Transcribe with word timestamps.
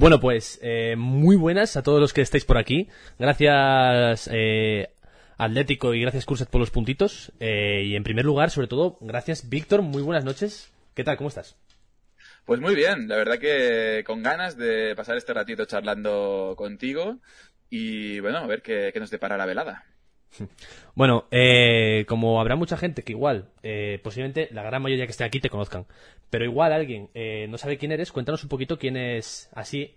Bueno, 0.00 0.18
pues 0.18 0.58
eh, 0.62 0.96
muy 0.96 1.36
buenas 1.36 1.76
a 1.76 1.82
todos 1.82 2.00
los 2.00 2.14
que 2.14 2.22
estáis 2.22 2.46
por 2.46 2.56
aquí. 2.56 2.88
Gracias 3.18 4.30
eh, 4.32 4.94
Atlético 5.36 5.92
y 5.92 6.00
gracias 6.00 6.24
Curset 6.24 6.48
por 6.48 6.58
los 6.58 6.70
puntitos. 6.70 7.32
Eh, 7.38 7.82
y 7.84 7.96
en 7.96 8.02
primer 8.02 8.24
lugar, 8.24 8.48
sobre 8.48 8.66
todo, 8.66 8.96
gracias 9.02 9.50
Víctor. 9.50 9.82
Muy 9.82 10.00
buenas 10.00 10.24
noches. 10.24 10.72
¿Qué 10.94 11.04
tal? 11.04 11.18
¿Cómo 11.18 11.28
estás? 11.28 11.54
Pues 12.46 12.60
muy 12.60 12.74
bien, 12.74 13.08
la 13.08 13.16
verdad 13.16 13.38
que 13.38 14.02
con 14.06 14.22
ganas 14.22 14.56
de 14.56 14.94
pasar 14.96 15.18
este 15.18 15.34
ratito 15.34 15.66
charlando 15.66 16.54
contigo 16.56 17.18
y 17.68 18.20
bueno, 18.20 18.38
a 18.38 18.46
ver 18.46 18.62
qué, 18.62 18.92
qué 18.94 19.00
nos 19.00 19.10
depara 19.10 19.36
la 19.36 19.44
velada. 19.44 19.84
Bueno, 20.94 21.26
eh, 21.30 22.04
como 22.08 22.40
habrá 22.40 22.56
mucha 22.56 22.76
gente 22.76 23.02
que 23.02 23.12
igual, 23.12 23.48
eh, 23.62 24.00
posiblemente 24.02 24.48
la 24.52 24.62
gran 24.62 24.82
mayoría 24.82 25.06
que 25.06 25.12
esté 25.12 25.24
aquí 25.24 25.40
te 25.40 25.50
conozcan, 25.50 25.86
pero 26.28 26.44
igual 26.44 26.72
alguien 26.72 27.08
eh, 27.14 27.46
no 27.48 27.58
sabe 27.58 27.78
quién 27.78 27.92
eres, 27.92 28.12
cuéntanos 28.12 28.42
un 28.42 28.48
poquito 28.48 28.78
quién 28.78 28.96
es, 28.96 29.48
así, 29.52 29.94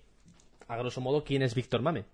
a 0.68 0.78
grosso 0.78 1.02
modo, 1.02 1.24
quién 1.24 1.42
es 1.42 1.56
Víctor 1.56 1.82
Mame. 1.82 2.06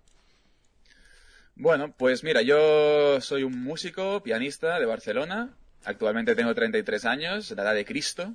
Bueno, 1.54 1.94
pues 1.96 2.24
mira, 2.24 2.42
yo 2.42 3.20
soy 3.20 3.42
un 3.42 3.62
músico, 3.62 4.22
pianista 4.22 4.78
de 4.78 4.86
Barcelona. 4.86 5.54
Actualmente 5.84 6.34
tengo 6.34 6.54
33 6.54 7.04
años, 7.04 7.50
la 7.50 7.62
edad 7.62 7.74
de 7.74 7.84
Cristo. 7.84 8.34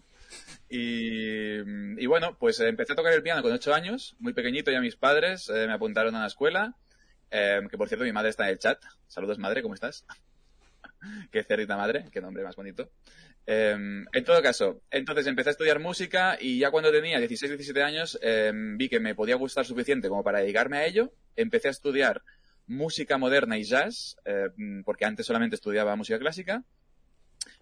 Y, 0.69 1.59
y 2.01 2.05
bueno, 2.05 2.37
pues 2.39 2.59
empecé 2.59 2.93
a 2.93 2.95
tocar 2.95 3.13
el 3.13 3.23
piano 3.23 3.41
con 3.41 3.51
8 3.51 3.73
años, 3.73 4.15
muy 4.19 4.33
pequeñito, 4.33 4.71
ya 4.71 4.79
mis 4.79 4.95
padres 4.95 5.49
me 5.49 5.73
apuntaron 5.73 6.15
a 6.15 6.21
la 6.21 6.27
escuela 6.27 6.75
eh, 7.31 7.61
que 7.69 7.77
por 7.77 7.87
cierto, 7.87 8.05
mi 8.05 8.11
madre 8.11 8.29
está 8.29 8.45
en 8.45 8.51
el 8.51 8.59
chat. 8.59 8.81
Saludos, 9.07 9.37
madre, 9.39 9.61
¿cómo 9.61 9.73
estás? 9.73 10.05
qué 11.31 11.43
cerdita 11.43 11.77
madre, 11.77 12.05
qué 12.11 12.21
nombre 12.21 12.43
más 12.43 12.55
bonito. 12.55 12.89
Eh, 13.47 13.75
en 14.11 14.23
todo 14.23 14.41
caso, 14.41 14.81
entonces 14.89 15.27
empecé 15.27 15.49
a 15.49 15.51
estudiar 15.51 15.79
música 15.79 16.37
y 16.39 16.59
ya 16.59 16.71
cuando 16.71 16.91
tenía 16.91 17.19
16, 17.19 17.51
17 17.51 17.83
años 17.83 18.17
eh, 18.21 18.51
vi 18.53 18.89
que 18.89 18.99
me 18.99 19.13
podía 19.13 19.35
gustar 19.35 19.65
suficiente 19.65 20.09
como 20.09 20.23
para 20.23 20.39
dedicarme 20.39 20.77
a 20.77 20.85
ello. 20.85 21.13
Empecé 21.35 21.67
a 21.67 21.71
estudiar 21.71 22.23
música 22.67 23.17
moderna 23.17 23.57
y 23.59 23.63
jazz, 23.63 24.17
porque 24.83 25.05
antes 25.05 25.27
solamente 25.27 25.55
estudiaba 25.55 25.95
música 25.95 26.17
clásica. 26.17 26.63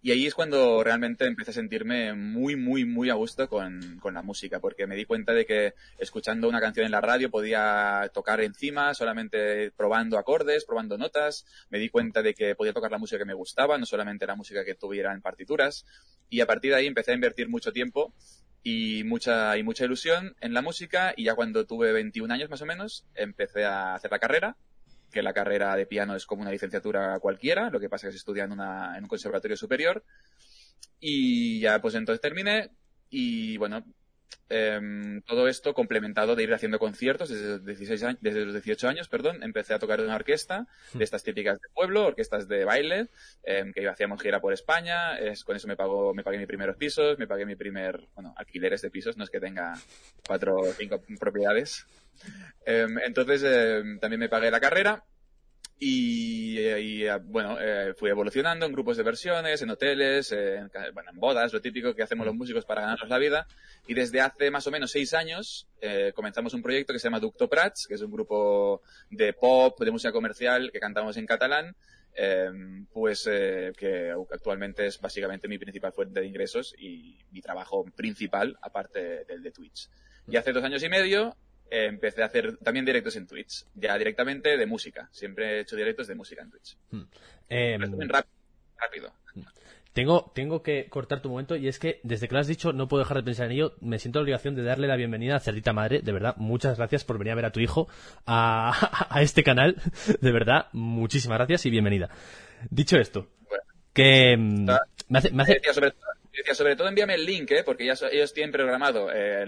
Y 0.05 0.11
ahí 0.11 0.27
es 0.27 0.33
cuando 0.33 0.83
realmente 0.83 1.25
empecé 1.25 1.51
a 1.51 1.53
sentirme 1.53 2.13
muy, 2.13 2.57
muy, 2.57 2.83
muy 2.83 3.09
a 3.09 3.13
gusto 3.13 3.47
con, 3.47 3.99
con, 4.01 4.13
la 4.13 4.21
música, 4.21 4.59
porque 4.59 4.85
me 4.85 4.97
di 4.97 5.05
cuenta 5.05 5.31
de 5.31 5.45
que 5.45 5.75
escuchando 5.97 6.49
una 6.49 6.59
canción 6.59 6.85
en 6.85 6.91
la 6.91 6.99
radio 6.99 7.31
podía 7.31 8.11
tocar 8.13 8.41
encima, 8.41 8.93
solamente 8.93 9.71
probando 9.71 10.17
acordes, 10.17 10.65
probando 10.65 10.97
notas. 10.97 11.45
Me 11.69 11.79
di 11.79 11.87
cuenta 11.87 12.21
de 12.21 12.33
que 12.33 12.53
podía 12.53 12.73
tocar 12.73 12.91
la 12.91 12.97
música 12.97 13.17
que 13.17 13.23
me 13.23 13.33
gustaba, 13.33 13.77
no 13.77 13.85
solamente 13.85 14.27
la 14.27 14.35
música 14.35 14.65
que 14.65 14.75
tuviera 14.75 15.13
en 15.13 15.21
partituras. 15.21 15.85
Y 16.29 16.41
a 16.41 16.47
partir 16.47 16.71
de 16.71 16.79
ahí 16.79 16.87
empecé 16.87 17.11
a 17.11 17.15
invertir 17.15 17.47
mucho 17.47 17.71
tiempo 17.71 18.13
y 18.61 19.05
mucha, 19.05 19.57
y 19.57 19.63
mucha 19.63 19.85
ilusión 19.85 20.35
en 20.41 20.53
la 20.53 20.61
música. 20.61 21.13
Y 21.15 21.23
ya 21.23 21.35
cuando 21.35 21.65
tuve 21.65 21.93
21 21.93 22.33
años 22.33 22.49
más 22.49 22.61
o 22.61 22.65
menos, 22.65 23.05
empecé 23.15 23.63
a 23.63 23.95
hacer 23.95 24.11
la 24.11 24.19
carrera 24.19 24.57
que 25.13 25.21
la 25.21 25.33
carrera 25.33 25.75
de 25.75 25.85
piano 25.85 26.15
es 26.15 26.25
como 26.25 26.41
una 26.41 26.51
licenciatura 26.51 27.19
cualquiera, 27.19 27.69
lo 27.69 27.79
que 27.79 27.87
pasa 27.87 28.07
es 28.07 28.09
que 28.09 28.13
se 28.13 28.17
estudia 28.17 28.43
en, 28.43 28.51
una, 28.51 28.97
en 28.97 29.03
un 29.03 29.09
conservatorio 29.09 29.55
superior. 29.55 30.03
Y 30.99 31.59
ya 31.61 31.79
pues 31.79 31.95
entonces 31.95 32.21
terminé 32.21 32.71
y 33.09 33.55
bueno, 33.57 33.85
eh, 34.49 34.79
todo 35.25 35.47
esto 35.47 35.73
complementado 35.73 36.35
de 36.35 36.43
ir 36.43 36.53
haciendo 36.53 36.79
conciertos 36.79 37.29
desde, 37.29 37.59
16 37.59 38.03
años, 38.03 38.19
desde 38.21 38.45
los 38.45 38.53
18 38.53 38.87
años, 38.87 39.07
perdón, 39.07 39.43
empecé 39.43 39.73
a 39.73 39.79
tocar 39.79 39.99
en 39.99 40.05
una 40.05 40.15
orquesta 40.15 40.67
de 40.93 41.03
estas 41.03 41.23
típicas 41.23 41.59
de 41.59 41.67
pueblo, 41.73 42.05
orquestas 42.05 42.47
de 42.47 42.65
baile, 42.65 43.09
eh, 43.43 43.71
que 43.73 43.87
hacíamos 43.87 44.21
gira 44.21 44.39
por 44.39 44.53
España, 44.53 45.17
es, 45.17 45.43
con 45.43 45.55
eso 45.55 45.67
me 45.67 45.75
pagó, 45.75 46.13
me 46.13 46.23
pagué 46.23 46.37
mis 46.37 46.47
primeros 46.47 46.77
pisos, 46.77 47.17
me 47.17 47.27
pagué 47.27 47.45
mi 47.45 47.55
primer, 47.55 48.07
bueno, 48.15 48.33
alquileres 48.37 48.81
de 48.81 48.91
pisos, 48.91 49.17
no 49.17 49.23
es 49.23 49.29
que 49.29 49.39
tenga 49.39 49.73
cuatro 50.27 50.55
o 50.57 50.73
cinco 50.73 51.01
propiedades. 51.19 51.85
Eh, 52.65 52.87
entonces 53.05 53.41
también 53.99 54.19
me 54.19 54.29
pagué 54.29 54.51
la 54.51 54.59
carrera 54.59 55.03
y, 55.85 56.59
y, 56.59 57.07
bueno, 57.25 57.57
eh, 57.59 57.93
fui 57.97 58.09
evolucionando 58.09 58.65
en 58.65 58.71
grupos 58.71 58.95
de 58.95 59.03
versiones, 59.03 59.61
en 59.61 59.69
hoteles, 59.69 60.31
en, 60.31 60.71
bueno, 60.93 61.11
en 61.11 61.19
bodas, 61.19 61.51
lo 61.51 61.59
típico 61.59 61.93
que 61.93 62.03
hacemos 62.03 62.25
los 62.25 62.35
músicos 62.35 62.63
para 62.63 62.81
ganarnos 62.81 63.09
la 63.09 63.17
vida. 63.17 63.47
Y 63.85 63.93
desde 63.93 64.21
hace 64.21 64.49
más 64.49 64.65
o 64.65 64.71
menos 64.71 64.91
seis 64.91 65.13
años 65.13 65.67
eh, 65.81 66.13
comenzamos 66.15 66.53
un 66.53 66.61
proyecto 66.61 66.93
que 66.93 66.99
se 66.99 67.07
llama 67.07 67.19
Ducto 67.19 67.49
Prats, 67.49 67.85
que 67.85 67.95
es 67.95 68.01
un 68.01 68.11
grupo 68.11 68.81
de 69.09 69.33
pop, 69.33 69.77
de 69.81 69.91
música 69.91 70.13
comercial 70.13 70.71
que 70.71 70.79
cantamos 70.79 71.17
en 71.17 71.25
catalán. 71.25 71.75
Eh, 72.15 72.51
pues 72.93 73.27
eh, 73.29 73.73
que 73.75 74.11
actualmente 74.31 74.85
es 74.85 75.01
básicamente 75.01 75.47
mi 75.47 75.57
principal 75.57 75.91
fuente 75.91 76.19
de 76.19 76.27
ingresos 76.27 76.75
y 76.77 77.17
mi 77.31 77.41
trabajo 77.41 77.83
principal, 77.95 78.55
aparte 78.61 79.25
del 79.25 79.41
de 79.41 79.51
Twitch. 79.51 79.89
Y 80.27 80.37
hace 80.37 80.53
dos 80.53 80.63
años 80.63 80.83
y 80.83 80.89
medio 80.89 81.35
eh, 81.73 81.87
empecé 81.87 82.21
a 82.21 82.27
hacer 82.27 82.57
también 82.57 82.85
directos 82.85 83.15
en 83.15 83.25
Twitch, 83.25 83.65
ya 83.73 83.97
directamente 83.97 84.57
de 84.57 84.65
música. 84.67 85.09
Siempre 85.11 85.57
he 85.57 85.59
hecho 85.61 85.75
directos 85.75 86.05
de 86.05 86.13
música 86.13 86.43
en 86.43 86.51
Twitch. 86.51 86.77
Hmm. 86.91 87.01
Eh, 87.49 87.77
rápido. 88.77 89.11
Tengo, 89.91 90.31
tengo 90.35 90.61
que 90.61 90.87
cortar 90.87 91.23
tu 91.23 91.29
momento 91.29 91.55
y 91.55 91.67
es 91.67 91.79
que 91.79 91.99
desde 92.03 92.27
que 92.27 92.35
lo 92.35 92.41
has 92.41 92.47
dicho 92.47 92.73
no 92.73 92.87
puedo 92.87 93.03
dejar 93.03 93.17
de 93.17 93.23
pensar 93.23 93.47
en 93.47 93.53
ello. 93.53 93.73
Me 93.81 93.97
siento 93.97 94.19
la 94.19 94.23
obligación 94.23 94.53
de 94.53 94.61
darle 94.61 94.87
la 94.87 94.95
bienvenida 94.95 95.35
a 95.35 95.39
Cerdita 95.39 95.73
Madre. 95.73 96.01
De 96.03 96.11
verdad, 96.11 96.35
muchas 96.37 96.77
gracias 96.77 97.03
por 97.03 97.17
venir 97.17 97.31
a 97.31 97.37
ver 97.37 97.45
a 97.45 97.51
tu 97.51 97.59
hijo 97.59 97.87
a, 98.27 99.07
a 99.09 99.21
este 99.23 99.43
canal. 99.43 99.75
De 100.21 100.31
verdad, 100.31 100.67
muchísimas 100.73 101.39
gracias 101.39 101.65
y 101.65 101.71
bienvenida. 101.71 102.09
Dicho 102.69 102.97
esto, 102.97 103.29
que 103.93 104.37
mm, 104.37 104.65
me 105.09 105.17
hace, 105.17 105.31
me 105.31 105.41
hace 105.41 105.59
decía, 106.37 106.55
sobre 106.55 106.75
todo 106.75 106.87
envíame 106.87 107.15
el 107.15 107.25
link, 107.25 107.51
¿eh? 107.51 107.63
porque 107.63 107.85
ya 107.85 107.93
ellos 108.11 108.33
tienen 108.33 108.51
programado 108.51 109.09
eh, 109.13 109.45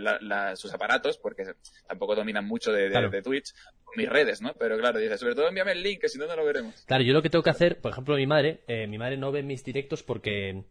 sus 0.56 0.74
aparatos, 0.74 1.18
porque 1.18 1.44
tampoco 1.88 2.16
dominan 2.16 2.46
mucho 2.46 2.72
de, 2.72 2.90
de, 2.90 3.22
Twitch, 3.22 3.54
mis 3.96 4.10
redes, 4.10 4.42
¿no? 4.42 4.54
Pero 4.54 4.78
claro, 4.78 5.00
dice, 5.00 5.18
sobre 5.18 5.36
todo 5.36 5.48
envíame 5.48 5.72
el 5.72 5.84
link, 5.84 6.02
que 6.02 6.10
si 6.10 6.18
no, 6.18 6.28
no 6.28 6.36
lo 6.36 6.46
veremos. 6.46 6.84
Claro, 6.86 7.04
yo 7.04 7.14
lo 7.14 7.22
que 7.22 7.30
tengo 7.30 7.44
que 7.44 7.50
hacer, 7.50 7.80
por 7.80 7.92
ejemplo, 7.92 8.16
mi 8.16 8.28
madre, 8.28 8.62
eh, 8.68 8.88
mi 8.88 8.98
madre 8.98 9.18
no 9.18 9.32
ve 9.32 9.44
mis 9.44 9.64
directos 9.64 10.04
porque 10.04 10.64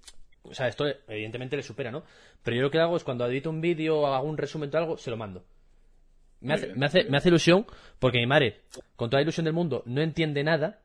o 0.45 0.55
sea, 0.55 0.69
esto 0.69 0.87
evidentemente 1.09 1.57
le 1.57 1.63
supera, 1.63 1.91
¿no? 1.91 2.05
Pero 2.43 2.57
yo 2.57 2.63
lo 2.63 2.71
que 2.71 2.79
hago 2.79 2.97
es 2.97 3.05
cuando 3.05 3.27
edito 3.27 3.51
un 3.51 3.61
vídeo 3.61 4.01
o 4.01 4.07
hago 4.07 4.29
un 4.29 4.37
resumen 4.37 4.71
de 4.71 4.79
algo, 4.79 4.97
se 4.99 5.11
lo 5.11 5.17
mando. 5.17 5.45
Me 6.41 6.55
hace, 6.55 6.75
me 6.75 6.85
hace, 6.85 7.05
me, 7.05 7.17
hace, 7.17 7.31
ilusión 7.31 7.65
porque 7.99 8.19
mi 8.19 8.27
madre, 8.27 8.61
con 8.97 9.09
toda 9.09 9.21
la 9.21 9.23
ilusión 9.23 9.45
del 9.45 9.55
mundo, 9.55 9.83
no 9.87 10.03
entiende 10.03 10.45
nada, 10.45 10.83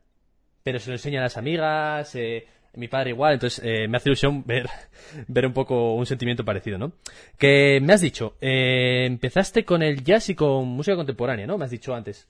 pero 0.64 0.80
se 0.80 0.90
lo 0.90 0.96
enseña 0.96 1.20
a 1.20 1.24
las 1.24 1.36
amigas, 1.36 2.16
eh, 2.16 2.48
mi 2.80 2.88
padre 2.88 3.12
igual, 3.12 3.34
entonces 3.34 3.64
eh, 3.64 3.88
me 3.88 3.98
hace 3.98 4.10
ilusión 4.10 4.44
ver, 4.46 4.68
ver 5.28 5.46
un 5.46 5.54
poco 5.54 5.94
un 5.94 6.06
sentimiento 6.06 6.44
parecido, 6.46 6.78
¿no? 6.78 6.94
Que 7.38 7.80
me 7.82 7.94
has 7.94 8.02
dicho, 8.02 8.38
eh, 8.42 9.06
empezaste 9.06 9.66
con 9.66 9.84
el 9.84 10.04
jazz 10.04 10.30
y 10.30 10.36
con 10.36 10.68
música 10.68 10.96
contemporánea, 10.96 11.46
¿no? 11.46 11.58
Me 11.58 11.66
has 11.66 11.72
dicho 11.72 11.94
antes. 11.94 12.28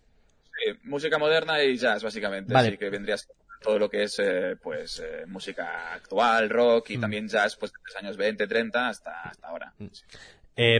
Sí, 0.57 0.77
música 0.83 1.17
moderna 1.17 1.63
y 1.63 1.77
jazz, 1.77 2.03
básicamente. 2.03 2.53
Vale. 2.53 2.69
Así 2.69 2.77
que 2.77 2.89
vendrías 2.89 3.29
todo 3.61 3.77
lo 3.77 3.89
que 3.89 4.03
es, 4.03 4.19
eh, 4.19 4.55
pues, 4.61 5.01
música 5.27 5.93
actual, 5.93 6.49
rock 6.49 6.89
y 6.89 6.97
mm. 6.97 7.01
también 7.01 7.27
jazz, 7.27 7.55
pues, 7.55 7.71
de 7.71 7.77
los 7.85 7.95
años 7.95 8.17
20, 8.17 8.47
30 8.47 8.89
hasta, 8.89 9.21
hasta 9.21 9.47
ahora. 9.47 9.73
Mm. 9.77 9.88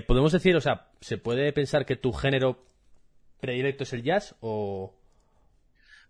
Podemos 0.06 0.34
decir, 0.34 0.58
o 0.58 0.62
sea, 0.62 0.88
¿se 1.00 1.18
puede 1.18 1.54
pensar 1.54 1.86
que 1.86 1.96
tu 1.96 2.12
género 2.12 2.66
predilecto 3.40 3.84
es 3.84 3.94
el 3.94 4.04
jazz 4.04 4.36
o...? 4.42 4.99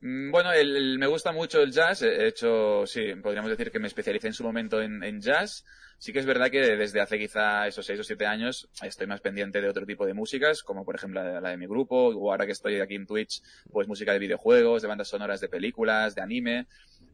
Mm, 0.02 0.32
bueno, 0.32 0.52
el, 0.54 0.98
me 0.98 1.08
gusta 1.08 1.32
mucho 1.32 1.62
el 1.62 1.72
jazz. 1.72 2.02
He 2.02 2.28
hecho, 2.28 2.86
sí, 2.86 3.14
podríamos 3.22 3.50
decir 3.52 3.72
que 3.72 3.80
me 3.80 3.88
especialicé 3.88 4.28
en 4.28 4.34
su 4.34 4.44
momento 4.44 4.82
en, 4.82 5.04
en, 5.04 5.22
jazz. 5.22 5.66
Sí 5.98 6.14
que 6.14 6.20
es 6.20 6.26
verdad 6.26 6.50
que 6.50 6.62
desde 6.78 7.02
hace 7.02 7.20
quizá 7.20 7.68
esos 7.68 7.86
seis 7.86 8.00
o 8.00 8.04
siete 8.04 8.26
años 8.26 8.70
estoy 8.82 9.08
más 9.08 9.20
pendiente 9.20 9.60
de 9.62 9.68
otro 9.68 9.86
tipo 9.86 10.06
de 10.06 10.14
músicas, 10.14 10.64
como 10.64 10.86
por 10.86 10.96
ejemplo 10.96 11.22
la 11.22 11.30
de, 11.30 11.42
la 11.42 11.50
de 11.50 11.58
mi 11.58 11.68
grupo, 11.68 12.08
o 12.08 12.32
ahora 12.32 12.46
que 12.46 12.54
estoy 12.54 12.80
aquí 12.80 12.96
en 12.96 13.06
Twitch, 13.06 13.42
pues 13.70 13.88
música 13.88 14.14
de 14.14 14.20
videojuegos, 14.20 14.82
de 14.82 14.88
bandas 14.88 15.10
sonoras 15.10 15.42
de 15.42 15.50
películas, 15.50 16.16
de 16.16 16.22
anime 16.22 16.68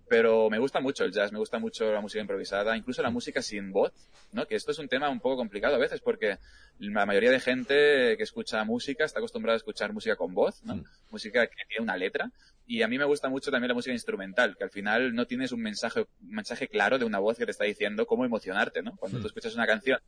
pero 0.08 0.50
me 0.50 0.60
gusta 0.60 0.80
mucho 0.80 1.04
el 1.04 1.12
jazz, 1.12 1.32
me 1.32 1.40
gusta 1.40 1.60
mucho 1.60 1.92
la 1.92 2.02
música 2.02 2.22
improvisada, 2.22 2.78
incluso 2.78 3.02
la 3.02 3.10
música 3.10 3.42
sin 3.42 3.72
voz, 3.72 3.92
¿no? 4.32 4.46
Que 4.46 4.56
esto 4.56 4.72
es 4.72 4.80
un 4.80 4.88
tema 4.88 5.10
un 5.10 5.20
poco 5.20 5.38
complicado 5.38 5.76
a 5.76 5.80
veces 5.80 6.00
porque 6.02 6.38
la 6.80 7.06
mayoría 7.06 7.32
de 7.32 7.40
gente 7.40 8.16
que 8.18 8.24
escucha 8.24 8.64
música 8.64 9.06
está 9.06 9.20
acostumbrada 9.20 9.56
a 9.56 9.58
escuchar 9.58 9.94
música 9.94 10.16
con 10.16 10.34
voz, 10.34 10.64
¿no? 10.64 10.84
Música 11.10 11.48
que 11.48 11.56
tiene 11.68 11.84
una 11.84 11.98
letra. 11.98 12.32
Y 12.68 12.82
a 12.82 12.88
mí 12.88 12.98
me 12.98 13.06
gusta 13.06 13.30
mucho 13.30 13.52
también 13.52 13.70
la 13.70 13.76
música 13.76 13.94
instrumental, 13.94 14.56
que 14.58 14.64
al 14.64 14.72
final 14.72 15.14
no 15.14 15.26
tienes 15.26 15.52
un 15.52 15.62
mensaje, 15.62 16.02
un 16.02 16.30
mensaje 16.36 16.68
claro 16.68 16.98
de 16.98 17.06
una 17.06 17.20
voz 17.20 17.38
que 17.38 17.46
te 17.46 17.52
está 17.52 17.64
diciendo 17.66 18.06
cómo 18.08 18.26
emocionarte, 18.26 18.82
¿no? 18.82 18.96
Cuando 18.98 19.20
tú 19.20 19.28
escuchas 19.28 19.54
una 19.56 19.68
canción 19.68 20.00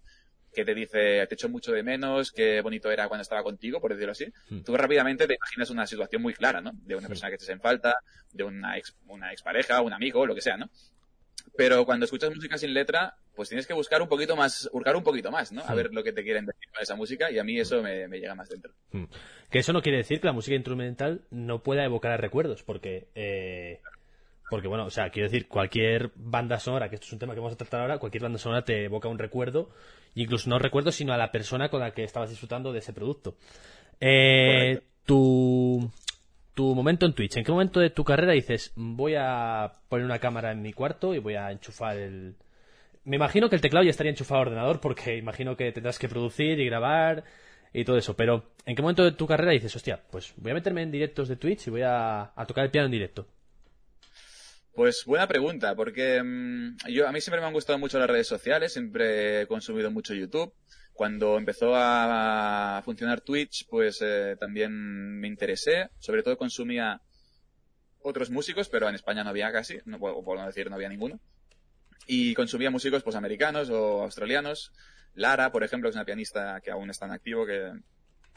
que 0.54 0.65
te 0.65 0.74
dice, 0.74 1.27
te 1.27 1.36
echo 1.36 1.50
mucho 1.50 1.71
de 1.71 1.83
menos, 1.83 2.31
qué 2.31 2.62
bonito 2.62 2.89
era 2.89 3.07
cuando 3.07 3.21
estaba 3.21 3.44
contigo, 3.44 3.80
por 3.80 3.92
decirlo 3.92 4.13
así, 4.13 4.25
hmm. 4.50 4.62
tú 4.62 4.75
rápidamente 4.75 5.27
te 5.27 5.36
imaginas 5.36 5.69
una 5.69 5.86
situación 5.86 6.21
muy 6.21 6.33
clara, 6.33 6.62
¿no? 6.62 6.71
De 6.74 6.95
una 6.95 7.07
persona 7.07 7.30
que 7.30 7.38
te 7.38 7.44
hace 7.44 7.54
en 7.54 7.62
falta, 7.62 7.95
de 8.31 8.44
una 8.44 8.75
ex, 8.77 8.95
una 9.06 9.31
expareja, 9.31 9.81
un 9.81 9.94
amigo, 9.94 10.25
lo 10.25 10.33
que 10.33 10.42
sea, 10.42 10.57
¿no? 10.57 10.68
Pero 11.56 11.86
cuando 11.86 12.06
escuchas 12.06 12.34
música 12.34 12.57
sin 12.57 12.74
letra, 12.74 13.16
pues 13.36 13.50
tienes 13.50 13.66
que 13.66 13.74
buscar 13.74 14.01
un 14.01 14.07
poquito 14.07 14.36
más, 14.36 14.69
buscar 14.72 14.95
un 14.95 15.04
poquito 15.04 15.31
más, 15.31 15.51
¿no? 15.51 15.63
A 15.66 15.74
ver 15.74 15.94
lo 15.94 16.04
que 16.04 16.13
te 16.13 16.24
quieren 16.24 16.45
decir 16.45 16.69
con 16.72 16.81
esa 16.81 16.95
música 16.95 17.31
y 17.31 17.39
a 17.39 17.44
mí 17.44 17.60
eso 17.60 17.81
me, 17.81 18.07
me 18.07 18.19
llega 18.19 18.36
más 18.36 18.50
dentro. 18.50 18.72
Hmm. 18.92 19.06
Que 19.50 19.60
eso 19.60 19.74
no 19.74 19.81
quiere 19.81 20.00
decir 20.00 20.19
que 20.19 20.28
la 20.28 20.34
música 20.34 20.56
instrumental 20.56 21.22
no 21.31 21.63
pueda 21.63 21.84
evocar 21.84 22.12
a 22.12 22.18
recuerdos, 22.18 22.63
porque 22.63 23.07
eh, 23.16 23.81
porque 24.50 24.68
bueno, 24.68 24.86
o 24.86 24.89
sea, 24.89 25.10
quiero 25.10 25.30
decir, 25.30 25.48
cualquier 25.48 26.12
banda 26.16 26.60
sonora, 26.60 26.89
que 26.89 26.95
esto 26.95 27.07
es 27.07 27.13
un 27.13 27.19
tema 27.19 27.34
que 27.34 27.39
vamos 27.39 27.54
a 27.54 27.57
tratar 27.57 27.81
ahora, 27.81 27.98
cualquier 27.98 28.24
banda 28.24 28.39
sonora 28.39 28.63
te 28.63 28.86
evoca 28.86 29.10
un 29.10 29.19
recuerdo, 29.19 29.69
incluso 30.16 30.50
no 30.50 30.57
recuerdo, 30.57 30.92
sino 30.92 31.13
a 31.13 31.18
la 31.18 31.31
persona 31.31 31.69
con 31.69 31.81
la 31.81 31.92
que 31.92 32.04
estabas 32.04 32.30
disfrutando 32.30 32.72
de 32.72 32.80
ese 32.80 32.94
producto. 32.94 33.36
Eh, 34.00 34.81
tu, 35.06 35.92
tu 36.57 36.74
momento 36.74 37.06
en 37.06 37.13
Twitch, 37.13 37.38
¿en 37.38 37.44
qué 37.44 37.51
momento 37.51 37.80
de 37.80 37.92
tu 37.92 38.04
carrera 38.04 38.33
dices, 38.33 38.74
voy 38.75 39.13
a 39.15 39.74
poner 39.89 40.04
una 40.04 40.18
cámara 40.18 40.51
en 40.51 40.63
mi 40.63 40.74
cuarto 40.74 41.13
y 41.13 41.19
voy 41.19 41.36
a 41.36 41.51
enchufar 41.51 41.98
el... 41.98 42.36
Me 43.04 43.15
imagino 43.15 43.48
que 43.48 43.56
el 43.56 43.62
teclado 43.62 43.83
ya 43.83 43.92
estaría 43.92 44.09
enchufado 44.09 44.42
al 44.42 44.48
ordenador 44.48 44.81
porque 44.81 45.18
imagino 45.18 45.56
que 45.56 45.71
tendrás 45.71 46.00
que 46.00 46.09
producir 46.09 46.59
y 46.59 46.65
grabar 46.65 47.24
y 47.74 47.86
todo 47.86 47.95
eso, 47.95 48.15
pero 48.15 48.54
¿en 48.65 48.75
qué 48.75 48.81
momento 48.81 49.04
de 49.04 49.12
tu 49.12 49.27
carrera 49.27 49.51
dices, 49.51 49.75
hostia, 49.75 50.01
pues 50.09 50.33
voy 50.36 50.50
a 50.50 50.56
meterme 50.56 50.81
en 50.81 50.89
directos 50.89 51.27
de 51.30 51.36
Twitch 51.36 51.68
y 51.68 51.69
voy 51.69 51.83
a, 51.86 52.33
tocar 52.48 52.65
el 52.65 52.71
piano 52.71 52.88
en 52.88 52.92
directo? 52.92 53.27
Pues 54.74 55.03
buena 55.06 55.27
pregunta, 55.27 55.75
porque 55.75 56.24
mm, 56.24 56.89
yo 56.89 57.07
a 57.07 57.12
mí 57.12 57.21
siempre 57.21 57.39
me 57.39 57.45
han 57.45 57.53
gustado 57.53 57.77
mucho 57.77 58.00
las 58.00 58.10
redes 58.10 58.27
sociales, 58.27 58.74
siempre 58.74 59.42
he 59.42 59.45
consumido 59.45 59.92
mucho 59.92 60.15
YouTube 60.15 60.51
cuando 60.97 61.38
empezó 61.38 61.73
a 61.75 62.81
funcionar 62.83 63.21
Twitch, 63.21 63.67
pues 63.69 63.99
eh, 64.01 64.35
también 64.39 65.19
me 65.19 65.27
interesé. 65.27 65.91
Sobre 65.99 66.23
todo 66.23 66.38
consumía 66.38 66.99
otros 68.01 68.31
músicos, 68.31 68.67
pero 68.67 68.89
en 68.89 68.95
España 68.95 69.23
no 69.23 69.29
había 69.29 69.51
casi, 69.51 69.77
no, 69.85 69.99
no 69.99 70.45
decir 70.47 70.71
no 70.71 70.75
había 70.75 70.89
ninguno. 70.89 71.19
Y 72.07 72.33
consumía 72.33 72.71
músicos 72.71 73.03
pues 73.03 73.15
americanos 73.15 73.69
o 73.69 74.01
australianos. 74.01 74.73
Lara, 75.13 75.51
por 75.51 75.63
ejemplo, 75.63 75.88
es 75.88 75.95
una 75.95 76.03
pianista 76.03 76.59
que 76.61 76.71
aún 76.71 76.89
está 76.89 77.05
en 77.05 77.11
activo, 77.11 77.45
que 77.45 77.73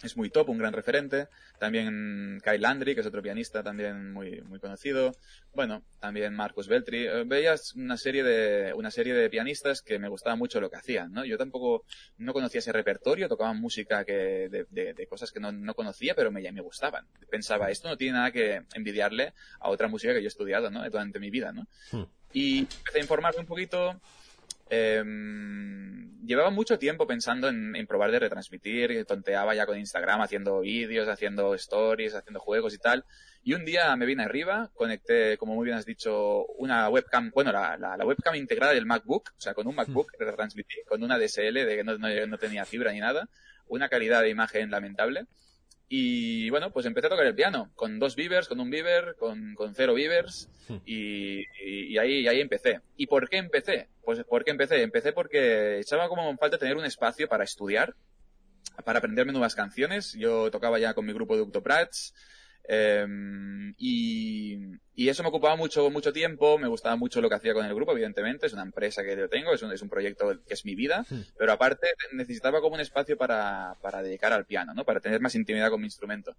es 0.03 0.17
muy 0.17 0.31
top, 0.31 0.49
un 0.49 0.59
gran 0.59 0.73
referente. 0.73 1.29
También 1.59 2.41
Kyle 2.43 2.61
Landry, 2.61 2.95
que 2.95 3.01
es 3.01 3.07
otro 3.07 3.23
pianista 3.23 3.63
también 3.63 4.13
muy, 4.13 4.41
muy 4.43 4.59
conocido. 4.59 5.15
Bueno, 5.55 5.83
también 6.01 6.35
Marcus 6.35 6.69
Beltri. 6.69 7.07
Eh, 7.07 7.25
veías 7.25 7.75
una 7.75 7.97
serie 7.97 8.23
de, 8.23 8.73
una 8.75 8.91
serie 8.91 9.15
de 9.15 9.29
pianistas 9.29 9.83
que 9.83 9.99
me 9.99 10.09
gustaba 10.09 10.37
mucho 10.37 10.61
lo 10.61 10.71
que 10.71 10.77
hacían, 10.77 11.13
¿no? 11.13 11.25
Yo 11.25 11.37
tampoco 11.37 11.85
no 12.19 12.33
conocía 12.33 12.61
ese 12.61 12.73
repertorio, 12.73 13.29
tocaban 13.29 13.61
música 13.61 14.05
que, 14.05 14.49
de, 14.49 14.67
de, 14.95 15.07
cosas 15.07 15.31
que 15.33 15.41
no, 15.41 15.53
no, 15.53 15.75
conocía, 15.75 16.15
pero 16.15 16.31
me, 16.31 16.41
me 16.51 16.61
gustaban. 16.61 17.07
Pensaba, 17.31 17.71
esto 17.71 17.89
no 17.89 17.97
tiene 17.97 18.15
nada 18.15 18.31
que 18.31 18.63
envidiarle 18.75 19.35
a 19.59 19.69
otra 19.71 19.89
música 19.89 20.13
que 20.15 20.21
yo 20.21 20.27
he 20.27 20.29
estudiado, 20.29 20.71
¿no? 20.71 20.89
Durante 20.89 21.19
mi 21.19 21.31
vida, 21.31 21.53
¿no? 21.53 21.67
Hmm. 21.93 22.05
Y 22.33 22.61
empecé 22.61 22.99
a 22.99 23.03
informarme 23.03 23.41
un 23.41 23.47
poquito, 23.47 24.01
eh, 24.71 25.03
llevaba 26.25 26.51
mucho 26.51 26.79
tiempo 26.79 27.07
pensando 27.07 27.49
en, 27.49 27.87
probar 27.87 28.13
de 28.13 28.21
retransmitir, 28.21 29.05
tonteaba 29.05 29.55
ya 29.55 29.67
con 29.67 29.79
Instagram 29.79 30.21
haciendo 30.21 30.61
vídeos, 30.61 31.09
haciendo 31.09 31.55
stories, 31.55 32.15
haciendo 32.15 32.41
juegos 32.41 32.73
y 32.75 32.79
tal. 32.79 33.05
Y 33.43 33.55
un 33.55 33.65
día 33.65 33.95
me 33.97 34.07
vine 34.07 34.23
arriba, 34.23 34.71
conecté, 34.75 35.37
como 35.39 35.55
muy 35.55 35.65
bien 35.65 35.77
has 35.77 35.87
dicho, 35.87 36.47
una 36.59 36.89
webcam, 36.89 37.31
bueno, 37.35 37.51
la, 37.53 37.77
la, 37.77 38.07
webcam 38.07 38.35
integrada 38.37 38.73
del 38.75 38.87
MacBook, 38.87 39.31
o 39.31 39.41
sea, 39.41 39.55
con 39.55 39.67
un 39.67 39.75
MacBook 39.75 40.13
hmm. 40.13 40.23
retransmití, 40.23 40.83
con 40.87 41.03
una 41.03 41.19
DSL 41.19 41.55
de 41.55 41.77
que 41.77 41.85
no, 41.85 41.99
no 41.99 42.39
tenía 42.39 42.65
fibra 42.65 42.93
ni 42.93 43.01
nada, 43.01 43.29
una 43.67 43.89
calidad 43.89 44.23
de 44.23 44.29
imagen 44.29 44.71
lamentable. 44.71 45.27
Y 45.93 46.49
bueno, 46.51 46.71
pues 46.71 46.87
empecé 46.87 47.09
a 47.09 47.11
tocar 47.11 47.27
el 47.27 47.35
piano, 47.35 47.73
con 47.75 47.99
dos 47.99 48.15
beavers, 48.15 48.47
con 48.47 48.61
un 48.61 48.71
beaver, 48.71 49.17
con, 49.19 49.57
con 49.57 49.75
cero 49.75 49.93
beavers, 49.95 50.49
hmm. 50.69 50.77
y, 50.87 51.41
y, 51.65 51.99
ahí, 51.99 52.29
ahí 52.29 52.41
empecé. 52.41 52.81
¿Y 52.97 53.09
por 53.09 53.29
qué 53.29 53.39
empecé? 53.39 53.89
Pues 54.05 54.23
¿por 54.23 54.45
qué 54.45 54.53
empecé? 54.53 54.83
Empecé 54.83 55.13
porque 55.13 55.81
echaba 55.81 56.09
como 56.09 56.37
falta 56.37 56.59
tener 56.59 56.77
un 56.77 56.85
espacio 56.85 57.29
para 57.29 57.43
estudiar, 57.43 57.97
para 58.85 59.01
aprenderme 59.01 59.33
nuevas 59.33 59.57
canciones. 59.57 60.13
Yo 60.13 60.49
tocaba 60.53 60.79
ya 60.79 60.95
con 60.95 61.05
mi 61.07 61.13
grupo 61.13 61.35
de 61.35 61.43
Octoprats, 61.43 62.15
Em, 62.73 63.75
y, 63.79 64.77
y, 64.95 65.09
eso 65.09 65.25
me 65.25 65.31
ocupaba 65.31 65.57
mucho, 65.57 65.91
mucho 65.91 66.13
tiempo, 66.13 66.57
me 66.57 66.69
gustaba 66.69 66.95
mucho 66.95 67.21
lo 67.21 67.29
que 67.29 67.35
hacía 67.35 67.53
con 67.53 67.67
el 67.67 67.75
grupo, 67.75 67.91
evidentemente, 67.91 68.47
es 68.47 68.53
una 68.53 68.63
empresa 68.63 69.03
que 69.03 69.17
yo 69.17 69.29
tengo, 69.29 69.53
es 69.53 69.63
un, 69.63 69.73
es 69.73 69.83
un 69.83 69.89
proyecto 69.89 70.41
que 70.47 70.55
es 70.55 70.65
mi 70.65 70.77
vida, 70.77 71.05
hmm. 71.11 71.21
pero 71.37 71.53
aparte 71.53 71.89
necesitaba 72.13 72.61
como 72.61 72.77
un 72.77 72.81
espacio 72.81 73.17
para, 73.17 73.75
para 73.83 74.05
dedicar 74.05 74.33
al 74.33 74.47
piano, 74.47 74.73
¿no? 74.73 74.85
Para 74.85 75.01
tener 75.01 75.21
más 75.21 75.35
intimidad 75.35 75.69
con 75.69 75.81
mi 75.81 75.89
instrumento. 75.89 76.37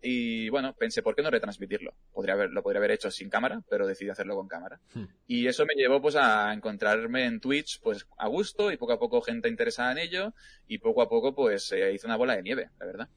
Y 0.00 0.50
bueno, 0.50 0.72
pensé, 0.72 1.02
¿por 1.02 1.16
qué 1.16 1.22
no 1.22 1.30
retransmitirlo? 1.30 1.94
Podría 2.12 2.34
haber, 2.34 2.50
lo 2.50 2.62
podría 2.62 2.78
haber 2.78 2.92
hecho 2.92 3.10
sin 3.10 3.28
cámara, 3.28 3.64
pero 3.68 3.88
decidí 3.88 4.10
hacerlo 4.10 4.36
con 4.36 4.46
cámara. 4.46 4.78
Hmm. 4.94 5.06
Y 5.26 5.48
eso 5.48 5.66
me 5.66 5.74
llevó 5.74 6.00
pues 6.00 6.14
a 6.14 6.52
encontrarme 6.52 7.24
en 7.24 7.40
Twitch 7.40 7.80
pues 7.80 8.06
a 8.18 8.28
gusto 8.28 8.70
y 8.70 8.76
poco 8.76 8.92
a 8.92 9.00
poco 9.00 9.20
gente 9.20 9.48
interesada 9.48 9.90
en 9.90 9.98
ello 9.98 10.32
y 10.68 10.78
poco 10.78 11.02
a 11.02 11.08
poco 11.08 11.34
pues 11.34 11.66
se 11.66 11.92
hizo 11.92 12.06
una 12.06 12.16
bola 12.16 12.36
de 12.36 12.44
nieve, 12.44 12.70
la 12.78 12.86
verdad. 12.86 13.08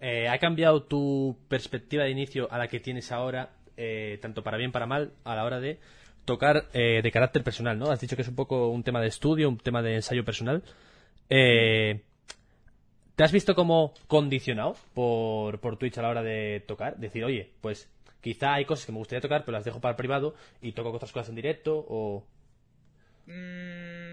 Eh, 0.00 0.28
¿Ha 0.28 0.38
cambiado 0.38 0.82
tu 0.82 1.36
perspectiva 1.48 2.04
de 2.04 2.10
inicio 2.10 2.48
a 2.50 2.58
la 2.58 2.68
que 2.68 2.80
tienes 2.80 3.12
ahora, 3.12 3.50
eh, 3.76 4.18
tanto 4.20 4.42
para 4.42 4.56
bien 4.56 4.72
para 4.72 4.86
mal, 4.86 5.12
a 5.24 5.34
la 5.34 5.44
hora 5.44 5.60
de 5.60 5.78
tocar 6.24 6.68
eh, 6.72 7.00
de 7.02 7.12
carácter 7.12 7.42
personal, 7.42 7.78
¿no? 7.78 7.90
Has 7.90 8.00
dicho 8.00 8.16
que 8.16 8.22
es 8.22 8.28
un 8.28 8.34
poco 8.34 8.68
un 8.68 8.82
tema 8.82 9.00
de 9.00 9.08
estudio, 9.08 9.48
un 9.48 9.58
tema 9.58 9.82
de 9.82 9.94
ensayo 9.94 10.24
personal. 10.24 10.62
¿Te 11.28 13.24
has 13.24 13.32
visto 13.32 13.54
como 13.54 13.94
condicionado 14.08 14.76
por, 14.92 15.58
por 15.60 15.78
Twitch 15.78 15.96
a 15.98 16.02
la 16.02 16.10
hora 16.10 16.22
de 16.22 16.62
tocar? 16.66 16.98
Decir, 16.98 17.24
oye, 17.24 17.50
pues 17.62 17.90
quizá 18.20 18.54
hay 18.54 18.64
cosas 18.66 18.84
que 18.84 18.92
me 18.92 18.98
gustaría 18.98 19.22
tocar, 19.22 19.44
pero 19.44 19.56
las 19.56 19.64
dejo 19.64 19.80
para 19.80 19.92
el 19.92 19.96
privado 19.96 20.34
y 20.60 20.72
toco 20.72 20.90
otras 20.90 21.12
cosas 21.12 21.30
en 21.30 21.36
directo 21.36 21.86
o... 21.88 22.24
Mm, 23.26 24.05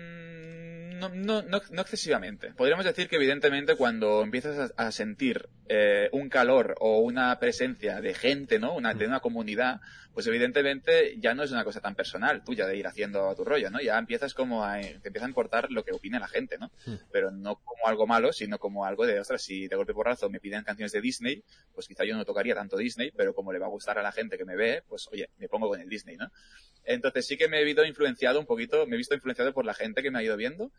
no, 1.10 1.42
no, 1.42 1.62
no, 1.72 1.82
excesivamente. 1.82 2.54
Podríamos 2.54 2.86
decir 2.86 3.08
que 3.08 3.16
evidentemente 3.16 3.76
cuando 3.76 4.22
empiezas 4.22 4.74
a, 4.76 4.92
sentir 4.92 5.50
eh, 5.68 6.10
un 6.12 6.30
calor 6.30 6.76
o 6.80 7.00
una 7.00 7.38
presencia 7.40 8.02
de 8.02 8.14
gente, 8.14 8.60
¿no? 8.60 8.74
Una, 8.74 8.94
de 8.94 9.08
una 9.08 9.20
comunidad, 9.20 9.82
pues 10.14 10.28
evidentemente 10.28 11.16
ya 11.20 11.34
no 11.34 11.44
es 11.44 11.52
una 11.52 11.64
cosa 11.64 11.82
tan 11.82 11.96
personal 11.96 12.44
tuya 12.44 12.68
de 12.68 12.78
ir 12.78 12.88
haciendo 12.88 13.34
tu 13.36 13.44
rollo, 13.44 13.70
¿no? 13.70 13.82
Ya 13.82 13.98
empiezas 13.98 14.34
como 14.34 14.64
a, 14.64 14.80
te 14.80 15.08
empieza 15.08 15.26
a 15.26 15.30
importar 15.30 15.72
lo 15.72 15.84
que 15.84 15.94
opina 15.94 16.20
la 16.20 16.28
gente, 16.28 16.58
¿no? 16.58 16.72
Pero 17.12 17.32
no 17.32 17.56
como 17.56 17.88
algo 17.88 18.06
malo, 18.06 18.32
sino 18.34 18.60
como 18.60 18.86
algo 18.86 19.06
de, 19.06 19.20
ostras, 19.20 19.42
si 19.42 19.68
de 19.68 19.76
golpe 19.76 19.94
por 19.94 20.06
razón 20.06 20.32
me 20.32 20.40
piden 20.40 20.64
canciones 20.64 20.92
de 20.92 21.02
Disney, 21.02 21.44
pues 21.74 21.88
quizá 21.88 22.06
yo 22.06 22.16
no 22.16 22.26
tocaría 22.26 22.56
tanto 22.56 22.78
Disney, 22.78 23.12
pero 23.16 23.34
como 23.34 23.52
le 23.52 23.60
va 23.60 23.66
a 23.66 23.70
gustar 23.70 23.98
a 23.98 24.04
la 24.04 24.12
gente 24.12 24.38
que 24.38 24.46
me 24.46 24.56
ve, 24.56 24.84
pues 24.88 25.08
oye, 25.12 25.30
me 25.38 25.48
pongo 25.48 25.68
con 25.70 25.80
el 25.80 25.90
Disney, 25.90 26.18
¿no? 26.18 26.30
Entonces 26.86 27.28
sí 27.28 27.38
que 27.38 27.48
me 27.48 27.62
he 27.62 27.64
visto 27.64 27.86
influenciado 27.86 28.40
un 28.40 28.46
poquito, 28.46 28.86
me 28.88 28.96
he 28.96 28.98
visto 28.98 29.16
influenciado 29.16 29.54
por 29.54 29.66
la 29.66 29.74
gente 29.74 30.02
que 30.02 30.12
me 30.12 30.20
ha 30.20 30.24
ido 30.24 30.38
viendo, 30.38 30.72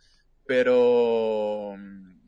pero, 0.47 1.77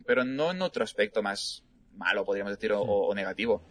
pero 0.06 0.24
no 0.24 0.50
en 0.50 0.62
otro 0.62 0.84
aspecto 0.84 1.22
más 1.22 1.66
malo, 1.96 2.24
podríamos 2.24 2.52
decir, 2.52 2.72
o, 2.74 3.14
negativo. 3.14 3.66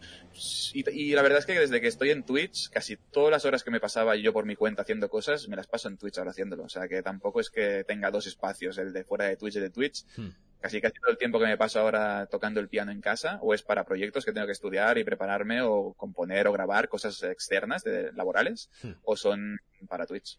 Y, 0.74 1.14
la 1.14 1.22
verdad 1.22 1.38
es 1.38 1.46
que 1.46 1.58
desde 1.58 1.80
que 1.80 1.86
estoy 1.86 2.10
en 2.10 2.24
Twitch, 2.24 2.68
casi 2.70 2.96
todas 2.96 3.30
las 3.30 3.44
horas 3.44 3.62
que 3.62 3.70
me 3.70 3.80
pasaba 3.80 4.16
yo 4.16 4.32
por 4.32 4.46
mi 4.46 4.56
cuenta 4.56 4.82
haciendo 4.82 5.08
cosas, 5.08 5.48
me 5.48 5.56
las 5.56 5.66
paso 5.66 5.88
en 5.88 5.96
Twitch 5.96 6.18
ahora 6.18 6.32
haciéndolo. 6.32 6.64
O 6.64 6.68
sea 6.68 6.88
que 6.88 7.02
tampoco 7.02 7.40
es 7.40 7.50
que 7.50 7.84
tenga 7.84 8.10
dos 8.10 8.26
espacios, 8.26 8.78
el 8.78 8.92
de 8.92 9.04
fuera 9.04 9.26
de 9.26 9.36
Twitch 9.36 9.54
y 9.54 9.58
el 9.58 9.64
de 9.64 9.70
Twitch. 9.70 10.04
Hmm. 10.16 10.30
Casi 10.60 10.80
casi 10.80 10.94
todo 11.00 11.10
el 11.10 11.18
tiempo 11.18 11.38
que 11.38 11.46
me 11.46 11.56
paso 11.56 11.80
ahora 11.80 12.26
tocando 12.26 12.60
el 12.60 12.68
piano 12.68 12.90
en 12.90 13.00
casa, 13.00 13.38
o 13.42 13.54
es 13.54 13.62
para 13.62 13.84
proyectos 13.84 14.24
que 14.24 14.32
tengo 14.32 14.46
que 14.46 14.52
estudiar 14.52 14.98
y 14.98 15.04
prepararme, 15.04 15.62
o 15.62 15.94
componer 15.94 16.48
o 16.48 16.52
grabar 16.52 16.88
cosas 16.88 17.22
externas, 17.22 17.84
de, 17.84 18.12
laborales, 18.12 18.70
hmm. 18.82 18.92
o 19.04 19.16
son 19.16 19.58
para 19.88 20.06
Twitch. 20.06 20.38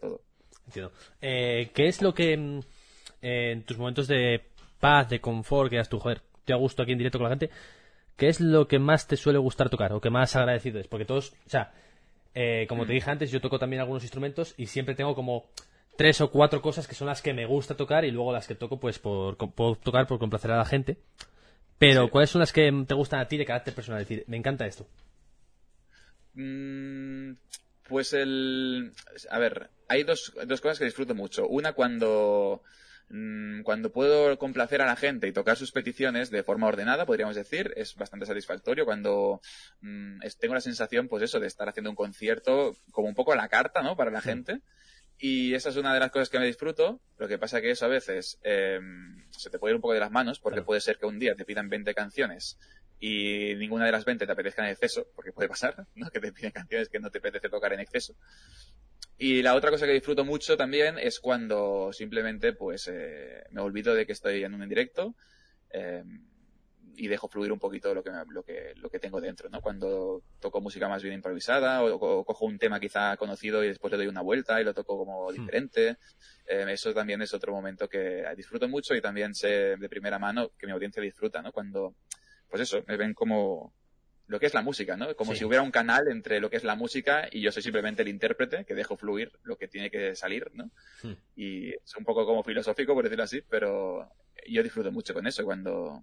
Todo. 0.00 0.22
Entiendo. 0.66 0.92
Eh, 1.20 1.70
¿Qué 1.74 1.86
es 1.86 2.02
lo 2.02 2.14
que 2.14 2.36
mm, 2.36 2.60
en 3.22 3.64
tus 3.64 3.78
momentos 3.78 4.08
de 4.08 4.42
paz, 4.78 5.08
de 5.08 5.20
confort, 5.20 5.70
que 5.70 5.76
das 5.76 5.88
tú, 5.88 5.98
joder, 5.98 6.22
te 6.44 6.52
ha 6.52 6.56
gusto 6.56 6.82
aquí 6.82 6.92
en 6.92 6.98
directo 6.98 7.18
con 7.18 7.24
la 7.24 7.30
gente, 7.30 7.50
¿qué 8.16 8.28
es 8.28 8.40
lo 8.40 8.68
que 8.68 8.78
más 8.78 9.06
te 9.06 9.16
suele 9.16 9.38
gustar 9.38 9.68
tocar 9.68 9.92
o 9.92 10.00
que 10.00 10.10
más 10.10 10.36
agradecido 10.36 10.80
es? 10.80 10.88
Porque 10.88 11.04
todos, 11.04 11.32
o 11.46 11.50
sea, 11.50 11.72
eh, 12.34 12.66
como 12.68 12.86
te 12.86 12.92
dije 12.92 13.10
antes, 13.10 13.30
yo 13.30 13.40
toco 13.40 13.58
también 13.58 13.80
algunos 13.80 14.02
instrumentos 14.02 14.54
y 14.56 14.66
siempre 14.66 14.94
tengo 14.94 15.14
como 15.14 15.46
tres 15.96 16.20
o 16.20 16.30
cuatro 16.30 16.62
cosas 16.62 16.86
que 16.86 16.94
son 16.94 17.06
las 17.06 17.22
que 17.22 17.34
me 17.34 17.46
gusta 17.46 17.76
tocar 17.76 18.04
y 18.04 18.10
luego 18.10 18.32
las 18.32 18.46
que 18.46 18.54
toco 18.54 18.78
pues 18.78 18.98
por, 18.98 19.36
puedo 19.36 19.76
tocar 19.76 20.06
por 20.06 20.18
complacer 20.18 20.50
a 20.50 20.58
la 20.58 20.64
gente. 20.64 20.98
Pero 21.78 22.08
¿cuáles 22.08 22.30
son 22.30 22.40
las 22.40 22.52
que 22.52 22.72
te 22.86 22.94
gustan 22.94 23.20
a 23.20 23.28
ti 23.28 23.36
de 23.36 23.44
carácter 23.44 23.74
personal? 23.74 24.00
Es 24.00 24.08
decir, 24.08 24.24
me 24.28 24.36
encanta 24.36 24.66
esto. 24.66 24.86
Mm, 26.34 27.32
pues 27.88 28.12
el... 28.12 28.92
A 29.30 29.38
ver, 29.38 29.68
hay 29.88 30.02
dos, 30.04 30.32
dos 30.46 30.60
cosas 30.60 30.78
que 30.78 30.86
disfruto 30.86 31.14
mucho. 31.14 31.46
Una 31.46 31.74
cuando 31.74 32.62
Mm, 33.08 33.62
cuando 33.62 33.92
puedo 33.92 34.36
complacer 34.36 34.82
a 34.82 34.86
la 34.86 34.96
gente 34.96 35.28
y 35.28 35.32
tocar 35.32 35.56
sus 35.56 35.70
peticiones 35.70 36.30
de 36.30 36.42
forma 36.42 36.66
ordenada, 36.66 37.06
podríamos 37.06 37.36
decir, 37.36 37.72
es 37.76 37.94
bastante 37.94 38.26
satisfactorio 38.26 38.84
cuando 38.84 39.40
mm, 39.80 40.18
tengo 40.40 40.54
la 40.54 40.60
sensación, 40.60 41.06
pues 41.08 41.22
eso, 41.22 41.38
de 41.38 41.46
estar 41.46 41.68
haciendo 41.68 41.90
un 41.90 41.96
concierto 41.96 42.76
como 42.90 43.08
un 43.08 43.14
poco 43.14 43.32
a 43.32 43.36
la 43.36 43.48
carta, 43.48 43.82
¿no? 43.82 43.96
Para 43.96 44.10
la 44.10 44.20
gente. 44.20 44.60
Y 45.18 45.54
esa 45.54 45.70
es 45.70 45.76
una 45.76 45.94
de 45.94 46.00
las 46.00 46.10
cosas 46.10 46.28
que 46.28 46.38
me 46.38 46.46
disfruto. 46.46 47.00
Lo 47.16 47.26
que 47.26 47.38
pasa 47.38 47.60
que 47.60 47.70
eso 47.70 47.86
a 47.86 47.88
veces 47.88 48.38
eh, 48.42 48.78
se 49.30 49.50
te 49.50 49.58
puede 49.58 49.72
ir 49.72 49.76
un 49.76 49.80
poco 49.80 49.94
de 49.94 50.00
las 50.00 50.10
manos, 50.10 50.40
porque 50.40 50.62
puede 50.62 50.80
ser 50.80 50.98
que 50.98 51.06
un 51.06 51.18
día 51.18 51.34
te 51.34 51.44
pidan 51.44 51.68
20 51.68 51.94
canciones 51.94 52.58
y 52.98 53.54
ninguna 53.56 53.86
de 53.86 53.92
las 53.92 54.04
20 54.04 54.26
te 54.26 54.32
apetezca 54.32 54.64
en 54.64 54.70
exceso, 54.70 55.06
porque 55.14 55.32
puede 55.32 55.48
pasar, 55.48 55.86
¿no? 55.94 56.10
Que 56.10 56.20
te 56.20 56.32
piden 56.32 56.52
canciones 56.52 56.88
que 56.88 56.98
no 56.98 57.10
te 57.10 57.18
apetece 57.18 57.48
tocar 57.48 57.72
en 57.72 57.80
exceso. 57.80 58.14
Y 59.18 59.42
la 59.42 59.54
otra 59.54 59.70
cosa 59.70 59.86
que 59.86 59.92
disfruto 59.92 60.24
mucho 60.24 60.56
también 60.56 60.98
es 60.98 61.20
cuando 61.20 61.90
simplemente 61.92 62.52
pues 62.52 62.88
eh, 62.92 63.44
me 63.50 63.62
olvido 63.62 63.94
de 63.94 64.04
que 64.04 64.12
estoy 64.12 64.44
en 64.44 64.52
un 64.52 64.68
directo 64.68 65.14
eh, 65.70 66.04
y 66.96 67.08
dejo 67.08 67.28
fluir 67.28 67.52
un 67.52 67.58
poquito 67.58 67.94
lo 67.94 68.02
que, 68.02 68.10
lo 68.28 68.42
que, 68.42 68.72
lo 68.76 68.88
que 68.88 68.98
tengo 68.98 69.20
dentro, 69.20 69.48
¿no? 69.48 69.60
Cuando 69.60 70.22
toco 70.40 70.60
música 70.60 70.88
más 70.88 71.02
bien 71.02 71.14
improvisada 71.14 71.82
o, 71.84 72.24
cojo 72.24 72.46
un 72.46 72.58
tema 72.58 72.80
quizá 72.80 73.16
conocido 73.16 73.62
y 73.62 73.68
después 73.68 73.90
le 73.92 73.98
doy 73.98 74.06
una 74.06 74.22
vuelta 74.22 74.60
y 74.60 74.64
lo 74.64 74.74
toco 74.74 74.98
como 74.98 75.30
hmm. 75.30 75.34
diferente. 75.34 75.96
Eh, 76.46 76.64
eso 76.68 76.94
también 76.94 77.22
es 77.22 77.34
otro 77.34 77.52
momento 77.52 77.88
que 77.88 78.24
disfruto 78.36 78.68
mucho 78.68 78.94
y 78.94 79.00
también 79.00 79.34
sé 79.34 79.76
de 79.76 79.88
primera 79.88 80.18
mano 80.18 80.50
que 80.58 80.66
mi 80.66 80.72
audiencia 80.72 81.02
disfruta, 81.02 81.42
¿no? 81.42 81.52
Cuando 81.52 81.94
pues 82.48 82.62
eso, 82.62 82.84
me 82.86 82.96
ven 82.96 83.14
como 83.14 83.74
lo 84.28 84.40
que 84.40 84.46
es 84.46 84.54
la 84.54 84.62
música, 84.62 84.96
¿no? 84.96 85.14
Como 85.14 85.34
si 85.34 85.44
hubiera 85.44 85.62
un 85.62 85.70
canal 85.70 86.08
entre 86.08 86.40
lo 86.40 86.50
que 86.50 86.56
es 86.56 86.64
la 86.64 86.74
música 86.74 87.28
y 87.30 87.42
yo 87.42 87.52
soy 87.52 87.62
simplemente 87.62 88.02
el 88.02 88.08
intérprete 88.08 88.64
que 88.64 88.74
dejo 88.74 88.96
fluir 88.96 89.30
lo 89.44 89.56
que 89.56 89.68
tiene 89.68 89.90
que 89.90 90.16
salir, 90.16 90.50
¿no? 90.52 90.70
Hmm. 91.02 91.14
Y 91.36 91.70
es 91.70 91.96
un 91.96 92.04
poco 92.04 92.26
como 92.26 92.42
filosófico, 92.42 92.94
por 92.94 93.04
decirlo 93.04 93.24
así, 93.24 93.42
pero 93.48 94.10
yo 94.48 94.62
disfruto 94.62 94.90
mucho 94.90 95.14
con 95.14 95.26
eso 95.26 95.44
cuando 95.44 96.02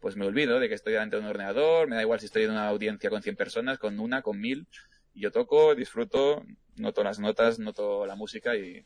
pues 0.00 0.16
me 0.16 0.26
olvido 0.26 0.60
de 0.60 0.68
que 0.68 0.74
estoy 0.74 0.92
delante 0.92 1.16
de 1.16 1.22
un 1.22 1.28
ordenador, 1.28 1.88
me 1.88 1.96
da 1.96 2.02
igual 2.02 2.20
si 2.20 2.26
estoy 2.26 2.44
en 2.44 2.50
una 2.50 2.68
audiencia 2.68 3.10
con 3.10 3.22
100 3.22 3.36
personas, 3.36 3.78
con 3.78 3.98
una, 3.98 4.22
con 4.22 4.40
mil, 4.40 4.66
y 5.14 5.20
yo 5.20 5.32
toco, 5.32 5.74
disfruto, 5.74 6.44
noto 6.76 7.02
las 7.02 7.18
notas, 7.18 7.58
noto 7.58 8.06
la 8.06 8.14
música 8.14 8.56
y, 8.56 8.84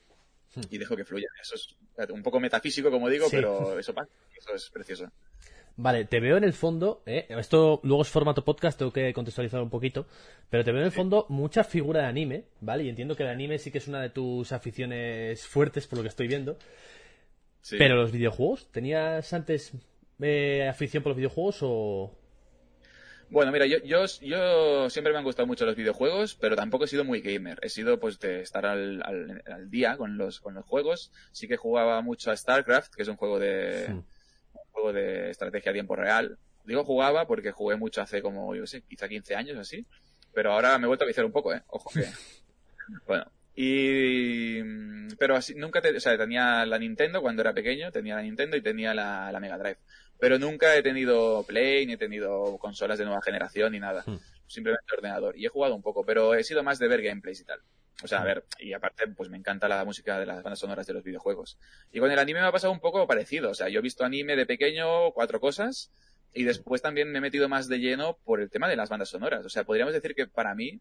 hmm. 0.54 0.62
y 0.70 0.78
dejo 0.78 0.96
que 0.96 1.04
fluya. 1.04 1.28
Eso 1.40 1.54
es 1.54 1.76
un 2.10 2.22
poco 2.22 2.40
metafísico, 2.40 2.90
como 2.90 3.08
digo, 3.08 3.26
pero 3.30 3.78
eso 3.78 3.94
pasa, 3.94 4.10
eso 4.36 4.54
es 4.54 4.70
precioso. 4.70 5.10
Vale, 5.76 6.04
te 6.04 6.20
veo 6.20 6.36
en 6.36 6.44
el 6.44 6.52
fondo, 6.52 7.02
¿eh? 7.06 7.26
esto 7.30 7.80
luego 7.82 8.02
es 8.02 8.08
formato 8.08 8.44
podcast, 8.44 8.78
tengo 8.78 8.92
que 8.92 9.12
contextualizar 9.14 9.62
un 9.62 9.70
poquito, 9.70 10.06
pero 10.50 10.64
te 10.64 10.70
veo 10.70 10.80
en 10.80 10.86
el 10.86 10.92
fondo 10.92 11.24
mucha 11.30 11.64
figura 11.64 12.02
de 12.02 12.08
anime, 12.08 12.44
¿vale? 12.60 12.84
Y 12.84 12.88
entiendo 12.90 13.16
que 13.16 13.22
el 13.22 13.30
anime 13.30 13.58
sí 13.58 13.70
que 13.70 13.78
es 13.78 13.88
una 13.88 14.02
de 14.02 14.10
tus 14.10 14.52
aficiones 14.52 15.46
fuertes, 15.46 15.86
por 15.86 15.98
lo 15.98 16.02
que 16.02 16.10
estoy 16.10 16.28
viendo. 16.28 16.58
Pero 17.70 17.96
los 17.96 18.12
videojuegos, 18.12 18.70
¿tenías 18.70 19.32
antes 19.32 19.72
eh, 20.24 20.68
afición 20.68 21.02
por 21.02 21.10
los 21.10 21.16
videojuegos 21.16 21.58
o...? 21.62 22.18
Bueno, 23.32 23.50
mira, 23.50 23.64
yo, 23.64 23.78
yo, 23.78 24.04
yo, 24.20 24.90
siempre 24.90 25.10
me 25.10 25.18
han 25.18 25.24
gustado 25.24 25.46
mucho 25.46 25.64
los 25.64 25.74
videojuegos, 25.74 26.34
pero 26.34 26.54
tampoco 26.54 26.84
he 26.84 26.88
sido 26.88 27.02
muy 27.02 27.22
gamer. 27.22 27.58
He 27.62 27.70
sido, 27.70 27.98
pues, 27.98 28.18
de 28.20 28.42
estar 28.42 28.66
al, 28.66 29.02
al, 29.02 29.70
día 29.70 29.96
con 29.96 30.18
los, 30.18 30.38
con 30.38 30.52
los 30.52 30.66
juegos. 30.66 31.10
Sí 31.32 31.48
que 31.48 31.56
jugaba 31.56 32.02
mucho 32.02 32.30
a 32.30 32.36
StarCraft, 32.36 32.94
que 32.94 33.00
es 33.00 33.08
un 33.08 33.16
juego 33.16 33.38
de, 33.38 33.86
un 33.88 34.04
juego 34.70 34.92
de 34.92 35.30
estrategia 35.30 35.70
a 35.70 35.72
tiempo 35.72 35.96
real. 35.96 36.36
Digo 36.66 36.84
jugaba 36.84 37.26
porque 37.26 37.52
jugué 37.52 37.76
mucho 37.76 38.02
hace 38.02 38.20
como, 38.20 38.54
yo 38.54 38.66
sé, 38.66 38.82
quizá 38.82 39.08
15 39.08 39.34
años 39.34 39.58
así. 39.58 39.86
Pero 40.34 40.52
ahora 40.52 40.76
me 40.78 40.84
he 40.84 40.88
vuelto 40.88 41.04
a 41.04 41.08
viciar 41.08 41.24
un 41.24 41.32
poco, 41.32 41.54
¿eh? 41.54 41.62
Ojo 41.68 41.88
que... 41.88 42.04
bueno, 43.06 43.32
y, 43.54 44.62
pero 45.16 45.36
así, 45.36 45.54
nunca 45.54 45.80
te, 45.80 45.96
o 45.96 46.00
sea, 46.00 46.18
tenía 46.18 46.66
la 46.66 46.78
Nintendo 46.78 47.22
cuando 47.22 47.40
era 47.40 47.54
pequeño, 47.54 47.90
tenía 47.92 48.16
la 48.16 48.22
Nintendo 48.22 48.58
y 48.58 48.62
tenía 48.62 48.92
la, 48.92 49.32
la 49.32 49.40
Mega 49.40 49.56
Drive 49.56 49.78
pero 50.22 50.38
nunca 50.38 50.76
he 50.76 50.84
tenido 50.84 51.42
Play, 51.42 51.84
ni 51.84 51.94
he 51.94 51.96
tenido 51.96 52.56
consolas 52.58 52.96
de 52.96 53.04
nueva 53.04 53.20
generación, 53.22 53.72
ni 53.72 53.80
nada. 53.80 54.04
Hmm. 54.06 54.18
Simplemente 54.46 54.94
ordenador. 54.96 55.36
Y 55.36 55.46
he 55.46 55.48
jugado 55.48 55.74
un 55.74 55.82
poco, 55.82 56.06
pero 56.06 56.34
he 56.34 56.44
sido 56.44 56.62
más 56.62 56.78
de 56.78 56.86
ver 56.86 57.02
gameplays 57.02 57.40
y 57.40 57.44
tal. 57.44 57.58
O 58.04 58.06
sea, 58.06 58.18
a 58.18 58.20
hmm. 58.22 58.26
ver, 58.26 58.44
y 58.60 58.72
aparte, 58.72 59.08
pues 59.08 59.30
me 59.30 59.36
encanta 59.36 59.66
la 59.66 59.84
música 59.84 60.20
de 60.20 60.26
las 60.26 60.44
bandas 60.44 60.60
sonoras 60.60 60.86
de 60.86 60.92
los 60.92 61.02
videojuegos. 61.02 61.58
Y 61.90 61.98
con 61.98 62.08
el 62.08 62.20
anime 62.20 62.40
me 62.40 62.46
ha 62.46 62.52
pasado 62.52 62.72
un 62.72 62.78
poco 62.78 63.04
parecido. 63.04 63.50
O 63.50 63.54
sea, 63.54 63.68
yo 63.68 63.80
he 63.80 63.82
visto 63.82 64.04
anime 64.04 64.36
de 64.36 64.46
pequeño, 64.46 65.10
cuatro 65.10 65.40
cosas, 65.40 65.90
y 66.32 66.44
después 66.44 66.80
también 66.82 67.10
me 67.10 67.18
he 67.18 67.20
metido 67.20 67.48
más 67.48 67.66
de 67.66 67.80
lleno 67.80 68.16
por 68.24 68.40
el 68.40 68.48
tema 68.48 68.68
de 68.68 68.76
las 68.76 68.90
bandas 68.90 69.08
sonoras. 69.08 69.44
O 69.44 69.48
sea, 69.48 69.64
podríamos 69.64 69.92
decir 69.92 70.14
que 70.14 70.28
para 70.28 70.54
mí, 70.54 70.78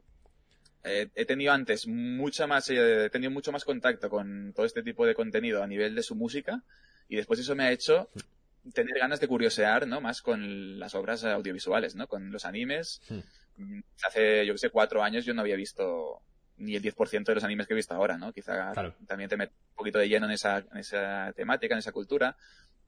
eh, 0.83 1.09
he 1.15 1.25
tenido 1.25 1.51
antes 1.51 1.87
mucha 1.87 2.45
más, 2.45 2.69
eh, 2.69 3.05
he 3.05 3.09
tenido 3.09 3.31
mucho 3.31 3.51
más 3.51 3.65
contacto 3.65 4.07
con 4.07 4.53
todo 4.53 4.67
este 4.67 4.83
tipo 4.83 5.03
de 5.07 5.15
contenido 5.15 5.63
a 5.63 5.67
nivel 5.67 5.95
de 5.95 6.03
su 6.03 6.13
música, 6.13 6.61
y 7.09 7.15
después 7.15 7.39
eso 7.39 7.55
me 7.55 7.63
ha 7.63 7.71
hecho 7.71 8.07
hmm 8.13 8.40
tener 8.73 8.97
ganas 8.99 9.19
de 9.19 9.27
curiosear, 9.27 9.87
¿no? 9.87 10.01
Más 10.01 10.21
con 10.21 10.79
las 10.79 10.95
obras 10.95 11.23
audiovisuales, 11.23 11.95
¿no? 11.95 12.07
Con 12.07 12.31
los 12.31 12.45
animes. 12.45 13.01
Hmm. 13.09 13.81
Hace, 14.05 14.45
yo 14.45 14.53
que 14.53 14.59
sé, 14.59 14.69
cuatro 14.69 15.03
años 15.03 15.25
yo 15.25 15.33
no 15.33 15.41
había 15.41 15.55
visto 15.55 16.21
ni 16.57 16.75
el 16.75 16.83
10% 16.83 17.25
de 17.25 17.35
los 17.35 17.43
animes 17.43 17.67
que 17.67 17.73
he 17.73 17.75
visto 17.75 17.93
ahora, 17.93 18.17
¿no? 18.17 18.31
Quizá 18.31 18.71
también 19.07 19.29
te 19.29 19.37
metes 19.37 19.55
un 19.71 19.75
poquito 19.75 19.99
de 19.99 20.07
lleno 20.07 20.27
en 20.27 20.33
esa, 20.33 20.59
en 20.59 20.77
esa 20.77 21.33
temática, 21.35 21.73
en 21.73 21.79
esa 21.79 21.91
cultura. 21.91 22.37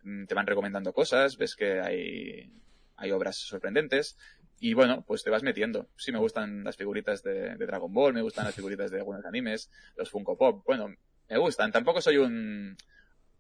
Mm, 0.04 0.26
te 0.26 0.36
van 0.36 0.48
recomendando 0.48 0.94
cosas, 0.94 1.38
ves 1.38 1.56
que 1.56 1.82
hay, 1.82 2.52
hay 2.98 3.12
obras 3.12 3.38
sorprendentes. 3.38 4.18
Y 4.60 4.76
bueno, 4.76 5.04
pues 5.06 5.24
te 5.24 5.30
vas 5.30 5.44
metiendo. 5.44 5.90
Sí 5.98 6.12
me 6.12 6.20
gustan 6.20 6.64
las 6.64 6.78
figuritas 6.78 7.24
de, 7.24 7.56
de 7.56 7.66
Dragon 7.66 7.92
Ball, 7.92 8.14
me 8.14 8.22
gustan 8.22 8.46
las 8.46 8.56
figuritas 8.56 8.92
de 8.92 9.00
algunos 9.00 9.26
animes, 9.26 9.70
los 9.98 10.10
Funko 10.10 10.38
Pop. 10.38 10.64
Bueno, 10.66 10.96
me 11.30 11.38
gustan. 11.38 11.72
Tampoco 11.72 12.00
soy 12.00 12.18
un, 12.18 12.78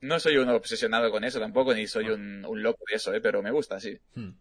no 0.03 0.19
soy 0.19 0.37
un 0.37 0.49
obsesionado 0.49 1.09
con 1.09 1.23
eso 1.23 1.39
tampoco, 1.39 1.73
ni 1.73 1.87
soy 1.87 2.09
un, 2.09 2.41
loco 2.61 2.83
de 2.89 2.97
eso, 2.97 3.13
¿eh? 3.13 3.21
pero 3.21 3.41
me 3.41 3.51
gusta, 3.51 3.79
sí. 3.79 3.97
Hmm. 4.15 4.31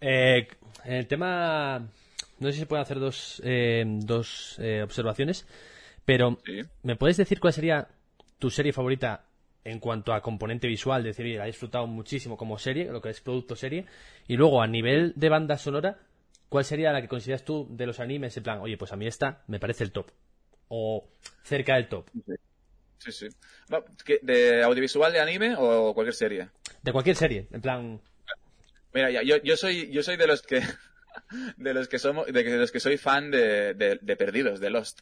Eh, 0.00 0.46
el 0.84 1.06
tema, 1.08 1.80
no 2.38 2.48
sé 2.48 2.52
si 2.52 2.60
se 2.60 2.66
pueden 2.66 2.82
hacer 2.82 3.00
dos, 3.00 3.42
eh, 3.44 3.84
dos 3.86 4.56
eh, 4.60 4.82
observaciones, 4.82 5.46
pero 6.04 6.38
¿me 6.84 6.94
puedes 6.94 7.16
decir 7.16 7.40
cuál 7.40 7.52
sería 7.52 7.88
tu 8.38 8.50
serie 8.50 8.72
favorita 8.72 9.24
en 9.64 9.80
cuanto 9.80 10.14
a 10.14 10.22
componente 10.22 10.68
visual? 10.68 11.04
Es 11.06 11.16
decir, 11.16 11.36
la 11.36 11.44
he 11.44 11.48
disfrutado 11.48 11.88
muchísimo 11.88 12.36
como 12.36 12.56
serie, 12.56 12.84
lo 12.84 13.02
que 13.02 13.10
es 13.10 13.20
producto 13.20 13.56
serie, 13.56 13.86
y 14.28 14.36
luego 14.36 14.62
a 14.62 14.68
nivel 14.68 15.12
de 15.16 15.28
banda 15.28 15.58
sonora, 15.58 15.98
¿cuál 16.48 16.64
sería 16.64 16.92
la 16.92 17.02
que 17.02 17.08
consideras 17.08 17.44
tú 17.44 17.66
de 17.68 17.86
los 17.86 17.98
animes? 17.98 18.36
En 18.36 18.44
plan, 18.44 18.60
oye, 18.60 18.76
pues 18.76 18.92
a 18.92 18.96
mí 18.96 19.08
esta 19.08 19.42
me 19.48 19.58
parece 19.58 19.82
el 19.82 19.90
top, 19.90 20.06
o 20.68 21.08
cerca 21.42 21.74
del 21.74 21.88
top. 21.88 22.08
Sí, 22.12 22.34
sí. 23.08 23.28
¿De 24.22 24.62
audiovisual, 24.62 25.12
de 25.12 25.20
anime 25.20 25.54
o 25.56 25.94
cualquier 25.94 26.14
serie? 26.14 26.48
De 26.82 26.92
cualquier 26.92 27.16
serie, 27.16 27.46
en 27.50 27.60
plan. 27.60 28.00
Mira, 28.92 29.22
yo, 29.22 29.36
yo 29.42 29.56
soy, 29.56 29.90
yo 29.90 30.02
soy 30.02 30.16
de 30.16 30.26
los 30.26 30.42
que, 30.42 30.60
de 31.56 31.74
los 31.74 31.88
que 31.88 31.98
somos, 31.98 32.26
de 32.26 32.56
los 32.56 32.72
que 32.72 32.80
soy 32.80 32.96
fan 32.96 33.30
de, 33.30 33.74
de, 33.74 34.16
Perdidos, 34.16 34.60
de 34.60 34.70
Lost. 34.70 35.00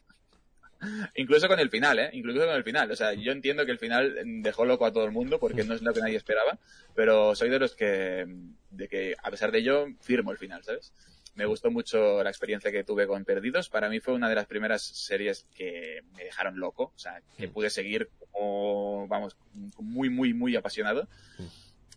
Incluso 1.16 1.48
con 1.48 1.58
el 1.58 1.70
final, 1.70 1.98
¿eh? 1.98 2.10
Incluso 2.12 2.38
con 2.38 2.54
el 2.54 2.62
final. 2.62 2.90
O 2.90 2.96
sea, 2.96 3.12
yo 3.12 3.32
entiendo 3.32 3.66
que 3.66 3.72
el 3.72 3.78
final 3.78 4.16
dejó 4.42 4.64
loco 4.64 4.86
a 4.86 4.92
todo 4.92 5.04
el 5.04 5.10
mundo 5.10 5.40
porque 5.40 5.64
no 5.64 5.74
es 5.74 5.82
lo 5.82 5.92
que 5.92 6.00
nadie 6.00 6.16
esperaba, 6.16 6.56
pero 6.94 7.34
soy 7.34 7.50
de 7.50 7.58
los 7.58 7.74
que, 7.74 8.26
de 8.70 8.88
que 8.88 9.16
a 9.20 9.30
pesar 9.30 9.50
de 9.50 9.58
ello, 9.58 9.86
firmo 10.00 10.30
el 10.30 10.38
final, 10.38 10.62
¿sabes? 10.62 10.92
Me 11.38 11.46
gustó 11.46 11.70
mucho 11.70 12.20
la 12.24 12.30
experiencia 12.30 12.72
que 12.72 12.82
tuve 12.82 13.06
con 13.06 13.24
Perdidos. 13.24 13.68
Para 13.68 13.88
mí 13.88 14.00
fue 14.00 14.12
una 14.12 14.28
de 14.28 14.34
las 14.34 14.46
primeras 14.46 14.82
series 14.82 15.46
que 15.54 16.02
me 16.16 16.24
dejaron 16.24 16.58
loco, 16.58 16.92
o 16.96 16.98
sea, 16.98 17.22
que 17.36 17.46
mm. 17.46 17.52
pude 17.52 17.70
seguir 17.70 18.10
como, 18.32 19.06
vamos, 19.06 19.36
muy, 19.78 20.10
muy, 20.10 20.34
muy 20.34 20.56
apasionado. 20.56 21.08
Mm. 21.38 21.44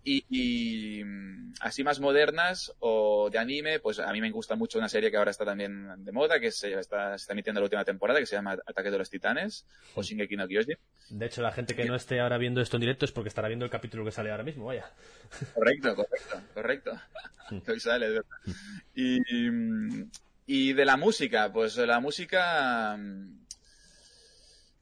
Y, 0.04 1.04
mm, 1.04 1.54
así 1.60 1.84
más 1.84 2.00
modernas 2.00 2.74
o 2.80 3.30
de 3.30 3.38
anime, 3.38 3.80
pues 3.80 4.00
a 4.00 4.12
mí 4.12 4.20
me 4.20 4.32
gusta 4.32 4.56
mucho 4.56 4.80
una 4.80 4.90
serie 4.90 5.12
que 5.12 5.18
ahora 5.18 5.32
está 5.32 5.46
también 5.46 6.04
de 6.04 6.12
moda, 6.12 6.40
que 6.40 6.52
se 6.52 6.74
está, 6.74 7.18
se 7.18 7.24
está 7.24 7.34
emitiendo 7.34 7.62
la 7.62 7.66
última 7.66 7.86
temporada, 7.86 8.20
que 8.20 8.26
se 8.26 8.36
llama 8.36 8.58
Ataque 8.66 8.90
de 8.90 8.98
los 8.98 9.10
Titanes 9.10 9.68
o 9.94 10.02
Shingeki 10.02 10.36
no 10.36 10.48
Kyojin. 10.48 10.78
De 11.10 11.26
hecho, 11.26 11.42
la 11.42 11.52
gente 11.52 11.76
que 11.76 11.86
no 11.86 11.96
esté 11.96 12.20
ahora 12.20 12.38
viendo 12.38 12.62
esto 12.62 12.78
en 12.78 12.82
directo 12.82 13.06
es 13.06 13.12
porque 13.12 13.30
estará 13.30 13.48
viendo 13.48 13.66
el 13.66 13.72
capítulo 13.72 14.04
que 14.04 14.12
sale 14.12 14.32
ahora 14.32 14.44
mismo, 14.44 14.66
vaya. 14.66 14.92
Correcto, 15.54 15.96
correcto, 15.96 16.42
correcto. 16.54 16.92
Hoy 17.68 17.80
sale, 17.80 18.22
y, 18.96 19.20
y 20.48 20.74
de 20.74 20.86
la 20.86 20.98
música, 20.98 21.52
pues 21.52 21.78
la 21.78 22.00
música... 22.00 22.98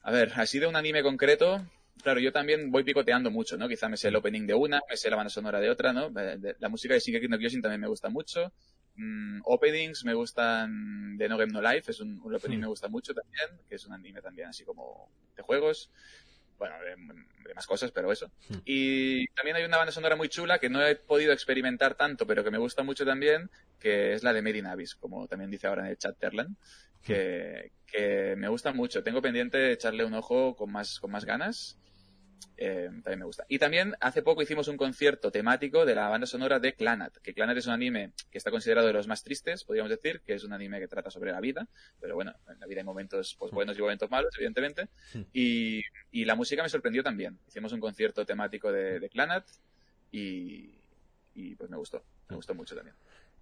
A 0.01 0.11
ver, 0.11 0.31
así 0.35 0.59
de 0.59 0.67
un 0.67 0.77
anime 0.77 1.03
concreto, 1.03 1.61
claro, 2.01 2.19
yo 2.19 2.31
también 2.31 2.71
voy 2.71 2.83
picoteando 2.83 3.31
mucho, 3.31 3.57
¿no? 3.57 3.67
Quizá 3.67 3.89
me 3.89 3.97
sé 3.97 4.07
el 4.07 4.15
opening 4.15 4.47
de 4.47 4.53
una, 4.53 4.81
me 4.89 4.97
sé 4.97 5.09
la 5.09 5.15
banda 5.15 5.29
sonora 5.29 5.59
de 5.59 5.69
otra, 5.69 5.93
¿no? 5.93 6.11
la 6.11 6.69
música 6.69 6.93
de 6.93 6.99
Shingeki 6.99 7.27
no 7.27 7.37
Kyojin 7.37 7.61
también 7.61 7.81
me 7.81 7.87
gusta 7.87 8.09
mucho. 8.09 8.51
Mm, 8.95 9.41
openings 9.45 10.03
me 10.03 10.13
gustan 10.13 11.17
de 11.17 11.29
No 11.29 11.37
Game 11.37 11.53
No 11.53 11.61
Life, 11.61 11.91
es 11.91 12.01
un, 12.01 12.19
opening 12.19 12.57
que 12.57 12.61
me 12.61 12.67
gusta 12.67 12.89
mucho 12.89 13.13
también, 13.13 13.61
que 13.67 13.75
es 13.75 13.85
un 13.85 13.93
anime 13.93 14.21
también 14.21 14.49
así 14.49 14.63
como 14.65 15.09
de 15.35 15.43
juegos. 15.43 15.91
Bueno, 16.57 16.75
de, 16.83 17.53
más 17.55 17.65
cosas, 17.65 17.91
pero 17.91 18.11
eso. 18.11 18.29
Y 18.65 19.25
también 19.29 19.55
hay 19.55 19.63
una 19.63 19.77
banda 19.77 19.93
sonora 19.93 20.17
muy 20.17 20.27
chula 20.27 20.59
que 20.59 20.69
no 20.69 20.85
he 20.85 20.95
podido 20.95 21.31
experimentar 21.31 21.95
tanto, 21.95 22.27
pero 22.27 22.43
que 22.43 22.51
me 22.51 22.57
gusta 22.57 22.83
mucho 22.83 23.05
también, 23.05 23.49
que 23.79 24.13
es 24.13 24.23
la 24.23 24.33
de 24.33 24.41
Made 24.41 24.57
in 24.57 24.65
Abyss, 24.67 24.95
como 24.95 25.27
también 25.27 25.49
dice 25.49 25.67
ahora 25.67 25.83
en 25.85 25.91
el 25.91 25.97
chat 25.97 26.17
Terlan, 26.17 26.57
que, 27.01 27.71
que 27.87 28.35
me 28.37 28.49
gusta 28.49 28.73
mucho. 28.73 29.01
Tengo 29.01 29.21
pendiente 29.21 29.71
echarle 29.71 30.03
un 30.03 30.13
ojo 30.13 30.55
con 30.55 30.71
más, 30.71 30.99
con 30.99 31.11
más 31.11 31.23
ganas 31.23 31.79
eh, 32.57 32.89
también 33.03 33.19
me 33.19 33.25
gusta. 33.25 33.45
Y 33.47 33.59
también 33.59 33.95
hace 33.99 34.21
poco 34.21 34.41
hicimos 34.41 34.67
un 34.67 34.77
concierto 34.77 35.31
temático 35.31 35.85
de 35.85 35.95
la 35.95 36.09
banda 36.09 36.27
sonora 36.27 36.59
de 36.59 36.73
Clanat, 36.73 37.17
que 37.17 37.33
Clanat 37.33 37.57
es 37.57 37.67
un 37.67 37.73
anime 37.73 38.11
que 38.31 38.37
está 38.37 38.51
considerado 38.51 38.87
de 38.87 38.93
los 38.93 39.07
más 39.07 39.23
tristes, 39.23 39.63
podríamos 39.63 39.89
decir, 39.89 40.21
que 40.21 40.33
es 40.33 40.43
un 40.43 40.53
anime 40.53 40.79
que 40.79 40.87
trata 40.87 41.09
sobre 41.09 41.31
la 41.31 41.39
vida, 41.39 41.67
pero 41.99 42.15
bueno, 42.15 42.33
en 42.47 42.59
la 42.59 42.67
vida 42.67 42.81
hay 42.81 42.85
momentos 42.85 43.35
pues, 43.39 43.51
buenos 43.51 43.77
y 43.77 43.81
momentos 43.81 44.09
malos, 44.09 44.33
evidentemente. 44.37 44.89
Y, 45.33 45.81
y 46.11 46.25
la 46.25 46.35
música 46.35 46.63
me 46.63 46.69
sorprendió 46.69 47.03
también. 47.03 47.39
Hicimos 47.47 47.71
un 47.73 47.79
concierto 47.79 48.25
temático 48.25 48.71
de, 48.71 48.99
de 48.99 49.09
Clanat 49.09 49.45
y, 50.11 50.75
y 51.35 51.55
pues 51.55 51.69
me 51.69 51.77
gustó, 51.77 52.03
me 52.29 52.35
gustó 52.35 52.53
mucho 52.53 52.75
también. 52.75 52.95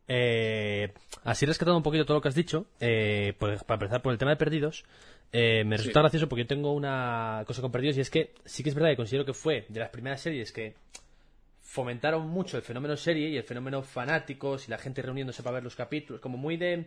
Eh, 0.09 0.93
así 1.23 1.45
rescatando 1.45 1.77
un 1.77 1.83
poquito 1.83 2.05
todo 2.05 2.17
lo 2.17 2.21
que 2.21 2.29
has 2.29 2.35
dicho, 2.35 2.67
eh, 2.79 3.33
pues, 3.39 3.63
para 3.65 3.75
empezar 3.75 4.01
por 4.01 4.13
el 4.13 4.17
tema 4.17 4.31
de 4.31 4.37
perdidos, 4.37 4.85
eh, 5.31 5.63
me 5.65 5.77
resulta 5.77 5.99
gracioso 5.99 6.29
porque 6.29 6.43
yo 6.43 6.47
tengo 6.47 6.73
una 6.73 7.43
cosa 7.45 7.61
con 7.61 7.71
perdidos 7.71 7.97
y 7.97 8.01
es 8.01 8.09
que 8.09 8.33
sí 8.45 8.63
que 8.63 8.69
es 8.69 8.75
verdad 8.75 8.91
que 8.91 8.95
considero 8.95 9.25
que 9.25 9.33
fue 9.33 9.65
de 9.67 9.79
las 9.79 9.89
primeras 9.89 10.21
series 10.21 10.51
que 10.51 10.75
fomentaron 11.61 12.27
mucho 12.27 12.57
el 12.57 12.63
fenómeno 12.63 12.95
serie 12.95 13.29
y 13.29 13.37
el 13.37 13.43
fenómeno 13.43 13.81
fanáticos 13.81 14.67
y 14.67 14.71
la 14.71 14.77
gente 14.77 15.01
reuniéndose 15.01 15.43
para 15.43 15.55
ver 15.55 15.63
los 15.63 15.75
capítulos, 15.75 16.21
como 16.21 16.37
muy 16.37 16.55
de 16.55 16.85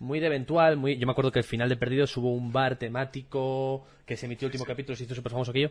muy 0.00 0.20
de 0.20 0.26
eventual, 0.26 0.76
muy 0.76 0.98
yo 0.98 1.06
me 1.06 1.12
acuerdo 1.12 1.32
que 1.32 1.38
al 1.38 1.44
final 1.44 1.68
de 1.68 1.76
Perdidos 1.76 2.14
hubo 2.18 2.30
un 2.32 2.52
bar 2.52 2.76
temático 2.76 3.86
que 4.04 4.16
se 4.16 4.26
emitió 4.26 4.46
el 4.46 4.50
último 4.50 4.66
capítulo, 4.66 4.96
se 4.96 5.04
hizo 5.04 5.14
súper 5.14 5.32
famoso 5.32 5.50
aquello. 5.50 5.70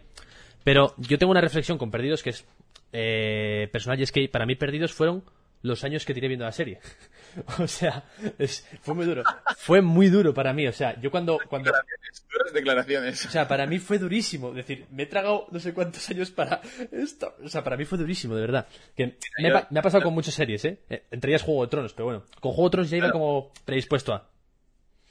Pero 0.63 0.95
yo 0.97 1.19
tengo 1.19 1.31
una 1.31 1.41
reflexión 1.41 1.77
con 1.77 1.91
Perdidos 1.91 2.23
que 2.23 2.31
es 2.31 2.45
eh, 2.93 3.69
personal 3.71 3.99
y 3.99 4.03
es 4.03 4.11
que 4.11 4.27
para 4.27 4.45
mí 4.45 4.55
Perdidos 4.55 4.91
fueron 4.91 5.23
los 5.63 5.83
años 5.83 6.05
que 6.05 6.13
tiré 6.13 6.27
viendo 6.27 6.45
la 6.45 6.51
serie. 6.51 6.79
o 7.59 7.67
sea, 7.67 8.03
fue 8.81 8.93
muy 8.93 9.05
duro. 9.05 9.23
Fue 9.57 9.81
muy 9.81 10.09
duro 10.09 10.33
para 10.33 10.53
mí. 10.53 10.67
O 10.67 10.73
sea, 10.73 10.99
yo 11.01 11.09
cuando. 11.09 11.39
cuando... 11.49 11.71
Declaraciones, 11.71 12.53
declaraciones. 12.53 13.25
O 13.25 13.29
sea, 13.29 13.47
para 13.47 13.65
mí 13.65 13.79
fue 13.79 13.97
durísimo. 13.97 14.49
Es 14.49 14.55
decir, 14.55 14.85
me 14.91 15.03
he 15.03 15.05
tragado 15.07 15.47
no 15.51 15.59
sé 15.59 15.73
cuántos 15.73 16.07
años 16.09 16.29
para 16.31 16.61
esto. 16.91 17.35
O 17.43 17.49
sea, 17.49 17.63
para 17.63 17.77
mí 17.77 17.85
fue 17.85 17.97
durísimo, 17.97 18.35
de 18.35 18.41
verdad. 18.41 18.67
Que 18.95 19.17
me, 19.39 19.51
me 19.69 19.79
ha 19.79 19.81
pasado 19.81 20.03
con 20.03 20.13
muchas 20.13 20.35
series, 20.35 20.63
¿eh? 20.65 20.83
Entre 21.09 21.31
ellas 21.31 21.41
Juego 21.41 21.63
de 21.63 21.69
Tronos, 21.69 21.93
pero 21.93 22.05
bueno. 22.05 22.25
Con 22.39 22.51
Juego 22.51 22.69
de 22.69 22.71
Tronos 22.71 22.89
ya 22.89 22.97
iba 22.97 23.11
como 23.11 23.51
predispuesto 23.65 24.13
a. 24.13 24.29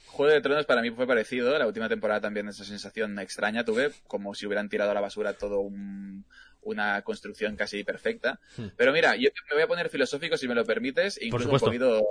Juego 0.05 0.31
de 0.31 0.41
Tronos 0.41 0.67
para 0.67 0.83
mí 0.83 0.91
fue 0.91 1.07
parecido. 1.07 1.57
La 1.57 1.65
última 1.65 1.89
temporada 1.89 2.21
también 2.21 2.47
esa 2.47 2.63
sensación 2.63 3.17
extraña 3.17 3.65
tuve, 3.65 3.91
como 4.07 4.35
si 4.35 4.45
hubieran 4.45 4.69
tirado 4.69 4.91
a 4.91 4.93
la 4.93 5.01
basura 5.01 5.33
todo 5.33 5.59
una 6.63 7.01
construcción 7.01 7.55
casi 7.55 7.83
perfecta. 7.83 8.39
Hmm. 8.57 8.67
Pero 8.75 8.91
mira, 8.91 9.15
yo 9.15 9.29
me 9.49 9.55
voy 9.55 9.63
a 9.63 9.67
poner 9.67 9.89
filosófico 9.89 10.37
si 10.37 10.47
me 10.47 10.55
lo 10.55 10.65
permites, 10.65 11.21
incluso 11.21 11.49
un 11.49 11.59
poquito 11.59 12.01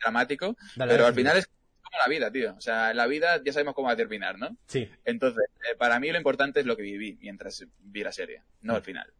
dramático, 0.00 0.56
pero 0.76 1.06
al 1.06 1.14
final 1.14 1.36
es 1.38 1.46
como 1.46 1.98
la 1.98 2.08
vida, 2.08 2.30
tío. 2.30 2.54
O 2.56 2.60
sea, 2.60 2.92
la 2.94 3.06
vida 3.06 3.40
ya 3.44 3.52
sabemos 3.52 3.74
cómo 3.74 3.88
va 3.88 3.94
a 3.94 3.96
terminar, 3.96 4.38
¿no? 4.38 4.56
Sí. 4.66 4.88
Entonces, 5.04 5.44
eh, 5.70 5.76
para 5.76 6.00
mí 6.00 6.10
lo 6.10 6.18
importante 6.18 6.60
es 6.60 6.66
lo 6.66 6.76
que 6.76 6.82
viví 6.82 7.18
mientras 7.20 7.64
vi 7.78 8.02
la 8.02 8.12
serie, 8.12 8.42
no 8.62 8.74
al 8.74 8.82
final. 8.82 9.12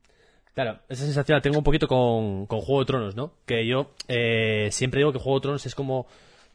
Claro, 0.55 0.81
esa 0.89 1.05
sensación 1.05 1.37
la 1.37 1.43
tengo 1.43 1.57
un 1.57 1.65
poquito 1.65 1.89
con, 1.89 2.47
Juego 2.47 2.81
de 2.81 2.87
Tronos, 2.87 3.17
¿no? 3.17 3.39
Que 3.47 3.67
yo 3.67 3.95
eh, 4.09 4.69
siempre 4.71 4.99
digo 4.99 5.13
que 5.13 5.19
Juego 5.19 5.39
de 5.39 5.43
Tronos 5.43 5.67
es 5.67 5.75
como 5.75 6.07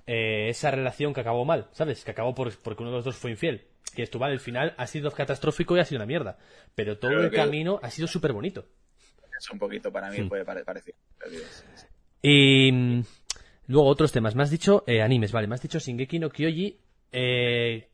eh, 0.08 0.48
esa 0.50 0.72
relación 0.72 1.14
que 1.14 1.20
acabó 1.20 1.46
mal, 1.46 1.68
¿sabes? 1.74 2.04
Que 2.04 2.12
acabó 2.12 2.34
por, 2.34 2.58
porque 2.60 2.82
uno 2.82 2.92
de 2.92 2.98
los 2.98 3.06
dos 3.06 3.18
fue 3.18 3.32
infiel. 3.32 3.66
Que 3.94 4.04
esto, 4.04 4.20
vale, 4.20 4.34
el 4.34 4.40
final 4.40 4.74
ha 4.78 4.88
sido 4.88 5.12
catastrófico 5.12 5.76
y 5.76 5.80
ha 5.80 5.86
sido 5.86 6.00
una 6.00 6.06
mierda. 6.06 6.38
Pero 6.76 6.98
todo 6.98 7.20
el 7.22 7.32
camino 7.32 7.80
ha 7.84 7.90
sido 7.90 8.08
súper 8.08 8.32
bonito. 8.32 8.66
Es 9.38 9.50
un 9.52 9.60
poquito, 9.60 9.92
para 9.92 10.10
mí, 10.10 10.24
puede 10.24 10.46
parecer. 10.46 10.96
Y 12.22 12.72
mm, 12.72 13.04
luego 13.68 13.88
otros 13.88 14.12
temas. 14.12 14.36
Me 14.36 14.44
has 14.44 14.50
dicho 14.50 14.84
eh, 14.88 15.02
animes, 15.02 15.32
vale. 15.32 15.48
Me 15.48 15.56
has 15.56 15.62
dicho 15.62 15.80
Shingeki 15.80 16.20
no 16.20 16.30
Kyoji. 16.30 16.80
Eh, 17.12 17.90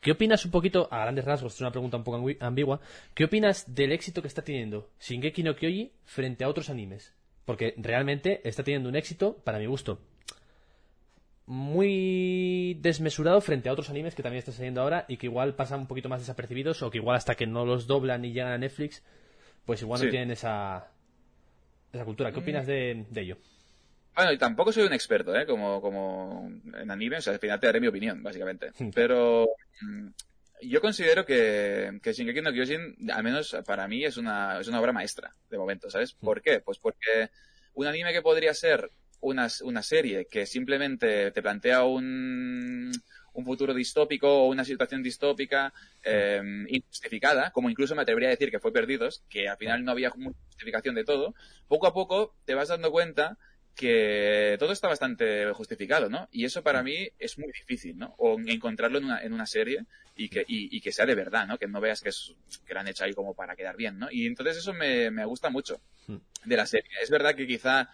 ¿Qué 0.00 0.12
opinas 0.12 0.44
un 0.46 0.50
poquito, 0.50 0.88
a 0.90 1.00
grandes 1.00 1.26
rasgos, 1.26 1.54
es 1.54 1.60
una 1.60 1.72
pregunta 1.72 1.98
un 1.98 2.04
poco 2.04 2.26
ambigua, 2.40 2.80
¿qué 3.12 3.24
opinas 3.24 3.74
del 3.74 3.92
éxito 3.92 4.22
que 4.22 4.28
está 4.28 4.42
teniendo 4.42 4.88
Shingeki 4.98 5.42
no 5.42 5.54
Kyoji 5.54 5.92
frente 6.04 6.42
a 6.42 6.48
otros 6.48 6.70
animes? 6.70 7.12
Porque 7.44 7.74
realmente 7.76 8.40
está 8.48 8.64
teniendo 8.64 8.88
un 8.88 8.96
éxito, 8.96 9.36
para 9.44 9.58
mi 9.58 9.66
gusto, 9.66 10.00
muy 11.50 12.78
desmesurado 12.80 13.40
frente 13.40 13.68
a 13.68 13.72
otros 13.72 13.90
animes 13.90 14.14
que 14.14 14.22
también 14.22 14.38
están 14.38 14.54
saliendo 14.54 14.82
ahora 14.82 15.04
y 15.08 15.16
que 15.16 15.26
igual 15.26 15.56
pasan 15.56 15.80
un 15.80 15.88
poquito 15.88 16.08
más 16.08 16.20
desapercibidos 16.20 16.80
o 16.84 16.92
que 16.92 16.98
igual 16.98 17.16
hasta 17.16 17.34
que 17.34 17.48
no 17.48 17.66
los 17.66 17.88
doblan 17.88 18.24
y 18.24 18.32
llegan 18.32 18.52
a 18.52 18.58
Netflix, 18.58 19.02
pues 19.66 19.82
igual 19.82 20.00
no 20.00 20.08
tienen 20.08 20.30
esa, 20.30 20.92
esa 21.92 22.04
cultura. 22.04 22.30
¿Qué 22.30 22.38
mm. 22.38 22.42
opinas 22.42 22.66
de, 22.68 23.04
ello? 23.16 23.36
Bueno, 24.14 24.32
y 24.32 24.38
tampoco 24.38 24.70
soy 24.70 24.84
un 24.84 24.92
experto, 24.92 25.34
¿eh? 25.34 25.44
Como, 25.44 25.80
como 25.80 26.48
en 26.72 26.88
anime, 26.88 27.16
o 27.16 27.20
sea, 27.20 27.32
al 27.32 27.40
final 27.40 27.58
te 27.58 27.66
daré 27.66 27.80
mi 27.80 27.88
opinión, 27.88 28.22
básicamente. 28.22 28.70
Pero 28.94 29.48
mm, 29.80 30.06
yo 30.62 30.80
considero 30.80 31.26
que, 31.26 31.98
que 32.00 32.12
Shingeki 32.12 32.42
no 32.42 32.52
Kyojin, 32.52 33.10
al 33.10 33.24
menos 33.24 33.56
para 33.66 33.88
mí, 33.88 34.04
es 34.04 34.18
una, 34.18 34.60
es 34.60 34.68
una 34.68 34.80
obra 34.80 34.92
maestra, 34.92 35.34
de 35.50 35.58
momento, 35.58 35.90
¿sabes? 35.90 36.14
Mm. 36.14 36.24
¿Por 36.24 36.42
qué? 36.42 36.60
Pues 36.60 36.78
porque 36.78 37.30
un 37.74 37.88
anime 37.88 38.12
que 38.12 38.22
podría 38.22 38.54
ser 38.54 38.92
una, 39.20 39.48
una 39.62 39.82
serie 39.82 40.26
que 40.26 40.46
simplemente 40.46 41.30
te 41.30 41.42
plantea 41.42 41.84
un, 41.84 42.92
un 43.32 43.44
futuro 43.44 43.74
distópico 43.74 44.28
o 44.28 44.48
una 44.48 44.64
situación 44.64 45.02
distópica 45.02 45.72
eh, 46.02 46.40
injustificada, 46.68 47.50
como 47.50 47.70
incluso 47.70 47.94
me 47.94 48.02
atrevería 48.02 48.28
a 48.28 48.32
decir 48.32 48.50
que 48.50 48.60
fue 48.60 48.72
Perdidos, 48.72 49.22
que 49.28 49.48
al 49.48 49.56
final 49.56 49.84
no 49.84 49.92
había 49.92 50.10
justificación 50.10 50.94
de 50.94 51.04
todo, 51.04 51.34
poco 51.68 51.86
a 51.86 51.94
poco 51.94 52.34
te 52.44 52.54
vas 52.54 52.68
dando 52.68 52.90
cuenta 52.90 53.38
que 53.74 54.56
todo 54.58 54.72
está 54.72 54.88
bastante 54.88 55.52
justificado, 55.52 56.10
¿no? 56.10 56.28
Y 56.32 56.44
eso 56.44 56.62
para 56.62 56.82
mí 56.82 57.08
es 57.18 57.38
muy 57.38 57.50
difícil, 57.52 57.96
¿no? 57.96 58.14
O 58.18 58.38
encontrarlo 58.38 58.98
en 58.98 59.04
una, 59.04 59.22
en 59.22 59.32
una 59.32 59.46
serie 59.46 59.86
y 60.16 60.28
que, 60.28 60.44
y, 60.46 60.80
que 60.82 60.92
sea 60.92 61.06
de 61.06 61.14
verdad, 61.14 61.46
¿no? 61.46 61.56
Que 61.56 61.66
no 61.66 61.80
veas 61.80 62.02
que, 62.02 62.10
es, 62.10 62.34
que 62.66 62.74
lo 62.74 62.80
han 62.80 62.88
hecho 62.88 63.04
ahí 63.04 63.14
como 63.14 63.34
para 63.34 63.56
quedar 63.56 63.76
bien, 63.76 63.98
¿no? 63.98 64.08
Y 64.10 64.26
entonces 64.26 64.58
eso 64.58 64.74
me, 64.74 65.10
me 65.10 65.24
gusta 65.24 65.48
mucho 65.48 65.80
de 66.44 66.56
la 66.56 66.66
serie. 66.66 66.90
Es 67.00 67.08
verdad 67.08 67.34
que 67.34 67.46
quizá 67.46 67.88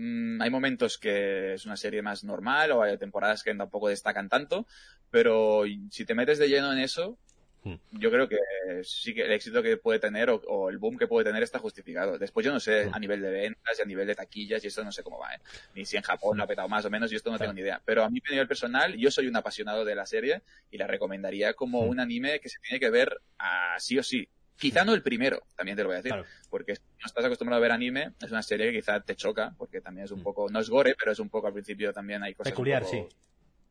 Mm, 0.00 0.40
hay 0.40 0.48
momentos 0.48 0.96
que 0.96 1.54
es 1.54 1.66
una 1.66 1.76
serie 1.76 2.02
más 2.02 2.22
normal 2.22 2.70
o 2.70 2.82
hay 2.82 2.96
temporadas 2.98 3.42
que 3.42 3.52
tampoco 3.52 3.88
destacan 3.88 4.28
tanto, 4.28 4.64
pero 5.10 5.64
si 5.90 6.04
te 6.04 6.14
metes 6.14 6.38
de 6.38 6.48
lleno 6.48 6.72
en 6.72 6.78
eso, 6.78 7.18
hmm. 7.64 7.74
yo 7.90 8.08
creo 8.12 8.28
que 8.28 8.36
sí 8.84 9.12
que 9.12 9.22
el 9.22 9.32
éxito 9.32 9.60
que 9.60 9.76
puede 9.76 9.98
tener 9.98 10.30
o, 10.30 10.70
el 10.70 10.78
boom 10.78 10.98
que 10.98 11.08
puede 11.08 11.24
tener 11.24 11.42
está 11.42 11.58
justificado. 11.58 12.16
Después 12.16 12.46
yo 12.46 12.52
no 12.52 12.60
sé 12.60 12.86
hmm. 12.86 12.94
a 12.94 12.98
nivel 13.00 13.22
de 13.22 13.30
ventas 13.32 13.76
y 13.76 13.82
a 13.82 13.86
nivel 13.86 14.06
de 14.06 14.14
taquillas 14.14 14.62
y 14.62 14.68
esto 14.68 14.84
no 14.84 14.92
sé 14.92 15.02
cómo 15.02 15.18
va, 15.18 15.34
¿eh? 15.34 15.40
ni 15.74 15.84
si 15.84 15.96
en 15.96 16.04
Japón 16.04 16.36
lo 16.36 16.44
ha 16.44 16.46
petado 16.46 16.68
más 16.68 16.84
o 16.84 16.90
menos 16.90 17.10
y 17.10 17.16
esto 17.16 17.32
no 17.32 17.38
tengo 17.38 17.52
ni 17.52 17.62
idea. 17.62 17.82
Pero 17.84 18.04
a 18.04 18.08
mí 18.08 18.20
a 18.24 18.30
nivel 18.30 18.46
personal 18.46 18.94
yo 18.96 19.10
soy 19.10 19.26
un 19.26 19.34
apasionado 19.34 19.84
de 19.84 19.96
la 19.96 20.06
serie 20.06 20.42
y 20.70 20.78
la 20.78 20.86
recomendaría 20.86 21.54
como 21.54 21.82
hmm. 21.82 21.88
un 21.88 21.98
anime 21.98 22.38
que 22.38 22.48
se 22.48 22.60
tiene 22.60 22.78
que 22.78 22.90
ver 22.90 23.20
a 23.36 23.74
sí 23.80 23.98
o 23.98 24.04
sí. 24.04 24.28
Quizá 24.58 24.84
no 24.84 24.92
el 24.92 25.02
primero, 25.02 25.44
también 25.56 25.76
te 25.76 25.82
lo 25.84 25.88
voy 25.88 25.98
a 25.98 26.02
decir, 26.02 26.14
porque 26.50 26.74
si 26.74 26.82
no 27.00 27.06
estás 27.06 27.24
acostumbrado 27.24 27.60
a 27.60 27.62
ver 27.62 27.70
anime, 27.70 28.12
es 28.20 28.30
una 28.30 28.42
serie 28.42 28.72
que 28.72 28.78
quizá 28.78 29.00
te 29.00 29.14
choca, 29.14 29.54
porque 29.56 29.80
también 29.80 30.06
es 30.06 30.10
un 30.10 30.20
mm. 30.20 30.24
poco, 30.24 30.48
no 30.50 30.58
es 30.58 30.68
gore, 30.68 30.96
pero 30.98 31.12
es 31.12 31.20
un 31.20 31.28
poco 31.28 31.46
al 31.46 31.52
principio 31.52 31.92
también 31.92 32.24
hay 32.24 32.34
cosas 32.34 32.50
Peculiar, 32.50 32.84
sí. 32.84 33.06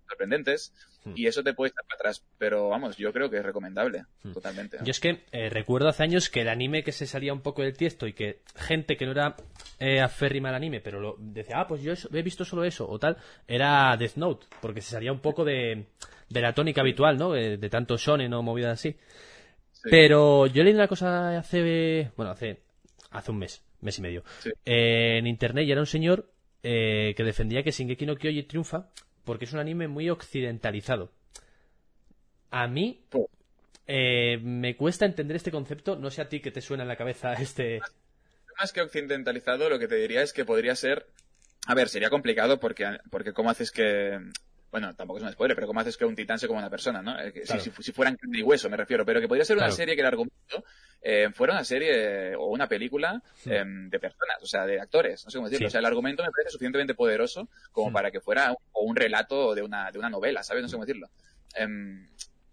sorprendentes, 0.08 0.73
mm. 1.04 1.12
y 1.13 1.28
eso 1.28 1.43
te 1.43 1.54
puede 1.54 1.69
estar 1.69 1.84
para 1.84 1.95
atrás, 1.95 2.26
pero 2.38 2.69
vamos, 2.69 2.95
yo 2.95 3.12
creo 3.12 3.30
que 3.30 3.38
es 3.38 3.43
recomendable, 3.43 4.06
mm. 4.23 4.32
totalmente. 4.32 4.78
Yo 4.82 4.91
es 4.91 5.02
que 5.02 5.26
eh, 5.34 5.50
recuerdo 5.50 5.89
hace 5.89 6.04
años 6.04 6.30
que 6.30 6.41
el 6.41 6.47
anime 6.47 6.84
que 6.84 6.93
se 6.93 7.06
salía 7.06 7.34
un 7.34 7.41
poco 7.41 7.63
del 7.63 7.76
tiesto 7.76 8.08
y 8.08 8.13
que 8.13 8.39
gente 8.56 8.95
que 8.95 9.06
no 9.06 9.12
era 9.12 9.36
eh, 9.80 10.00
aférrima 10.00 10.50
al 10.50 10.56
anime, 10.56 10.80
pero 10.80 11.02
lo, 11.02 11.17
decía, 11.19 11.60
ah, 11.60 11.67
pues 11.67 11.82
yo 11.82 11.91
he 12.13 12.21
visto 12.21 12.45
solo 12.45 12.63
eso, 12.63 12.88
o 12.89 12.97
tal, 12.97 13.17
era 13.45 13.97
Death 13.97 14.15
Note, 14.15 14.47
porque 14.62 14.80
se 14.80 14.91
salía 14.91 15.12
un 15.12 15.19
poco 15.19 15.43
de, 15.43 15.88
de 16.30 16.41
la 16.41 16.54
tónica 16.54 16.80
habitual, 16.80 17.17
¿no? 17.17 17.34
De, 17.34 17.58
de 17.58 17.69
tanto 17.69 17.97
shonen 17.97 18.34
o 18.34 18.41
movidas 18.41 18.80
así. 18.80 18.95
Pero 19.89 20.47
yo 20.47 20.63
leí 20.63 20.73
una 20.73 20.88
cosa 20.88 21.38
hace, 21.38 22.12
bueno, 22.15 22.32
hace, 22.32 22.62
hace 23.12 23.32
un 23.32 23.39
mes, 23.39 23.63
mes 23.82 23.97
y 24.00 24.02
medio, 24.02 24.23
en 24.65 25.28
internet 25.28 25.65
y 25.65 25.71
era 25.71 25.82
un 25.82 25.88
señor 25.88 26.32
eh, 26.63 27.13
que 27.15 27.23
defendía 27.23 27.63
que 27.63 27.71
Shingeki 27.71 28.06
no 28.06 28.15
Kyoji 28.15 28.43
triunfa 28.43 28.89
porque 29.23 29.45
es 29.45 29.54
un 29.54 29.60
anime 29.60 29.88
muy 29.88 30.10
occidentalizado. 30.10 31.12
A 32.50 32.67
mí 32.67 33.04
eh, 33.86 34.39
me 34.41 34.76
cuesta 34.76 35.06
entender 35.06 35.36
este 35.38 35.52
concepto, 35.52 35.95
no 35.95 36.10
sé 36.10 36.21
a 36.21 36.30
ti 36.30 36.39
que 36.39 36.52
te 36.52 36.62
suena 36.62 36.84
en 36.84 36.89
la 36.89 36.95
cabeza 36.95 37.34
este... 37.34 37.80
Más 38.60 38.73
que 38.73 38.82
occidentalizado, 38.82 39.69
lo 39.69 39.78
que 39.78 39.88
te 39.88 39.95
diría 39.95 40.21
es 40.21 40.34
que 40.34 40.45
podría 40.45 40.76
ser... 40.76 41.08
A 41.67 41.76
ver, 41.76 41.89
sería 41.89 42.10
complicado 42.10 42.60
porque, 42.60 42.86
porque 43.12 43.34
¿cómo 43.34 43.50
haces 43.50 43.71
que 43.71 44.19
bueno, 44.71 44.93
tampoco 44.95 45.19
es 45.19 45.23
un 45.23 45.32
spoiler, 45.32 45.56
pero 45.56 45.67
¿cómo 45.67 45.80
haces 45.80 45.97
que 45.97 46.06
un 46.06 46.15
titán 46.15 46.38
sea 46.38 46.47
como 46.47 46.60
una 46.60 46.69
persona, 46.69 47.01
no? 47.01 47.15
Si, 47.43 47.71
si, 47.80 47.91
fueran 47.91 48.15
carne 48.15 48.39
y 48.39 48.43
hueso, 48.43 48.69
me 48.69 48.77
refiero, 48.77 49.06
pero 49.06 49.21
que 49.21 49.27
podría 49.27 49.45
ser 49.45 49.58
una 49.58 49.71
serie 49.71 49.95
que 49.95 50.01
el 50.01 50.08
argumento 50.08 50.63
eh, 51.01 51.30
fuera 51.34 51.53
una 51.53 51.63
serie 51.63 52.36
o 52.36 52.47
una 52.47 52.67
película 52.67 53.21
em, 53.45 53.89
de 53.89 53.99
personas, 53.99 54.38
o 54.41 54.45
sea, 54.45 54.65
de 54.65 54.80
actores, 54.80 55.23
no 55.23 55.32
sé 55.32 55.38
cómo 55.38 55.47
decirlo. 55.47 55.67
O 55.67 55.71
sea, 55.71 55.80
el 55.80 55.86
argumento 55.86 56.23
me 56.23 56.32
parece 56.32 56.51
suficientemente 56.51 56.95
poderoso 56.95 57.47
como 57.71 57.91
para 57.93 58.12
que 58.12 58.19
fuera 58.19 58.51
un, 58.51 58.58
o 58.73 58.84
un 58.84 58.95
relato 58.95 59.56
de 59.56 59.62
una, 59.62 59.91
de 59.91 59.99
una 59.99 60.10
novela, 60.10 60.43
¿sabes? 60.43 60.63
No 60.63 60.69
sé 60.69 60.75
cómo 60.75 60.86
decirlo. 60.86 61.10
Em, 61.56 62.06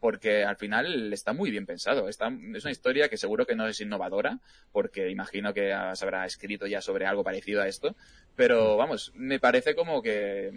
porque 0.05 0.45
al 0.45 0.57
final 0.57 1.15
está 1.15 1.33
muy 1.33 1.51
bien 1.51 1.65
pensado. 1.65 2.11
Está, 2.11 2.31
es 2.55 2.63
una 2.63 2.73
historia 2.73 3.09
que 3.09 3.17
seguro 3.17 3.47
que 3.47 3.57
no 3.57 3.67
es 3.67 3.81
innovadora, 3.81 4.39
porque 4.71 5.09
imagino 5.09 5.55
que 5.55 5.75
se 5.95 6.05
habrá 6.05 6.27
escrito 6.27 6.67
ya 6.67 6.83
sobre 6.83 7.07
algo 7.07 7.25
parecido 7.25 7.63
a 7.63 7.69
esto, 7.69 7.97
pero 8.37 8.77
vamos, 8.77 9.13
me 9.15 9.41
parece 9.41 9.75
como 9.75 10.03
que, 10.03 10.53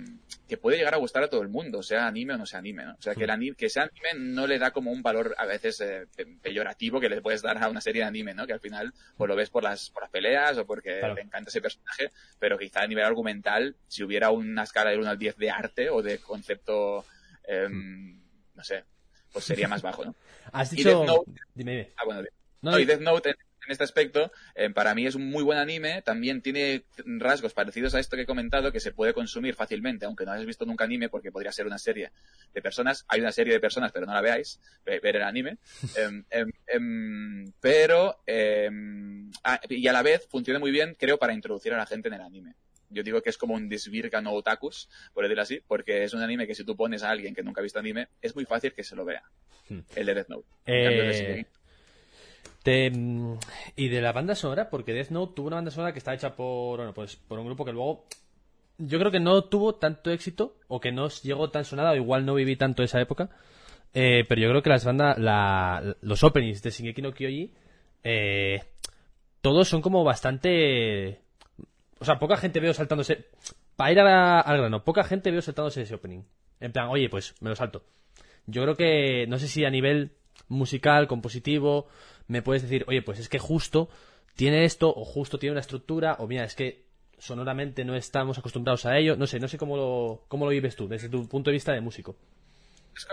que 0.50 0.58
puede 0.58 0.76
llegar 0.76 0.96
a 0.96 0.98
gustar 0.98 1.24
a 1.24 1.30
todo 1.30 1.44
el 1.44 1.48
mundo, 1.48 1.82
sea 1.82 2.08
anime 2.08 2.34
o 2.34 2.38
no 2.38 2.46
sea 2.46 2.60
anime, 2.60 2.84
¿no? 2.84 2.96
O 2.96 3.02
sea, 3.02 3.16
que, 3.16 3.24
el 3.24 3.30
anime, 3.30 3.56
que 3.56 3.70
sea 3.70 3.84
anime 3.84 4.34
no 4.34 4.48
le 4.48 4.60
da 4.60 4.72
como 4.72 4.92
un 4.92 5.02
valor 5.02 5.34
a 5.38 5.46
veces 5.46 5.80
eh, 5.80 6.08
peyorativo 6.42 7.00
que 7.00 7.08
le 7.08 7.22
puedes 7.22 7.42
dar 7.42 7.58
a 7.64 7.70
una 7.70 7.80
serie 7.80 8.02
de 8.02 8.08
anime, 8.10 8.34
¿no? 8.34 8.46
Que 8.46 8.52
al 8.52 8.60
final 8.60 8.94
pues 9.16 9.30
lo 9.30 9.36
ves 9.38 9.50
por 9.50 9.64
las, 9.64 9.92
por 9.92 10.04
las 10.04 10.12
peleas 10.12 10.58
o 10.58 10.66
porque 10.66 11.00
te 11.16 11.22
encanta 11.22 11.48
ese 11.48 11.62
personaje, 11.62 12.12
pero 12.38 12.58
quizá 12.58 12.82
a 12.82 12.88
nivel 12.88 13.06
argumental, 13.06 13.78
si 13.88 14.04
hubiera 14.04 14.30
una 14.30 14.64
escala 14.64 14.90
de 14.90 14.98
1 14.98 15.10
al 15.10 15.18
10 15.18 15.38
de 15.38 15.52
arte 15.52 15.90
o 15.90 16.02
de 16.02 16.18
concepto, 16.18 17.06
em, 17.48 18.20
no 18.54 18.64
sé, 18.66 18.84
pues 19.32 19.46
sería 19.46 19.68
más 19.68 19.82
bajo, 19.82 20.06
¿no? 20.06 20.16
Has 20.52 20.72
dicho... 20.72 21.06
Dime, 21.54 21.92
Ah, 21.98 22.06
bueno, 22.06 22.22
No, 22.62 22.80
y 22.80 22.86
Death 22.86 23.02
Note 23.02 23.30
en, 23.32 23.36
este 23.68 23.84
aspecto, 23.84 24.32
eh, 24.56 24.70
para 24.70 24.96
mí 24.96 25.06
es 25.06 25.16
un 25.16 25.30
muy 25.30 25.44
buen 25.44 25.58
anime, 25.58 26.02
también 26.02 26.42
tiene 26.42 26.86
rasgos 27.06 27.54
parecidos 27.54 27.94
a 27.96 28.00
esto 28.00 28.16
que 28.16 28.22
he 28.22 28.26
comentado, 28.26 28.72
que 28.72 28.80
se 28.80 28.94
puede 28.94 29.14
consumir 29.14 29.56
fácilmente, 29.56 30.06
aunque 30.06 30.24
no 30.24 30.32
hayas 30.32 30.46
visto 30.46 30.66
nunca 30.66 30.86
anime, 30.86 31.10
porque 31.10 31.34
podría 31.34 31.52
ser 31.52 31.66
una 31.66 31.78
serie 31.78 32.12
de 32.54 32.62
personas, 32.62 33.04
hay 33.10 33.20
una 33.20 33.34
serie 33.34 33.52
de 33.52 33.60
personas, 33.60 33.92
pero 33.92 34.06
no 34.06 34.14
la 34.14 34.22
veáis, 34.22 34.62
ver 34.86 35.18
el 35.18 35.22
anime, 35.22 35.58
em, 35.98 36.24
em, 36.30 36.52
em, 36.66 37.52
pero, 37.60 38.22
ah, 39.44 39.60
y 39.68 39.88
a 39.88 39.92
la 39.92 40.02
vez 40.02 40.26
funciona 40.30 40.60
muy 40.60 40.72
bien, 40.72 40.96
creo, 40.98 41.18
para 41.18 41.34
introducir 41.34 41.74
a 41.74 41.78
la 41.78 41.86
gente 41.86 42.08
en 42.08 42.14
el 42.14 42.22
anime 42.22 42.56
yo 42.90 43.04
digo 43.04 43.22
que 43.22 43.30
es 43.30 43.38
como 43.38 43.54
un 43.56 43.70
desvirga 43.70 44.22
no 44.22 44.34
otakus, 44.34 44.90
por 45.14 45.24
decirlo 45.24 45.44
así, 45.44 45.62
porque 45.68 46.04
es 46.04 46.14
un 46.14 46.22
anime 46.22 46.48
que 46.48 46.56
si 46.56 46.64
tú 46.64 46.76
pones 46.76 47.04
a 47.04 47.10
alguien 47.10 47.36
que 47.36 47.44
nunca 47.44 47.62
ha 47.62 47.64
visto 47.64 47.80
anime, 47.80 48.08
es 48.22 48.36
muy 48.36 48.46
fácil 48.46 48.74
que 48.74 48.84
se 48.84 48.96
lo 48.96 49.06
vea. 49.06 49.24
Hmm. 49.70 49.80
El 49.96 50.06
de 50.06 50.14
Death 50.14 50.30
Note. 50.30 50.48
Eh, 50.66 51.46
y 53.76 53.88
de 53.88 54.02
la 54.02 54.12
banda 54.12 54.36
sonora, 54.36 54.70
porque 54.70 54.94
Death 54.94 55.10
Note 55.10 55.34
tuvo 55.36 55.48
una 55.48 55.56
banda 55.58 55.72
sonora 55.72 55.94
que 55.94 56.00
está 56.00 56.14
hecha 56.14 56.36
por, 56.36 56.78
bueno, 56.78 56.94
pues, 56.94 57.16
por 57.16 57.40
un 57.40 57.46
grupo 57.46 57.64
que 57.64 57.72
luego 57.72 58.06
yo 58.78 59.00
creo 59.00 59.12
que 59.12 59.20
no 59.20 59.44
tuvo 59.46 59.76
tanto 59.76 60.12
éxito 60.12 60.58
o 60.68 60.80
que 60.80 60.92
no 60.92 61.08
llegó 61.10 61.50
tan 61.50 61.66
sonada, 61.66 61.92
o 61.92 61.96
igual 61.96 62.26
no 62.26 62.36
viví 62.36 62.56
tanto 62.56 62.84
esa 62.84 63.02
época. 63.02 63.30
Eh, 63.94 64.26
pero 64.28 64.42
yo 64.42 64.50
creo 64.50 64.62
que 64.62 64.70
las 64.70 64.86
bandas, 64.86 65.18
la, 65.18 65.96
los 66.02 66.24
openings 66.24 66.62
de 66.62 66.70
Shingeki 66.70 67.02
no 67.02 67.14
Kyoji, 67.14 67.54
eh, 68.04 68.64
todos 69.42 69.68
son 69.68 69.82
como 69.82 70.04
bastante. 70.04 71.22
O 72.00 72.06
sea, 72.06 72.20
poca 72.20 72.38
gente 72.38 72.60
veo 72.60 72.74
saltándose. 72.74 73.26
Para 73.76 73.92
ir 73.92 74.00
al 74.00 74.58
grano, 74.58 74.84
poca 74.84 75.04
gente 75.04 75.32
veo 75.32 75.42
saltándose 75.42 75.82
ese 75.82 75.96
opening. 75.96 76.24
En 76.60 76.72
plan, 76.72 76.88
oye, 76.90 77.10
pues 77.10 77.36
me 77.42 77.50
lo 77.50 77.56
salto. 77.56 77.84
Yo 78.46 78.64
creo 78.64 78.76
que, 78.76 79.28
no 79.28 79.38
sé 79.40 79.48
si 79.48 79.66
a 79.66 79.70
nivel 79.70 80.12
musical, 80.48 81.08
compositivo, 81.08 81.88
me 82.28 82.42
puedes 82.42 82.64
decir, 82.64 82.86
oye, 82.88 83.02
pues 83.02 83.20
es 83.20 83.30
que 83.30 83.40
justo 83.40 83.90
tiene 84.36 84.66
esto, 84.66 84.90
o 84.90 85.06
justo 85.06 85.38
tiene 85.38 85.52
una 85.52 85.62
estructura, 85.62 86.16
o 86.20 86.28
mira, 86.28 86.44
es 86.44 86.56
que 86.56 86.86
sonoramente 87.18 87.84
no 87.84 87.96
estamos 87.96 88.38
acostumbrados 88.38 88.86
a 88.86 88.98
ello. 88.98 89.16
No 89.16 89.28
sé, 89.28 89.40
no 89.40 89.48
sé 89.48 89.58
cómo 89.58 89.78
lo, 89.78 90.24
cómo 90.28 90.46
lo 90.46 90.52
vives 90.52 90.76
tú, 90.76 90.88
desde 90.88 91.10
tu 91.10 91.28
punto 91.28 91.50
de 91.50 91.56
vista 91.56 91.74
de 91.74 91.82
músico. 91.82 92.16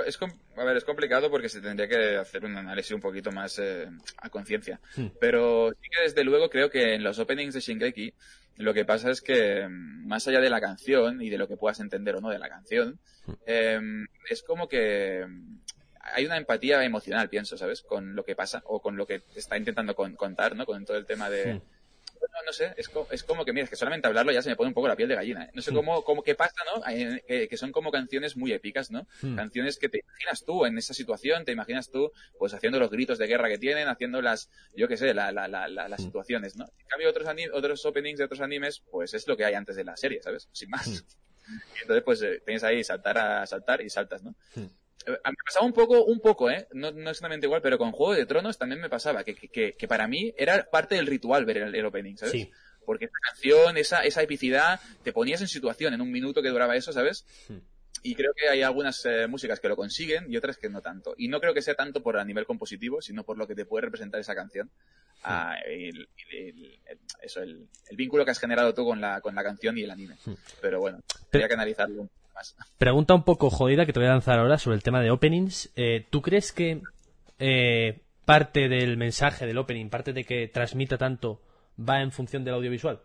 Es, 0.06 0.18
a 0.56 0.64
ver, 0.64 0.76
es 0.76 0.84
complicado 0.84 1.30
porque 1.30 1.48
se 1.48 1.60
tendría 1.60 1.88
que 1.88 2.16
hacer 2.16 2.44
un 2.44 2.56
análisis 2.56 2.92
un 2.92 3.00
poquito 3.00 3.30
más 3.30 3.58
eh, 3.58 3.88
a 4.18 4.30
conciencia. 4.30 4.80
Pero 5.20 5.70
sí 5.70 5.88
que 5.90 6.02
desde 6.04 6.24
luego 6.24 6.48
creo 6.48 6.70
que 6.70 6.94
en 6.94 7.04
los 7.04 7.18
openings 7.18 7.54
de 7.54 7.60
Shingeki 7.60 8.14
lo 8.56 8.72
que 8.72 8.84
pasa 8.84 9.10
es 9.10 9.20
que 9.20 9.66
mm, 9.68 10.06
más 10.06 10.26
allá 10.28 10.40
de 10.40 10.50
la 10.50 10.60
canción 10.60 11.20
y 11.20 11.28
de 11.28 11.38
lo 11.38 11.48
que 11.48 11.56
puedas 11.56 11.80
entender 11.80 12.16
o 12.16 12.20
no 12.20 12.30
de 12.30 12.38
la 12.38 12.48
canción, 12.48 12.98
em, 13.46 14.06
es 14.28 14.42
como 14.42 14.68
que 14.68 15.24
mm, 15.26 15.58
hay 16.14 16.26
una 16.26 16.36
empatía 16.36 16.84
emocional, 16.84 17.28
pienso, 17.28 17.56
¿sabes? 17.56 17.82
Con 17.82 18.14
lo 18.14 18.24
que 18.24 18.36
pasa 18.36 18.62
o 18.66 18.80
con 18.80 18.96
lo 18.96 19.06
que 19.06 19.22
está 19.34 19.56
intentando 19.56 19.94
contar, 19.94 20.54
¿no? 20.54 20.66
Con 20.66 20.84
todo 20.84 20.96
el 20.96 21.06
tema 21.06 21.30
de... 21.30 21.60
no, 22.46 22.52
sé, 22.52 22.74
es, 22.76 22.90
es, 23.10 23.22
como 23.24 23.44
que, 23.44 23.52
mira, 23.52 23.64
es 23.64 23.70
que 23.70 23.76
solamente 23.76 24.06
hablarlo 24.06 24.32
ya 24.32 24.42
se 24.42 24.50
me 24.50 24.56
pone 24.56 24.68
un 24.68 24.74
poco 24.74 24.88
la 24.88 24.96
piel 24.96 25.08
de 25.08 25.14
gallina. 25.14 25.44
¿eh? 25.44 25.50
No 25.54 25.62
sé 25.62 25.70
hmm. 25.70 25.74
cómo, 25.74 26.04
cómo, 26.04 26.22
qué 26.22 26.34
pasa, 26.34 26.54
¿no? 26.74 26.82
que 27.26 27.56
son 27.56 27.72
como 27.72 27.90
canciones 27.90 28.36
muy 28.36 28.52
épicas, 28.52 28.90
¿no? 28.90 29.06
Hmm. 29.22 29.36
Canciones 29.36 29.78
que 29.78 29.88
te 29.88 29.98
imaginas 29.98 30.44
tú 30.44 30.66
en 30.66 30.78
esa 30.78 30.94
situación, 30.94 31.44
te 31.44 31.52
imaginas 31.52 31.90
tú, 31.90 32.12
pues, 32.38 32.54
haciendo 32.54 32.78
los 32.78 32.90
gritos 32.90 33.18
de 33.18 33.26
guerra 33.26 33.48
que 33.48 33.58
tienen, 33.58 33.88
haciendo 33.88 34.22
las, 34.22 34.50
yo 34.74 34.88
qué 34.88 34.96
sé, 34.96 35.14
la, 35.14 35.32
la, 35.32 35.48
la, 35.48 35.68
las 35.68 36.00
hmm. 36.00 36.04
situaciones, 36.04 36.56
¿no? 36.56 36.64
En 36.78 36.86
cambio, 36.86 37.10
otros, 37.10 37.26
otros 37.52 37.86
openings 37.86 38.18
de 38.18 38.24
otros 38.24 38.40
animes, 38.40 38.82
pues, 38.90 39.14
es 39.14 39.26
lo 39.26 39.36
que 39.36 39.44
hay 39.44 39.54
antes 39.54 39.76
de 39.76 39.84
la 39.84 39.96
serie, 39.96 40.22
¿sabes? 40.22 40.48
Sin 40.52 40.70
más. 40.70 40.86
entonces, 41.80 42.04
pues, 42.04 42.22
eh, 42.22 42.42
tienes 42.44 42.64
ahí 42.64 42.84
saltar 42.84 43.18
a 43.18 43.46
saltar 43.46 43.80
y 43.80 43.90
saltas, 43.90 44.22
¿no? 44.22 44.34
Me 45.06 45.34
pasaba 45.44 45.66
un 45.66 45.72
poco, 45.72 46.04
un 46.04 46.20
poco, 46.20 46.50
¿eh? 46.50 46.66
No, 46.72 46.90
no 46.90 47.10
exactamente 47.10 47.46
igual, 47.46 47.62
pero 47.62 47.78
con 47.78 47.92
Juego 47.92 48.14
de 48.14 48.26
Tronos 48.26 48.58
también 48.58 48.80
me 48.80 48.88
pasaba, 48.88 49.24
que, 49.24 49.34
que, 49.34 49.72
que 49.72 49.88
para 49.88 50.08
mí 50.08 50.32
era 50.36 50.68
parte 50.70 50.94
del 50.94 51.06
ritual 51.06 51.44
ver 51.44 51.58
el, 51.58 51.86
opening, 51.86 52.16
¿sabes? 52.16 52.32
Sí. 52.32 52.50
Porque 52.84 53.06
esa 53.06 53.18
canción, 53.30 53.76
esa, 53.76 54.04
esa 54.04 54.22
epicidad, 54.22 54.80
te 55.02 55.12
ponías 55.12 55.40
en 55.40 55.48
situación 55.48 55.94
en 55.94 56.00
un 56.00 56.10
minuto 56.10 56.42
que 56.42 56.50
duraba 56.50 56.76
eso, 56.76 56.92
¿sabes? 56.92 57.26
Hmm. 57.48 57.58
Y 58.02 58.14
creo 58.14 58.32
que 58.34 58.48
hay 58.48 58.62
algunas 58.62 59.04
eh, 59.06 59.26
músicas 59.26 59.60
que 59.60 59.68
lo 59.68 59.76
consiguen 59.76 60.30
y 60.30 60.36
otras 60.36 60.58
que 60.58 60.68
no 60.68 60.82
tanto. 60.82 61.14
Y 61.16 61.28
no 61.28 61.40
creo 61.40 61.54
que 61.54 61.62
sea 61.62 61.74
tanto 61.74 62.02
por 62.02 62.18
a 62.18 62.24
nivel 62.24 62.44
compositivo, 62.44 63.00
sino 63.00 63.24
por 63.24 63.38
lo 63.38 63.46
que 63.46 63.54
te 63.54 63.64
puede 63.64 63.86
representar 63.86 64.20
esa 64.20 64.34
canción. 64.34 64.66
Hmm. 64.66 65.24
Ah, 65.24 65.56
el, 65.66 66.08
eso, 67.22 67.40
el, 67.40 67.68
vínculo 67.92 68.24
que 68.24 68.30
has 68.30 68.40
generado 68.40 68.74
tú 68.74 68.84
con 68.84 69.00
la, 69.00 69.20
con 69.20 69.34
la 69.34 69.42
canción 69.42 69.78
y 69.78 69.82
el 69.82 69.90
anime. 69.90 70.16
Hmm. 70.24 70.34
Pero 70.60 70.80
bueno, 70.80 71.00
tendría 71.30 71.48
que 71.48 71.54
analizarlo 71.54 72.08
Pregunta 72.78 73.14
un 73.14 73.24
poco 73.24 73.50
jodida 73.50 73.86
que 73.86 73.92
te 73.92 74.00
voy 74.00 74.08
a 74.08 74.12
lanzar 74.12 74.38
ahora 74.38 74.58
sobre 74.58 74.76
el 74.76 74.82
tema 74.82 75.00
de 75.00 75.10
openings. 75.10 75.70
Eh, 75.76 76.06
¿Tú 76.10 76.22
crees 76.22 76.52
que 76.52 76.82
eh, 77.38 78.00
parte 78.24 78.68
del 78.68 78.96
mensaje 78.96 79.46
del 79.46 79.58
opening, 79.58 79.88
parte 79.88 80.12
de 80.12 80.24
que 80.24 80.48
transmita 80.48 80.98
tanto, 80.98 81.40
va 81.78 82.00
en 82.00 82.12
función 82.12 82.44
del 82.44 82.54
audiovisual? 82.54 83.00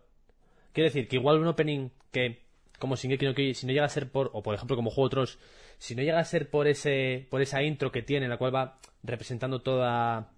Quiere 0.72 0.90
decir 0.90 1.08
que 1.08 1.16
igual 1.16 1.38
un 1.38 1.48
opening 1.48 1.90
que, 2.12 2.42
como 2.78 2.96
Shingeki 2.96 3.26
no 3.26 3.34
si 3.54 3.66
no 3.66 3.72
llega 3.72 3.84
a 3.84 3.88
ser 3.88 4.10
por, 4.10 4.30
o 4.32 4.42
por 4.42 4.54
ejemplo 4.54 4.76
como 4.76 4.90
Juego 4.90 5.06
otros, 5.06 5.38
si 5.78 5.94
no 5.94 6.02
llega 6.02 6.18
a 6.18 6.24
ser 6.24 6.50
por 6.50 6.68
ese, 6.68 7.26
por 7.30 7.42
esa 7.42 7.62
intro 7.62 7.90
que 7.90 8.02
tiene, 8.02 8.26
en 8.26 8.30
la 8.30 8.36
cual 8.36 8.54
va 8.54 8.78
representando 9.02 9.60
toda, 9.60 10.30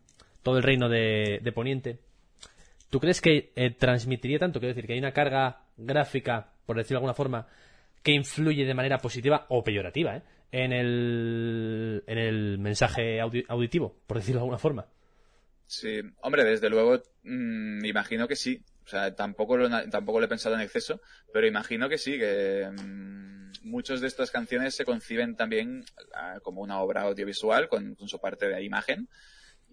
todo 0.42 0.56
el 0.56 0.62
reino 0.62 0.88
de, 0.88 1.52
Poniente, 1.54 1.98
¿tú 2.90 3.00
crees 3.00 3.20
que 3.20 3.52
eh, 3.56 3.70
transmitiría 3.70 4.38
tanto? 4.38 4.60
Quiero 4.60 4.74
decir 4.74 4.86
que 4.86 4.94
hay 4.94 4.98
una 4.98 5.12
carga 5.12 5.62
gráfica, 5.76 6.52
por 6.64 6.76
decirlo 6.76 6.96
de 6.96 7.00
alguna 7.00 7.14
forma, 7.14 7.48
que 8.02 8.12
influye 8.12 8.64
de 8.64 8.74
manera 8.74 8.98
positiva 8.98 9.46
o 9.48 9.62
peyorativa 9.62 10.16
¿eh? 10.16 10.22
en, 10.50 10.72
el, 10.72 12.04
en 12.06 12.18
el 12.18 12.58
mensaje 12.58 13.20
auditivo, 13.20 13.96
por 14.06 14.18
decirlo 14.18 14.40
de 14.40 14.42
alguna 14.42 14.58
forma. 14.58 14.86
Sí, 15.66 16.00
hombre, 16.20 16.44
desde 16.44 16.68
luego, 16.68 17.02
mm, 17.22 17.84
imagino 17.84 18.28
que 18.28 18.36
sí. 18.36 18.62
O 18.84 18.88
sea, 18.88 19.14
tampoco 19.14 19.56
lo, 19.56 19.70
tampoco 19.88 20.18
lo 20.18 20.26
he 20.26 20.28
pensado 20.28 20.56
en 20.56 20.60
exceso, 20.60 21.00
pero 21.32 21.46
imagino 21.46 21.88
que 21.88 21.98
sí, 21.98 22.18
que 22.18 22.68
mm, 22.68 23.52
muchas 23.62 24.00
de 24.00 24.08
estas 24.08 24.30
canciones 24.30 24.74
se 24.74 24.84
conciben 24.84 25.36
también 25.36 25.84
ah, 26.14 26.40
como 26.42 26.62
una 26.62 26.80
obra 26.80 27.02
audiovisual 27.02 27.68
con 27.68 27.96
su 28.06 28.18
parte 28.18 28.48
de 28.48 28.62
imagen 28.62 29.08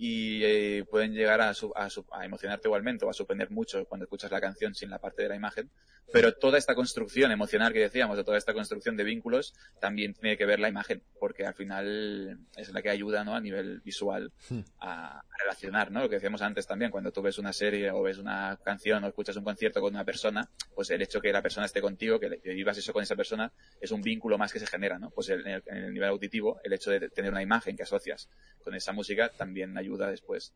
y 0.02 0.42
eh, 0.46 0.86
pueden 0.90 1.14
llegar 1.14 1.42
a, 1.42 1.52
a, 1.52 2.26
emocionarte 2.26 2.70
igualmente 2.70 3.04
o 3.04 3.10
a 3.10 3.14
sorprender 3.14 3.52
mucho 3.52 3.84
cuando 3.84 4.06
escuchas 4.06 4.32
la 4.32 4.40
canción 4.40 4.74
sin 4.74 4.90
la 4.90 4.98
parte 4.98 5.24
de 5.24 5.28
la 5.28 5.36
imagen. 5.36 5.70
Pero 6.12 6.34
toda 6.34 6.58
esta 6.58 6.74
construcción 6.74 7.32
emocional 7.32 7.74
que 7.74 7.80
decíamos, 7.80 8.16
de 8.16 8.24
toda 8.24 8.38
esta 8.38 8.54
construcción 8.54 8.96
de 8.96 9.04
vínculos, 9.04 9.54
también 9.80 10.14
tiene 10.14 10.38
que 10.38 10.46
ver 10.46 10.60
la 10.60 10.70
imagen, 10.70 11.04
porque 11.20 11.46
al 11.46 11.54
final 11.54 12.40
es 12.56 12.70
la 12.72 12.82
que 12.82 12.90
ayuda 12.90 13.24
¿no? 13.26 13.36
a 13.36 13.42
nivel 13.42 13.82
visual 13.82 14.32
hmm. 14.50 14.60
a, 14.80 15.22
relacionar, 15.38 15.92
¿no? 15.92 16.02
Lo 16.02 16.10
que 16.10 16.16
decíamos 16.16 16.42
antes 16.42 16.66
también, 16.66 16.92
cuando 16.92 17.12
tú 17.12 17.22
ves 17.22 17.38
una 17.38 17.54
serie 17.54 17.92
o 17.92 18.02
ves 18.02 18.18
una 18.18 18.58
canción 18.64 19.04
o 19.04 19.08
escuchas 19.08 19.36
un 19.36 19.44
concierto 19.44 19.80
con 19.82 19.94
una 19.94 20.04
persona, 20.04 20.50
pues 20.74 20.90
el 20.90 21.02
hecho 21.02 21.22
que 21.22 21.32
la 21.32 21.42
persona 21.42 21.66
esté 21.66 21.82
contigo, 21.82 22.20
que, 22.20 22.40
vivas 22.44 22.78
eso 22.78 22.92
con 22.92 23.04
esa 23.04 23.16
persona, 23.16 23.52
es 23.80 23.92
un 23.92 24.02
vínculo 24.02 24.38
más 24.38 24.52
que 24.52 24.60
se 24.60 24.68
genera, 24.68 24.98
¿no? 24.98 25.12
Pues 25.12 25.30
en 25.30 25.46
el, 25.46 25.64
en 25.68 25.78
el 25.78 25.94
nivel 25.94 26.10
auditivo, 26.10 26.60
el 26.64 26.74
hecho 26.74 26.90
de 26.92 27.10
tener 27.10 27.32
una 27.32 27.42
imagen 27.42 27.78
que 27.78 27.84
asocias 27.84 28.30
con 28.64 28.76
esa 28.76 28.92
música 28.92 29.30
también 29.30 29.78
ayuda 29.78 29.89
ayuda 29.90 30.10
después 30.10 30.54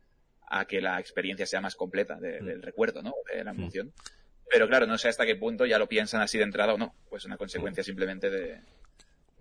a 0.48 0.65
que 0.65 0.82
la 0.82 1.00
experiencia 1.00 1.46
sea 1.46 1.62
más 1.62 1.76
completa 1.76 2.17
mm. 2.17 2.46
del 2.46 2.62
recuerdo, 2.62 3.02
¿no? 3.02 3.13
De 3.34 3.43
la 3.43 3.54
mm. 3.54 3.60
emoción. 3.60 3.93
Pero 4.50 4.67
claro, 4.67 4.86
no 4.86 4.98
sé 4.98 5.08
hasta 5.10 5.26
qué 5.26 5.36
punto 5.36 5.65
ya 5.65 5.80
lo 5.80 5.88
piensan 5.88 6.22
así 6.22 6.38
de 6.38 6.43
entrada 6.43 6.74
o 6.74 6.78
no. 6.78 6.93
Pues 7.10 7.26
una 7.26 7.38
consecuencia 7.38 7.82
mm. 7.82 7.86
simplemente 7.86 8.30
de, 8.30 8.60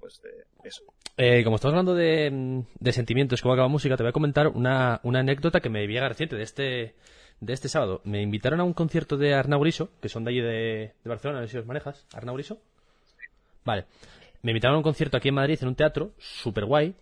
pues 0.00 0.22
de 0.22 0.44
eso. 0.64 0.82
Eh, 1.16 1.44
como 1.44 1.56
estamos 1.56 1.74
hablando 1.74 1.94
de, 1.94 2.64
de 2.78 2.92
sentimientos, 2.92 3.42
como 3.42 3.54
acaba 3.54 3.68
música, 3.68 3.96
te 3.96 4.02
voy 4.02 4.10
a 4.10 4.14
comentar 4.14 4.48
una, 4.48 5.00
una 5.02 5.20
anécdota 5.20 5.60
que 5.60 5.68
me 5.68 5.86
llega 5.86 6.08
reciente 6.08 6.36
de 6.36 6.42
este, 6.42 6.94
de 7.40 7.52
este 7.52 7.68
sábado. 7.68 8.00
Me 8.04 8.22
invitaron 8.22 8.60
a 8.60 8.64
un 8.64 8.72
concierto 8.72 9.18
de 9.18 9.34
Arnau 9.34 9.60
Griso, 9.60 9.90
que 10.00 10.08
son 10.08 10.24
de 10.24 10.30
allí 10.30 10.40
de, 10.40 10.94
de 11.04 11.08
Barcelona, 11.08 11.38
a 11.38 11.42
ver 11.42 11.50
si 11.50 11.58
os 11.58 11.66
manejas. 11.66 12.06
¿Arnau 12.14 12.34
Griso? 12.34 12.62
Vale. 13.64 13.84
Me 14.40 14.52
invitaron 14.52 14.76
a 14.76 14.78
un 14.78 14.82
concierto 14.82 15.16
aquí 15.18 15.28
en 15.28 15.34
Madrid, 15.34 15.58
en 15.60 15.68
un 15.68 15.76
teatro, 15.76 16.12
súper 16.18 16.64
guay. 16.64 16.94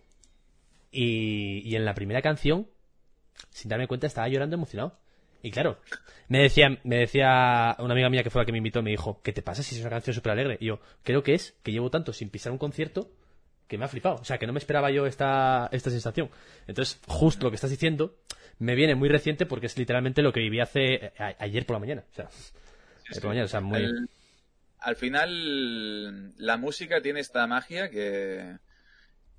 Y, 0.91 1.61
y 1.63 1.75
en 1.77 1.85
la 1.85 1.93
primera 1.93 2.21
canción 2.21 2.67
sin 3.49 3.69
darme 3.69 3.87
cuenta, 3.87 4.07
estaba 4.07 4.27
llorando 4.27 4.55
emocionado. 4.55 4.99
Y 5.43 5.51
claro, 5.51 5.79
me 6.27 6.39
decía, 6.39 6.79
me 6.83 6.97
decía 6.97 7.75
una 7.79 7.93
amiga 7.93 8.09
mía 8.09 8.23
que 8.23 8.29
fue 8.29 8.41
la 8.41 8.45
que 8.45 8.51
me 8.51 8.59
invitó, 8.59 8.81
me 8.83 8.91
dijo, 8.91 9.21
¿qué 9.23 9.33
te 9.33 9.41
pasa 9.41 9.63
si 9.63 9.75
es 9.75 9.81
una 9.81 9.89
canción 9.89 10.13
súper 10.13 10.33
alegre? 10.33 10.57
Y 10.59 10.67
yo, 10.67 10.79
creo 11.03 11.23
que 11.23 11.33
es 11.33 11.57
que 11.63 11.71
llevo 11.71 11.89
tanto 11.89 12.13
sin 12.13 12.29
pisar 12.29 12.51
un 12.51 12.57
concierto 12.57 13.11
que 13.67 13.77
me 13.77 13.85
ha 13.85 13.87
flipado. 13.87 14.15
O 14.15 14.25
sea, 14.25 14.37
que 14.37 14.45
no 14.45 14.53
me 14.53 14.59
esperaba 14.59 14.91
yo 14.91 15.05
esta, 15.05 15.69
esta 15.71 15.89
sensación. 15.89 16.29
Entonces, 16.67 16.99
justo 17.07 17.45
lo 17.45 17.51
que 17.51 17.55
estás 17.55 17.71
diciendo 17.71 18.17
me 18.59 18.75
viene 18.75 18.95
muy 18.95 19.09
reciente 19.09 19.45
porque 19.45 19.65
es 19.65 19.77
literalmente 19.77 20.21
lo 20.21 20.31
que 20.31 20.41
viví 20.41 20.59
hace 20.59 21.13
ayer 21.39 21.65
por 21.65 21.77
la 21.77 21.79
mañana. 21.79 22.03
O 22.11 22.13
sea, 22.13 22.29
por 23.15 23.23
la 23.23 23.29
mañana, 23.29 23.45
o 23.45 23.47
sea, 23.47 23.61
muy... 23.61 23.87
al 24.79 24.95
final, 24.95 26.37
la 26.37 26.57
música 26.57 27.01
tiene 27.01 27.21
esta 27.21 27.47
magia 27.47 27.89
que 27.89 28.57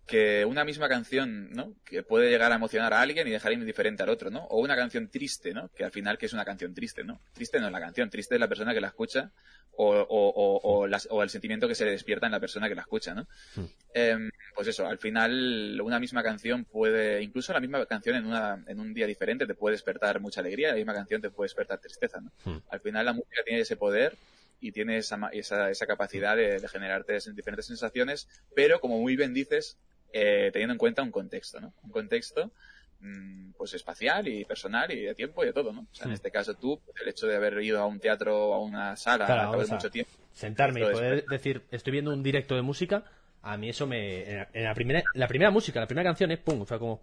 que 0.06 0.44
una 0.44 0.64
misma 0.64 0.88
canción, 0.88 1.50
¿no? 1.52 1.74
Que 1.84 2.02
puede 2.02 2.28
llegar 2.28 2.52
a 2.52 2.56
emocionar 2.56 2.92
a 2.92 3.00
alguien 3.00 3.26
y 3.28 3.30
dejar 3.30 3.52
indiferente 3.52 4.02
al 4.02 4.08
otro, 4.08 4.30
¿no? 4.30 4.44
O 4.46 4.60
una 4.60 4.76
canción 4.76 5.08
triste, 5.08 5.54
¿no? 5.54 5.68
Que 5.70 5.84
al 5.84 5.92
final 5.92 6.18
que 6.18 6.26
es 6.26 6.32
una 6.32 6.44
canción 6.44 6.74
triste, 6.74 7.04
¿no? 7.04 7.20
Triste 7.32 7.60
no 7.60 7.66
es 7.66 7.72
la 7.72 7.80
canción, 7.80 8.10
triste 8.10 8.34
es 8.34 8.40
la 8.40 8.48
persona 8.48 8.74
que 8.74 8.80
la 8.80 8.88
escucha 8.88 9.30
o, 9.74 9.90
o, 9.90 10.60
o, 10.62 10.88
o 11.10 11.22
el 11.22 11.30
sentimiento 11.30 11.68
que 11.68 11.74
se 11.74 11.84
le 11.84 11.92
despierta 11.92 12.26
en 12.26 12.32
la 12.32 12.40
persona 12.40 12.68
que 12.68 12.74
la 12.74 12.82
escucha, 12.82 13.14
¿no? 13.14 13.26
Hmm. 13.54 13.64
Em, 13.94 14.30
pues 14.54 14.68
eso, 14.68 14.86
al 14.86 14.98
final 14.98 15.80
una 15.80 15.98
misma 15.98 16.22
canción 16.22 16.64
puede, 16.64 17.22
incluso 17.22 17.52
la 17.52 17.60
misma 17.60 17.86
canción 17.86 18.16
en, 18.16 18.26
una, 18.26 18.62
en 18.66 18.80
un 18.80 18.92
día 18.92 19.06
diferente 19.06 19.46
te 19.46 19.54
puede 19.54 19.74
despertar 19.74 20.20
mucha 20.20 20.40
alegría, 20.40 20.70
la 20.70 20.74
misma 20.74 20.94
canción 20.94 21.22
te 21.22 21.30
puede 21.30 21.46
despertar 21.46 21.78
tristeza, 21.78 22.20
¿no? 22.20 22.32
Hmm. 22.44 22.58
Al 22.68 22.80
final 22.80 23.06
la 23.06 23.12
música 23.12 23.42
tiene 23.44 23.60
ese 23.60 23.76
poder 23.76 24.16
y 24.60 24.72
tiene 24.72 24.98
esa, 24.98 25.18
esa, 25.32 25.70
esa 25.70 25.86
capacidad 25.86 26.36
de, 26.36 26.60
de 26.60 26.68
generarte 26.68 27.18
diferentes 27.34 27.66
sensaciones, 27.66 28.28
pero 28.54 28.78
como 28.80 28.98
muy 28.98 29.16
bien 29.16 29.32
dices, 29.32 29.76
eh, 30.12 30.50
teniendo 30.52 30.72
en 30.72 30.78
cuenta 30.78 31.02
un 31.02 31.10
contexto, 31.10 31.60
¿no? 31.60 31.72
Un 31.82 31.90
contexto 31.90 32.52
mm, 33.00 33.52
pues 33.52 33.74
espacial 33.74 34.28
y 34.28 34.44
personal 34.44 34.90
y 34.92 35.00
de 35.02 35.14
tiempo 35.14 35.42
y 35.42 35.46
de 35.46 35.52
todo, 35.52 35.72
¿no? 35.72 35.80
O 35.80 35.94
sea, 35.94 36.06
en 36.06 36.12
este 36.12 36.30
caso 36.30 36.54
tú, 36.54 36.80
el 37.00 37.08
hecho 37.08 37.26
de 37.26 37.36
haber 37.36 37.62
ido 37.62 37.80
a 37.80 37.86
un 37.86 37.98
teatro 37.98 38.48
o 38.48 38.54
a 38.54 38.60
una 38.60 38.96
sala 38.96 39.24
a 39.24 39.50
través 39.50 39.68
de 39.68 39.74
mucho 39.74 39.90
tiempo. 39.90 40.12
Sentarme 40.32 40.80
y 40.80 40.84
poder 40.84 41.24
decir, 41.26 41.62
estoy 41.70 41.92
viendo 41.92 42.12
un 42.12 42.22
directo 42.22 42.54
de 42.54 42.62
música, 42.62 43.04
a 43.42 43.56
mí 43.56 43.70
eso 43.70 43.86
me... 43.86 44.46
En 44.52 44.64
la 44.64 44.74
primera, 44.74 45.02
la 45.14 45.26
primera 45.26 45.50
música, 45.50 45.80
la 45.80 45.86
primera 45.86 46.08
canción 46.08 46.30
es 46.30 46.38
pum, 46.38 46.64
fue 46.64 46.78
como... 46.78 47.00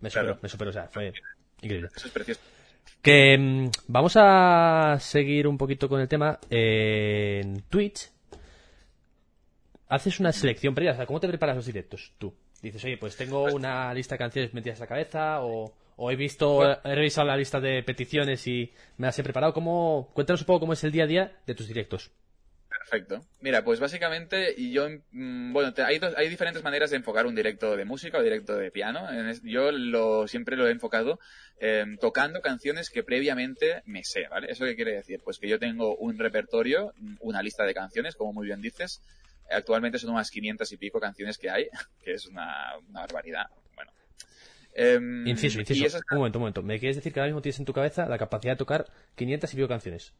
Me 0.00 0.10
superó, 0.10 0.38
me 0.40 0.48
superó, 0.48 0.70
o 0.70 0.72
sea, 0.72 0.88
fue 0.88 1.12
increíble. 1.60 1.88
Eso 1.94 2.06
es 2.06 2.12
precioso. 2.12 2.40
Que 3.02 3.36
mm, 3.36 3.70
vamos 3.88 4.14
a 4.16 4.96
seguir 5.00 5.46
un 5.46 5.58
poquito 5.58 5.88
con 5.88 6.00
el 6.00 6.08
tema. 6.08 6.38
en 6.48 7.62
Twitch 7.62 8.10
haces 9.88 10.20
una 10.20 10.32
selección 10.32 10.74
previa. 10.74 10.92
O 10.92 10.96
sea, 10.96 11.06
¿cómo 11.06 11.20
te 11.20 11.28
preparas 11.28 11.56
los 11.56 11.66
directos 11.66 12.12
tú? 12.18 12.34
Dices, 12.62 12.84
oye, 12.84 12.96
pues 12.98 13.16
tengo 13.16 13.42
Pues 13.42 13.54
una 13.54 13.92
lista 13.94 14.14
de 14.14 14.18
canciones 14.18 14.54
metidas 14.54 14.78
en 14.78 14.82
la 14.82 14.86
cabeza 14.88 15.42
o, 15.42 15.72
o 15.96 16.10
he 16.10 16.16
visto, 16.16 16.64
he 16.84 16.94
revisado 16.94 17.26
la 17.26 17.36
lista 17.36 17.60
de 17.60 17.82
peticiones 17.82 18.46
y 18.46 18.72
me 18.96 19.06
las 19.06 19.18
he 19.18 19.22
preparado. 19.22 19.52
¿Cómo, 19.54 20.10
cuéntanos 20.14 20.40
un 20.42 20.46
poco 20.46 20.60
cómo 20.60 20.72
es 20.72 20.82
el 20.84 20.92
día 20.92 21.04
a 21.04 21.06
día 21.06 21.32
de 21.46 21.54
tus 21.54 21.68
directos. 21.68 22.10
Perfecto. 22.68 23.24
Mira, 23.40 23.64
pues 23.64 23.80
básicamente 23.80 24.54
yo, 24.70 24.88
mm, 25.12 25.52
bueno, 25.54 25.72
te- 25.72 25.82
hay, 25.82 25.98
dos- 25.98 26.14
hay 26.16 26.28
diferentes 26.28 26.62
maneras 26.62 26.90
de 26.90 26.96
enfocar 26.96 27.26
un 27.26 27.34
directo 27.34 27.76
de 27.76 27.84
música 27.86 28.18
o 28.18 28.22
directo 28.22 28.56
de 28.56 28.70
piano. 28.70 29.06
Yo 29.42 29.72
lo, 29.72 30.28
siempre 30.28 30.54
lo 30.56 30.66
he 30.68 30.70
enfocado 30.70 31.18
eh, 31.60 31.84
tocando 32.00 32.40
canciones 32.42 32.90
que 32.90 33.02
previamente 33.02 33.82
me 33.86 34.04
sé, 34.04 34.28
¿vale? 34.30 34.48
¿Eso 34.50 34.64
qué 34.66 34.76
quiere 34.76 34.92
decir? 34.92 35.20
Pues 35.24 35.38
que 35.38 35.48
yo 35.48 35.58
tengo 35.58 35.96
un 35.96 36.18
repertorio, 36.18 36.92
mm, 36.98 37.16
una 37.20 37.42
lista 37.42 37.64
de 37.64 37.74
canciones, 37.74 38.14
como 38.16 38.32
muy 38.34 38.46
bien 38.46 38.60
dices. 38.60 39.00
Actualmente 39.50 39.98
son 39.98 40.10
unas 40.10 40.30
500 40.30 40.70
y 40.72 40.76
pico 40.76 41.00
canciones 41.00 41.38
que 41.38 41.50
hay, 41.50 41.68
que 42.04 42.14
es 42.14 42.26
una, 42.26 42.76
una 42.88 43.00
barbaridad. 43.00 43.46
Bueno. 43.74 43.92
Em, 44.74 45.26
Inciso, 45.26 45.60
inciso. 45.60 45.86
esas 45.86 46.02
Un 46.10 46.18
momento, 46.18 46.38
un 46.38 46.42
momento. 46.42 46.62
¿Me 46.62 46.78
quieres 46.78 46.96
decir 46.96 47.12
que 47.12 47.20
ahora 47.20 47.28
mismo 47.30 47.42
tienes 47.42 47.58
en 47.58 47.64
tu 47.64 47.72
cabeza 47.72 48.06
la 48.06 48.18
capacidad 48.18 48.52
de 48.52 48.58
tocar 48.58 48.86
500 49.16 49.52
y 49.52 49.56
pico 49.56 49.68
canciones? 49.68 50.12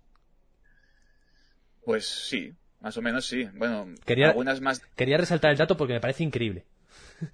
Pues 1.85 2.07
sí, 2.07 2.55
más 2.81 2.97
o 2.97 3.03
menos 3.03 3.27
sí. 3.27 3.49
Bueno, 3.55 3.87
Quería- 4.05 4.29
algunas 4.29 4.61
más 4.61 4.81
Quería 4.97 5.17
resaltar 5.17 5.51
el 5.53 5.57
dato 5.59 5.77
porque 5.77 5.95
me 5.95 6.01
parece 6.01 6.23
increíble. 6.25 6.65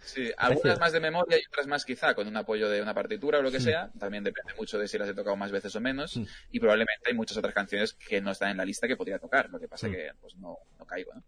Sí, 0.01 0.31
algunas 0.37 0.79
más 0.79 0.93
de 0.93 1.01
memoria 1.01 1.37
y 1.39 1.43
otras 1.49 1.67
más 1.67 1.85
quizá 1.85 2.15
con 2.15 2.27
un 2.29 2.37
apoyo 2.37 2.69
de 2.69 2.81
una 2.81 2.95
partitura 2.95 3.39
o 3.39 3.43
lo 3.43 3.51
que 3.51 3.61
sea. 3.61 3.91
También 3.99 4.23
depende 4.25 4.55
mucho 4.55 4.79
de 4.79 4.87
si 4.89 4.97
las 4.99 5.09
he 5.09 5.15
tocado 5.15 5.37
más 5.37 5.51
veces 5.51 5.75
o 5.77 5.81
menos. 5.81 6.17
Mm. 6.17 6.25
Y 6.53 6.61
probablemente 6.61 7.03
hay 7.09 7.15
muchas 7.15 7.37
otras 7.37 7.55
canciones 7.55 7.95
que 7.95 8.21
no 8.21 8.31
están 8.31 8.51
en 8.51 8.57
la 8.59 8.65
lista 8.65 8.87
que 8.87 8.97
podría 8.97 9.19
tocar. 9.19 9.51
Lo 9.51 9.59
que 9.59 9.69
pasa 9.69 9.89
Mm. 9.89 9.93
que 9.93 10.11
pues 10.21 10.37
no, 10.37 10.57
no 10.79 10.85
caigo, 10.87 11.13
¿no? 11.15 11.23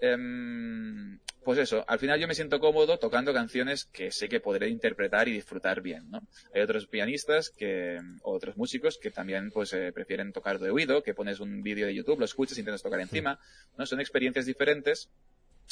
Em, 0.00 1.18
pues 1.44 1.58
eso, 1.58 1.84
al 1.88 1.98
final 1.98 2.20
yo 2.20 2.28
me 2.28 2.34
siento 2.34 2.60
cómodo 2.60 2.98
tocando 2.98 3.32
canciones 3.32 3.86
que 3.86 4.10
sé 4.10 4.28
que 4.28 4.40
podré 4.40 4.68
interpretar 4.68 5.28
y 5.28 5.32
disfrutar 5.32 5.80
bien, 5.80 6.10
¿no? 6.10 6.20
Hay 6.54 6.60
otros 6.60 6.86
pianistas 6.86 7.50
que, 7.50 7.98
o 8.22 8.32
otros 8.34 8.56
músicos 8.56 8.98
que 8.98 9.10
también 9.10 9.50
pues 9.50 9.72
eh, 9.72 9.90
prefieren 9.92 10.32
tocar 10.32 10.58
de 10.58 10.70
oído, 10.70 11.02
que 11.02 11.14
pones 11.14 11.40
un 11.40 11.62
vídeo 11.62 11.86
de 11.86 11.94
YouTube, 11.94 12.18
lo 12.18 12.26
escuchas 12.26 12.58
y 12.58 12.60
intentas 12.60 12.82
tocar 12.82 13.00
encima, 13.00 13.40
¿no? 13.76 13.86
Son 13.86 14.00
experiencias 14.00 14.46
diferentes 14.46 15.08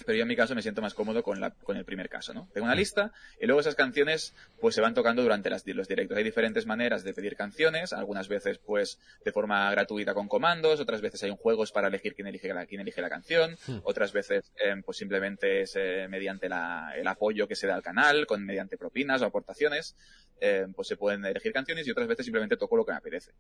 pero 0.04 0.16
yo 0.16 0.22
en 0.22 0.28
mi 0.28 0.37
caso 0.37 0.54
me 0.54 0.62
siento 0.62 0.82
más 0.82 0.94
cómodo 0.94 1.22
con, 1.22 1.40
la, 1.40 1.50
con 1.50 1.76
el 1.76 1.85
primer 1.85 2.09
caso, 2.09 2.35
¿no? 2.35 2.48
Tengo 2.52 2.66
una 2.66 2.74
lista 2.74 3.12
y 3.40 3.46
luego 3.46 3.61
esas 3.61 3.74
canciones 3.74 4.35
pues 4.61 4.74
se 4.74 4.80
van 4.80 4.94
tocando 4.94 5.22
durante 5.22 5.48
las, 5.50 5.66
los 5.66 5.88
directos. 5.88 6.16
Hay 6.16 6.24
diferentes 6.24 6.66
maneras 6.66 7.04
de 7.04 7.14
pedir 7.14 7.37
canciones, 7.37 7.92
algunas 7.92 8.28
veces 8.28 8.59
pues 8.59 8.98
de 9.24 9.32
forma 9.32 9.70
gratuita 9.70 10.14
con 10.14 10.28
comandos, 10.28 10.80
otras 10.80 11.00
veces 11.00 11.22
hay 11.22 11.35
juegos 11.38 11.72
para 11.72 11.88
elegir 11.88 12.14
quién 12.14 12.28
elige 12.28 12.52
la, 12.52 12.66
quién 12.66 12.80
elige 12.80 13.00
la 13.00 13.09
canción, 13.09 13.56
Hmm. 13.66 13.78
otras 13.85 14.12
veces 14.12 14.52
eh, 14.62 14.74
pues 14.85 14.98
simplemente 14.98 15.62
es 15.62 15.74
eh, 15.76 16.06
mediante 16.09 16.48
la, 16.48 16.92
el 16.96 17.06
apoyo 17.06 17.48
que 17.48 17.56
se 17.56 17.66
da 17.66 17.74
al 17.74 17.82
canal, 17.82 18.26
con 18.26 18.44
mediante 18.44 18.76
propinas 18.76 19.22
o 19.22 19.26
aportaciones, 19.26 19.96
eh, 20.40 20.66
pues 20.74 20.88
se 20.88 20.96
pueden 20.96 21.24
elegir 21.24 21.52
canciones 21.52 21.87
y 21.87 21.90
otras 21.90 22.06
veces 22.06 22.26
simplemente 22.26 22.56
toco 22.56 22.76
lo 22.76 22.85
que 22.85 22.92
me 22.92 22.98
apetece. 22.98 23.32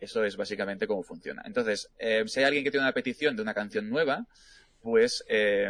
Eso 0.00 0.24
es 0.24 0.36
básicamente 0.36 0.86
cómo 0.86 1.02
funciona. 1.02 1.42
Entonces, 1.44 1.90
eh, 1.98 2.24
si 2.26 2.40
hay 2.40 2.46
alguien 2.46 2.64
que 2.64 2.70
tiene 2.70 2.84
una 2.84 2.92
petición 2.92 3.34
de 3.36 3.42
una 3.42 3.54
canción 3.54 3.88
nueva, 3.88 4.26
pues 4.86 5.24
eh, 5.28 5.68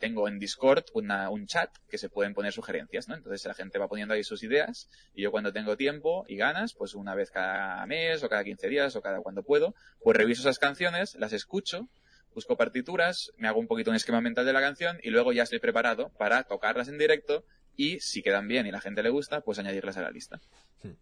tengo 0.00 0.28
en 0.28 0.38
Discord 0.38 0.84
una- 0.94 1.28
un 1.28 1.46
chat 1.46 1.70
que 1.90 1.98
se 1.98 2.08
pueden 2.08 2.32
poner 2.32 2.52
sugerencias, 2.54 3.06
¿no? 3.06 3.14
Entonces 3.14 3.44
la 3.44 3.52
gente 3.52 3.78
va 3.78 3.86
poniendo 3.86 4.14
ahí 4.14 4.24
sus 4.24 4.42
ideas 4.42 4.88
y 5.14 5.22
yo 5.22 5.30
cuando 5.30 5.52
tengo 5.52 5.76
tiempo 5.76 6.24
y 6.26 6.36
ganas, 6.36 6.72
pues 6.72 6.94
una 6.94 7.14
vez 7.14 7.30
cada 7.30 7.84
mes 7.86 8.22
o 8.24 8.28
cada 8.30 8.42
15 8.44 8.68
días 8.68 8.96
o 8.96 9.02
cada 9.02 9.20
cuando 9.20 9.42
puedo, 9.42 9.74
pues 10.02 10.16
reviso 10.16 10.40
esas 10.40 10.58
canciones, 10.58 11.16
las 11.16 11.34
escucho, 11.34 11.88
busco 12.34 12.56
partituras, 12.56 13.30
me 13.36 13.46
hago 13.46 13.60
un 13.60 13.66
poquito 13.66 13.90
un 13.90 13.96
esquema 13.96 14.22
mental 14.22 14.46
de 14.46 14.54
la 14.54 14.62
canción 14.62 14.98
y 15.02 15.10
luego 15.10 15.32
ya 15.34 15.42
estoy 15.42 15.58
preparado 15.58 16.08
para 16.18 16.44
tocarlas 16.44 16.88
en 16.88 16.96
directo 16.96 17.44
y 17.76 18.00
si 18.00 18.22
quedan 18.22 18.48
bien 18.48 18.66
y 18.66 18.70
la 18.70 18.80
gente 18.80 19.02
le 19.02 19.10
gusta, 19.10 19.42
pues 19.42 19.58
añadirlas 19.58 19.98
a 19.98 20.02
la 20.02 20.10
lista. 20.10 20.40
Hmm. 20.82 20.92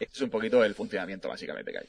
Este 0.00 0.12
es 0.16 0.20
un 0.22 0.30
poquito 0.30 0.64
el 0.64 0.74
funcionamiento 0.74 1.28
básicamente 1.28 1.70
que 1.70 1.78
hay. 1.78 1.86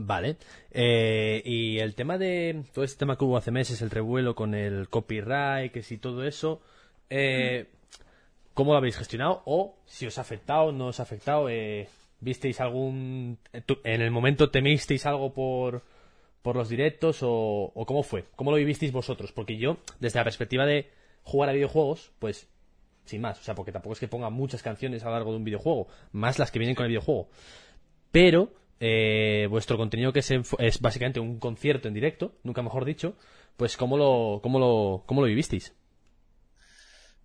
Vale. 0.00 0.36
Eh, 0.70 1.42
y 1.44 1.80
el 1.80 1.96
tema 1.96 2.18
de 2.18 2.62
todo 2.72 2.84
este 2.84 3.00
tema 3.00 3.18
que 3.18 3.24
hubo 3.24 3.36
hace 3.36 3.50
meses, 3.50 3.82
el 3.82 3.90
revuelo 3.90 4.36
con 4.36 4.54
el 4.54 4.88
copyright, 4.88 5.72
que 5.72 5.82
si 5.82 5.98
todo 5.98 6.24
eso, 6.24 6.60
eh, 7.10 7.66
¿cómo 8.54 8.70
lo 8.72 8.78
habéis 8.78 8.96
gestionado? 8.96 9.42
O 9.44 9.74
si 9.86 10.06
os 10.06 10.16
ha 10.18 10.20
afectado, 10.20 10.70
no 10.70 10.86
os 10.86 11.00
ha 11.00 11.02
afectado, 11.02 11.48
eh, 11.48 11.88
¿visteis 12.20 12.60
algún... 12.60 13.38
tú- 13.66 13.80
en 13.82 14.00
el 14.00 14.12
momento 14.12 14.50
temisteis 14.50 15.04
algo 15.04 15.32
por, 15.34 15.82
por 16.42 16.54
los 16.54 16.68
directos 16.68 17.24
o, 17.24 17.72
o 17.74 17.84
cómo 17.84 18.04
fue? 18.04 18.24
¿Cómo 18.36 18.52
lo 18.52 18.56
vivisteis 18.56 18.92
vosotros? 18.92 19.32
Porque 19.32 19.56
yo, 19.56 19.78
desde 19.98 20.20
la 20.20 20.24
perspectiva 20.24 20.64
de 20.64 20.88
jugar 21.24 21.48
a 21.48 21.54
videojuegos, 21.54 22.12
pues 22.20 22.48
sin 23.04 23.20
más, 23.20 23.40
o 23.40 23.42
sea, 23.42 23.56
porque 23.56 23.72
tampoco 23.72 23.94
es 23.94 23.98
que 24.00 24.06
ponga 24.06 24.30
muchas 24.30 24.62
canciones 24.62 25.02
a 25.02 25.06
lo 25.06 25.14
largo 25.14 25.32
de 25.32 25.38
un 25.38 25.44
videojuego, 25.44 25.88
más 26.12 26.38
las 26.38 26.52
que 26.52 26.60
vienen 26.60 26.76
con 26.76 26.84
el 26.84 26.90
videojuego. 26.90 27.28
Pero 28.12 28.52
eh, 28.80 29.46
vuestro 29.50 29.76
contenido 29.76 30.12
que 30.12 30.20
es, 30.20 30.30
es 30.30 30.80
básicamente 30.80 31.20
un 31.20 31.38
concierto 31.38 31.88
en 31.88 31.94
directo, 31.94 32.38
nunca 32.44 32.62
mejor 32.62 32.84
dicho, 32.84 33.16
pues 33.56 33.76
cómo 33.76 33.96
lo, 33.96 34.40
cómo 34.42 34.58
lo, 34.58 35.04
cómo 35.06 35.20
lo 35.20 35.26
vivisteis. 35.26 35.74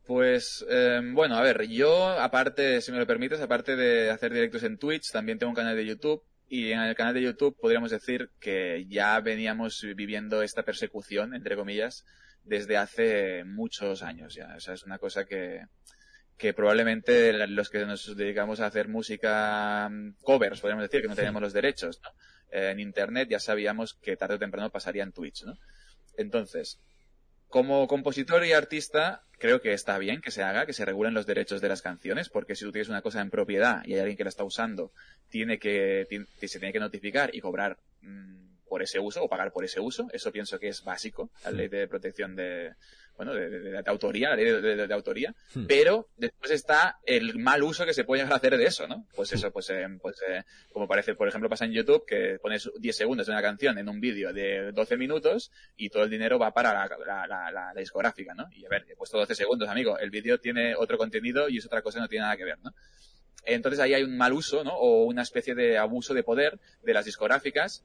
Pues 0.06 0.66
eh, 0.70 1.00
bueno, 1.14 1.36
a 1.36 1.42
ver, 1.42 1.68
yo 1.70 2.08
aparte, 2.08 2.82
si 2.82 2.92
me 2.92 2.98
lo 2.98 3.08
permites, 3.08 3.40
aparte 3.40 3.76
de 3.76 4.10
hacer 4.10 4.34
directos 4.34 4.64
en 4.64 4.78
Twitch, 4.78 5.12
también 5.12 5.40
tengo 5.40 5.52
un 5.52 5.56
canal 5.56 5.78
de 5.78 5.86
YouTube 5.86 6.24
y 6.50 6.72
en 6.72 6.80
el 6.82 6.96
canal 6.96 7.14
de 7.14 7.22
YouTube 7.22 7.56
podríamos 7.60 7.92
decir 7.92 8.30
que 8.40 8.86
ya 8.90 9.20
veníamos 9.22 9.86
viviendo 9.96 10.42
esta 10.42 10.64
persecución, 10.64 11.34
entre 11.34 11.56
comillas, 11.56 12.04
desde 12.44 12.78
hace 12.78 13.44
muchos 13.46 14.04
años 14.04 14.36
ya. 14.36 14.54
O 14.58 14.60
sea, 14.60 14.74
es 14.74 14.84
una 14.84 14.98
cosa 14.98 15.24
que, 15.26 15.62
que 16.38 16.54
probablemente 16.54 17.34
los 17.48 17.70
que 17.70 17.86
nos 17.86 18.16
dedicamos 18.16 18.60
a 18.60 18.66
hacer 18.66 18.88
música 18.88 19.90
mm, 19.90 20.16
covers, 20.24 20.62
podríamos 20.62 20.84
decir, 20.84 21.02
que 21.02 21.08
no 21.08 21.16
tenemos 21.16 21.42
los 21.42 21.54
derechos, 21.54 22.00
¿no? 22.04 22.10
Eh, 22.52 22.72
en 22.72 22.80
Internet 22.80 23.30
ya 23.30 23.40
sabíamos 23.40 23.96
que 23.96 24.16
tarde 24.16 24.36
o 24.36 24.40
temprano 24.40 24.70
pasaría 24.70 25.04
en 25.04 25.12
Twitch, 25.12 25.44
¿no? 25.44 25.58
Entonces, 26.18 26.80
como 27.48 27.88
compositor 27.88 28.46
y 28.46 28.54
artista, 28.54 29.24
creo 29.38 29.62
que 29.62 29.74
está 29.74 29.98
bien 29.98 30.22
que 30.22 30.32
se 30.32 30.44
haga, 30.44 30.66
que 30.66 30.74
se 30.74 30.86
regulen 30.86 31.14
los 31.14 31.26
derechos 31.26 31.62
de 31.62 31.70
las 31.70 31.82
canciones, 31.82 32.30
porque 32.30 32.56
si 32.56 32.66
tú 32.66 32.72
tienes 32.72 32.90
una 32.90 33.02
cosa 33.02 33.22
en 33.22 33.30
propiedad 33.30 33.84
y 33.86 33.94
hay 33.94 34.00
alguien 34.00 34.18
que 34.18 34.24
la 34.24 34.30
está 34.30 34.44
usando, 34.44 34.92
tiene 35.30 35.60
que, 35.60 36.08
se 36.42 36.60
tiene 36.60 36.74
que 36.74 36.80
notificar 36.80 37.34
y 37.34 37.42
cobrar 37.42 37.78
mm, 38.02 38.58
por 38.68 38.82
ese 38.82 39.00
uso 39.00 39.24
o 39.24 39.30
pagar 39.30 39.52
por 39.52 39.66
ese 39.66 39.80
uso. 39.80 40.08
Eso 40.14 40.32
pienso 40.32 40.60
que 40.60 40.68
es 40.68 40.84
básico, 40.84 41.30
la 41.44 41.52
ley 41.52 41.68
de 41.68 41.88
protección 41.88 42.36
de, 42.36 42.74
bueno, 43.18 43.34
de, 43.34 43.50
de- 43.50 43.84
autoría, 43.86 44.30
la 44.30 44.36
ley 44.36 44.46
de, 44.62 44.94
autoría. 44.94 45.34
Hmm. 45.54 45.66
Pero 45.68 46.10
después 46.18 46.52
está 46.52 46.98
el 47.06 47.38
mal 47.40 47.64
uso 47.64 47.86
que 47.86 47.94
se 47.94 48.04
puede 48.04 48.22
llegar 48.22 48.34
a 48.34 48.38
hacer 48.38 48.58
de 48.58 48.66
eso, 48.66 48.88
¿no? 48.88 49.06
Pues 49.16 49.32
eso, 49.34 49.52
pues, 49.52 49.70
eh, 49.70 49.88
pues 50.02 50.18
eh, 50.28 50.44
como 50.72 50.88
parece, 50.88 51.16
por 51.16 51.28
ejemplo, 51.28 51.50
pasa 51.50 51.66
en 51.66 51.72
YouTube, 51.74 52.06
que 52.06 52.40
pones 52.42 52.70
10 52.80 52.96
segundos 52.96 53.28
de 53.28 53.34
una 53.34 53.42
canción 53.42 53.78
en 53.78 53.88
un 53.90 54.00
vídeo 54.00 54.34
de 54.34 54.72
12 54.72 54.98
minutos 54.98 55.52
y 55.78 55.90
todo 55.90 56.04
el 56.04 56.10
dinero 56.10 56.40
va 56.40 56.54
para 56.54 56.74
la, 56.74 56.88
la- 57.06 57.28
la- 57.28 57.52
la- 57.52 57.74
la 57.74 57.80
discográfica, 57.80 58.34
¿no? 58.34 58.48
Y 58.52 58.66
a 58.66 58.70
ver, 58.70 58.86
he 58.90 58.96
puesto 58.96 59.18
12 59.18 59.36
segundos, 59.36 59.70
amigo, 59.70 59.98
el 60.00 60.10
vídeo 60.10 60.40
tiene 60.40 60.76
otro 60.76 60.98
contenido 60.98 61.50
y 61.50 61.58
es 61.58 61.66
otra 61.66 61.82
cosa, 61.82 62.00
no 62.00 62.08
tiene 62.08 62.24
nada 62.24 62.38
que 62.38 62.46
ver, 62.46 62.58
¿no? 62.64 62.72
Entonces 63.46 63.80
ahí 63.82 63.94
hay 63.94 64.04
un 64.04 64.16
mal 64.16 64.32
uso, 64.32 64.64
¿no? 64.64 64.74
O 64.74 65.04
una 65.04 65.22
especie 65.22 65.54
de 65.54 65.78
abuso 65.78 66.14
de 66.14 66.24
poder 66.24 66.60
de 66.82 66.94
las 66.94 67.04
discográficas. 67.06 67.84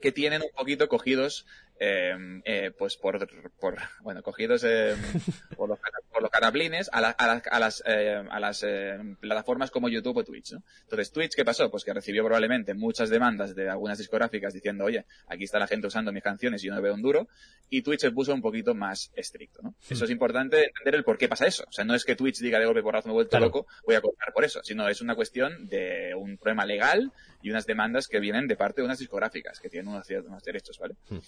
Que 0.00 0.12
tienen 0.12 0.42
un 0.42 0.50
poquito 0.56 0.88
cogidos, 0.88 1.46
eh, 1.82 2.14
eh, 2.44 2.72
pues 2.78 2.96
por, 2.98 3.26
por, 3.58 3.78
bueno, 4.02 4.22
cogidos 4.22 4.62
eh, 4.64 4.94
por, 5.56 5.68
los, 5.70 5.78
por 6.12 6.20
los 6.20 6.30
canablines 6.30 6.90
a, 6.92 7.00
la- 7.00 7.10
a 7.10 7.26
las, 7.26 7.42
a 7.50 7.58
las, 7.58 7.82
eh, 7.86 8.22
a 8.30 8.38
las 8.38 8.62
eh, 8.66 8.98
plataformas 9.18 9.70
como 9.70 9.88
YouTube 9.88 10.18
o 10.18 10.24
Twitch, 10.24 10.52
¿no? 10.52 10.62
Entonces, 10.82 11.10
Twitch, 11.10 11.34
¿qué 11.34 11.44
pasó? 11.44 11.70
Pues 11.70 11.84
que 11.84 11.94
recibió 11.94 12.22
probablemente 12.24 12.74
muchas 12.74 13.08
demandas 13.08 13.54
de 13.54 13.70
algunas 13.70 13.96
discográficas 13.96 14.52
diciendo, 14.52 14.84
oye, 14.84 15.06
aquí 15.26 15.44
está 15.44 15.58
la 15.58 15.66
gente 15.66 15.86
usando 15.86 16.12
mis 16.12 16.22
canciones 16.22 16.62
y 16.62 16.66
yo 16.66 16.74
no 16.74 16.82
veo 16.82 16.92
un 16.92 17.00
duro, 17.02 17.28
y 17.70 17.80
Twitch 17.80 18.00
se 18.00 18.10
puso 18.10 18.34
un 18.34 18.42
poquito 18.42 18.74
más 18.74 19.10
estricto, 19.14 19.62
¿no? 19.62 19.74
Eso 19.88 20.04
es 20.04 20.10
importante 20.10 20.66
entender 20.66 20.96
el 20.96 21.04
por 21.04 21.16
qué 21.16 21.28
pasa 21.28 21.46
eso. 21.46 21.64
O 21.66 21.72
sea, 21.72 21.84
no 21.86 21.94
es 21.94 22.04
que 22.04 22.14
Twitch 22.16 22.40
diga 22.40 22.58
de 22.58 22.66
golpe 22.66 22.82
por 22.82 22.92
razón 22.92 23.10
me 23.10 23.14
he 23.14 23.14
vuelto 23.14 23.30
Claro. 23.30 23.46
loco, 23.46 23.66
voy 23.86 23.94
a 23.94 24.02
cobrar 24.02 24.32
por 24.34 24.44
eso, 24.44 24.60
sino 24.62 24.86
es 24.86 25.00
una 25.00 25.14
cuestión 25.14 25.66
de 25.68 26.12
un 26.14 26.36
problema 26.36 26.66
legal 26.66 27.10
y 27.42 27.50
unas 27.50 27.66
demandas 27.66 28.06
que 28.08 28.20
vienen 28.20 28.46
de 28.46 28.56
parte 28.56 28.80
de 28.80 28.84
unas 28.86 28.98
discográficas 28.98 29.60
que 29.60 29.68
tienen 29.68 29.88
unos 29.88 30.06
ciertos 30.06 30.28
unos 30.30 30.42
derechos, 30.42 30.78
¿vale? 30.78 30.94
Hmm. 31.08 31.18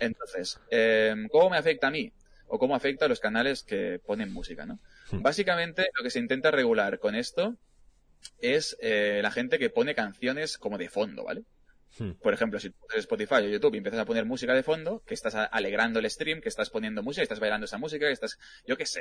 Entonces, 0.00 0.60
eh, 0.70 1.14
¿cómo 1.30 1.50
me 1.50 1.56
afecta 1.58 1.88
a 1.88 1.90
mí? 1.90 2.12
O 2.46 2.58
cómo 2.58 2.74
afecta 2.74 3.04
a 3.04 3.08
los 3.08 3.20
canales 3.20 3.62
que 3.62 4.00
ponen 4.04 4.32
música, 4.32 4.66
¿no? 4.66 4.80
Hmm. 5.10 5.22
Básicamente, 5.22 5.88
lo 5.96 6.02
que 6.02 6.10
se 6.10 6.18
intenta 6.18 6.50
regular 6.50 6.98
con 6.98 7.14
esto 7.14 7.56
es 8.40 8.76
eh, 8.80 9.20
la 9.22 9.30
gente 9.30 9.58
que 9.58 9.70
pone 9.70 9.94
canciones 9.94 10.58
como 10.58 10.78
de 10.78 10.88
fondo, 10.88 11.24
¿vale? 11.24 11.42
Hmm. 11.98 12.12
Por 12.22 12.32
ejemplo, 12.32 12.60
si 12.60 12.70
tú 12.70 12.76
en 12.94 13.00
Spotify 13.00 13.34
o 13.34 13.48
YouTube 13.48 13.74
y 13.74 13.78
empiezas 13.78 14.00
a 14.00 14.04
poner 14.04 14.24
música 14.24 14.54
de 14.54 14.62
fondo, 14.62 15.02
que 15.04 15.14
estás 15.14 15.34
alegrando 15.34 15.98
el 15.98 16.08
stream, 16.08 16.40
que 16.40 16.48
estás 16.48 16.70
poniendo 16.70 17.02
música, 17.02 17.20
que 17.22 17.24
estás 17.24 17.40
bailando 17.40 17.64
esa 17.64 17.78
música, 17.78 18.06
que 18.06 18.12
estás, 18.12 18.38
yo 18.64 18.76
qué 18.76 18.86
sé, 18.86 19.00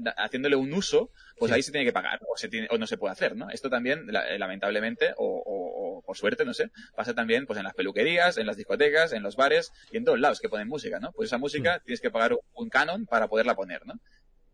da- 0.00 0.14
haciéndole 0.18 0.54
un 0.56 0.72
uso, 0.74 1.10
pues 1.38 1.48
Sí. 1.50 1.54
ahí 1.56 1.62
se 1.62 1.72
tiene 1.72 1.86
que 1.86 1.94
pagar, 1.94 2.20
o, 2.28 2.36
se 2.36 2.48
tiene, 2.48 2.68
o 2.70 2.76
no 2.76 2.86
se 2.86 2.98
puede 2.98 3.12
hacer, 3.12 3.36
¿no? 3.36 3.48
Esto 3.50 3.70
también, 3.70 4.06
eh, 4.10 4.38
lamentablemente, 4.38 5.14
o- 5.16 5.42
o 5.46 5.65
por 6.06 6.16
suerte, 6.16 6.44
no 6.44 6.54
sé, 6.54 6.70
pasa 6.94 7.14
también 7.14 7.46
pues 7.46 7.58
en 7.58 7.64
las 7.64 7.74
peluquerías, 7.74 8.38
en 8.38 8.46
las 8.46 8.56
discotecas, 8.56 9.12
en 9.12 9.22
los 9.22 9.36
bares 9.36 9.72
y 9.90 9.98
en 9.98 10.04
todos 10.04 10.18
lados 10.18 10.40
que 10.40 10.48
ponen 10.48 10.68
música, 10.68 11.00
¿no? 11.00 11.12
Pues 11.12 11.28
esa 11.28 11.38
música 11.38 11.78
mm. 11.78 11.84
tienes 11.84 12.00
que 12.00 12.10
pagar 12.10 12.36
un 12.54 12.68
canon 12.70 13.06
para 13.06 13.28
poderla 13.28 13.54
poner, 13.54 13.84
¿no? 13.84 13.94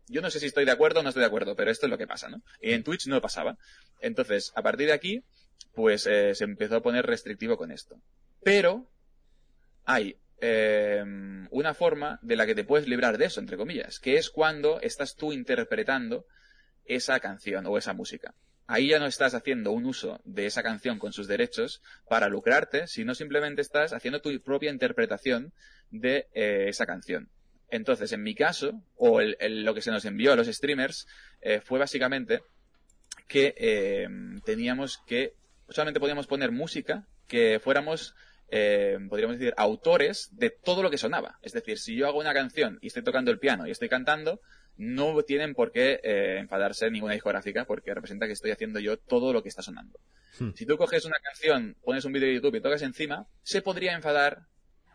Yo 0.07 0.21
no 0.21 0.29
sé 0.29 0.39
si 0.39 0.47
estoy 0.47 0.65
de 0.65 0.71
acuerdo 0.71 0.99
o 0.99 1.03
no 1.03 1.09
estoy 1.09 1.21
de 1.21 1.27
acuerdo, 1.27 1.55
pero 1.55 1.71
esto 1.71 1.85
es 1.85 1.89
lo 1.89 1.97
que 1.97 2.07
pasa, 2.07 2.27
¿no? 2.27 2.41
Y 2.61 2.73
en 2.73 2.83
Twitch 2.83 3.07
no 3.07 3.21
pasaba. 3.21 3.57
Entonces, 4.01 4.51
a 4.55 4.61
partir 4.61 4.87
de 4.87 4.93
aquí, 4.93 5.23
pues 5.73 6.05
eh, 6.07 6.35
se 6.35 6.43
empezó 6.43 6.77
a 6.77 6.83
poner 6.83 7.05
restrictivo 7.05 7.55
con 7.57 7.71
esto. 7.71 7.95
Pero 8.43 8.91
hay 9.85 10.17
eh, 10.41 11.03
una 11.51 11.73
forma 11.73 12.19
de 12.21 12.35
la 12.35 12.45
que 12.45 12.55
te 12.55 12.65
puedes 12.65 12.87
librar 12.87 13.17
de 13.17 13.25
eso, 13.25 13.39
entre 13.39 13.55
comillas, 13.55 13.99
que 13.99 14.17
es 14.17 14.29
cuando 14.29 14.81
estás 14.81 15.15
tú 15.15 15.31
interpretando 15.31 16.25
esa 16.85 17.19
canción 17.19 17.65
o 17.65 17.77
esa 17.77 17.93
música. 17.93 18.33
Ahí 18.65 18.89
ya 18.89 18.99
no 18.99 19.07
estás 19.07 19.33
haciendo 19.33 19.71
un 19.71 19.85
uso 19.85 20.21
de 20.23 20.45
esa 20.45 20.63
canción 20.63 20.97
con 20.97 21.11
sus 21.11 21.27
derechos 21.27 21.81
para 22.07 22.29
lucrarte, 22.29 22.87
sino 22.87 23.13
simplemente 23.13 23.61
estás 23.61 23.91
haciendo 23.91 24.21
tu 24.21 24.29
propia 24.41 24.71
interpretación 24.71 25.53
de 25.91 26.27
eh, 26.33 26.65
esa 26.69 26.85
canción. 26.85 27.29
Entonces, 27.69 28.13
en 28.13 28.23
mi 28.23 28.35
caso, 28.35 28.81
o 28.95 29.19
lo 29.21 29.73
que 29.73 29.81
se 29.81 29.91
nos 29.91 30.05
envió 30.05 30.31
a 30.31 30.35
los 30.35 30.47
streamers, 30.47 31.07
eh, 31.41 31.59
fue 31.59 31.79
básicamente 31.79 32.41
que 33.27 33.53
eh, 33.57 34.07
teníamos 34.45 34.99
que, 35.07 35.33
solamente 35.69 35.99
podíamos 35.99 36.27
poner 36.27 36.51
música 36.51 37.07
que 37.27 37.59
fuéramos, 37.59 38.15
podríamos 39.09 39.39
decir, 39.39 39.55
autores 39.57 40.29
de 40.33 40.51
todo 40.51 40.83
lo 40.83 40.91
que 40.91 40.99
sonaba. 40.99 41.39
Es 41.41 41.53
decir, 41.53 41.79
si 41.79 41.95
yo 41.95 42.07
hago 42.07 42.19
una 42.19 42.33
canción 42.33 42.77
y 42.81 42.87
estoy 42.87 43.01
tocando 43.01 43.31
el 43.31 43.39
piano 43.39 43.65
y 43.65 43.71
estoy 43.71 43.89
cantando, 43.89 44.39
no 44.77 45.21
tienen 45.23 45.53
por 45.53 45.71
qué 45.71 45.99
enfadarse 46.39 46.89
ninguna 46.89 47.13
discográfica 47.13 47.65
porque 47.65 47.93
representa 47.93 48.27
que 48.27 48.33
estoy 48.33 48.51
haciendo 48.51 48.79
yo 48.79 48.97
todo 48.97 49.33
lo 49.33 49.43
que 49.43 49.49
está 49.49 49.61
sonando. 49.61 49.99
Hmm. 50.39 50.51
Si 50.55 50.65
tú 50.65 50.77
coges 50.77 51.05
una 51.05 51.17
canción, 51.19 51.75
pones 51.83 52.05
un 52.05 52.13
vídeo 52.13 52.27
de 52.27 52.35
YouTube 52.35 52.55
y 52.55 52.61
tocas 52.61 52.81
encima, 52.81 53.27
se 53.43 53.61
podría 53.61 53.93
enfadar 53.93 54.47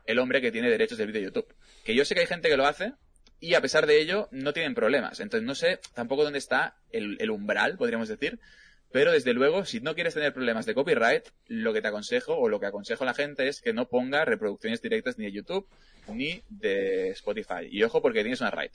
el 0.04 0.18
hombre 0.18 0.40
que 0.40 0.50
tiene 0.50 0.70
derechos 0.70 0.98
del 0.98 1.08
vídeo 1.08 1.20
de 1.20 1.26
YouTube. 1.26 1.54
Que 1.84 1.94
yo 1.94 2.04
sé 2.04 2.14
que 2.14 2.22
hay 2.22 2.26
gente 2.26 2.48
que 2.48 2.56
lo 2.56 2.66
hace 2.66 2.94
y 3.40 3.54
a 3.54 3.60
pesar 3.60 3.86
de 3.86 4.00
ello 4.00 4.28
no 4.32 4.52
tienen 4.52 4.74
problemas. 4.74 5.20
Entonces 5.20 5.46
no 5.46 5.54
sé 5.54 5.80
tampoco 5.94 6.24
dónde 6.24 6.38
está 6.38 6.76
el, 6.90 7.30
umbral, 7.30 7.76
podríamos 7.76 8.08
decir. 8.08 8.40
Pero 8.90 9.12
desde 9.12 9.34
luego, 9.34 9.64
si 9.64 9.80
no 9.80 9.94
quieres 9.94 10.14
tener 10.14 10.32
problemas 10.32 10.64
de 10.64 10.74
copyright, 10.74 11.24
lo 11.46 11.72
que 11.72 11.82
te 11.82 11.88
aconsejo 11.88 12.34
o 12.34 12.48
lo 12.48 12.58
que 12.58 12.66
aconsejo 12.66 13.04
a 13.04 13.06
la 13.06 13.14
gente 13.14 13.48
es 13.48 13.60
que 13.60 13.72
no 13.74 13.86
ponga 13.86 14.24
reproducciones 14.24 14.80
directas 14.80 15.18
ni 15.18 15.26
de 15.26 15.32
YouTube 15.32 15.66
ni 16.08 16.40
de 16.48 17.10
Spotify. 17.10 17.68
Y 17.70 17.82
ojo 17.82 18.00
porque 18.00 18.22
tienes 18.22 18.40
una 18.40 18.50
RAID. 18.50 18.70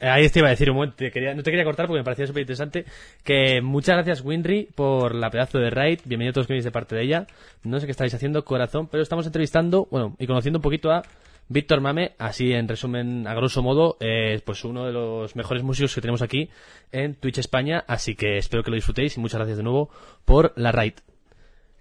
Eh, 0.00 0.08
ahí 0.08 0.28
te 0.30 0.38
iba 0.38 0.48
a 0.48 0.52
decir 0.52 0.70
un 0.70 0.76
momento, 0.76 1.04
no 1.04 1.42
te 1.42 1.50
quería 1.50 1.64
cortar 1.64 1.86
porque 1.86 2.00
me 2.00 2.04
parecía 2.04 2.26
súper 2.26 2.42
interesante. 2.42 2.86
Que 3.22 3.60
muchas 3.60 3.96
gracias 3.96 4.22
Winry 4.22 4.68
por 4.74 5.14
la 5.14 5.30
pedazo 5.30 5.58
de 5.58 5.68
RAID. 5.68 6.00
Bienvenido 6.06 6.30
a 6.30 6.34
todos 6.34 6.46
que 6.46 6.54
de 6.54 6.70
parte 6.70 6.96
de 6.96 7.02
ella. 7.02 7.26
No 7.62 7.78
sé 7.78 7.86
qué 7.86 7.92
estáis 7.92 8.14
haciendo, 8.14 8.44
corazón, 8.44 8.88
pero 8.88 9.02
estamos 9.02 9.26
entrevistando, 9.26 9.86
bueno, 9.90 10.16
y 10.18 10.26
conociendo 10.26 10.58
un 10.58 10.62
poquito 10.62 10.90
a 10.90 11.02
Víctor 11.48 11.80
Mame, 11.80 12.14
así 12.18 12.52
en 12.52 12.68
resumen, 12.68 13.26
a 13.26 13.34
grosso 13.34 13.62
modo, 13.62 13.96
es 14.00 14.42
pues 14.42 14.64
uno 14.64 14.84
de 14.84 14.92
los 14.92 15.34
mejores 15.34 15.62
músicos 15.62 15.94
que 15.94 16.02
tenemos 16.02 16.20
aquí 16.20 16.50
en 16.92 17.14
Twitch 17.14 17.38
España, 17.38 17.84
así 17.86 18.14
que 18.14 18.36
espero 18.36 18.62
que 18.62 18.70
lo 18.70 18.76
disfrutéis 18.76 19.16
y 19.16 19.20
muchas 19.20 19.38
gracias 19.38 19.56
de 19.56 19.62
nuevo 19.62 19.90
por 20.26 20.52
la 20.56 20.72
raid. 20.72 20.94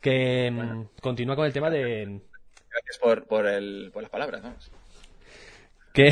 Que 0.02 0.50
mm, 0.50 1.02
continúa 1.02 1.36
con 1.36 1.46
el 1.46 1.54
tema 1.54 1.70
de... 1.70 2.22
Gracias 2.70 2.98
por, 3.02 3.26
por, 3.26 3.46
el, 3.46 3.92
por 3.92 4.04
las 4.04 4.12
palabras, 4.12 4.42
vamos. 4.42 4.72
Que... 5.94 6.12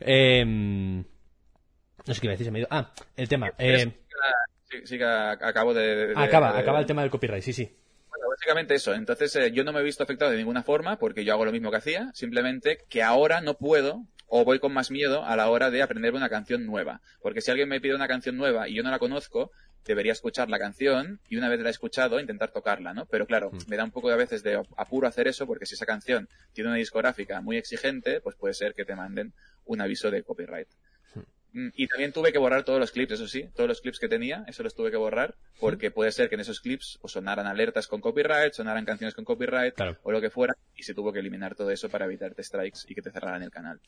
Em, 0.00 0.98
no 0.98 2.14
sé 2.14 2.20
qué 2.20 2.26
iba 2.26 2.32
a 2.32 2.36
decir, 2.36 2.46
se 2.46 2.50
me 2.50 2.58
ha 2.58 2.60
ido. 2.60 2.68
Ah, 2.70 2.92
el 3.16 3.28
tema. 3.28 3.52
Eh... 3.58 3.90
Sí, 4.64 4.78
sí, 4.84 4.98
que 4.98 5.04
acabo 5.04 5.74
de 5.74 6.12
acaba, 6.14 6.56
acaba 6.56 6.78
el 6.78 6.86
tema 6.86 7.02
del 7.02 7.10
copyright, 7.10 7.42
sí, 7.42 7.52
sí 7.52 7.74
básicamente 8.40 8.74
eso. 8.74 8.94
Entonces, 8.94 9.36
eh, 9.36 9.52
yo 9.52 9.64
no 9.64 9.72
me 9.72 9.80
he 9.80 9.84
visto 9.84 10.02
afectado 10.02 10.30
de 10.30 10.38
ninguna 10.38 10.62
forma 10.62 10.98
porque 10.98 11.24
yo 11.24 11.34
hago 11.34 11.44
lo 11.44 11.52
mismo 11.52 11.70
que 11.70 11.76
hacía, 11.76 12.10
simplemente 12.14 12.78
que 12.88 13.02
ahora 13.02 13.42
no 13.42 13.54
puedo 13.54 14.06
o 14.28 14.44
voy 14.44 14.60
con 14.60 14.72
más 14.72 14.90
miedo 14.90 15.24
a 15.24 15.36
la 15.36 15.50
hora 15.50 15.70
de 15.70 15.82
aprender 15.82 16.14
una 16.14 16.30
canción 16.30 16.64
nueva. 16.64 17.02
Porque 17.20 17.42
si 17.42 17.50
alguien 17.50 17.68
me 17.68 17.80
pide 17.80 17.94
una 17.94 18.08
canción 18.08 18.38
nueva 18.38 18.68
y 18.68 18.74
yo 18.74 18.82
no 18.82 18.90
la 18.90 18.98
conozco, 18.98 19.50
debería 19.84 20.12
escuchar 20.12 20.48
la 20.48 20.58
canción 20.58 21.20
y 21.28 21.36
una 21.36 21.48
vez 21.48 21.60
la 21.60 21.68
he 21.68 21.70
escuchado 21.70 22.18
intentar 22.18 22.50
tocarla, 22.50 22.94
¿no? 22.94 23.06
Pero 23.06 23.26
claro, 23.26 23.50
mm. 23.50 23.58
me 23.68 23.76
da 23.76 23.84
un 23.84 23.90
poco 23.90 24.08
de 24.08 24.14
a 24.14 24.16
veces 24.16 24.42
de 24.42 24.62
apuro 24.76 25.06
hacer 25.06 25.28
eso 25.28 25.46
porque 25.46 25.66
si 25.66 25.74
esa 25.74 25.84
canción 25.84 26.28
tiene 26.54 26.70
una 26.70 26.78
discográfica 26.78 27.42
muy 27.42 27.58
exigente, 27.58 28.20
pues 28.22 28.36
puede 28.36 28.54
ser 28.54 28.74
que 28.74 28.86
te 28.86 28.94
manden 28.94 29.34
un 29.66 29.82
aviso 29.82 30.10
de 30.10 30.22
copyright. 30.22 30.68
Mm, 31.52 31.68
y 31.74 31.86
también 31.88 32.12
tuve 32.12 32.32
que 32.32 32.38
borrar 32.38 32.64
todos 32.64 32.78
los 32.78 32.92
clips, 32.92 33.12
eso 33.12 33.26
sí, 33.26 33.48
todos 33.54 33.68
los 33.68 33.80
clips 33.80 33.98
que 33.98 34.08
tenía, 34.08 34.44
eso 34.46 34.62
los 34.62 34.74
tuve 34.74 34.90
que 34.90 34.96
borrar, 34.96 35.34
porque 35.58 35.90
puede 35.90 36.12
ser 36.12 36.28
que 36.28 36.36
en 36.36 36.42
esos 36.42 36.60
clips 36.60 36.98
pues, 37.00 37.12
sonaran 37.12 37.46
alertas 37.46 37.88
con 37.88 38.00
copyright, 38.00 38.52
sonaran 38.52 38.84
canciones 38.84 39.14
con 39.14 39.24
copyright, 39.24 39.74
o 40.02 40.12
lo 40.12 40.20
que 40.20 40.30
fuera, 40.30 40.56
y 40.76 40.82
se 40.82 40.94
tuvo 40.94 41.12
que 41.12 41.18
eliminar 41.18 41.54
todo 41.54 41.70
eso 41.70 41.88
para 41.88 42.04
evitarte 42.04 42.42
strikes 42.42 42.80
y 42.88 42.94
que 42.94 43.02
te 43.02 43.10
cerraran 43.10 43.42
el 43.42 43.50
canal. 43.50 43.80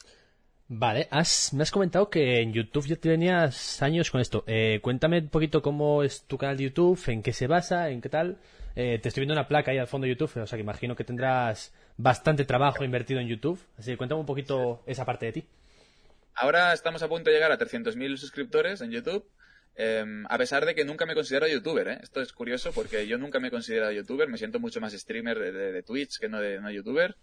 Vale, 0.74 1.06
has, 1.10 1.52
me 1.52 1.62
has 1.62 1.70
comentado 1.70 2.08
que 2.08 2.40
en 2.40 2.52
YouTube 2.52 2.86
ya 2.86 2.96
tenías 2.96 3.82
años 3.82 4.10
con 4.10 4.20
esto. 4.20 4.42
Eh, 4.46 4.80
cuéntame 4.82 5.18
un 5.18 5.28
poquito 5.28 5.60
cómo 5.60 6.02
es 6.02 6.22
tu 6.22 6.38
canal 6.38 6.56
de 6.56 6.64
YouTube, 6.64 6.98
en 7.08 7.22
qué 7.22 7.32
se 7.32 7.46
basa, 7.46 7.90
en 7.90 8.00
qué 8.00 8.08
tal. 8.08 8.38
Eh, 8.74 8.98
te 8.98 9.08
estoy 9.08 9.20
viendo 9.20 9.34
una 9.34 9.48
placa 9.48 9.70
ahí 9.70 9.78
al 9.78 9.86
fondo 9.86 10.06
de 10.06 10.14
YouTube, 10.14 10.40
o 10.40 10.46
sea 10.46 10.56
que 10.56 10.62
imagino 10.62 10.96
que 10.96 11.04
tendrás 11.04 11.74
bastante 11.98 12.46
trabajo 12.46 12.84
invertido 12.84 13.20
en 13.20 13.28
YouTube. 13.28 13.60
Así 13.76 13.90
que 13.90 13.98
cuéntame 13.98 14.20
un 14.20 14.26
poquito 14.26 14.82
esa 14.86 15.04
parte 15.04 15.26
de 15.26 15.32
ti. 15.32 15.44
Ahora 16.34 16.72
estamos 16.72 17.02
a 17.02 17.08
punto 17.08 17.30
de 17.30 17.36
llegar 17.36 17.52
a 17.52 17.58
300.000 17.58 18.16
suscriptores 18.16 18.80
en 18.80 18.90
YouTube. 18.90 19.28
Em, 19.74 20.26
a 20.28 20.38
pesar 20.38 20.66
de 20.66 20.74
que 20.74 20.84
nunca 20.84 21.06
me 21.06 21.14
considero 21.14 21.46
youtuber, 21.46 21.88
¿eh? 21.88 21.98
Esto 22.02 22.20
es 22.20 22.32
curioso 22.32 22.72
porque 22.72 23.06
yo 23.06 23.16
nunca 23.18 23.40
me 23.40 23.48
he 23.48 23.50
considerado 23.50 23.92
youtuber, 23.92 24.28
me 24.28 24.36
siento 24.36 24.60
mucho 24.60 24.80
más 24.80 24.92
streamer 24.92 25.38
de, 25.38 25.82
Twitch 25.82 26.18
que 26.18 26.28
no 26.28 26.40
de 26.40 26.60
no 26.60 26.70
youtuber. 26.70 27.16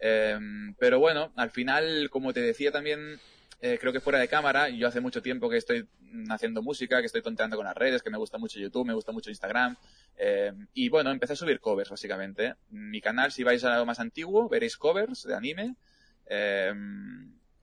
Em, 0.00 0.74
pero 0.74 1.00
bueno, 1.00 1.32
al 1.36 1.50
final, 1.50 2.08
como 2.10 2.32
te 2.32 2.40
decía 2.40 2.70
también, 2.70 3.18
eh, 3.60 3.78
creo 3.80 3.92
que 3.92 4.00
fuera 4.00 4.20
de 4.20 4.28
cámara, 4.28 4.68
yo 4.68 4.86
hace 4.86 5.00
mucho 5.00 5.22
tiempo 5.22 5.48
que 5.50 5.56
estoy 5.56 5.88
haciendo 6.30 6.62
música, 6.62 7.00
que 7.00 7.06
estoy 7.06 7.22
tonteando 7.22 7.56
con 7.56 7.66
las 7.66 7.76
redes, 7.76 8.02
que 8.02 8.10
me 8.10 8.18
gusta 8.18 8.38
mucho 8.38 8.60
YouTube, 8.60 8.86
me 8.86 8.94
gusta 8.94 9.12
mucho 9.12 9.30
Instagram. 9.30 9.76
Em, 10.16 10.68
y 10.74 10.88
bueno, 10.88 11.10
empecé 11.10 11.32
a 11.32 11.36
subir 11.36 11.60
covers, 11.60 11.90
básicamente. 11.90 12.54
Mi 12.70 13.00
canal, 13.00 13.32
si 13.32 13.42
vais 13.44 13.64
a 13.64 13.74
algo 13.74 13.86
más 13.86 14.00
antiguo, 14.00 14.48
veréis 14.48 14.76
covers 14.76 15.24
de 15.24 15.34
anime. 15.34 15.76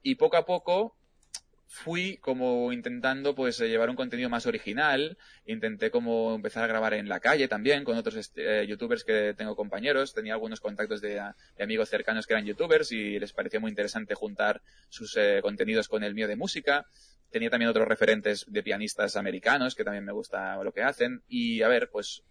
Y 0.05 0.13
poco 0.13 0.37
a 0.37 0.45
poco 0.45 0.95
fui 1.65 2.17
como 2.17 2.71
intentando 2.71 3.33
pues 3.33 3.59
eh, 3.59 3.67
llevar 3.67 3.89
un 3.89 3.95
contenido 3.95 4.29
más 4.29 4.45
original, 4.45 5.17
intenté 5.47 5.89
como 5.89 6.35
empezar 6.35 6.63
a 6.63 6.67
grabar 6.67 6.93
en 6.93 7.09
la 7.09 7.19
calle 7.19 7.47
también 7.47 7.83
con 7.83 7.97
otros 7.97 8.31
eh, 8.35 8.67
youtubers 8.69 9.03
que 9.03 9.33
tengo 9.35 9.55
compañeros, 9.55 10.13
tenía 10.13 10.33
algunos 10.33 10.59
contactos 10.59 11.01
de, 11.01 11.19
amigos 11.59 11.89
cercanos 11.89 12.27
que 12.27 12.33
eran 12.33 12.45
youtubers 12.45 12.91
y 12.91 13.17
les 13.17 13.33
parecía 13.33 13.59
muy 13.59 13.71
interesante 13.71 14.13
juntar 14.13 14.61
sus 14.89 15.17
eh, 15.17 15.39
contenidos 15.41 15.87
con 15.87 16.03
el 16.03 16.13
mío 16.13 16.27
de 16.27 16.35
música. 16.35 16.85
Tenía 17.31 17.49
también 17.49 17.71
otros 17.71 17.87
referentes 17.87 18.45
de 18.47 18.61
pianistas 18.61 19.15
americanos 19.15 19.73
que 19.73 19.83
también 19.83 20.05
me 20.05 20.13
gusta 20.13 20.63
lo 20.63 20.71
que 20.71 20.83
hacen. 20.83 21.23
Y 21.27 21.63
a 21.63 21.67
ver, 21.67 21.89
pues 21.89 22.21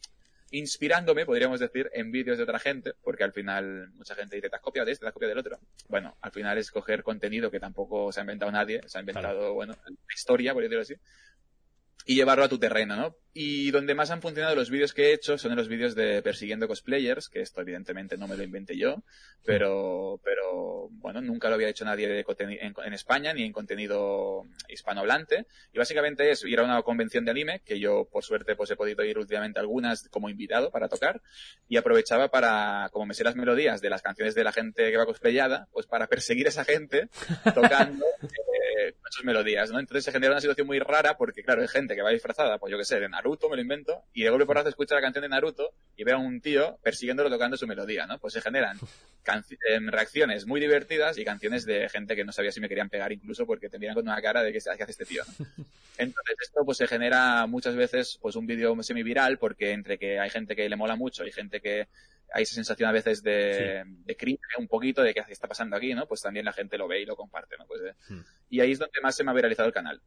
inspirándome, 0.59 1.27
podríamos 1.27 1.59
decir, 1.59 1.91
en 1.93 2.13
vídeos 2.13 2.39
de 2.39 2.45
otra 2.45 2.59
gente, 2.59 2.95
porque 3.03 3.25
al 3.25 3.33
final 3.33 3.91
mucha 3.95 4.15
gente 4.15 4.37
dice, 4.37 4.49
te 4.49 4.57
has 4.57 4.63
copiado 4.63 4.87
de 4.87 4.93
este, 4.93 5.05
te 5.05 5.09
has 5.09 5.13
copiado 5.13 5.31
del 5.31 5.39
otro. 5.39 5.59
Bueno, 5.89 6.17
al 6.21 6.31
final 6.31 6.59
es 6.59 6.71
coger 6.71 7.03
contenido 7.03 7.51
que 7.51 7.59
tampoco 7.59 8.13
se 8.13 8.21
ha 8.21 8.23
inventado 8.23 8.53
nadie, 8.53 8.81
se 8.87 8.99
ha 8.99 9.01
inventado, 9.01 9.55
bueno, 9.55 9.75
la 9.87 10.15
historia, 10.15 10.53
por 10.55 10.63
decirlo 10.63 10.83
así, 10.83 10.95
y 12.07 12.15
llevarlo 12.15 12.45
a 12.45 12.49
tu 12.49 12.59
terreno, 12.59 12.97
¿no? 12.97 13.17
Y 13.33 13.73
donde 13.73 13.95
más 13.95 14.11
han 14.11 14.23
funcionado 14.23 14.55
los 14.55 14.71
vídeos 14.71 14.93
que 14.93 15.07
he 15.07 15.13
hecho 15.13 15.39
son 15.39 15.57
los 15.57 15.67
vídeos 15.67 15.97
de 15.97 16.23
persiguiendo 16.23 16.69
cosplayers, 16.69 17.29
que 17.29 17.41
esto 17.41 17.63
evidentemente 17.63 18.17
no 18.17 18.29
me 18.29 18.37
lo 18.37 18.45
inventé 18.45 18.77
yo, 18.77 19.03
pero, 19.45 20.21
pero 20.23 20.89
bueno, 20.91 21.21
nunca 21.21 21.49
lo 21.49 21.57
había 21.57 21.69
hecho 21.69 21.85
nadie 21.85 22.25
en, 22.25 22.93
España 22.93 23.33
ni 23.33 23.43
en 23.43 23.53
contenido 23.53 24.45
hispanohablante. 24.69 25.47
Y 25.73 25.79
básicamente 25.79 26.31
es 26.31 26.45
ir 26.45 26.61
a 26.61 26.63
una 26.63 26.83
convención 26.83 27.25
de 27.25 27.33
anime, 27.33 27.61
que 27.65 27.81
yo 27.81 28.05
por 28.05 28.23
suerte 28.23 28.55
pues 28.55 28.71
he 28.71 28.77
podido 28.77 29.03
ir 29.03 29.19
últimamente 29.19 29.59
algunas 29.59 30.09
como 30.11 30.29
invitado 30.29 30.71
para 30.71 30.89
tocar, 30.89 31.21
y 31.69 31.77
aprovechaba 31.77 32.29
para, 32.29 32.89
como 32.93 33.07
me 33.07 33.15
sé 33.15 33.25
las 33.25 33.35
melodías 33.35 33.81
de 33.81 33.91
las 33.91 34.03
canciones 34.03 34.37
de 34.37 34.45
la 34.45 34.53
gente 34.53 34.93
que 34.93 34.97
va 34.97 35.07
cosplayada, 35.07 35.67
pues 35.73 35.87
para 35.87 36.07
perseguir 36.07 36.47
a 36.47 36.51
esa 36.51 36.65
gente 36.65 37.09
tocando 37.53 38.07
con 38.93 39.13
sus 39.13 39.25
melodías, 39.25 39.71
¿no? 39.71 39.79
Entonces 39.79 40.05
se 40.05 40.13
genera 40.13 40.33
una 40.33 40.41
situación 40.41 40.67
muy 40.67 40.79
rara 40.79 41.17
porque, 41.17 41.43
claro, 41.43 41.63
hay 41.63 41.69
gente 41.69 41.95
que 41.95 42.03
va 42.03 42.11
disfrazada, 42.11 42.59
pues 42.59 42.71
yo 42.71 42.79
qué 42.79 42.85
sé, 42.85 43.01
de 43.01 43.09
Naruto, 43.09 43.49
me 43.49 43.57
lo 43.57 43.63
invento, 43.63 44.05
y 44.13 44.23
de 44.23 44.31
golpe 44.31 44.47
por 44.47 44.59
escucha 44.67 44.95
la 44.95 45.01
canción 45.01 45.23
de 45.23 45.29
Naruto 45.29 45.73
y 45.97 46.05
ve 46.05 46.13
a 46.13 46.17
un 46.17 46.41
tío 46.41 46.79
persiguiéndolo 46.83 47.31
tocando 47.31 47.57
su 47.57 47.67
melodía, 47.67 48.07
¿no? 48.07 48.19
Pues 48.19 48.35
se 48.35 48.41
generan 48.41 48.79
em, 49.69 49.89
reacciones 49.89 50.47
muy 50.47 50.61
divertidas 50.61 51.19
y 51.19 51.25
canciones 51.25 51.65
de 51.65 51.89
gente 51.89 52.17
que 52.17 52.25
no 52.25 52.33
sabía 52.33 52.53
si 52.53 52.61
me 52.61 52.69
querían 52.69 52.89
pegar 52.89 53.13
incluso 53.13 53.47
porque 53.47 53.69
te 53.69 53.79
miran 53.79 53.95
con 53.95 54.07
una 54.07 54.21
cara 54.21 54.43
de 54.43 54.53
que, 54.53 54.59
¿qué 54.59 54.83
hace 54.83 54.93
este 54.93 55.05
tío? 55.05 55.23
Entonces 55.99 56.37
esto 56.43 56.65
pues 56.65 56.79
se 56.79 56.87
genera 56.87 57.47
muchas 57.47 57.77
veces 57.77 58.19
pues 58.21 58.37
un 58.37 58.47
vídeo 58.47 58.81
semi-viral 58.83 59.39
porque 59.39 59.73
entre 59.73 59.99
que 59.99 60.19
hay 60.19 60.31
gente 60.31 60.57
que 60.57 60.69
le 60.69 60.77
mola 60.77 60.97
mucho, 60.97 61.23
hay 61.23 61.33
gente 61.33 61.61
que 61.61 61.87
hay 62.33 62.43
esa 62.43 62.55
sensación 62.55 62.89
a 62.89 62.93
veces 62.93 63.23
de, 63.23 63.85
de 63.87 64.17
cringe 64.17 64.59
un 64.59 64.69
poquito 64.69 65.03
de 65.03 65.15
qué 65.15 65.23
está 65.29 65.49
pasando 65.49 65.77
aquí, 65.77 65.95
¿no? 65.95 66.07
Pues 66.07 66.23
también 66.23 66.45
la 66.45 66.53
gente 66.53 66.79
lo 66.79 66.89
ve 66.89 67.01
y 67.01 67.07
lo 67.07 67.17
comparte, 67.17 67.57
¿no? 67.59 67.67
Pues, 67.67 67.83
eh, 67.83 67.95
hmm. 68.09 68.21
Y 68.51 68.61
ahí 68.61 68.73
es 68.73 68.79
donde 68.79 69.01
más 69.03 69.15
se 69.15 69.25
me 69.25 69.31
ha 69.31 69.35
viralizado 69.35 69.69
el 69.69 69.75
canal. 69.75 70.01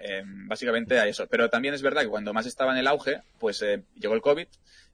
Eh, 0.00 0.22
básicamente 0.24 0.98
a 0.98 1.06
eso. 1.08 1.26
Pero 1.26 1.50
también 1.50 1.74
es 1.74 1.82
verdad 1.82 2.02
que 2.02 2.08
cuando 2.08 2.32
más 2.32 2.46
estaba 2.46 2.72
en 2.72 2.78
el 2.78 2.86
auge, 2.86 3.22
pues 3.38 3.60
eh, 3.62 3.82
llegó 3.96 4.14
el 4.14 4.22
COVID 4.22 4.46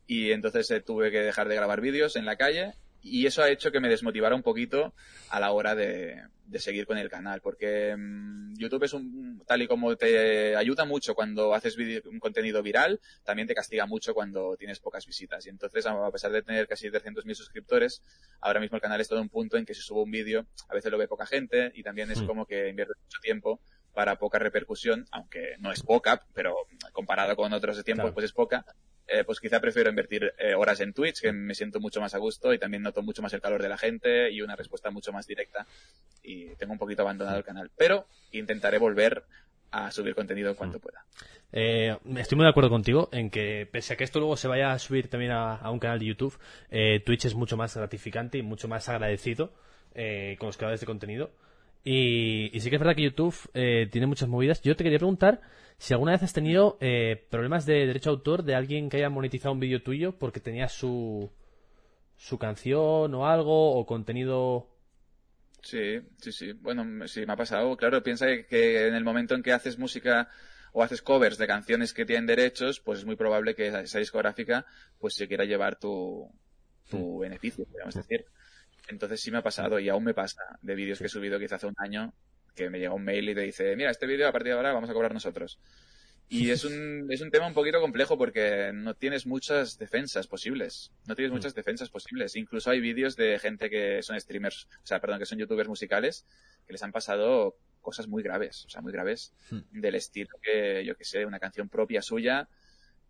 y 0.07 0.33
entonces 0.33 0.70
eh, 0.70 0.81
tuve 0.81 1.11
que 1.11 1.20
dejar 1.20 1.49
de 1.49 1.55
grabar 1.55 1.81
vídeos 1.81 2.16
en 2.16 2.25
la 2.25 2.37
calle 2.37 2.75
y 3.05 3.26
eso 3.26 3.42
ha 3.42 3.50
hecho 3.50 3.70
que 3.70 3.80
me 3.80 3.90
desmotivara 3.90 4.34
un 4.34 4.42
poquito 4.42 4.94
a 5.28 5.38
la 5.38 5.52
hora 5.52 5.74
de, 5.74 6.22
seguir 6.55 6.86
con 6.86 6.96
el 6.96 7.11
canal, 7.11 7.42
porque 7.42 7.94
mm, 7.94 8.55
YouTube 8.57 8.84
es 8.84 8.94
un, 8.94 9.42
tal 9.46 9.61
y 9.61 9.66
como 9.66 9.94
te 9.96 10.57
ayuda 10.57 10.86
mucho 10.86 11.14
cuando 11.14 11.55
haces 11.55 11.76
un 12.07 12.18
contenido 12.18 12.62
viral, 12.62 13.00
también 13.22 13.46
te 13.46 13.55
castiga 13.55 13.84
mucho 13.84 14.14
cuando 14.14 14.57
tienes 14.57 14.80
pocas 14.80 15.07
visitas. 15.07 15.44
Y 15.46 15.50
entonces, 15.50 15.84
a 15.86 16.11
pesar 16.11 16.32
de 16.32 16.42
tener 16.42 16.66
casi 16.66 16.88
300.000 16.88 17.34
suscriptores, 17.34 18.02
ahora 18.40 18.61
mismo 18.61 18.76
el 18.76 18.82
canal 18.82 19.00
está 19.00 19.16
en 19.16 19.22
un 19.22 19.28
punto 19.28 19.59
en 19.59 19.66
que 19.66 19.74
si 19.74 19.82
subo 19.82 20.02
un 20.02 20.11
vídeo, 20.11 20.46
a 20.68 20.74
veces 20.74 20.90
lo 20.90 20.96
ve 20.96 21.07
poca 21.07 21.26
gente 21.26 21.72
y 21.74 21.82
también 21.82 22.11
es 22.11 22.22
como 22.22 22.46
que 22.46 22.70
invierte 22.70 22.94
mucho 23.02 23.18
tiempo 23.20 23.61
para 23.92 24.16
poca 24.16 24.38
repercusión, 24.38 25.07
aunque 25.11 25.57
no 25.59 25.70
es 25.70 25.82
poca, 25.82 26.24
pero 26.32 26.57
comparado 26.92 27.36
con 27.36 27.52
otros 27.52 27.76
de 27.76 27.84
tiempo, 27.84 28.12
pues 28.12 28.24
es 28.24 28.32
poca. 28.32 28.64
Eh, 29.07 29.22
pues 29.24 29.38
quizá 29.38 29.61
prefiero 29.61 29.90
invertir 29.90 30.32
eh, 30.38 30.55
horas 30.55 30.80
en 30.80 30.94
Twitch, 30.94 31.20
que 31.20 31.32
me 31.32 31.55
siento 31.55 31.78
mucho 31.78 32.00
más 32.00 32.14
a 32.14 32.18
gusto 32.18 32.55
y 32.55 32.59
también 32.59 32.82
noto 32.82 33.02
mucho 33.02 33.20
más 33.20 33.32
el 33.34 33.40
calor 33.40 33.62
de 33.62 33.68
la 33.68 33.76
gente 33.76 34.30
y 34.30 34.40
una 34.40 34.57
respuesta 34.57 34.90
mucho 34.90 35.12
más 35.12 35.26
directa. 35.26 35.66
Y 36.22 36.55
tengo 36.57 36.72
un 36.72 36.78
poquito 36.78 37.02
abandonado 37.02 37.36
el 37.36 37.44
canal. 37.44 37.70
Pero 37.76 38.07
intentaré 38.32 38.78
volver 38.78 39.24
a 39.70 39.90
subir 39.90 40.14
contenido 40.14 40.50
en 40.50 40.57
cuanto 40.57 40.78
mm. 40.78 40.80
pueda. 40.80 41.05
Eh, 41.52 41.96
estoy 42.16 42.36
muy 42.36 42.44
de 42.44 42.50
acuerdo 42.50 42.70
contigo 42.70 43.09
en 43.12 43.30
que, 43.30 43.68
pese 43.70 43.92
a 43.92 43.96
que 43.96 44.05
esto 44.05 44.20
luego 44.20 44.36
se 44.36 44.48
vaya 44.48 44.72
a 44.72 44.78
subir 44.78 45.09
también 45.09 45.32
a, 45.32 45.70
un 45.70 45.78
canal 45.78 45.98
de 45.98 46.07
YouTube, 46.07 46.38
Twitch 47.05 47.26
es 47.26 47.34
mucho 47.34 47.57
más 47.57 47.76
gratificante 47.76 48.38
y 48.38 48.42
mucho 48.42 48.68
más 48.68 48.88
agradecido 48.88 49.52
con 49.92 50.46
los 50.46 50.57
creadores 50.57 50.80
de 50.80 50.86
contenido. 50.86 51.30
Y, 51.85 52.57
y, 52.57 52.61
sí 52.61 52.70
que 52.70 52.76
es 52.76 52.80
verdad 52.80 52.97
que 52.97 53.03
YouTube 53.03 53.37
tiene 53.53 54.07
muchas 54.07 54.28
movidas. 54.28 54.62
Yo 54.62 54.74
te 54.74 54.82
quería 54.82 54.99
preguntar 54.99 55.43
si 55.78 55.93
alguna 55.93 56.12
vez 56.12 56.22
has 56.22 56.32
tenido 56.32 56.78
eh, 56.80 57.26
problemas 57.30 57.66
de 57.66 57.87
derecho 57.87 58.11
de 58.11 58.16
autor 58.16 58.43
de 58.45 58.55
alguien 58.55 58.89
que 58.89 58.99
haya 58.99 59.11
monetizado 59.11 59.53
un 59.53 59.61
vídeo 59.61 59.82
tuyo 59.82 60.16
porque 60.18 60.41
tenía 60.41 60.68
su, 60.68 61.30
su 62.16 62.39
canción 62.39 63.14
o 63.14 63.26
algo 63.26 63.74
o 63.74 63.87
contenido... 63.87 64.70
Sí, 65.62 66.01
sí, 66.20 66.32
sí. 66.32 66.53
Bueno, 66.53 67.09
sí, 67.09 67.24
me 67.26 67.32
ha 67.32 67.37
pasado. 67.37 67.76
Claro, 67.76 68.03
piensa 68.03 68.26
que 68.49 68.87
en 68.87 68.95
el 68.95 69.03
momento 69.03 69.35
en 69.35 69.43
que 69.43 69.53
haces 69.53 69.78
música 69.78 70.28
o 70.72 70.82
haces 70.82 71.01
covers 71.01 71.39
de 71.39 71.47
canciones 71.47 71.95
que 71.95 72.05
tienen 72.05 72.26
derechos, 72.26 72.80
pues 72.80 72.99
es 72.99 73.07
muy 73.07 73.16
probable 73.16 73.55
que 73.55 73.68
esa 73.68 73.99
discográfica 73.99 74.66
pues 74.99 75.14
se 75.14 75.26
quiera 75.26 75.45
llevar 75.45 75.78
tu, 75.78 76.30
tu 76.91 76.99
mm. 76.99 77.20
beneficio, 77.20 77.64
podríamos 77.64 77.95
decir. 77.95 78.26
Entonces 78.89 79.20
sí 79.20 79.30
me 79.30 79.39
ha 79.39 79.43
pasado 79.43 79.78
y 79.78 79.89
aún 79.89 80.05
me 80.05 80.14
pasa 80.14 80.43
de 80.61 80.74
vídeos 80.74 80.99
que 80.99 81.07
he 81.07 81.09
subido 81.09 81.39
quizá 81.39 81.57
hace 81.57 81.66
un 81.66 81.74
año 81.78 82.12
que 82.55 82.70
me 82.70 82.78
llega 82.78 82.95
un 82.95 83.05
mail 83.05 83.28
y 83.28 83.35
te 83.35 83.41
dice, 83.41 83.76
mira, 83.76 83.91
este 83.91 84.07
vídeo 84.07 84.28
a 84.28 84.32
partir 84.32 84.53
de 84.53 84.57
ahora 84.57 84.72
vamos 84.72 84.91
a 84.91 84.93
cobrar 84.93 85.12
nosotros. 85.12 85.59
Y 86.28 86.51
es 86.51 86.64
un, 86.64 87.07
es 87.11 87.20
un 87.20 87.30
tema 87.30 87.47
un 87.47 87.55
poquito 87.55 87.80
complejo 87.80 88.16
porque 88.16 88.70
no 88.72 88.95
tienes 88.95 89.26
muchas 89.26 89.78
defensas 89.78 90.26
posibles. 90.26 90.93
No 91.07 91.14
tienes 91.14 91.32
mm. 91.32 91.35
muchas 91.35 91.55
defensas 91.55 91.91
posibles. 91.91 92.37
Incluso 92.37 92.70
hay 92.70 92.80
vídeos 92.80 93.16
de 93.16 93.39
gente 93.39 93.68
que 93.68 94.03
son 94.03 94.18
streamers, 94.20 94.68
o 94.82 94.87
sea, 94.87 95.01
perdón, 95.01 95.18
que 95.18 95.26
son 95.26 95.39
youtubers 95.39 95.68
musicales, 95.68 96.26
que 96.66 96.72
les 96.72 96.82
han 96.82 96.93
pasado 96.93 97.57
cosas 97.80 98.09
muy 98.09 98.22
graves, 98.22 98.64
o 98.64 98.70
sea, 98.70 98.80
muy 98.80 98.93
graves, 98.93 99.35
mm. 99.51 99.80
del 99.80 99.95
estilo 99.97 100.39
que, 100.43 100.85
yo 100.85 100.97
que 100.97 101.05
sé, 101.05 101.26
una 101.26 101.39
canción 101.39 101.68
propia 101.68 102.01
suya, 102.01 102.49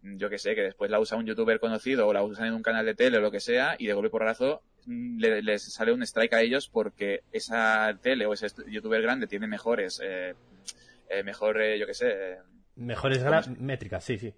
yo 0.05 0.29
que 0.29 0.39
sé, 0.39 0.55
que 0.55 0.63
después 0.63 0.91
la 0.91 1.01
usa 1.01 1.17
un 1.17 1.27
youtuber 1.27 1.59
conocido 1.59 2.07
o 2.07 2.13
la 2.13 2.23
usan 2.23 2.47
en 2.47 2.55
un 2.55 2.63
canal 2.63 2.85
de 2.85 2.95
tele 2.95 3.19
o 3.19 3.21
lo 3.21 3.31
que 3.31 3.41
sea, 3.41 3.75
y 3.79 3.87
de 3.87 3.95
golpe 3.95 4.11
por 4.11 4.23
razo 4.23 4.63
les 4.87 5.73
sale 5.73 5.93
un 5.93 6.03
strike 6.03 6.35
a 6.35 6.43
ellos 6.43 6.69
porque 6.69 7.23
esa 7.33 7.99
tele 8.03 8.27
o 8.27 8.33
ese 8.33 8.49
youtuber 8.69 9.01
grande 9.01 9.27
tiene 9.27 9.47
mejores, 9.47 10.01
eh, 10.05 10.35
eh 11.09 11.23
mejor, 11.23 11.61
eh, 11.61 11.79
yo 11.79 11.87
qué 11.87 11.95
sé. 11.95 12.11
Eh, 12.11 12.37
mejores 12.77 13.25
métricas, 13.59 14.05
sí, 14.05 14.19
sí. 14.19 14.35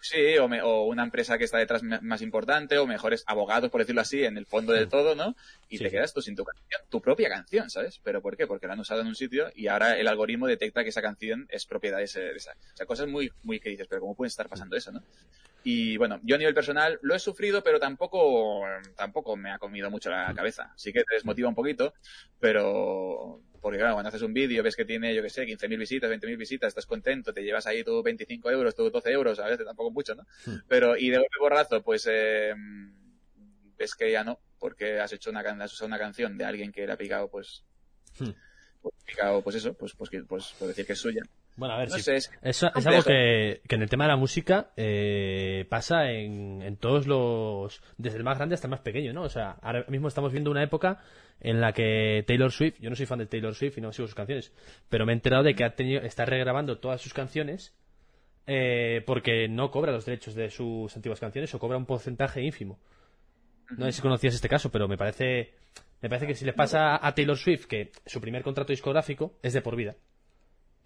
Sí, 0.00 0.38
o, 0.38 0.82
una 0.84 1.02
empresa 1.02 1.38
que 1.38 1.44
está 1.44 1.58
detrás 1.58 1.82
más 1.82 2.22
importante, 2.22 2.78
o 2.78 2.86
mejores 2.86 3.24
abogados, 3.26 3.70
por 3.70 3.80
decirlo 3.80 4.00
así, 4.00 4.24
en 4.24 4.36
el 4.36 4.46
fondo 4.46 4.72
de 4.72 4.86
todo, 4.86 5.14
¿no? 5.14 5.34
Y 5.68 5.78
te 5.78 5.90
quedas 5.90 6.14
tú 6.14 6.22
sin 6.22 6.36
tu 6.36 6.44
canción, 6.44 6.80
tu 6.88 7.00
propia 7.00 7.28
canción, 7.28 7.68
¿sabes? 7.70 8.00
¿Pero 8.02 8.22
por 8.22 8.36
qué? 8.36 8.46
Porque 8.46 8.66
la 8.66 8.74
han 8.74 8.80
usado 8.80 9.00
en 9.00 9.08
un 9.08 9.14
sitio 9.14 9.50
y 9.54 9.66
ahora 9.66 9.98
el 9.98 10.08
algoritmo 10.08 10.46
detecta 10.46 10.82
que 10.82 10.90
esa 10.90 11.02
canción 11.02 11.46
es 11.50 11.66
propiedad 11.66 11.98
de, 11.98 12.04
esa. 12.04 12.20
O 12.20 12.76
sea, 12.76 12.86
cosas 12.86 13.08
muy, 13.08 13.30
muy 13.42 13.60
que 13.60 13.70
dices, 13.70 13.86
pero 13.88 14.00
¿cómo 14.00 14.14
puede 14.14 14.28
estar 14.28 14.48
pasando 14.48 14.76
eso, 14.76 14.92
no? 14.92 15.02
Y 15.64 15.96
bueno, 15.96 16.20
yo 16.22 16.36
a 16.36 16.38
nivel 16.38 16.54
personal 16.54 16.98
lo 17.02 17.14
he 17.14 17.18
sufrido, 17.18 17.62
pero 17.62 17.80
tampoco, 17.80 18.62
tampoco 18.96 19.36
me 19.36 19.50
ha 19.50 19.58
comido 19.58 19.90
mucho 19.90 20.10
la 20.10 20.32
cabeza. 20.34 20.72
Sí 20.76 20.92
que 20.92 21.04
te 21.04 21.14
desmotiva 21.14 21.48
un 21.48 21.54
poquito, 21.54 21.94
pero, 22.38 23.42
porque 23.60 23.78
claro, 23.78 23.94
cuando 23.94 24.08
haces 24.08 24.22
un 24.22 24.32
vídeo 24.32 24.62
ves 24.62 24.76
que 24.76 24.84
tiene, 24.84 25.14
yo 25.14 25.22
que 25.22 25.30
sé, 25.30 25.46
15.000 25.46 25.78
visitas, 25.78 26.10
20.000 26.10 26.36
visitas, 26.36 26.68
estás 26.68 26.86
contento, 26.86 27.32
te 27.32 27.42
llevas 27.42 27.66
ahí 27.66 27.84
tus 27.84 28.02
25 28.02 28.50
euros, 28.50 28.74
tus 28.74 28.92
12 28.92 29.10
euros, 29.10 29.38
a 29.38 29.46
veces 29.46 29.66
tampoco 29.66 29.90
mucho, 29.90 30.14
¿no? 30.14 30.24
Hmm. 30.46 30.60
Pero, 30.68 30.96
y 30.96 31.10
de 31.10 31.18
golpe 31.18 31.36
borrazo, 31.40 31.82
pues, 31.82 32.08
eh, 32.10 32.54
ves 33.76 33.94
que 33.94 34.10
ya 34.10 34.24
no, 34.24 34.38
porque 34.58 35.00
has 35.00 35.12
hecho 35.12 35.30
una, 35.30 35.40
has 35.40 35.72
usado 35.72 35.88
una 35.88 35.98
canción 35.98 36.36
de 36.36 36.44
alguien 36.44 36.72
que 36.72 36.82
era 36.82 36.96
picado, 36.96 37.28
pues, 37.28 37.64
hmm. 38.18 38.30
pues 38.82 38.94
picado, 39.04 39.42
pues 39.42 39.56
eso, 39.56 39.74
pues, 39.74 39.94
pues, 39.94 40.10
pues, 40.28 40.54
por 40.58 40.68
decir 40.68 40.86
que 40.86 40.92
es 40.92 40.98
suya. 40.98 41.22
Bueno, 41.58 41.74
a 41.74 41.78
ver, 41.78 41.88
es, 41.88 42.30
es, 42.40 42.62
algo 42.62 43.02
que, 43.02 43.62
en 43.68 43.82
el 43.82 43.90
tema 43.90 44.04
de 44.04 44.10
la 44.10 44.16
música 44.16 44.70
eh, 44.76 45.66
pasa 45.68 46.12
en, 46.12 46.62
en, 46.62 46.76
todos 46.76 47.08
los. 47.08 47.82
desde 47.96 48.18
el 48.18 48.22
más 48.22 48.38
grande 48.38 48.54
hasta 48.54 48.68
el 48.68 48.70
más 48.70 48.80
pequeño, 48.80 49.12
¿no? 49.12 49.22
O 49.22 49.28
sea, 49.28 49.56
ahora 49.60 49.84
mismo 49.88 50.06
estamos 50.06 50.30
viendo 50.30 50.52
una 50.52 50.62
época 50.62 51.02
en 51.40 51.60
la 51.60 51.72
que 51.72 52.22
Taylor 52.28 52.52
Swift, 52.52 52.76
yo 52.78 52.90
no 52.90 52.94
soy 52.94 53.06
fan 53.06 53.18
de 53.18 53.26
Taylor 53.26 53.56
Swift 53.56 53.76
y 53.76 53.80
no 53.80 53.92
sigo 53.92 54.06
sus 54.06 54.14
canciones, 54.14 54.52
pero 54.88 55.04
me 55.04 55.12
he 55.12 55.16
enterado 55.16 55.42
de 55.42 55.56
que 55.56 55.64
ha 55.64 55.74
tenido, 55.74 56.02
está 56.02 56.24
regrabando 56.24 56.78
todas 56.78 57.00
sus 57.00 57.12
canciones 57.12 57.76
eh, 58.46 59.02
porque 59.04 59.48
no 59.48 59.72
cobra 59.72 59.90
los 59.90 60.06
derechos 60.06 60.36
de 60.36 60.50
sus 60.50 60.94
antiguas 60.94 61.18
canciones 61.18 61.52
o 61.52 61.58
cobra 61.58 61.76
un 61.76 61.86
porcentaje 61.86 62.40
ínfimo. 62.40 62.78
No 63.76 63.86
sé 63.86 63.92
si 63.92 64.00
conocías 64.00 64.34
este 64.34 64.48
caso, 64.48 64.70
pero 64.70 64.86
me 64.86 64.96
parece, 64.96 65.54
me 66.00 66.08
parece 66.08 66.28
que 66.28 66.36
si 66.36 66.44
le 66.44 66.52
pasa 66.52 67.04
a 67.04 67.14
Taylor 67.16 67.36
Swift 67.36 67.66
que 67.66 67.90
su 68.06 68.20
primer 68.20 68.44
contrato 68.44 68.72
discográfico 68.72 69.34
es 69.42 69.54
de 69.54 69.60
por 69.60 69.74
vida. 69.74 69.96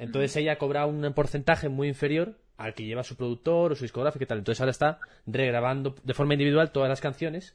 Entonces 0.02 0.34
ella 0.36 0.58
cobra 0.58 0.84
un 0.84 1.12
porcentaje 1.14 1.68
muy 1.68 1.86
inferior 1.86 2.36
al 2.56 2.74
que 2.74 2.84
lleva 2.84 3.04
su 3.04 3.16
productor 3.16 3.70
o 3.72 3.74
su 3.76 3.84
discográfico 3.84 4.24
y 4.24 4.26
tal. 4.26 4.38
Entonces 4.38 4.60
ahora 4.60 4.72
está 4.72 4.98
regrabando 5.26 5.94
de 6.02 6.12
forma 6.12 6.34
individual 6.34 6.72
todas 6.72 6.88
las 6.88 7.00
canciones 7.00 7.54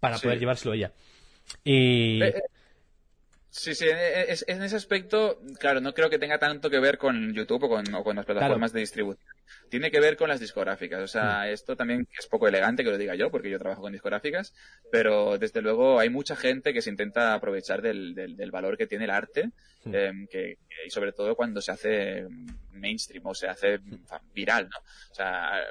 para 0.00 0.18
poder 0.18 0.40
llevárselo 0.40 0.74
ella. 0.74 0.92
Y... 1.62 2.22
Eh, 2.22 2.28
eh, 2.28 2.42
Sí, 3.50 3.74
sí, 3.74 3.86
en 3.88 4.62
ese 4.62 4.76
aspecto, 4.76 5.40
claro, 5.58 5.80
no 5.80 5.94
creo 5.94 6.10
que 6.10 6.18
tenga 6.18 6.38
tanto 6.38 6.68
que 6.68 6.78
ver 6.78 6.98
con 6.98 7.32
YouTube 7.32 7.64
o 7.64 8.02
con, 8.04 8.16
las 8.16 8.26
plataformas 8.26 8.72
de 8.72 8.80
distribución. 8.80 9.26
Tiene 9.70 9.90
que 9.90 10.00
ver 10.00 10.16
con 10.16 10.28
las 10.28 10.40
discográficas. 10.40 11.00
O 11.02 11.06
sea, 11.06 11.44
mm. 11.44 11.52
esto 11.52 11.76
también 11.76 12.06
es 12.18 12.26
poco 12.26 12.48
elegante 12.48 12.84
que 12.84 12.90
lo 12.90 12.98
diga 12.98 13.14
yo, 13.14 13.30
porque 13.30 13.48
yo 13.48 13.58
trabajo 13.58 13.82
con 13.82 13.92
discográficas, 13.92 14.52
pero 14.90 15.38
desde 15.38 15.62
luego 15.62 15.98
hay 15.98 16.10
mucha 16.10 16.36
gente 16.36 16.74
que 16.74 16.82
se 16.82 16.90
intenta 16.90 17.32
aprovechar 17.32 17.80
del, 17.80 18.14
del, 18.14 18.50
valor 18.50 18.76
que 18.76 18.86
tiene 18.86 19.04
el 19.04 19.10
arte, 19.10 19.50
em, 19.86 20.26
que, 20.26 20.58
y 20.86 20.90
sobre 20.90 21.12
todo 21.12 21.34
cuando 21.34 21.62
se 21.62 21.72
hace 21.72 22.26
mainstream 22.72 23.24
o 23.26 23.34
se 23.34 23.48
hace 23.48 23.80
viral, 24.34 24.68
¿no? 24.68 24.78
O 25.10 25.14
sea, 25.14 25.62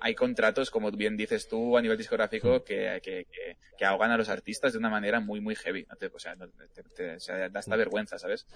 hay 0.00 0.14
contratos, 0.14 0.70
como 0.70 0.90
bien 0.90 1.16
dices 1.16 1.48
tú, 1.48 1.76
a 1.76 1.82
nivel 1.82 1.96
discográfico, 1.96 2.62
que, 2.64 3.00
que, 3.02 3.26
que, 3.76 3.84
ahogan 3.84 4.10
a 4.10 4.16
los 4.16 4.28
artistas 4.28 4.72
de 4.72 4.78
una 4.78 4.90
manera 4.90 5.20
muy, 5.20 5.40
muy 5.40 5.54
heavy. 5.54 5.86
o 6.12 6.18
sea, 6.18 6.36
da 6.36 7.58
hasta 7.58 7.76
vergüenza, 7.76 8.18
¿sabes? 8.18 8.46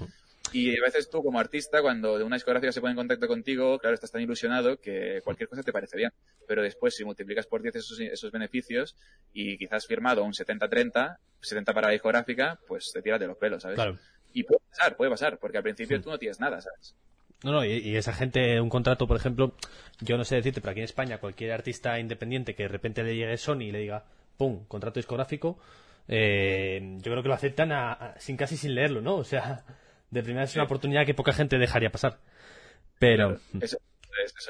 Y 0.52 0.78
a 0.78 0.82
veces 0.82 1.08
tú, 1.08 1.22
como 1.22 1.38
artista, 1.38 1.80
cuando 1.80 2.18
de 2.18 2.24
una 2.24 2.36
discográfica 2.36 2.72
se 2.72 2.80
pone 2.80 2.92
en 2.92 2.96
contacto 2.96 3.26
contigo, 3.26 3.78
claro, 3.78 3.94
estás 3.94 4.10
tan 4.10 4.20
ilusionado 4.20 4.80
que 4.80 5.20
cualquier 5.24 5.48
cosa 5.48 5.62
te 5.62 5.72
parece 5.72 5.96
bien. 5.96 6.12
Pero 6.46 6.62
después, 6.62 6.94
si 6.94 7.04
multiplicas 7.04 7.46
por 7.46 7.62
10 7.62 7.76
esos, 7.76 8.00
esos 8.00 8.30
beneficios 8.30 8.96
y 9.32 9.56
quizás 9.56 9.86
firmado 9.86 10.24
un 10.24 10.32
70-30, 10.32 11.16
70 11.40 11.72
para 11.72 11.88
la 11.88 11.92
discográfica, 11.92 12.58
pues 12.66 12.90
te 12.92 13.00
tiras 13.00 13.20
de 13.20 13.28
los 13.28 13.38
pelos, 13.38 13.62
¿sabes? 13.62 13.76
Claro. 13.76 13.98
Y 14.32 14.44
puede 14.44 14.60
pasar, 14.68 14.96
puede 14.96 15.10
pasar, 15.10 15.38
porque 15.38 15.56
al 15.56 15.62
principio 15.62 16.00
tú 16.00 16.10
no 16.10 16.18
tienes 16.18 16.38
nada, 16.40 16.60
¿sabes? 16.60 16.94
No, 17.42 17.52
no, 17.52 17.64
y, 17.64 17.96
esa 17.96 18.12
gente, 18.12 18.60
un 18.60 18.68
contrato, 18.68 19.06
por 19.06 19.16
ejemplo, 19.16 19.54
yo 20.00 20.18
no 20.18 20.24
sé 20.24 20.36
decirte, 20.36 20.60
pero 20.60 20.72
aquí 20.72 20.80
en 20.80 20.84
España, 20.84 21.18
cualquier 21.18 21.52
artista 21.52 21.98
independiente 21.98 22.54
que 22.54 22.64
de 22.64 22.68
repente 22.68 23.02
le 23.02 23.16
llegue 23.16 23.36
Sony 23.38 23.62
y 23.62 23.72
le 23.72 23.78
diga, 23.78 24.04
¡pum!, 24.36 24.64
contrato 24.66 25.00
discográfico, 25.00 25.58
eh, 26.06 26.98
yo 26.98 27.10
creo 27.10 27.22
que 27.22 27.28
lo 27.28 27.34
aceptan 27.34 27.70
sin 28.18 28.36
casi 28.36 28.56
sin 28.56 28.74
leerlo, 28.74 29.00
¿no? 29.00 29.16
O 29.16 29.24
sea, 29.24 29.64
de 30.10 30.22
primera 30.22 30.44
es 30.44 30.54
una 30.54 30.64
oportunidad 30.64 31.06
que 31.06 31.14
poca 31.14 31.32
gente 31.32 31.56
dejaría 31.56 31.90
pasar. 31.90 32.18
Pero. 32.98 33.38
Eso 33.60 33.78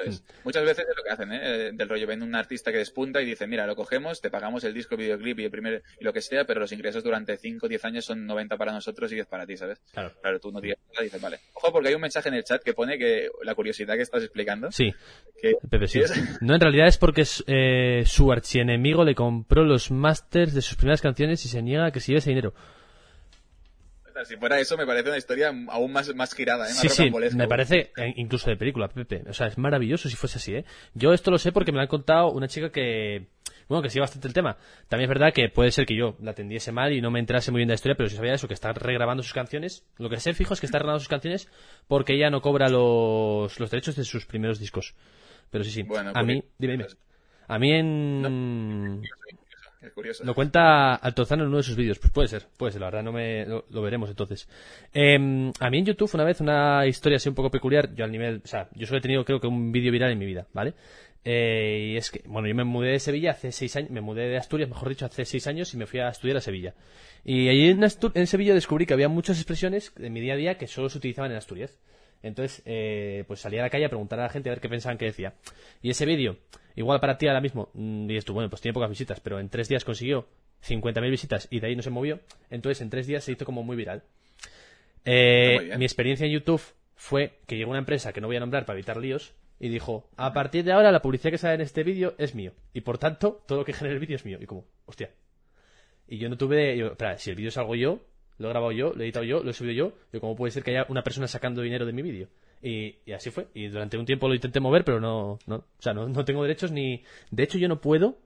es. 0.04 0.24
Muchas 0.44 0.64
veces 0.64 0.86
es 0.88 0.96
lo 0.96 1.02
que 1.02 1.10
hacen, 1.10 1.32
¿eh? 1.32 1.72
Del 1.72 1.88
rollo, 1.88 2.06
ven 2.06 2.22
un 2.22 2.34
artista 2.34 2.72
que 2.72 2.78
despunta 2.78 3.20
y 3.20 3.26
dice, 3.26 3.46
mira, 3.46 3.66
lo 3.66 3.76
cogemos, 3.76 4.20
te 4.20 4.30
pagamos 4.30 4.64
el 4.64 4.74
disco, 4.74 4.94
el 4.94 5.00
videoclip 5.02 5.38
y 5.40 5.44
el 5.44 5.50
primer, 5.50 5.82
y 5.98 6.04
lo 6.04 6.12
que 6.12 6.20
sea, 6.20 6.44
pero 6.44 6.60
los 6.60 6.72
ingresos 6.72 7.02
durante 7.02 7.36
5 7.36 7.66
o 7.66 7.68
10 7.68 7.84
años 7.84 8.04
son 8.04 8.26
90 8.26 8.56
para 8.56 8.72
nosotros 8.72 9.10
y 9.12 9.16
10 9.16 9.26
para 9.26 9.46
ti, 9.46 9.56
¿sabes? 9.56 9.80
Claro. 9.92 10.12
Claro, 10.20 10.40
tú 10.40 10.50
no 10.50 10.60
tienes 10.60 10.78
nada 10.88 11.02
y 11.02 11.04
dices, 11.04 11.20
vale. 11.20 11.40
Ojo, 11.54 11.72
porque 11.72 11.88
hay 11.88 11.94
un 11.94 12.00
mensaje 12.00 12.28
en 12.28 12.34
el 12.34 12.44
chat 12.44 12.62
que 12.62 12.74
pone 12.74 12.98
que 12.98 13.28
la 13.42 13.54
curiosidad 13.54 13.94
que 13.94 14.02
estás 14.02 14.22
explicando. 14.22 14.70
Sí. 14.70 14.92
Que, 15.40 15.54
Pepe, 15.68 15.86
sí. 15.86 16.00
No, 16.40 16.54
en 16.54 16.60
realidad 16.60 16.88
es 16.88 16.98
porque 16.98 17.24
eh, 17.46 18.04
su 18.06 18.32
archienemigo 18.32 19.04
le 19.04 19.14
compró 19.14 19.64
los 19.64 19.90
masters 19.90 20.54
de 20.54 20.62
sus 20.62 20.76
primeras 20.76 21.00
canciones 21.00 21.44
y 21.44 21.48
se 21.48 21.62
niega 21.62 21.86
a 21.86 21.90
que 21.90 22.00
se 22.00 22.08
lleve 22.08 22.18
ese 22.18 22.30
dinero. 22.30 22.54
Si 24.24 24.36
fuera 24.36 24.58
eso, 24.58 24.76
me 24.76 24.86
parece 24.86 25.08
una 25.08 25.18
historia 25.18 25.52
aún 25.68 25.92
más, 25.92 26.14
más 26.14 26.34
girada, 26.34 26.68
¿eh? 26.68 26.72
sí, 26.72 26.88
sí, 26.88 27.10
me 27.36 27.48
parece 27.48 27.92
eh, 27.96 28.12
incluso 28.16 28.50
de 28.50 28.56
película, 28.56 28.88
Pepe. 28.88 29.22
O 29.28 29.32
sea, 29.32 29.46
es 29.46 29.58
maravilloso 29.58 30.08
si 30.08 30.16
fuese 30.16 30.38
así, 30.38 30.54
¿eh? 30.54 30.64
Yo 30.94 31.12
esto 31.12 31.30
lo 31.30 31.38
sé 31.38 31.52
porque 31.52 31.72
me 31.72 31.76
lo 31.76 31.82
han 31.82 31.88
contado 31.88 32.30
una 32.30 32.48
chica 32.48 32.70
que, 32.70 33.28
bueno, 33.68 33.82
que 33.82 33.90
sigue 33.90 34.00
bastante 34.00 34.28
el 34.28 34.34
tema. 34.34 34.56
También 34.88 35.10
es 35.10 35.16
verdad 35.16 35.32
que 35.32 35.48
puede 35.48 35.70
ser 35.70 35.86
que 35.86 35.96
yo 35.96 36.16
la 36.20 36.32
atendiese 36.32 36.72
mal 36.72 36.92
y 36.92 37.00
no 37.00 37.10
me 37.10 37.20
enterase 37.20 37.50
muy 37.50 37.60
bien 37.60 37.68
de 37.68 37.72
la 37.72 37.76
historia, 37.76 37.96
pero 37.96 38.08
si 38.08 38.16
sabía 38.16 38.34
eso, 38.34 38.48
que 38.48 38.54
está 38.54 38.72
regrabando 38.72 39.22
sus 39.22 39.32
canciones, 39.32 39.84
lo 39.98 40.10
que 40.10 40.18
sé 40.18 40.34
fijo 40.34 40.54
es 40.54 40.60
que 40.60 40.66
está 40.66 40.78
regrabando 40.78 41.00
sus 41.00 41.08
canciones 41.08 41.48
porque 41.88 42.14
ella 42.14 42.30
no 42.30 42.40
cobra 42.40 42.68
los, 42.68 43.58
los 43.60 43.70
derechos 43.70 43.96
de 43.96 44.04
sus 44.04 44.26
primeros 44.26 44.58
discos. 44.58 44.94
Pero 45.50 45.64
sí, 45.64 45.70
sí. 45.70 45.82
Bueno, 45.82 46.12
a 46.14 46.22
mí, 46.22 46.42
dime, 46.58 46.72
dime. 46.74 46.86
A 47.48 47.58
mí 47.58 47.72
en... 47.72 49.02
Curioso. 49.94 50.24
Lo 50.24 50.34
cuenta 50.34 50.94
Altozano 50.94 51.42
en 51.42 51.48
uno 51.48 51.56
de 51.56 51.62
sus 51.62 51.74
vídeos. 51.74 51.98
Pues 51.98 52.12
puede 52.12 52.28
ser, 52.28 52.46
puede 52.58 52.72
ser, 52.72 52.82
la 52.82 52.88
verdad, 52.88 53.02
no 53.02 53.12
me, 53.12 53.46
lo, 53.46 53.82
veremos 53.82 54.10
entonces. 54.10 54.46
Em, 54.92 55.50
a 55.58 55.70
mí 55.70 55.78
en 55.78 55.86
YouTube 55.86 56.10
una 56.14 56.24
vez 56.24 56.40
una 56.42 56.86
historia 56.86 57.16
así 57.16 57.30
un 57.30 57.34
poco 57.34 57.50
peculiar, 57.50 57.94
yo 57.94 58.04
al 58.04 58.12
nivel, 58.12 58.42
o 58.44 58.46
sea, 58.46 58.68
yo 58.74 58.86
solo 58.86 58.98
he 58.98 59.00
tenido 59.00 59.24
creo 59.24 59.40
que 59.40 59.46
un 59.46 59.72
vídeo 59.72 59.90
viral 59.90 60.12
en 60.12 60.18
mi 60.18 60.26
vida, 60.26 60.46
¿vale? 60.52 60.74
Eh, 61.24 61.92
y 61.92 61.96
es 61.96 62.10
que, 62.10 62.22
bueno, 62.26 62.48
yo 62.48 62.54
me 62.54 62.64
mudé 62.64 62.90
de 62.92 62.98
Sevilla 62.98 63.32
hace 63.32 63.52
seis 63.52 63.74
años, 63.76 63.90
me 63.90 64.02
mudé 64.02 64.28
de 64.28 64.36
Asturias, 64.36 64.68
mejor 64.68 64.90
dicho, 64.90 65.06
hace 65.06 65.24
seis 65.24 65.46
años 65.46 65.72
y 65.72 65.78
me 65.78 65.86
fui 65.86 66.00
a 66.00 66.08
estudiar 66.08 66.36
a 66.36 66.40
Sevilla. 66.40 66.74
Y 67.24 67.48
allí 67.48 67.68
en, 67.68 67.82
en 67.82 68.26
Sevilla 68.26 68.54
descubrí 68.54 68.84
que 68.84 68.94
había 68.94 69.08
muchas 69.08 69.38
expresiones 69.38 69.92
de 69.96 70.10
mi 70.10 70.20
día 70.20 70.34
a 70.34 70.36
día 70.36 70.58
que 70.58 70.66
solo 70.66 70.90
se 70.90 70.98
utilizaban 70.98 71.30
en 71.30 71.38
Asturias. 71.38 71.78
Entonces, 72.22 72.62
eh, 72.66 73.24
pues 73.26 73.40
salí 73.40 73.58
a 73.58 73.62
la 73.62 73.70
calle 73.70 73.86
a 73.86 73.88
preguntar 73.88 74.20
a 74.20 74.24
la 74.24 74.28
gente 74.28 74.48
a 74.48 74.52
ver 74.52 74.60
qué 74.60 74.68
pensaban 74.68 74.98
que 74.98 75.06
decía. 75.06 75.34
Y 75.82 75.90
ese 75.90 76.06
vídeo, 76.06 76.36
igual 76.76 77.00
para 77.00 77.18
ti 77.18 77.26
ahora 77.26 77.40
mismo, 77.40 77.70
mm, 77.74 78.06
dices 78.06 78.24
tú, 78.24 78.34
bueno, 78.34 78.50
pues 78.50 78.60
tiene 78.60 78.74
pocas 78.74 78.90
visitas, 78.90 79.20
pero 79.20 79.40
en 79.40 79.48
tres 79.48 79.68
días 79.68 79.84
consiguió 79.84 80.26
50.000 80.62 81.10
visitas 81.10 81.48
y 81.50 81.60
de 81.60 81.68
ahí 81.68 81.76
no 81.76 81.82
se 81.82 81.90
movió. 81.90 82.20
Entonces, 82.50 82.80
en 82.82 82.90
tres 82.90 83.06
días 83.06 83.24
se 83.24 83.32
hizo 83.32 83.44
como 83.44 83.62
muy 83.62 83.76
viral. 83.76 84.02
Eh, 85.04 85.74
mi 85.78 85.84
experiencia 85.84 86.26
en 86.26 86.32
YouTube 86.32 86.62
fue 86.94 87.38
que 87.46 87.56
llegó 87.56 87.70
una 87.70 87.78
empresa 87.78 88.12
que 88.12 88.20
no 88.20 88.26
voy 88.26 88.36
a 88.36 88.40
nombrar 88.40 88.66
para 88.66 88.78
evitar 88.78 88.98
líos 88.98 89.32
y 89.58 89.68
dijo, 89.68 90.08
a 90.16 90.32
partir 90.32 90.64
de 90.64 90.72
ahora 90.72 90.92
la 90.92 91.02
publicidad 91.02 91.30
que 91.30 91.38
sale 91.38 91.54
en 91.54 91.60
este 91.62 91.82
vídeo 91.82 92.14
es 92.18 92.34
mío. 92.34 92.52
Y 92.72 92.82
por 92.82 92.98
tanto, 92.98 93.42
todo 93.46 93.58
lo 93.58 93.64
que 93.64 93.72
genere 93.72 93.94
el 93.94 94.00
vídeo 94.00 94.16
es 94.16 94.24
mío. 94.24 94.38
Y 94.40 94.46
como, 94.46 94.66
hostia. 94.86 95.10
Y 96.08 96.18
yo 96.18 96.28
no 96.28 96.36
tuve, 96.36 96.76
yo, 96.76 96.88
espera, 96.88 97.18
si 97.18 97.30
el 97.30 97.36
vídeo 97.36 97.50
salgo 97.50 97.74
yo, 97.74 98.00
lo 98.40 98.48
he 98.48 98.50
grabado 98.52 98.72
yo, 98.72 98.94
lo 98.94 99.02
he 99.02 99.04
editado 99.04 99.24
yo, 99.24 99.42
lo 99.42 99.50
he 99.50 99.52
subido 99.52 99.74
yo, 99.74 99.92
yo 100.14 100.20
cómo 100.20 100.34
puede 100.34 100.50
ser 100.50 100.62
que 100.62 100.70
haya 100.70 100.86
una 100.88 101.02
persona 101.02 101.28
sacando 101.28 101.60
dinero 101.60 101.84
de 101.84 101.92
mi 101.92 102.00
vídeo. 102.00 102.28
Y, 102.62 102.96
así 103.12 103.30
fue. 103.30 103.48
Y 103.52 103.68
durante 103.68 103.98
un 103.98 104.06
tiempo 104.06 104.28
lo 104.28 104.34
intenté 104.34 104.60
mover, 104.60 104.82
pero 104.82 104.98
no, 104.98 105.38
no, 105.46 105.56
o 105.56 105.82
sea, 105.82 105.92
no, 105.92 106.08
no 106.08 106.24
tengo 106.24 106.42
derechos 106.42 106.72
ni, 106.72 107.04
de 107.30 107.42
hecho 107.42 107.58
yo 107.58 107.68
no 107.68 107.82
puedo 107.82 108.16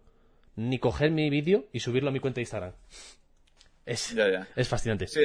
ni 0.55 0.79
coger 0.79 1.11
mi 1.11 1.29
vídeo 1.31 1.67
y 1.73 1.81
subirlo 1.81 2.11
a 2.11 2.13
mi 2.13 2.21
cuenta 2.21 2.37
de 2.37 2.43
Instagram. 2.43 2.73
Es, 3.85 4.15
es 4.55 4.69
fascinante. 4.69 5.09
Sí, 5.09 5.21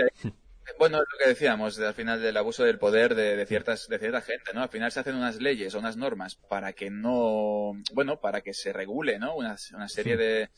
bueno, 0.79 0.97
lo 0.97 1.17
que 1.19 1.29
decíamos 1.29 1.79
al 1.79 1.93
final 1.93 2.19
del 2.19 2.35
abuso 2.37 2.63
del 2.63 2.79
poder 2.79 3.13
de, 3.13 3.45
ciertas 3.45 3.87
de 3.87 3.99
cierta 3.99 4.21
gente, 4.21 4.53
¿no? 4.55 4.63
Al 4.63 4.69
final 4.69 4.91
se 4.91 5.01
hacen 5.01 5.15
unas 5.15 5.39
leyes 5.39 5.75
o 5.75 5.79
unas 5.79 5.97
normas 5.97 6.35
para 6.35 6.73
que 6.73 6.89
no, 6.89 7.73
bueno, 7.93 8.19
para 8.19 8.41
que 8.41 8.55
se 8.55 8.73
regule, 8.73 9.19
¿no? 9.19 9.35
Una, 9.35 9.55
una 9.75 9.87
serie 9.87 10.17
de, 10.17 10.49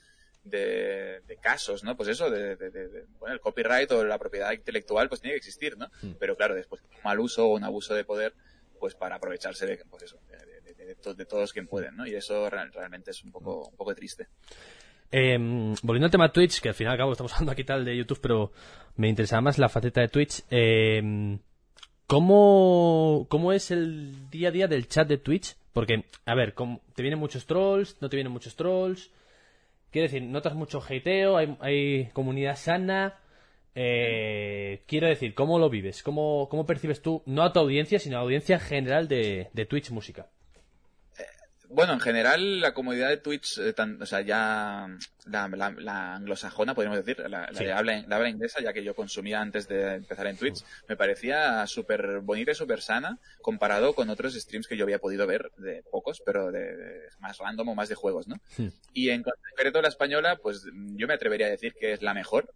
de, 0.44 1.38
casos, 1.42 1.84
¿no? 1.84 1.96
Pues 1.96 2.10
eso, 2.10 2.30
de, 2.30 2.56
bueno, 3.20 3.34
el 3.34 3.42
copyright 3.42 3.92
o 3.92 4.04
la 4.06 4.20
propiedad 4.20 4.52
intelectual, 4.52 5.10
pues 5.10 5.22
tiene 5.22 5.34
que 5.34 5.40
existir, 5.40 5.78
¿no? 5.78 5.88
Hmm. 6.02 6.14
Pero 6.20 6.36
claro, 6.36 6.56
después 6.56 6.82
un 6.84 7.04
mal 7.04 7.20
uso 7.20 7.48
o 7.48 7.56
un 7.56 7.64
abuso 7.64 7.96
de 7.96 8.04
poder, 8.04 8.34
pues 8.80 8.96
para 8.96 9.16
aprovecharse 9.16 9.66
de, 9.66 9.84
pues 9.90 10.04
eso, 10.04 10.20
de, 11.16 11.26
todos 11.26 11.54
quien 11.54 11.68
pueden, 11.68 11.96
¿no? 11.96 12.06
Y 12.06 12.14
eso 12.14 12.50
realmente 12.50 13.12
es 13.12 13.24
un 13.24 13.32
poco, 13.32 13.70
un 13.70 13.76
poco 13.76 13.96
triste. 13.96 14.28
Em, 15.10 15.76
volviendo 15.84 16.06
al 16.06 16.12
tema 16.12 16.32
Twitch, 16.32 16.62
que 16.62 16.70
al 16.70 16.76
final 16.76 16.94
acabo 16.94 17.12
estamos 17.12 17.34
hablando 17.34 17.52
aquí 17.52 17.64
tal 17.64 17.84
de 17.84 17.98
YouTube, 17.98 18.20
pero 18.22 18.52
me 18.96 19.10
interesaba 19.10 19.42
más 19.42 19.58
la 19.58 19.70
faceta 19.70 20.02
de 20.02 20.08
Twitch. 20.08 20.44
Eh, 20.50 21.38
¿cómo, 22.08 23.26
¿Cómo 23.30 23.54
es 23.54 23.72
el 23.72 24.30
día 24.30 24.50
a 24.50 24.52
día 24.52 24.68
del 24.68 24.88
chat 24.88 25.08
de 25.08 25.18
Twitch? 25.18 25.56
Porque, 25.74 26.06
a 26.26 26.36
ver, 26.36 26.54
¿te 26.54 27.02
vienen 27.02 27.20
muchos 27.20 27.46
trolls? 27.46 27.98
¿No 28.02 28.10
te 28.10 28.18
vienen 28.18 28.34
muchos 28.34 28.56
trolls? 28.56 29.10
Quiero 29.92 30.08
decir, 30.08 30.24
notas 30.24 30.56
mucho 30.56 30.82
hateo, 30.82 31.38
hay, 31.38 32.10
comunidad 32.14 32.56
sana. 32.56 33.20
Eh, 33.76 34.84
quiero 34.88 35.08
decir, 35.08 35.34
¿cómo 35.34 35.60
lo 35.60 35.70
vives? 35.70 36.02
¿Cómo, 36.04 36.48
¿Cómo 36.50 36.66
percibes 36.66 37.02
tú, 37.02 37.24
no 37.26 37.44
a 37.44 37.54
tu 37.54 37.60
audiencia, 37.60 38.00
sino 38.00 38.16
a 38.16 38.20
la 38.20 38.24
audiencia 38.24 38.60
general 38.60 39.08
de, 39.08 39.50
de 39.54 39.66
Twitch 39.66 39.92
Música? 39.92 40.28
Bueno, 41.74 41.94
en 41.94 42.02
general 42.02 42.60
la 42.60 42.74
comunidad 42.74 43.08
de 43.08 43.18
Twitch, 43.18 43.58
eh, 43.60 43.74
o 44.02 44.06
sea, 44.06 44.20
ya 44.20 44.88
la, 45.26 46.16
anglosajona, 46.16 46.76
podríamos 46.76 47.04
decir, 47.04 47.18
la, 47.30 47.50
la, 47.50 47.78
habla, 47.78 48.30
inglesa, 48.30 48.62
ya 48.62 48.74
que 48.74 48.84
yo 48.84 48.94
consumía 48.94 49.40
antes 49.40 49.70
de 49.70 49.96
empezar 49.96 50.28
en 50.28 50.36
Twitch, 50.36 50.66
me 50.90 50.98
parecía 50.98 51.66
súper 51.68 52.20
bonita 52.20 52.52
y 52.52 52.56
súper 52.56 52.82
sana 52.82 53.20
comparado 53.42 53.94
con 53.94 54.10
otros 54.10 54.34
streams 54.34 54.68
que 54.68 54.76
yo 54.76 54.84
había 54.84 55.00
podido 55.00 55.26
ver, 55.26 55.50
de 55.58 55.82
pocos, 55.90 56.22
pero 56.26 56.52
de, 56.52 57.08
más 57.20 57.38
random 57.38 57.70
o 57.70 57.76
más 57.76 57.88
de 57.88 57.96
juegos, 57.96 58.28
¿no? 58.28 58.36
Y 58.92 59.10
en 59.10 59.24
concreto 59.24 59.82
la 59.82 59.88
española, 59.88 60.38
pues 60.44 60.66
yo 60.74 61.08
me 61.08 61.14
atrevería 61.14 61.48
a 61.48 61.52
decir 61.52 61.74
que 61.80 61.94
es 61.94 62.02
la 62.02 62.14
mejor, 62.14 62.54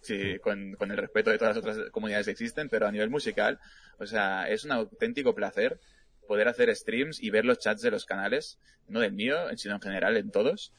Sí, 0.00 0.38
con, 0.38 0.74
con, 0.74 0.92
el 0.92 0.98
respeto 0.98 1.30
de 1.30 1.38
todas 1.38 1.56
las 1.56 1.64
otras 1.64 1.90
comunidades 1.90 2.26
que 2.26 2.32
existen, 2.32 2.68
pero 2.68 2.86
a 2.86 2.92
nivel 2.92 3.10
musical, 3.10 3.58
o 3.98 4.06
sea, 4.06 4.48
es 4.48 4.64
un 4.64 4.70
auténtico 4.70 5.34
placer 5.34 5.80
poder 6.26 6.48
hacer 6.48 6.74
streams 6.74 7.22
y 7.22 7.30
ver 7.30 7.44
los 7.44 7.58
chats 7.58 7.82
de 7.82 7.90
los 7.90 8.04
canales, 8.04 8.58
no 8.88 9.00
del 9.00 9.12
mío, 9.12 9.36
sino 9.56 9.74
en 9.74 9.80
general 9.80 10.16
en 10.16 10.30
todos, 10.30 10.72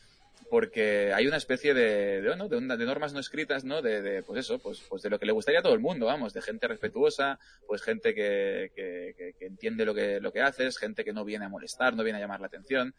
porque 0.49 1.13
hay 1.13 1.27
una 1.27 1.37
especie 1.37 1.73
de, 1.73 2.21
de, 2.21 2.77
de, 2.77 2.85
normas 2.85 3.13
no 3.13 3.19
escritas, 3.19 3.63
¿no? 3.63 3.81
De, 3.81 4.23
pues 4.23 4.39
eso, 4.39 4.59
pues, 4.59 4.81
pues 4.87 5.01
de 5.01 5.09
lo 5.09 5.19
que 5.19 5.25
le 5.25 5.31
gustaría 5.31 5.59
a 5.59 5.63
todo 5.63 5.73
el 5.73 5.79
mundo, 5.79 6.05
vamos, 6.05 6.33
de 6.33 6.41
gente 6.41 6.67
respetuosa, 6.67 7.39
pues 7.67 7.81
gente 7.81 8.13
que, 8.13 8.71
que, 8.75 9.33
que, 9.37 9.45
entiende 9.45 9.85
lo 9.85 9.93
que, 9.93 10.19
lo 10.19 10.31
que 10.31 10.41
haces, 10.41 10.77
gente 10.77 11.03
que 11.03 11.13
no 11.13 11.25
viene 11.25 11.45
a 11.45 11.49
molestar, 11.49 11.95
no 11.95 12.03
viene 12.03 12.19
a 12.19 12.21
llamar 12.21 12.39
la 12.39 12.47
atención 12.47 12.93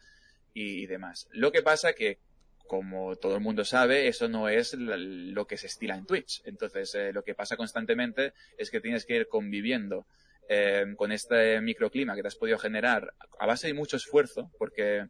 y, 0.53 0.85
demás. 0.87 1.27
Lo 1.31 1.51
que 1.51 1.61
pasa 1.61 1.93
que 1.93 2.19
como 2.67 3.15
todo 3.15 3.35
el 3.35 3.41
mundo 3.41 3.65
sabe, 3.65 4.07
eso 4.07 4.27
no 4.27 4.47
es 4.47 4.75
lo 4.75 5.47
que 5.47 5.57
se 5.57 5.65
estila 5.65 5.95
en 5.95 6.05
Twitch. 6.05 6.43
Entonces, 6.45 6.93
eh, 6.93 7.11
lo 7.11 7.23
que 7.23 7.33
pasa 7.33 7.57
constantemente 7.57 8.33
es 8.59 8.69
que 8.69 8.79
tienes 8.79 9.05
que 9.05 9.15
ir 9.15 9.27
conviviendo 9.27 10.05
eh, 10.49 10.95
con 10.97 11.11
este 11.11 11.61
microclima 11.61 12.15
que 12.15 12.23
te 12.23 12.27
has 12.27 12.35
podido 12.35 12.57
generar 12.57 13.13
a 13.39 13.45
base 13.45 13.67
de 13.67 13.75
mucho 13.75 13.97
esfuerzo, 13.97 14.51
porque 14.57 15.05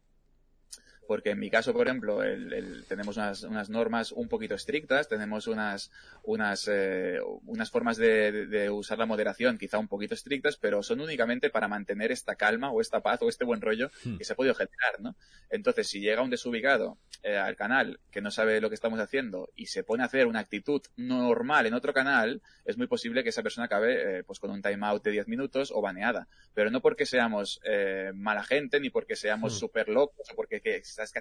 porque 1.10 1.30
en 1.30 1.40
mi 1.40 1.50
caso, 1.50 1.72
por 1.72 1.88
ejemplo, 1.88 2.22
el, 2.22 2.84
tenemos 2.86 3.16
unas, 3.16 3.42
unas, 3.42 3.68
normas 3.68 4.12
un 4.12 4.28
poquito 4.28 4.54
estrictas, 4.54 5.08
tenemos 5.08 5.48
unas, 5.48 5.90
unas, 6.22 6.68
eh, 6.70 7.18
unas 7.46 7.68
formas 7.68 7.96
de, 7.96 8.46
de, 8.46 8.70
usar 8.70 8.96
la 8.96 9.06
moderación 9.06 9.58
quizá 9.58 9.80
un 9.80 9.88
poquito 9.88 10.14
estrictas, 10.14 10.56
pero 10.56 10.84
son 10.84 11.00
únicamente 11.00 11.50
para 11.50 11.66
mantener 11.66 12.12
esta 12.12 12.36
calma 12.36 12.70
o 12.70 12.80
esta 12.80 13.00
paz 13.00 13.20
o 13.22 13.28
este 13.28 13.44
buen 13.44 13.60
rollo 13.60 13.90
hmm. 14.04 14.18
que 14.18 14.24
se 14.24 14.34
ha 14.34 14.36
podido 14.36 14.54
generar, 14.54 15.00
¿no? 15.00 15.16
Entonces, 15.50 15.88
si 15.88 15.98
llega 15.98 16.22
un 16.22 16.30
desubicado 16.30 16.96
eh, 17.24 17.36
al 17.36 17.56
canal 17.56 17.98
que 18.12 18.20
no 18.20 18.30
sabe 18.30 18.60
lo 18.60 18.68
que 18.68 18.76
estamos 18.76 19.00
haciendo 19.00 19.50
y 19.56 19.66
se 19.66 19.82
pone 19.82 20.04
a 20.04 20.06
hacer 20.06 20.28
una 20.28 20.38
actitud 20.38 20.80
normal 20.96 21.66
en 21.66 21.74
otro 21.74 21.92
canal, 21.92 22.40
es 22.64 22.78
muy 22.78 22.86
posible 22.86 23.24
que 23.24 23.30
esa 23.30 23.42
persona 23.42 23.64
acabe 23.64 24.18
eh, 24.18 24.22
pues 24.22 24.38
con 24.38 24.52
un 24.52 24.62
timeout 24.62 25.02
de 25.02 25.10
10 25.10 25.26
minutos 25.26 25.72
o 25.74 25.80
baneada. 25.80 26.28
Pero 26.54 26.70
no 26.70 26.80
porque 26.80 27.04
seamos 27.04 27.60
eh, 27.64 28.12
mala 28.14 28.44
gente, 28.44 28.78
ni 28.78 28.90
porque 28.90 29.16
seamos 29.16 29.54
hmm. 29.54 29.58
súper 29.58 29.88
locos, 29.88 30.30
o 30.30 30.36
porque 30.36 30.60
que, 30.60 30.76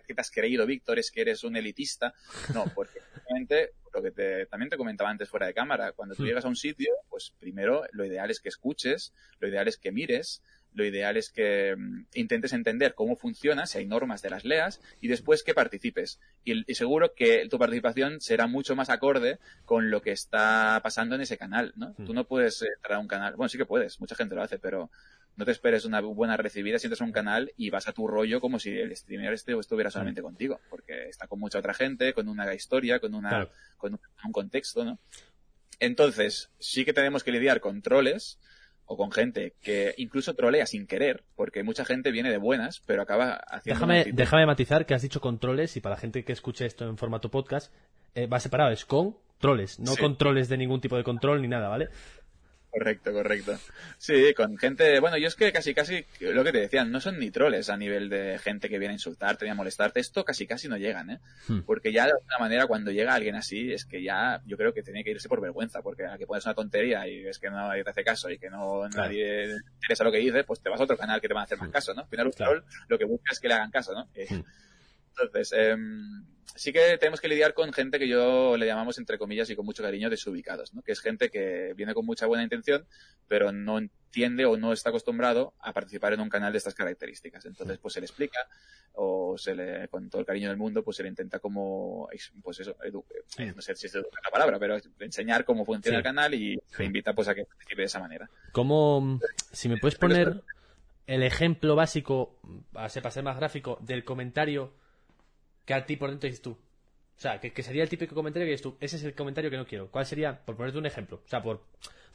que 0.05 0.13
te 0.13 0.21
has 0.21 0.31
creído, 0.31 0.65
Víctor, 0.65 0.99
es 0.99 1.11
que 1.11 1.21
eres 1.21 1.43
un 1.43 1.55
elitista. 1.55 2.13
No, 2.53 2.65
porque 2.73 2.99
realmente, 3.27 3.73
lo 3.93 4.01
que 4.01 4.11
te, 4.11 4.45
también 4.47 4.69
te 4.69 4.77
comentaba 4.77 5.09
antes 5.09 5.29
fuera 5.29 5.47
de 5.47 5.53
cámara, 5.53 5.91
cuando 5.93 6.15
tú 6.15 6.23
hmm. 6.23 6.27
llegas 6.27 6.45
a 6.45 6.49
un 6.49 6.55
sitio, 6.55 6.91
pues 7.09 7.33
primero 7.39 7.83
lo 7.91 8.05
ideal 8.05 8.29
es 8.31 8.39
que 8.39 8.49
escuches, 8.49 9.13
lo 9.39 9.47
ideal 9.47 9.67
es 9.67 9.77
que 9.77 9.91
mires, 9.91 10.41
lo 10.73 10.85
ideal 10.85 11.17
es 11.17 11.31
que 11.31 11.75
mm, 11.75 12.05
intentes 12.13 12.53
entender 12.53 12.93
cómo 12.93 13.15
funciona, 13.15 13.65
si 13.65 13.79
hay 13.79 13.85
normas 13.85 14.21
de 14.21 14.29
las 14.29 14.45
leas, 14.45 14.81
y 15.01 15.07
después 15.07 15.43
que 15.43 15.53
participes. 15.53 16.19
Y, 16.43 16.63
seguro 16.73 17.13
que 17.15 17.47
tu 17.49 17.57
participación 17.57 18.21
será 18.21 18.47
mucho 18.47 18.75
más 18.75 18.89
acorde 18.89 19.39
con 19.65 19.89
lo 19.89 20.01
que 20.01 20.11
está 20.11 20.79
pasando 20.83 21.15
en 21.15 21.21
ese 21.21 21.37
canal, 21.37 21.73
¿no? 21.75 21.95
Hmm. 21.97 22.05
Tú 22.05 22.13
no 22.13 22.25
puedes 22.25 22.61
entrar 22.61 22.97
a 22.97 22.99
un 22.99 23.07
canal, 23.07 23.35
bueno, 23.35 23.49
sí 23.49 23.57
que 23.57 23.65
puedes, 23.65 23.99
mucha 23.99 24.15
gente 24.15 24.35
lo 24.35 24.43
hace, 24.43 24.59
pero 24.59 24.91
no 25.39 25.45
te 25.45 25.51
esperes 25.51 25.85
una 25.85 26.01
buena 26.01 26.35
recibida 26.35 26.77
si 26.77 26.87
entras 26.87 26.99
a 26.99 27.05
un 27.05 27.13
canal 27.13 27.53
y 27.55 27.69
vas 27.69 27.87
a 27.87 27.93
tu 27.93 28.07
rollo 28.07 28.41
como 28.41 28.59
si 28.59 28.77
el 28.77 28.93
streamer 28.93 29.31
este 29.31 29.57
estuviera 29.57 29.89
solamente 29.89 30.21
contigo, 30.21 30.59
porque 30.69 31.07
está 31.07 31.27
con 31.27 31.39
mucha 31.39 31.59
otra 31.59 31.73
gente, 31.73 32.13
con 32.13 32.27
una 32.27 32.53
historia, 32.53 32.99
con, 32.99 33.15
una, 33.15 33.47
con 33.77 33.97
un 34.25 34.31
contexto, 34.33 34.83
¿no? 34.83 34.99
Entonces, 35.79 36.51
sí 36.59 36.83
que 36.83 36.91
tenemos 36.91 37.23
que 37.23 37.31
lidiar 37.31 37.61
con 37.61 37.81
troles, 37.81 38.37
o 38.85 38.97
con 38.97 39.13
gente 39.13 39.53
que 39.61 39.93
incluso 39.97 40.33
trolea 40.33 40.65
sin 40.65 40.87
querer, 40.87 41.23
porque 41.35 41.63
mucha 41.63 41.85
gente 41.85 42.11
viene 42.11 42.31
de 42.31 42.37
buenas, 42.37 42.81
pero 42.85 43.03
acaba 43.03 43.35
haciendo. 43.35 43.87
Déjame, 43.87 44.11
déjame 44.11 44.45
matizar 44.45 44.85
que 44.85 44.93
has 44.93 45.03
dicho 45.03 45.21
controles 45.21 45.77
y 45.77 45.79
para 45.79 45.95
la 45.95 46.01
gente 46.01 46.25
que 46.25 46.33
escuche 46.33 46.65
esto 46.65 46.89
en 46.89 46.97
formato 46.97 47.31
podcast, 47.31 47.71
eh, 48.13 48.27
va 48.27 48.41
separado, 48.41 48.71
es 48.71 48.83
con 48.83 49.15
troles, 49.37 49.79
no 49.79 49.95
controles 49.95 50.49
de 50.49 50.57
ningún 50.57 50.81
tipo 50.81 50.97
de 50.97 51.03
control 51.03 51.41
ni 51.41 51.47
nada, 51.47 51.69
¿vale? 51.69 51.87
Correcto, 52.71 53.11
correcto. 53.11 53.57
Sí, 53.97 54.33
con 54.35 54.57
gente, 54.57 54.99
bueno, 54.99 55.17
yo 55.17 55.27
es 55.27 55.35
que 55.35 55.51
casi, 55.51 55.73
casi, 55.73 56.05
lo 56.19 56.43
que 56.43 56.51
te 56.51 56.59
decían, 56.59 56.91
no 56.91 57.01
son 57.01 57.17
ni 57.17 57.31
troles 57.31 57.69
a 57.69 57.77
nivel 57.77 58.09
de 58.09 58.37
gente 58.37 58.69
que 58.69 58.77
viene 58.77 58.93
a 58.93 58.95
insultarte 58.95 59.45
ni 59.45 59.51
a 59.51 59.55
molestarte, 59.55 59.99
esto 59.99 60.23
casi, 60.23 60.45
casi 60.45 60.67
no 60.67 60.77
llegan, 60.77 61.09
¿eh? 61.09 61.19
Hmm. 61.47 61.61
Porque 61.61 61.91
ya 61.91 62.05
de 62.05 62.11
alguna 62.11 62.37
manera 62.39 62.67
cuando 62.67 62.91
llega 62.91 63.15
alguien 63.15 63.35
así, 63.35 63.73
es 63.73 63.85
que 63.85 64.03
ya, 64.03 64.41
yo 64.45 64.55
creo 64.55 64.71
que 64.71 64.83
tiene 64.83 65.03
que 65.03 65.11
irse 65.11 65.27
por 65.27 65.41
vergüenza, 65.41 65.81
porque 65.81 66.05
a 66.05 66.17
que 66.17 66.27
pones 66.27 66.45
una 66.45 66.53
tontería 66.53 67.07
y 67.07 67.23
ves 67.23 67.39
que 67.39 67.49
nadie 67.49 67.83
te 67.83 67.89
hace 67.89 68.03
caso 68.03 68.29
y 68.29 68.37
que 68.37 68.49
no 68.49 68.87
nadie 68.89 69.55
interesa 69.81 70.03
lo 70.03 70.11
que 70.11 70.19
dices, 70.19 70.45
pues 70.45 70.61
te 70.61 70.69
vas 70.69 70.79
a 70.79 70.83
otro 70.83 70.97
canal 70.97 71.19
que 71.19 71.27
te 71.27 71.33
van 71.33 71.41
a 71.41 71.45
hacer 71.45 71.57
más 71.57 71.69
hmm. 71.69 71.73
caso, 71.73 71.93
¿no? 71.95 72.01
Al 72.01 72.07
final 72.07 72.27
un 72.27 72.33
troll 72.33 72.63
lo 72.87 72.97
que 72.99 73.05
busca 73.05 73.31
es 73.31 73.39
que 73.39 73.47
le 73.47 73.55
hagan 73.55 73.71
caso, 73.71 73.93
¿no? 73.93 74.07
Eh, 74.13 74.27
hmm. 74.29 74.43
Entonces, 75.23 75.53
eh, 75.57 75.75
sí 76.55 76.73
que 76.73 76.97
tenemos 76.97 77.21
que 77.21 77.27
lidiar 77.27 77.53
con 77.53 77.71
gente 77.71 77.99
que 77.99 78.07
yo 78.07 78.57
le 78.57 78.65
llamamos, 78.65 78.97
entre 78.97 79.17
comillas 79.17 79.49
y 79.49 79.55
con 79.55 79.65
mucho 79.65 79.83
cariño, 79.83 80.09
desubicados, 80.09 80.73
¿no? 80.73 80.81
Que 80.81 80.91
es 80.91 80.99
gente 80.99 81.29
que 81.29 81.73
viene 81.75 81.93
con 81.93 82.05
mucha 82.05 82.25
buena 82.25 82.43
intención, 82.43 82.85
pero 83.27 83.51
no 83.51 83.77
entiende 83.77 84.45
o 84.45 84.57
no 84.57 84.73
está 84.73 84.89
acostumbrado 84.89 85.53
a 85.59 85.71
participar 85.71 86.13
en 86.13 86.21
un 86.21 86.29
canal 86.29 86.51
de 86.51 86.57
estas 86.57 86.75
características. 86.75 87.45
Entonces, 87.45 87.77
pues 87.77 87.93
se 87.93 88.01
le 88.01 88.07
explica 88.07 88.39
o 88.93 89.37
se 89.37 89.55
le, 89.55 89.87
con 89.87 90.09
todo 90.09 90.19
el 90.19 90.27
cariño 90.27 90.49
del 90.49 90.57
mundo, 90.57 90.83
pues 90.83 90.97
se 90.97 91.03
le 91.03 91.09
intenta 91.09 91.39
como, 91.39 92.09
pues 92.43 92.59
eso, 92.59 92.75
eh, 92.83 92.91
no 93.55 93.61
sé 93.61 93.75
si 93.75 93.87
es 93.87 93.95
la 93.95 94.31
palabra, 94.31 94.59
pero 94.59 94.77
enseñar 94.99 95.45
cómo 95.45 95.63
funciona 95.63 95.99
el 95.99 96.03
canal 96.03 96.33
y 96.33 96.59
se 96.67 96.83
invita 96.83 97.13
pues 97.13 97.27
a 97.27 97.35
que 97.35 97.45
participe 97.45 97.83
de 97.83 97.85
esa 97.85 97.99
manera. 97.99 98.29
¿Cómo, 98.51 99.19
si 99.51 99.69
me 99.69 99.77
puedes 99.77 99.97
poner 99.97 100.41
el 101.07 101.23
ejemplo 101.23 101.75
básico, 101.75 102.39
para 102.73 102.89
ser 102.89 103.23
más 103.23 103.37
gráfico, 103.37 103.79
del 103.81 104.03
comentario 104.03 104.73
que 105.65 105.73
a 105.73 105.85
ti 105.85 105.95
por 105.95 106.09
dentro 106.09 106.27
dices 106.27 106.41
tú. 106.41 106.51
O 106.51 107.21
sea, 107.21 107.39
que, 107.39 107.63
sería 107.63 107.83
el 107.83 107.89
típico 107.89 108.15
comentario 108.15 108.45
que 108.45 108.51
dices 108.51 108.63
tú, 108.63 108.77
ese 108.79 108.95
es 108.95 109.03
el 109.03 109.13
comentario 109.13 109.51
que 109.51 109.57
no 109.57 109.65
quiero. 109.65 109.91
¿Cuál 109.91 110.05
sería? 110.05 110.39
Por 110.45 110.55
ponerte 110.55 110.77
un 110.77 110.85
ejemplo. 110.85 111.21
O 111.25 111.27
sea, 111.27 111.43
por 111.43 111.61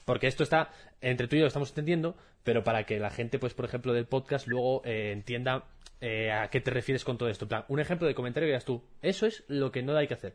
porque 0.04 0.26
esto 0.26 0.42
está 0.42 0.70
entre 1.00 1.28
tú 1.28 1.36
y 1.36 1.38
yo 1.38 1.44
lo 1.44 1.48
estamos 1.48 1.70
entendiendo, 1.70 2.16
pero 2.42 2.62
para 2.62 2.84
que 2.84 2.98
la 2.98 3.10
gente, 3.10 3.38
pues, 3.38 3.54
por 3.54 3.64
ejemplo, 3.64 3.92
del 3.92 4.06
podcast 4.06 4.46
luego 4.46 4.82
eh, 4.84 5.12
entienda 5.12 5.64
eh, 6.00 6.30
a 6.30 6.48
qué 6.48 6.60
te 6.60 6.70
refieres 6.70 7.04
con 7.04 7.16
todo 7.16 7.28
esto. 7.28 7.46
En 7.46 7.48
plan, 7.48 7.64
un 7.68 7.80
ejemplo 7.80 8.06
de 8.06 8.14
comentario 8.14 8.46
que 8.46 8.52
digas 8.52 8.64
tú, 8.64 8.82
eso 9.02 9.26
es 9.26 9.44
lo 9.48 9.72
que 9.72 9.82
no 9.82 9.96
hay 9.96 10.06
que 10.06 10.14
hacer. 10.14 10.34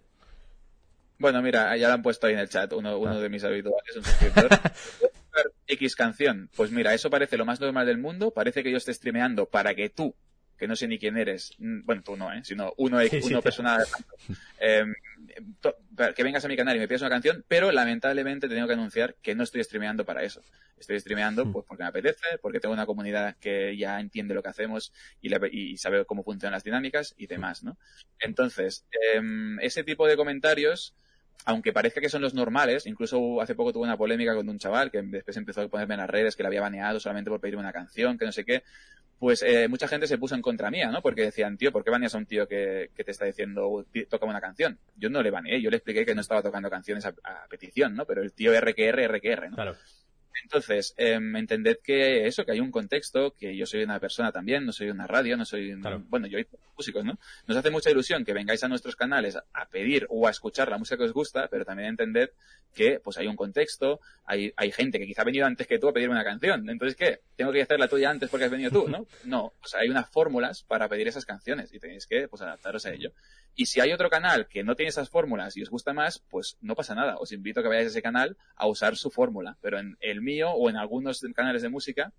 Bueno, 1.20 1.42
mira, 1.42 1.76
ya 1.78 1.88
lo 1.88 1.96
han 1.96 2.02
puesto 2.02 2.28
ahí 2.28 2.34
en 2.34 2.40
el 2.40 2.50
chat, 2.50 2.72
uno, 2.74 2.98
uno 2.98 3.12
ah. 3.12 3.20
de 3.20 3.30
mis 3.30 3.44
habituales, 3.44 3.96
un 3.96 4.04
suscriptor. 4.04 4.50
X 5.68 5.96
canción. 5.96 6.50
Pues 6.56 6.72
mira, 6.72 6.94
eso 6.94 7.10
parece 7.10 7.38
lo 7.38 7.46
más 7.46 7.60
normal 7.60 7.86
del 7.86 8.00
mundo. 8.00 8.32
Parece 8.32 8.64
que 8.64 8.72
yo 8.72 8.78
esté 8.78 8.94
streameando 8.94 9.46
para 9.46 9.76
que 9.76 9.90
tú 9.90 10.16
que 10.60 10.68
no 10.68 10.76
sé 10.76 10.88
ni 10.88 11.00
quién 11.00 11.18
eres, 11.18 11.54
mm, 11.58 11.86
bueno, 11.86 12.04
tú 12.04 12.18
no, 12.18 12.32
¿eh? 12.34 12.42
sino 12.44 12.74
uno, 12.78 13.00
uno 13.24 13.42
personal, 13.42 13.86
eh, 14.60 14.86
que 16.16 16.24
vengas 16.24 16.44
a 16.44 16.50
mi 16.50 16.58
canal 16.58 16.76
y 16.76 16.80
me 16.80 16.88
pidas 16.88 17.02
una 17.02 17.10
canción, 17.10 17.46
pero 17.48 17.72
lamentablemente 17.72 18.50
tengo 18.50 18.68
que 18.68 18.74
anunciar 18.74 19.16
que 19.22 19.36
no 19.36 19.44
estoy 19.44 19.64
streameando 19.64 20.06
para 20.06 20.24
eso. 20.24 20.44
Estoy 20.78 21.00
streameando 21.00 21.46
mm. 21.46 21.54
pues 21.54 21.66
porque 21.66 21.84
me 21.84 21.90
apetece, 21.90 22.38
porque 22.42 22.60
tengo 22.60 22.74
una 22.74 22.86
comunidad 22.86 23.38
que 23.38 23.76
ya 23.78 24.00
entiende 24.00 24.34
lo 24.34 24.44
que 24.44 24.50
hacemos 24.50 24.92
y, 25.22 25.34
y 25.52 25.78
sabe 25.78 26.06
cómo 26.06 26.24
funcionan 26.24 26.54
las 26.54 26.64
dinámicas 26.64 27.16
y 27.18 27.28
demás, 27.28 27.64
¿no? 27.64 27.78
Entonces, 28.20 28.86
em, 29.14 29.60
ese 29.62 29.84
tipo 29.84 30.08
de 30.08 30.18
comentarios 30.18 30.94
aunque 31.46 31.74
parezca 31.74 32.02
que 32.02 32.10
son 32.10 32.22
los 32.22 32.34
normales, 32.34 32.86
incluso 32.86 33.42
hace 33.42 33.56
poco 33.56 33.74
tuve 33.74 33.84
una 33.84 33.98
polémica 33.98 34.36
con 34.36 34.48
un 34.50 34.60
chaval 34.60 34.92
que 34.92 35.02
después 35.02 35.36
empezó 35.38 35.62
a 35.62 35.68
ponerme 35.68 35.96
en 35.96 36.02
las 36.02 36.10
redes 36.10 36.36
que 36.36 36.44
le 36.44 36.48
había 36.48 36.62
baneado 36.62 37.00
solamente 37.00 37.30
por 37.30 37.40
pedirme 37.40 37.62
una 37.62 37.74
canción, 37.74 38.18
que 38.18 38.26
no 38.26 38.32
sé 38.32 38.46
qué, 38.46 38.64
pues 39.18 39.44
eh, 39.44 39.68
mucha 39.68 39.88
gente 39.88 40.08
se 40.08 40.18
puso 40.18 40.36
en 40.36 40.42
contra 40.42 40.72
mía, 40.72 40.90
¿no? 40.92 41.02
Porque 41.02 41.24
decían, 41.24 41.58
tío, 41.58 41.72
¿por 41.72 41.84
qué 41.84 41.92
baneas 41.92 42.16
a 42.16 42.18
un 42.18 42.26
tío 42.26 42.48
que, 42.48 42.92
te 42.96 43.12
está 43.12 43.26
diciendo 43.26 43.86
toca 44.10 44.26
una 44.26 44.42
canción? 44.42 44.80
Yo 44.96 45.10
no 45.10 45.22
le 45.22 45.32
baneé, 45.32 45.62
yo 45.62 45.70
le 45.70 45.78
expliqué 45.78 46.06
que 46.06 46.16
no 46.16 46.22
estaba 46.22 46.42
tocando 46.42 46.70
canciones 46.70 47.06
a, 47.06 47.10
a 47.10 47.48
petición, 47.50 47.96
¿no? 47.96 48.06
Pero 48.06 48.22
el 48.22 48.32
tío 48.32 48.52
RQR, 48.60 49.08
RQR, 49.08 49.50
¿no? 49.50 49.56
Claro. 49.56 49.76
Entonces, 50.44 50.94
em, 50.98 51.36
entended 51.36 51.78
que 51.84 52.28
eso, 52.28 52.46
que 52.46 52.52
hay 52.52 52.60
un 52.60 52.72
contexto, 52.72 53.34
que 53.36 53.56
yo 53.56 53.66
soy 53.66 53.84
una 53.84 54.00
persona 54.00 54.32
también, 54.32 54.66
no 54.66 54.72
soy 54.72 54.90
una 54.90 55.08
radio, 55.08 55.38
no 55.38 55.46
soy, 55.46 55.76
bueno, 56.08 56.28
yo 56.28 56.40
músicos, 56.76 57.04
¿no? 57.04 57.20
Nos 57.46 57.58
hace 57.58 57.70
mucha 57.72 57.92
ilusión 57.92 58.24
que 58.24 58.34
vengáis 58.34 58.64
a 58.64 58.68
nuestros 58.68 58.96
canales 58.96 59.38
a 59.54 59.70
pedir 59.70 60.08
o 60.10 60.28
a 60.28 60.32
escuchar 60.32 60.70
la 60.70 60.78
música 60.78 60.98
que 60.98 61.04
os 61.04 61.14
gusta, 61.14 61.48
pero 61.50 61.66
también 61.66 61.90
entended 61.90 62.30
que, 62.74 63.00
pues 63.04 63.18
hay 63.18 63.28
un 63.28 63.36
contexto, 63.36 64.00
hay, 64.26 64.54
hay 64.56 64.72
gente 64.72 65.00
que 65.00 65.06
quizá 65.06 65.24
ha 65.24 65.26
venido 65.26 65.46
antes 65.46 65.68
que 65.68 65.80
tú 65.80 65.90
a 65.90 65.94
pedir 65.94 66.10
una 66.10 66.24
canción. 66.24 66.70
Entonces, 66.70 66.96
¿qué? 66.96 67.20
¿Tengo 67.36 67.52
que 67.52 67.62
hacer 67.62 67.80
la 67.80 67.88
tuya 67.88 68.10
antes 68.10 68.30
porque 68.30 68.46
has 68.46 68.52
venido 68.52 68.72
tú, 68.72 68.88
no? 68.88 69.06
No, 69.26 69.54
pues 69.60 69.76
hay 69.76 69.90
unas 69.90 70.10
fórmulas 70.10 70.64
para 70.64 70.88
pedir 70.88 71.08
esas 71.08 71.26
canciones 71.26 71.74
y 71.74 71.80
tenéis 71.80 72.08
que, 72.08 72.28
pues, 72.28 72.42
adaptaros 72.42 72.86
a 72.86 72.94
ello. 72.94 73.12
Y 73.56 73.66
si 73.66 73.82
hay 73.82 73.92
otro 73.92 74.10
canal 74.10 74.48
que 74.48 74.64
no 74.64 74.76
tiene 74.76 74.90
esas 74.90 75.10
fórmulas 75.10 75.58
y 75.58 75.62
os 75.62 75.70
gusta 75.70 75.94
más, 75.94 76.20
pues 76.30 76.58
no 76.62 76.76
pasa 76.76 76.96
nada. 76.96 77.18
Os 77.18 77.32
invito 77.32 77.60
a 77.60 77.64
que 77.64 77.70
vayáis 77.70 77.88
a 77.88 77.92
ese 77.92 78.02
canal 78.02 78.38
a 78.56 78.68
usar 78.68 78.96
su 78.96 79.10
fórmula. 79.10 79.58
Pero 79.62 79.80
en 79.80 79.98
el 80.00 80.22
mío 80.22 80.52
o 80.52 80.70
en 80.70 80.78
algunos 80.78 81.22
canales 81.36 81.62
de 81.62 81.70
música 81.70 82.14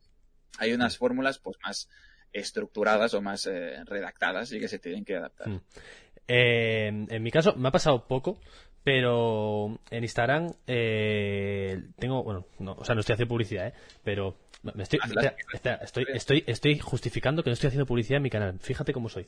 hay 0.59 0.73
unas 0.73 0.99
fórmulas 0.99 1.39
pues 1.39 1.57
más 1.65 1.89
estructuradas 2.33 3.15
o 3.15 3.23
más 3.23 3.47
eh, 3.47 3.83
redactadas 3.85 4.53
y 4.53 4.61
que 4.61 4.69
se 4.69 4.79
tienen 4.79 5.05
que 5.05 5.17
adaptar. 5.17 5.49
Mm. 5.49 5.61
Eh, 6.29 7.07
en 7.09 7.23
mi 7.23 7.31
caso 7.31 7.57
me 7.57 7.69
ha 7.69 7.73
pasado 7.73 8.07
poco, 8.07 8.41
pero 8.83 9.79
en 9.91 10.03
Instagram 10.03 10.53
eh, 10.67 11.83
tengo, 11.99 12.23
bueno, 12.23 12.47
no, 12.59 12.73
o 12.73 12.85
sea, 12.85 12.95
no 12.95 13.01
estoy 13.01 13.15
haciendo 13.15 13.29
publicidad, 13.29 13.69
¿eh? 13.69 13.73
pero 14.03 14.37
me 14.63 14.83
estoy, 14.83 15.01
estoy, 15.83 16.07
estoy, 16.13 16.45
estoy, 16.47 16.79
justificando 16.79 17.43
que 17.43 17.49
no 17.49 17.55
estoy 17.55 17.69
haciendo 17.69 17.87
publicidad 17.87 18.19
en 18.19 18.23
mi 18.23 18.31
canal. 18.31 18.59
Fíjate 18.61 18.93
cómo 18.93 19.09
soy. 19.09 19.27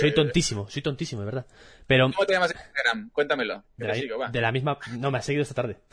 soy, 0.00 0.14
tontísimo, 0.14 0.68
soy 0.70 0.82
tontísimo, 0.82 1.20
de 1.20 1.26
verdad. 1.26 1.46
Pero, 1.86 2.10
¿Cómo 2.10 2.26
te 2.26 2.32
llamas 2.32 2.50
en 2.52 2.58
Instagram? 2.58 3.10
Cuéntamelo. 3.10 3.64
De 3.76 4.40
la, 4.40 4.52
misma... 4.52 4.78
No, 4.98 5.10
me 5.10 5.18
ha 5.18 5.22
seguido 5.22 5.42
esta 5.42 5.54
tarde. 5.54 5.76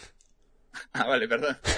Ah, 0.94 1.06
vale, 1.06 1.28
perdón. 1.28 1.58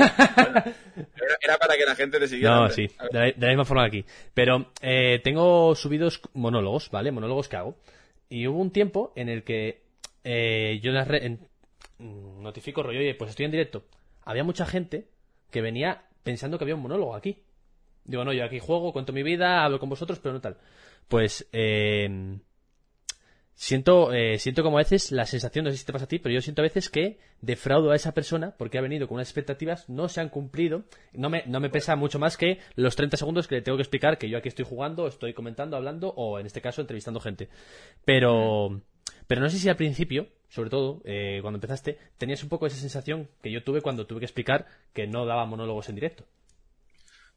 era, 1.42 1.58
para 1.58 1.76
que 1.76 1.84
la 1.84 1.96
gente 1.96 2.20
te 2.20 2.28
siguiera. 2.28 2.56
No, 2.56 2.70
sí, 2.70 2.88
de 3.12 3.34
la, 3.40 3.48
misma 3.48 3.66
forma 3.66 3.86
aquí. 3.86 4.06
Pero 4.36 4.72
eh, 4.82 5.20
tengo 5.24 5.74
subidos 5.74 6.22
monólogos, 6.34 6.92
¿vale? 6.92 7.12
Monólogos 7.12 7.50
que 7.50 7.58
hago. 7.58 7.76
Y 8.30 8.46
hubo 8.46 8.60
un 8.60 8.72
tiempo 8.72 9.12
en 9.16 9.30
el 9.30 9.44
que 9.44 9.83
eh, 10.24 10.80
yo 10.82 10.92
las 10.92 11.08
notifico 12.00 12.84
rollo, 12.84 13.00
oye, 13.00 13.16
pues 13.16 13.32
estoy 13.32 13.46
en 13.46 13.52
directo. 13.52 13.86
Había 14.24 14.44
mucha 14.44 14.66
gente 14.66 15.08
que 15.52 15.62
venía 15.62 16.06
pensando 16.24 16.58
que 16.58 16.64
había 16.64 16.76
un 16.76 16.82
monólogo 16.82 17.16
aquí. 17.16 17.44
Digo, 18.06 18.26
no, 18.26 18.34
yo 18.34 18.44
aquí 18.44 18.60
juego, 18.60 18.92
cuento 18.92 19.14
mi 19.14 19.24
vida, 19.24 19.64
hablo 19.64 19.80
con 19.80 19.90
vosotros, 19.90 20.20
pero 20.20 20.34
no 20.34 20.42
tal. 20.42 20.58
Pues, 21.08 21.48
eh, 21.54 22.38
siento, 23.54 24.12
eh, 24.12 24.40
siento 24.40 24.64
como 24.64 24.78
a 24.78 24.82
veces 24.82 25.12
la 25.12 25.26
sensación, 25.26 25.66
no 25.66 25.72
sé 25.72 25.78
si 25.78 25.86
te 25.86 25.94
pasa 25.94 26.06
a 26.06 26.08
ti, 26.08 26.20
pero 26.20 26.34
yo 26.34 26.42
siento 26.42 26.62
a 26.62 26.64
veces 26.64 26.90
que 26.90 27.20
defraudo 27.42 27.92
a 27.92 27.96
esa 27.96 28.14
persona 28.14 28.56
porque 28.58 28.78
ha 28.78 28.82
venido 28.82 29.08
con 29.08 29.16
unas 29.16 29.28
expectativas, 29.28 29.88
no 29.90 30.10
se 30.10 30.22
han 30.22 30.30
cumplido. 30.30 30.84
No 31.14 31.30
me, 31.30 31.44
no 31.46 31.60
me 31.60 31.70
pesa 31.70 31.96
mucho 31.96 32.20
más 32.20 32.36
que 32.36 32.60
los 32.76 32.96
30 32.96 33.18
segundos 33.18 33.48
que 33.48 33.56
le 33.56 33.62
tengo 33.62 33.78
que 33.78 33.84
explicar 33.84 34.18
que 34.18 34.30
yo 34.30 34.38
aquí 34.38 34.50
estoy 34.50 34.66
jugando, 34.66 35.08
estoy 35.08 35.34
comentando, 35.34 35.78
hablando 35.78 36.10
o 36.10 36.40
en 36.40 36.46
este 36.46 36.62
caso 36.62 36.82
entrevistando 36.82 37.20
gente. 37.20 37.50
Pero, 38.04 38.82
pero 39.28 39.42
no 39.42 39.50
sé 39.50 39.60
si 39.60 39.70
al 39.70 39.76
principio, 39.76 40.28
sobre 40.50 40.70
todo 40.70 41.02
eh, 41.06 41.40
cuando 41.42 41.58
empezaste, 41.58 41.98
tenías 42.18 42.44
un 42.44 42.50
poco 42.50 42.68
esa 42.68 42.78
sensación 42.78 43.30
que 43.42 43.52
yo 43.52 43.64
tuve 43.64 43.82
cuando 43.82 44.06
tuve 44.06 44.20
que 44.20 44.26
explicar 44.26 44.68
que 44.94 45.08
no 45.08 45.26
daba 45.26 45.46
monólogos 45.46 45.90
en 45.90 45.96
directo. 45.96 46.26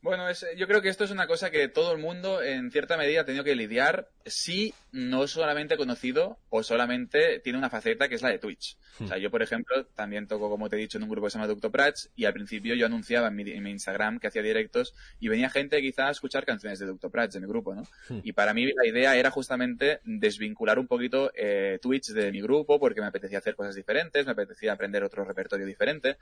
Bueno, 0.02 0.24
yo 0.56 0.66
creo 0.68 0.82
que 0.82 0.88
esto 0.88 1.04
es 1.04 1.10
una 1.10 1.26
cosa 1.26 1.50
que 1.50 1.66
todo 1.68 1.92
el 1.92 1.98
mundo 1.98 2.40
en 2.40 2.70
cierta 2.70 2.96
medida 2.96 3.22
ha 3.22 3.24
tenido 3.24 3.42
que 3.42 3.56
lidiar 3.56 4.08
si 4.24 4.72
no 4.92 5.24
es 5.24 5.32
solamente 5.32 5.76
conocido 5.76 6.38
o 6.48 6.62
solamente 6.62 7.40
tiene 7.40 7.58
una 7.58 7.70
faceta 7.70 8.08
que 8.08 8.14
es 8.14 8.22
la 8.22 8.28
de 8.28 8.38
Twitch. 8.38 8.76
O 9.00 9.06
sea, 9.06 9.16
hmm. 9.16 9.20
yo, 9.20 9.30
por 9.30 9.42
ejemplo, 9.42 9.86
también 9.94 10.28
toco, 10.28 10.48
como 10.48 10.68
te 10.68 10.76
he 10.76 10.78
dicho, 10.78 10.98
en 10.98 11.04
un 11.04 11.10
grupo 11.10 11.26
que 11.26 11.32
se 11.32 11.38
llama 11.38 11.48
Ducto 11.48 11.72
Prats 11.72 12.10
y 12.14 12.24
al 12.24 12.34
principio 12.34 12.74
yo 12.74 12.86
anunciaba 12.86 13.28
en 13.28 13.34
mi, 13.34 13.70
Instagram 13.70 14.20
que 14.20 14.28
hacía 14.28 14.42
directos 14.42 14.94
y 15.18 15.28
venía 15.28 15.50
gente 15.50 15.80
quizá 15.80 16.08
a 16.08 16.10
escuchar 16.12 16.44
canciones 16.44 16.78
de 16.78 16.86
Ducto 16.86 17.10
Prats 17.10 17.34
de 17.34 17.40
mi 17.40 17.48
grupo, 17.48 17.74
¿no? 17.74 17.82
Hmm. 18.08 18.20
Y 18.22 18.32
para 18.32 18.54
mí 18.54 18.70
la 18.72 18.86
idea 18.86 19.16
era 19.16 19.30
justamente 19.30 20.00
desvincular 20.04 20.78
un 20.78 20.86
poquito 20.86 21.32
eh, 21.34 21.78
Twitch 21.82 22.12
de 22.12 22.30
mi 22.30 22.40
grupo 22.40 22.78
porque 22.78 23.00
me 23.00 23.08
apetecía 23.08 23.38
hacer 23.38 23.56
cosas 23.56 23.74
diferentes, 23.74 24.24
me 24.24 24.32
apetecía 24.32 24.72
aprender 24.72 25.02
otro 25.02 25.24
repertorio 25.24 25.66
diferente. 25.66 26.16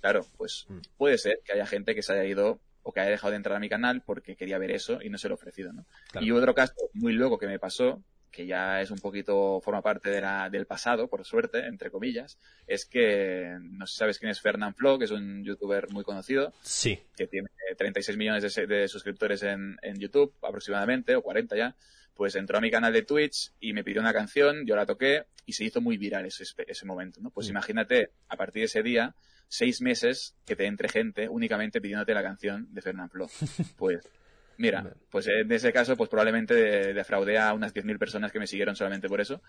Claro, 0.00 0.26
pues 0.36 0.66
hmm. 0.68 0.80
puede 0.98 1.16
ser 1.16 1.40
que 1.44 1.52
haya 1.52 1.66
gente 1.66 1.94
que 1.94 2.02
se 2.02 2.12
haya 2.12 2.24
ido 2.24 2.60
o 2.82 2.92
que 2.92 3.00
haya 3.00 3.10
dejado 3.10 3.30
de 3.30 3.36
entrar 3.36 3.56
a 3.56 3.60
mi 3.60 3.68
canal 3.68 4.02
porque 4.02 4.36
quería 4.36 4.58
ver 4.58 4.70
eso 4.70 5.00
y 5.02 5.10
no 5.10 5.18
se 5.18 5.28
lo 5.28 5.34
he 5.34 5.36
ofrecido, 5.36 5.72
¿no? 5.72 5.86
Y 6.20 6.30
otro 6.30 6.54
caso 6.54 6.74
muy 6.94 7.12
loco 7.12 7.38
que 7.38 7.46
me 7.46 7.58
pasó, 7.58 8.02
que 8.32 8.46
ya 8.46 8.80
es 8.80 8.90
un 8.90 8.98
poquito, 8.98 9.60
forma 9.60 9.82
parte 9.82 10.10
de 10.10 10.20
la, 10.20 10.48
del 10.48 10.66
pasado, 10.66 11.06
por 11.06 11.24
suerte, 11.24 11.66
entre 11.66 11.90
comillas, 11.90 12.38
es 12.66 12.86
que, 12.86 13.56
no 13.60 13.86
sé 13.86 13.92
si 13.92 13.98
sabes 13.98 14.18
quién 14.18 14.30
es 14.30 14.40
Fernand 14.40 14.74
Flo, 14.74 14.98
que 14.98 15.04
es 15.04 15.10
un 15.10 15.44
youtuber 15.44 15.90
muy 15.90 16.02
conocido. 16.02 16.52
Sí. 16.62 16.98
Que 17.14 17.26
tiene 17.26 17.48
36 17.76 18.16
millones 18.16 18.54
de, 18.54 18.88
suscriptores 18.88 19.42
en, 19.42 19.76
en, 19.82 19.98
YouTube, 19.98 20.34
aproximadamente, 20.42 21.14
o 21.14 21.22
40 21.22 21.56
ya. 21.56 21.76
Pues 22.14 22.34
entró 22.34 22.58
a 22.58 22.60
mi 22.60 22.70
canal 22.70 22.92
de 22.92 23.02
Twitch 23.02 23.52
y 23.60 23.72
me 23.74 23.84
pidió 23.84 24.00
una 24.00 24.12
canción, 24.12 24.66
yo 24.66 24.76
la 24.76 24.86
toqué 24.86 25.26
y 25.46 25.52
se 25.52 25.64
hizo 25.64 25.80
muy 25.80 25.98
viral 25.98 26.26
ese, 26.26 26.44
ese 26.66 26.86
momento, 26.86 27.20
¿no? 27.20 27.30
Pues 27.30 27.48
mm. 27.48 27.50
imagínate, 27.50 28.10
a 28.28 28.36
partir 28.36 28.62
de 28.62 28.66
ese 28.66 28.82
día, 28.82 29.14
seis 29.52 29.82
meses 29.82 30.34
que 30.46 30.56
te 30.56 30.64
entre 30.64 30.88
gente 30.88 31.28
únicamente 31.28 31.82
pidiéndote 31.82 32.14
la 32.14 32.22
canción 32.22 32.72
de 32.72 32.80
Fernand 32.80 33.10
Flo. 33.10 33.28
Pues, 33.76 34.08
mira, 34.56 34.94
pues 35.10 35.28
en 35.28 35.52
ese 35.52 35.72
caso, 35.74 35.94
pues 35.94 36.08
probablemente 36.08 36.54
defraudé 36.94 37.38
a 37.38 37.52
unas 37.52 37.74
10.000 37.74 37.98
personas 37.98 38.32
que 38.32 38.38
me 38.38 38.46
siguieron 38.46 38.76
solamente 38.76 39.08
por 39.08 39.20
eso. 39.20 39.42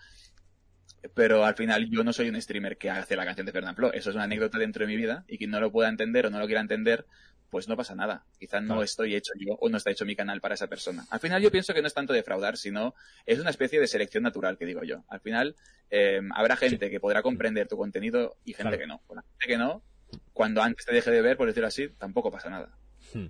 pero 1.14 1.46
al 1.46 1.54
final 1.54 1.88
yo 1.90 2.04
no 2.04 2.12
soy 2.12 2.28
un 2.28 2.40
streamer 2.40 2.76
que 2.76 2.90
hace 2.90 3.16
la 3.16 3.24
canción 3.24 3.46
de 3.46 3.52
Fernand 3.52 3.76
Plo. 3.76 3.94
Eso 3.94 4.10
es 4.10 4.16
una 4.16 4.24
anécdota 4.24 4.58
dentro 4.58 4.84
de 4.84 4.88
mi 4.88 4.96
vida 4.96 5.24
y 5.26 5.38
quien 5.38 5.50
no 5.50 5.58
lo 5.58 5.72
pueda 5.72 5.88
entender 5.88 6.26
o 6.26 6.30
no 6.30 6.38
lo 6.38 6.46
quiera 6.46 6.60
entender, 6.60 7.06
pues 7.48 7.66
no 7.66 7.74
pasa 7.74 7.94
nada. 7.94 8.26
Quizás 8.38 8.62
no 8.62 8.82
estoy 8.82 9.14
hecho 9.14 9.32
yo 9.38 9.54
o 9.54 9.70
no 9.70 9.78
está 9.78 9.90
hecho 9.90 10.04
mi 10.04 10.16
canal 10.16 10.42
para 10.42 10.54
esa 10.54 10.66
persona. 10.66 11.06
Al 11.08 11.20
final 11.20 11.40
yo 11.40 11.50
pienso 11.50 11.72
que 11.72 11.80
no 11.80 11.86
es 11.86 11.94
tanto 11.94 12.12
defraudar, 12.12 12.58
sino 12.58 12.94
es 13.24 13.38
una 13.38 13.50
especie 13.50 13.80
de 13.80 13.86
selección 13.86 14.22
natural, 14.22 14.58
que 14.58 14.66
digo 14.66 14.82
yo. 14.84 15.04
Al 15.08 15.20
final 15.20 15.56
eh, 15.88 16.20
habrá 16.34 16.56
gente 16.56 16.90
que 16.90 17.00
podrá 17.00 17.22
comprender 17.22 17.68
tu 17.68 17.78
contenido 17.78 18.36
y 18.44 18.52
gente 18.52 18.76
que 18.76 18.86
no. 18.86 19.00
Con 19.06 19.16
la 19.16 19.22
gente 19.22 19.46
que 19.46 19.56
no, 19.56 19.82
cuando 20.34 20.62
antes 20.62 20.84
te 20.84 20.92
deje 20.92 21.10
de 21.10 21.22
ver, 21.22 21.38
por 21.38 21.46
decirlo 21.46 21.68
así, 21.68 21.88
tampoco 21.88 22.30
pasa 22.30 22.50
nada. 22.50 22.76
Hmm. 23.14 23.28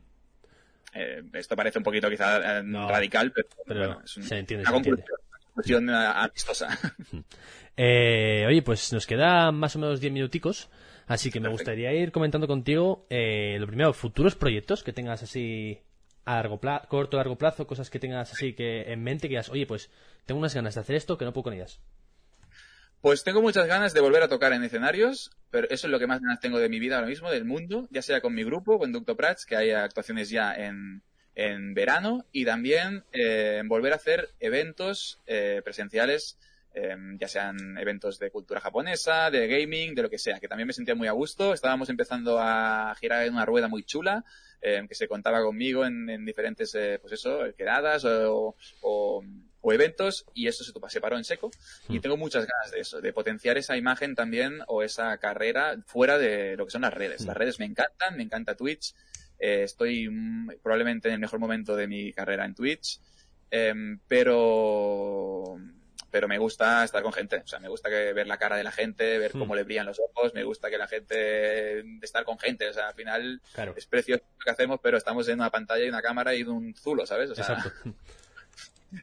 Eh, 0.95 1.23
esto 1.35 1.55
parece 1.55 1.79
un 1.79 1.85
poquito 1.85 2.11
quizá 2.11 2.59
eh, 2.59 2.63
radical, 2.63 3.33
pero, 3.33 3.49
bueno, 3.67 4.01
es 4.05 4.13
se 4.13 4.39
entiende, 4.39 4.69
una 4.69 4.73
conclusión, 4.73 5.91
amistosa. 5.91 6.69
oye, 7.77 8.63
pues 8.65 8.93
nos 8.93 9.07
quedan 9.07 9.55
más 9.55 9.77
o 9.77 9.79
menos 9.79 10.01
10 10.01 10.13
minuticos. 10.13 10.69
Así 11.07 11.31
que 11.31 11.41
me 11.41 11.49
gustaría 11.49 11.93
ir 11.93 12.13
comentando 12.13 12.47
contigo, 12.47 13.07
eh, 13.11 13.59
lo 13.61 13.67
primero, 13.67 13.93
futuros 13.93 14.37
proyectos 14.37 14.83
que 14.83 14.93
tengas 14.93 15.23
así 15.23 15.81
a 16.25 16.37
largo 16.37 16.59
plazo, 16.59 16.89
corto, 16.89 17.19
largo 17.19 17.37
plazo, 17.37 17.67
cosas 17.67 17.91
que 17.91 17.99
tengas 17.99 18.33
así 18.33 18.55
que 18.55 18.91
en 18.91 19.03
mente, 19.03 19.29
que 19.29 19.33
digas, 19.33 19.51
oye, 19.51 19.67
pues 19.67 19.91
tengo 20.25 20.39
unas 20.39 20.55
ganas 20.55 20.75
de 20.75 20.81
hacer 20.81 20.97
esto 20.97 21.19
que 21.19 21.27
no 21.27 21.35
puedo 21.35 21.45
con 21.45 21.53
ellas. 21.53 21.81
Pues 23.05 23.23
tengo 23.23 23.43
muchas 23.43 23.67
ganas 23.67 23.93
de 23.93 24.01
volver 24.01 24.23
a 24.23 24.29
tocar 24.29 24.55
en 24.55 24.65
escenarios, 24.65 25.31
pero 25.51 25.69
eso 25.69 25.87
es 25.87 25.91
lo 25.91 25.99
que 25.99 26.07
más 26.07 26.23
ganas 26.23 26.41
tengo 26.41 26.59
de 26.59 26.71
mi 26.71 26.79
vida 26.79 26.95
ahora 26.95 27.07
mismo, 27.07 27.31
del 27.31 27.45
mundo, 27.45 27.87
ya 27.91 28.01
sea 28.01 28.23
con 28.23 28.33
mi 28.33 28.45
grupo, 28.45 28.79
con 28.79 28.93
Ducto 28.93 29.15
Prats, 29.15 29.45
que 29.45 29.57
hay 29.57 29.73
actuaciones 29.73 30.31
ya 30.31 30.55
en, 30.55 31.03
en 31.35 31.75
verano, 31.75 32.25
y 32.33 32.47
también 32.47 33.05
eh, 33.13 33.61
volver 33.67 33.93
a 33.93 33.97
hacer 33.97 34.31
eventos 34.41 35.21
eh, 35.27 35.61
presenciales 35.63 36.39
Em, 36.77 37.17
ya 37.19 37.29
sean 37.29 37.79
eventos 37.79 38.19
de 38.19 38.33
cultura 38.33 38.61
japonesa, 38.61 39.31
de 39.31 39.47
gaming, 39.47 39.95
de 39.95 40.03
lo 40.03 40.11
que 40.11 40.19
sea, 40.19 40.41
que 40.41 40.49
también 40.49 40.67
me 40.67 40.73
sentía 40.73 40.97
muy 40.97 41.07
a 41.07 41.13
gusto. 41.13 41.55
Estábamos 41.55 41.89
empezando 41.89 42.41
a 42.41 42.93
girar 42.99 43.23
en 43.23 43.35
una 43.35 43.47
rueda 43.47 43.69
muy 43.69 43.85
chula, 43.85 44.25
em, 44.61 44.89
que 44.89 44.97
se 44.97 45.07
contaba 45.07 45.41
conmigo 45.41 45.87
en, 45.87 46.25
diferentes, 46.25 46.75
eh, 46.75 46.99
pues 47.01 47.13
eso, 47.13 47.45
quedadas 47.57 48.05
o, 48.05 48.57
o, 48.81 49.23
eventos, 49.73 50.27
y 50.35 50.49
eso 50.49 50.65
se, 50.65 51.01
paró 51.01 51.17
en 51.17 51.25
seco. 51.25 51.51
Y 51.89 51.99
hmm. 51.99 52.01
tengo 52.01 52.17
muchas 52.17 52.47
ganas 52.47 52.71
de 52.71 52.81
eso, 52.81 53.01
de 53.01 53.13
potenciar 53.13 53.57
esa 53.59 53.77
imagen 53.77 54.15
también 54.15 54.61
o 54.67 54.83
esa 54.83 55.17
carrera 55.19 55.77
fuera 55.87 56.19
de 56.19 56.57
lo 56.57 56.67
que 56.67 56.71
son 56.71 56.83
las 56.83 56.95
redes. 56.95 57.23
Hmm. 57.23 57.29
Las 57.29 57.37
redes 57.37 57.59
me 57.59 57.67
encantan, 57.67 58.17
me 58.17 58.23
encanta 58.23 58.57
Twitch. 58.57 58.95
Eh, 59.39 59.63
estoy 59.65 60.09
mm, 60.09 60.61
probablemente 60.63 61.09
en 61.09 61.15
el 61.15 61.21
mejor 61.21 61.39
momento 61.41 61.77
de 61.77 61.87
mi 61.87 62.13
carrera 62.13 62.45
en 62.45 62.55
Twitch. 62.55 63.01
Em, 63.51 64.01
pero 64.09 65.59
pero 66.15 66.29
me 66.29 66.39
gusta 66.39 66.85
estar 66.85 67.03
con 67.03 67.13
gente. 67.13 67.43
O 67.45 67.47
sea, 67.49 67.59
me 67.59 67.69
gusta 67.69 67.91
que, 67.91 68.13
ver 68.13 68.29
la 68.29 68.39
cara 68.39 68.57
de 68.57 68.63
la 68.63 68.71
gente, 68.71 69.19
ver 69.19 69.33
cómo 69.33 69.53
hmm. 69.53 69.57
le 69.57 69.65
brillan 69.65 69.87
los 69.87 69.99
ojos, 69.99 70.33
me 70.33 70.45
gusta 70.45 70.71
que 70.71 70.79
la 70.79 70.87
gente, 70.87 71.81
estar 72.03 72.23
con 72.23 72.39
gente. 72.39 72.69
O 72.69 72.73
sea, 72.73 72.87
al 72.87 72.95
final 72.95 73.43
es 73.75 73.87
precioso 73.87 74.23
lo 74.39 74.45
que 74.45 74.51
hacemos, 74.53 74.79
pero 74.81 74.97
estamos 74.97 75.27
en 75.27 75.41
una 75.41 75.51
pantalla 75.51 75.85
y 75.85 75.89
una 75.89 76.03
cámara 76.03 76.33
y 76.37 76.45
un 76.45 76.73
zulo, 76.77 77.05
¿sabes? 77.05 77.31
O 77.31 77.35
sea, 77.35 77.45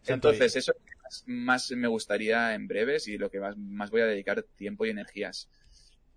Entonces, 0.07 0.55
eso 0.55 0.73
más, 1.03 1.23
más, 1.27 1.71
me 1.71 1.87
gustaría 1.87 2.53
en 2.53 2.67
breves 2.67 3.07
y 3.07 3.17
lo 3.17 3.29
que 3.29 3.39
más, 3.39 3.57
más 3.57 3.91
voy 3.91 4.01
a 4.01 4.05
dedicar 4.05 4.43
tiempo 4.43 4.85
y 4.85 4.89
energías. 4.89 5.49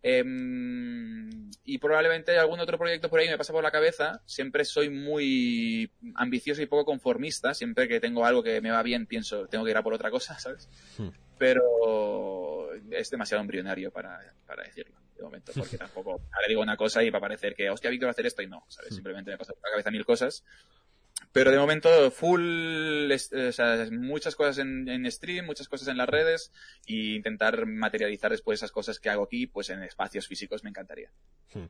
Em, 0.07 1.51
y 1.65 1.79
probablemente 1.79 2.37
algún 2.37 2.61
otro 2.61 2.77
proyecto 2.77 3.09
por 3.09 3.21
ahí 3.21 3.29
me 3.29 3.39
pasa 3.39 3.55
por 3.55 3.65
la 3.65 3.71
cabeza. 3.71 4.21
Siempre 4.27 4.67
soy 4.67 4.91
muy 4.91 5.91
ambicioso 6.15 6.61
y 6.61 6.67
poco 6.67 6.85
conformista. 6.85 7.55
Siempre 7.55 7.89
que 7.89 8.01
tengo 8.01 8.27
algo 8.27 8.43
que 8.43 8.61
me 8.61 8.71
va 8.71 8.83
bien, 8.83 9.07
pienso, 9.07 9.47
tengo 9.47 9.65
que 9.65 9.71
ir 9.71 9.77
a 9.79 9.83
por 9.83 9.95
otra 9.95 10.11
cosa, 10.11 10.39
¿sabes? 10.39 10.69
Hmm. 10.99 11.09
Pero 11.39 12.71
es 12.91 13.11
demasiado 13.11 13.41
embrionario 13.41 13.91
para, 13.91 14.21
para 14.47 14.65
decirlo 14.65 14.95
de 15.17 15.23
momento, 15.23 15.53
porque 15.57 15.79
tampoco 15.79 16.11
ahora 16.11 16.49
digo 16.49 16.61
una 16.61 16.77
cosa 16.77 17.03
y 17.03 17.09
va 17.09 17.17
a 17.17 17.23
parecer 17.23 17.55
que, 17.55 17.71
hostia, 17.71 17.89
Víctor 17.89 18.09
va 18.09 18.11
a 18.11 18.13
hacer 18.13 18.27
esto 18.27 18.43
y 18.43 18.47
no, 18.47 18.67
¿sabes? 18.69 18.91
Hmm. 18.91 18.97
Simplemente 18.97 19.31
me 19.31 19.39
pasa 19.39 19.55
por 19.55 19.63
la 19.63 19.71
cabeza 19.71 19.91
mil 19.91 20.05
cosas 20.05 20.45
pero 21.33 21.51
de 21.51 21.59
momento, 21.59 22.11
full, 22.11 23.11
o 23.11 23.53
sea, 23.53 23.87
muchas 23.91 24.37
cosas 24.37 24.59
en, 24.59 25.11
stream, 25.11 25.45
muchas 25.45 25.69
cosas 25.69 25.89
en 25.89 25.97
las 25.97 26.09
redes 26.09 26.53
y 26.87 27.17
intentar 27.17 27.67
materializar 27.67 28.31
después 28.31 28.61
esas 28.61 28.73
cosas 28.73 28.99
que 29.01 29.11
hago 29.11 29.25
aquí, 29.25 29.47
pues 29.47 29.71
en 29.71 29.83
espacios 29.83 30.29
físicos 30.29 30.63
me 30.63 30.71
encantaría. 30.71 31.11
Hmm. 31.53 31.67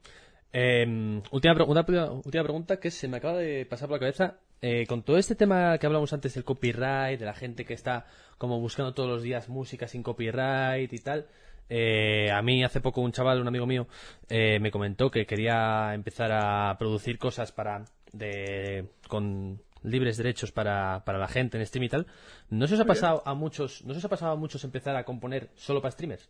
Em, 0.53 1.23
última, 1.33 1.55
última 1.55 2.43
pregunta 2.45 2.79
que 2.79 2.91
se 2.91 3.09
me 3.09 3.17
acaba 3.17 3.39
de 3.39 3.67
pasar 3.67 3.89
por 3.89 3.97
la 3.97 4.01
cabeza. 4.01 4.39
Eh, 4.61 4.87
con 4.87 5.03
todo 5.03 5.19
este 5.19 5.35
tema 5.35 5.77
que 5.79 5.87
hablamos 5.87 6.13
antes 6.13 6.35
del 6.35 6.45
copyright, 6.45 7.19
de 7.19 7.27
la 7.27 7.35
gente 7.35 7.65
que 7.65 7.75
está 7.75 8.07
como 8.39 8.61
buscando 8.61 8.95
todos 8.95 9.09
los 9.09 9.23
días 9.23 9.49
música 9.49 9.89
sin 9.89 10.03
copyright 10.03 10.93
y 10.93 10.99
tal, 11.01 11.27
eh, 11.69 12.31
a 12.31 12.41
mí 12.43 12.65
hace 12.65 12.81
poco 12.81 13.01
un 13.01 13.13
chaval, 13.13 13.41
un 13.41 13.49
amigo 13.49 13.67
mío, 13.67 13.89
eh, 14.29 14.59
me 14.61 14.71
comentó 14.71 15.11
que 15.11 15.27
quería 15.27 15.93
empezar 15.93 16.31
a 16.33 16.77
producir 16.79 17.19
cosas 17.19 17.53
para 17.53 17.85
de, 18.15 18.89
con 19.09 19.61
libres 19.83 20.17
derechos 20.17 20.51
para, 20.51 21.05
para 21.05 21.19
la 21.19 21.29
gente 21.29 21.59
en 21.59 21.67
stream 21.67 21.85
y 21.85 21.89
tal. 21.89 22.07
¿No 22.51 22.67
se 22.67 22.75
os 22.75 22.81
ha 22.81 22.87
pasado 22.87 23.23
a 23.27 23.35
muchos, 23.35 23.85
no 23.85 23.93
se 23.93 23.99
os 23.99 24.05
ha 24.05 24.09
pasado 24.09 24.33
a 24.33 24.37
muchos 24.37 24.65
empezar 24.65 24.97
a 24.97 25.05
componer 25.05 25.51
solo 25.55 25.81
para 25.81 25.93
streamers? 25.93 26.29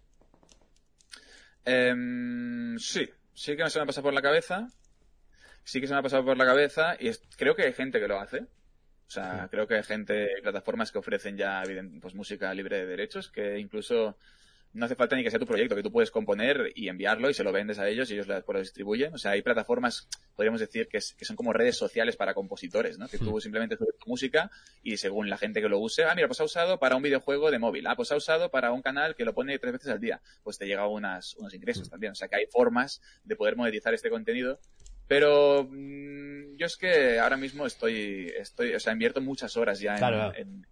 Em, 1.65 2.79
sí, 2.79 3.09
sí 3.33 3.57
que 3.57 3.71
se 3.71 3.79
me 3.79 3.85
ha 3.85 3.87
pasado 3.87 4.05
por 4.05 4.15
la 4.15 4.23
cabeza. 4.23 4.69
Sí 5.63 5.81
que 5.81 5.87
se 5.87 5.95
me 5.95 6.01
ha 6.01 6.03
pasado 6.03 6.25
por 6.25 6.37
la 6.37 6.45
cabeza 6.45 6.97
y 6.99 7.11
creo 7.37 7.55
que 7.55 7.63
hay 7.63 7.73
gente 7.73 7.99
que 7.99 8.09
lo 8.09 8.21
hace. 8.21 8.41
O 9.07 9.11
sea, 9.11 9.49
creo 9.51 9.67
que 9.67 9.77
hay 9.77 9.83
gente, 9.83 10.29
plataformas 10.43 10.91
que 10.91 10.99
ofrecen 10.99 11.37
ya 11.37 11.63
pues, 12.01 12.15
música 12.15 12.53
libre 12.53 12.79
de 12.79 12.87
derechos, 12.87 13.31
que 13.31 13.59
incluso 13.59 14.17
no 14.75 14.87
hace 14.87 14.97
falta 14.97 15.17
ni 15.17 15.23
que 15.23 15.31
sea 15.31 15.39
tu 15.39 15.47
proyecto, 15.47 15.77
que 15.77 15.83
tú 15.83 15.93
puedes 15.93 16.11
componer 16.11 16.73
y 16.75 16.89
enviarlo 16.89 17.31
y 17.31 17.35
se 17.35 17.45
lo 17.45 17.53
vendes 17.53 17.79
a 17.79 17.89
ellos 17.89 18.11
y 18.11 18.15
ellos 18.15 18.27
lo 18.27 18.59
distribuyen. 18.59 19.15
O 19.15 19.19
sea, 19.19 19.31
hay 19.33 19.43
plataformas, 19.43 20.09
podríamos 20.35 20.61
decir, 20.61 20.89
que, 20.89 21.01
son 21.01 21.37
como 21.37 21.53
redes 21.53 21.77
sociales 21.77 22.17
para 22.17 22.35
compositores, 22.35 22.99
¿no? 22.99 23.09
Que 23.09 23.19
tú 23.19 23.41
simplemente 23.41 23.77
subes 23.77 23.97
tu 23.99 24.11
música 24.11 24.51
y 24.83 24.97
según 24.97 25.31
la 25.31 25.39
gente 25.39 25.63
que 25.63 25.69
lo 25.69 25.79
use, 25.79 26.05
ah, 26.05 26.15
mira, 26.15 26.27
pues 26.27 26.41
ha 26.41 26.45
usado 26.45 26.79
para 26.79 26.97
un 26.97 27.03
videojuego 27.03 27.51
de 27.51 27.59
móvil, 27.59 27.87
ah, 27.87 27.95
pues 27.97 28.11
ha 28.13 28.17
usado 28.17 28.51
para 28.51 28.73
un 28.73 28.83
canal 28.83 29.15
que 29.15 29.25
lo 29.25 29.33
pone 29.33 29.59
tres 29.59 29.75
veces 29.75 29.89
al 29.89 30.01
día, 30.01 30.21
pues 30.43 30.59
te 30.59 30.67
llega 30.67 30.87
unas, 30.89 31.35
unos 31.37 31.55
ingresos 31.55 31.89
también. 31.89 32.13
O 32.13 32.17
sea, 32.17 32.29
que 32.29 32.37
hay 32.37 32.47
formas 32.47 33.01
de 33.23 33.37
poder 33.37 33.57
monetizar 33.57 33.95
este 33.95 34.11
contenido 34.11 34.59
pero 35.07 35.69
mm, 35.71 36.57
yo 36.57 36.67
es 36.67 36.77
que 36.77 37.19
ahora 37.19 37.37
mismo 37.37 37.67
estoy, 37.67 38.33
estoy, 38.39 38.75
o 38.75 38.81
sea, 38.81 38.95
invierto 38.95 39.21
muchas 39.21 39.57
horas 39.57 39.79
ya 39.79 39.97
en, 39.97 40.41
en 40.41 40.67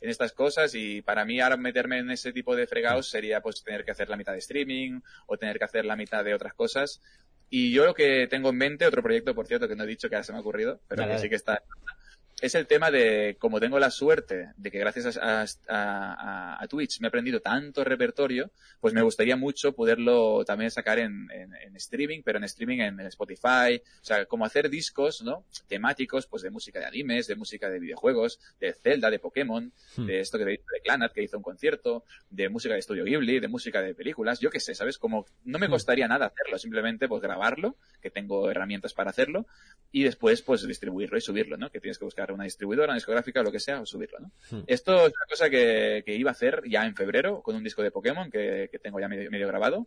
estas 0.00 0.32
cosas 0.32 0.74
y 0.74 1.02
para 1.02 1.24
mí 1.24 1.40
ahora 1.40 1.56
meterme 1.56 1.98
en 1.98 2.10
ese 2.10 2.32
tipo 2.32 2.54
de 2.54 2.66
fregados 2.66 3.08
sería 3.08 3.40
pues 3.40 3.62
tener 3.62 3.84
que 3.84 3.90
hacer 3.90 4.08
la 4.08 4.16
mitad 4.16 4.32
de 4.32 4.38
streaming 4.38 5.00
o 5.26 5.36
tener 5.36 5.58
que 5.58 5.64
hacer 5.64 5.84
la 5.84 5.96
mitad 5.96 6.24
de 6.24 6.34
otras 6.34 6.54
cosas. 6.54 7.00
Y 7.50 7.72
yo 7.72 7.86
lo 7.86 7.94
que 7.94 8.26
tengo 8.28 8.50
en 8.50 8.56
mente, 8.56 8.86
otro 8.86 9.02
proyecto, 9.02 9.34
por 9.34 9.46
cierto, 9.46 9.68
que 9.68 9.74
no 9.74 9.84
he 9.84 9.86
dicho 9.86 10.08
que 10.08 10.16
ahora 10.16 10.24
se 10.24 10.32
me 10.32 10.38
ha 10.38 10.42
ocurrido, 10.42 10.80
pero 10.86 11.06
que 11.06 11.18
sí 11.18 11.28
que 11.28 11.36
está 11.36 11.62
es 12.40 12.54
el 12.54 12.66
tema 12.66 12.90
de, 12.90 13.36
como 13.38 13.58
tengo 13.58 13.78
la 13.78 13.90
suerte 13.90 14.52
de 14.56 14.70
que 14.70 14.78
gracias 14.78 15.16
a, 15.16 15.44
a, 15.68 16.62
a, 16.62 16.68
Twitch 16.68 17.00
me 17.00 17.06
he 17.06 17.08
aprendido 17.08 17.40
tanto 17.40 17.82
repertorio, 17.82 18.52
pues 18.80 18.94
me 18.94 19.02
gustaría 19.02 19.36
mucho 19.36 19.72
poderlo 19.72 20.44
también 20.44 20.70
sacar 20.70 20.98
en, 20.98 21.28
en, 21.32 21.76
streaming, 21.76 22.22
pero 22.24 22.38
en 22.38 22.44
streaming 22.44 22.78
en, 22.78 23.00
Spotify, 23.00 23.80
o 24.00 24.04
sea, 24.04 24.26
como 24.26 24.44
hacer 24.44 24.70
discos, 24.70 25.22
¿no? 25.22 25.46
Temáticos, 25.66 26.26
pues 26.26 26.42
de 26.42 26.50
música 26.50 26.78
de 26.78 26.86
animes, 26.86 27.26
de 27.26 27.36
música 27.36 27.70
de 27.70 27.78
videojuegos, 27.80 28.38
de 28.60 28.72
Zelda, 28.72 29.10
de 29.10 29.18
Pokémon, 29.18 29.72
hmm. 29.96 30.06
de 30.06 30.20
esto 30.20 30.38
que 30.38 30.44
de, 30.44 30.50
de 30.52 30.80
Clanat, 30.82 31.12
que 31.12 31.22
hizo 31.22 31.36
un 31.36 31.42
concierto, 31.42 32.04
de 32.30 32.48
música 32.48 32.74
de 32.74 32.82
Studio 32.82 33.04
Ghibli, 33.04 33.40
de 33.40 33.48
música 33.48 33.80
de 33.80 33.94
películas, 33.94 34.40
yo 34.40 34.50
qué 34.50 34.60
sé, 34.60 34.74
¿sabes? 34.74 34.98
Como 34.98 35.26
no 35.44 35.58
me 35.58 35.66
hmm. 35.66 35.70
costaría 35.70 36.06
nada 36.06 36.26
hacerlo, 36.26 36.58
simplemente 36.58 37.08
pues 37.08 37.20
grabarlo, 37.20 37.76
que 38.00 38.10
tengo 38.10 38.50
herramientas 38.50 38.94
para 38.94 39.10
hacerlo, 39.10 39.46
y 39.90 40.04
después 40.04 40.42
pues 40.42 40.66
distribuirlo 40.66 41.18
y 41.18 41.20
subirlo, 41.20 41.56
¿no? 41.56 41.70
Que 41.70 41.80
tienes 41.80 41.98
que 41.98 42.04
buscar 42.04 42.27
una 42.32 42.44
distribuidora, 42.44 42.88
una 42.88 42.96
discográfica, 42.96 43.42
lo 43.42 43.52
que 43.52 43.60
sea, 43.60 43.80
o 43.80 43.86
subirlo, 43.86 44.18
¿no? 44.20 44.32
Hmm. 44.50 44.64
Esto 44.66 45.06
es 45.06 45.12
una 45.14 45.26
cosa 45.28 45.50
que, 45.50 46.02
iba 46.06 46.30
a 46.30 46.32
hacer 46.32 46.62
ya 46.68 46.84
en 46.86 46.94
febrero 46.94 47.42
con 47.42 47.56
un 47.56 47.64
disco 47.64 47.82
de 47.82 47.90
Pokémon 47.90 48.30
que, 48.30 48.70
tengo 48.82 49.00
ya 49.00 49.08
medio, 49.08 49.48
grabado 49.48 49.86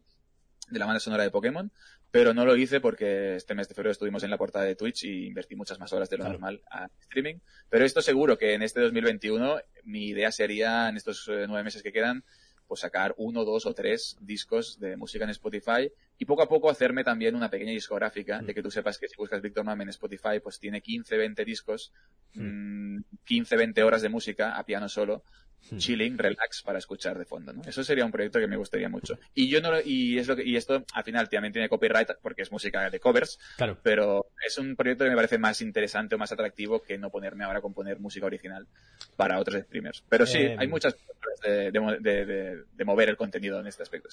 de 0.70 0.80
la 0.80 0.86
banda 0.86 1.00
sonora 1.00 1.24
de 1.24 1.32
Pokémon, 1.32 1.72
pero 2.12 2.34
no 2.34 2.46
lo 2.46 2.56
hice 2.56 2.80
porque 2.80 3.36
este 3.36 3.56
mes 3.56 3.68
de 3.68 3.76
febrero 3.76 3.92
estuvimos 3.92 4.24
en 4.24 4.30
la 4.30 4.38
portada 4.38 4.64
de 4.66 4.76
Twitch 4.76 5.04
y 5.04 5.26
invertí 5.26 5.56
muchas 5.56 5.80
más 5.80 5.92
horas 5.92 6.10
de 6.10 6.18
lo 6.18 6.24
normal 6.24 6.62
a 6.70 6.88
streaming. 7.02 7.40
Pero 7.70 7.84
esto 7.84 8.02
seguro 8.02 8.38
que 8.38 8.54
en 8.54 8.62
este 8.62 8.80
2021 8.80 9.60
mi 9.84 10.08
idea 10.08 10.32
sería, 10.32 10.88
en 10.88 10.96
estos 10.96 11.28
eh, 11.28 11.46
nueve 11.48 11.64
meses 11.64 11.84
que 11.84 11.92
quedan, 11.92 12.24
pues 12.72 12.80
sacar 12.80 13.14
uno, 13.18 13.44
dos 13.44 13.66
o 13.66 13.74
tres 13.74 14.16
discos 14.22 14.80
de 14.80 14.96
música 14.96 15.26
en 15.26 15.32
Spotify 15.32 15.92
y 16.18 16.24
poco 16.24 16.42
a 16.42 16.48
poco 16.48 16.70
hacerme 16.70 17.04
también 17.04 17.36
una 17.36 17.50
pequeña 17.50 17.74
discográfica, 17.74 18.42
mm. 18.42 18.46
de 18.46 18.54
que 18.54 18.64
tú 18.64 18.72
sepas 18.72 18.98
que 18.98 19.10
si 19.10 19.18
buscas 19.18 19.42
Victor 19.42 19.66
Mam 19.66 19.82
en 19.82 19.90
Spotify, 19.90 20.40
pues 20.42 20.58
tiene 20.58 20.80
15, 20.80 21.18
20 21.18 21.44
discos, 21.44 21.92
15, 22.32 22.40
mm. 22.40 23.60
20 23.60 23.82
mm, 23.82 23.86
horas 23.86 24.02
de 24.02 24.08
música 24.08 24.58
a 24.58 24.64
piano 24.64 24.88
solo, 24.88 25.26
Hmm. 25.51 25.51
Chilling, 25.78 26.18
relax 26.18 26.62
para 26.64 26.80
escuchar 26.80 27.18
de 27.18 27.26
fondo, 27.26 27.54
¿no? 27.54 27.62
Eso 27.66 27.84
sería 27.84 28.06
un 28.06 28.12
proyecto 28.12 28.40
que 28.40 28.48
me 28.48 28.58
gustaría 28.58 28.90
mucho. 28.90 29.18
Y 29.34 29.50
yo 29.50 29.62
no 29.62 29.80
y 29.84 30.18
es 30.18 30.28
lo 30.28 30.36
que 30.36 30.44
y 30.44 30.56
esto 30.56 30.84
al 30.94 31.04
final 31.04 31.30
también 31.30 31.54
tiene 31.54 31.70
copyright 31.70 32.10
porque 32.22 32.42
es 32.42 32.52
música 32.52 32.90
de 32.90 33.00
covers, 33.00 33.40
claro. 33.58 33.78
pero 33.82 34.28
es 34.46 34.58
un 34.58 34.76
proyecto 34.76 35.04
que 35.04 35.12
me 35.12 35.16
parece 35.16 35.38
más 35.38 35.62
interesante 35.62 36.16
o 36.16 36.18
más 36.18 36.32
atractivo 36.32 36.82
que 36.82 36.98
no 36.98 37.10
ponerme 37.10 37.44
ahora 37.44 37.60
a 37.60 37.62
componer 37.62 38.00
música 38.00 38.26
original 38.26 38.68
para 39.16 39.40
otros 39.40 39.64
streamers. 39.64 40.04
Pero 40.10 40.26
sí, 40.26 40.40
eh, 40.40 40.56
hay 40.58 40.68
muchas 40.68 40.96
formas 40.96 41.40
de, 41.42 42.86
mover 42.86 43.10
el 43.10 43.18
contenido 43.18 43.60
en 43.60 43.68
este 43.68 43.84
aspecto. 43.84 44.10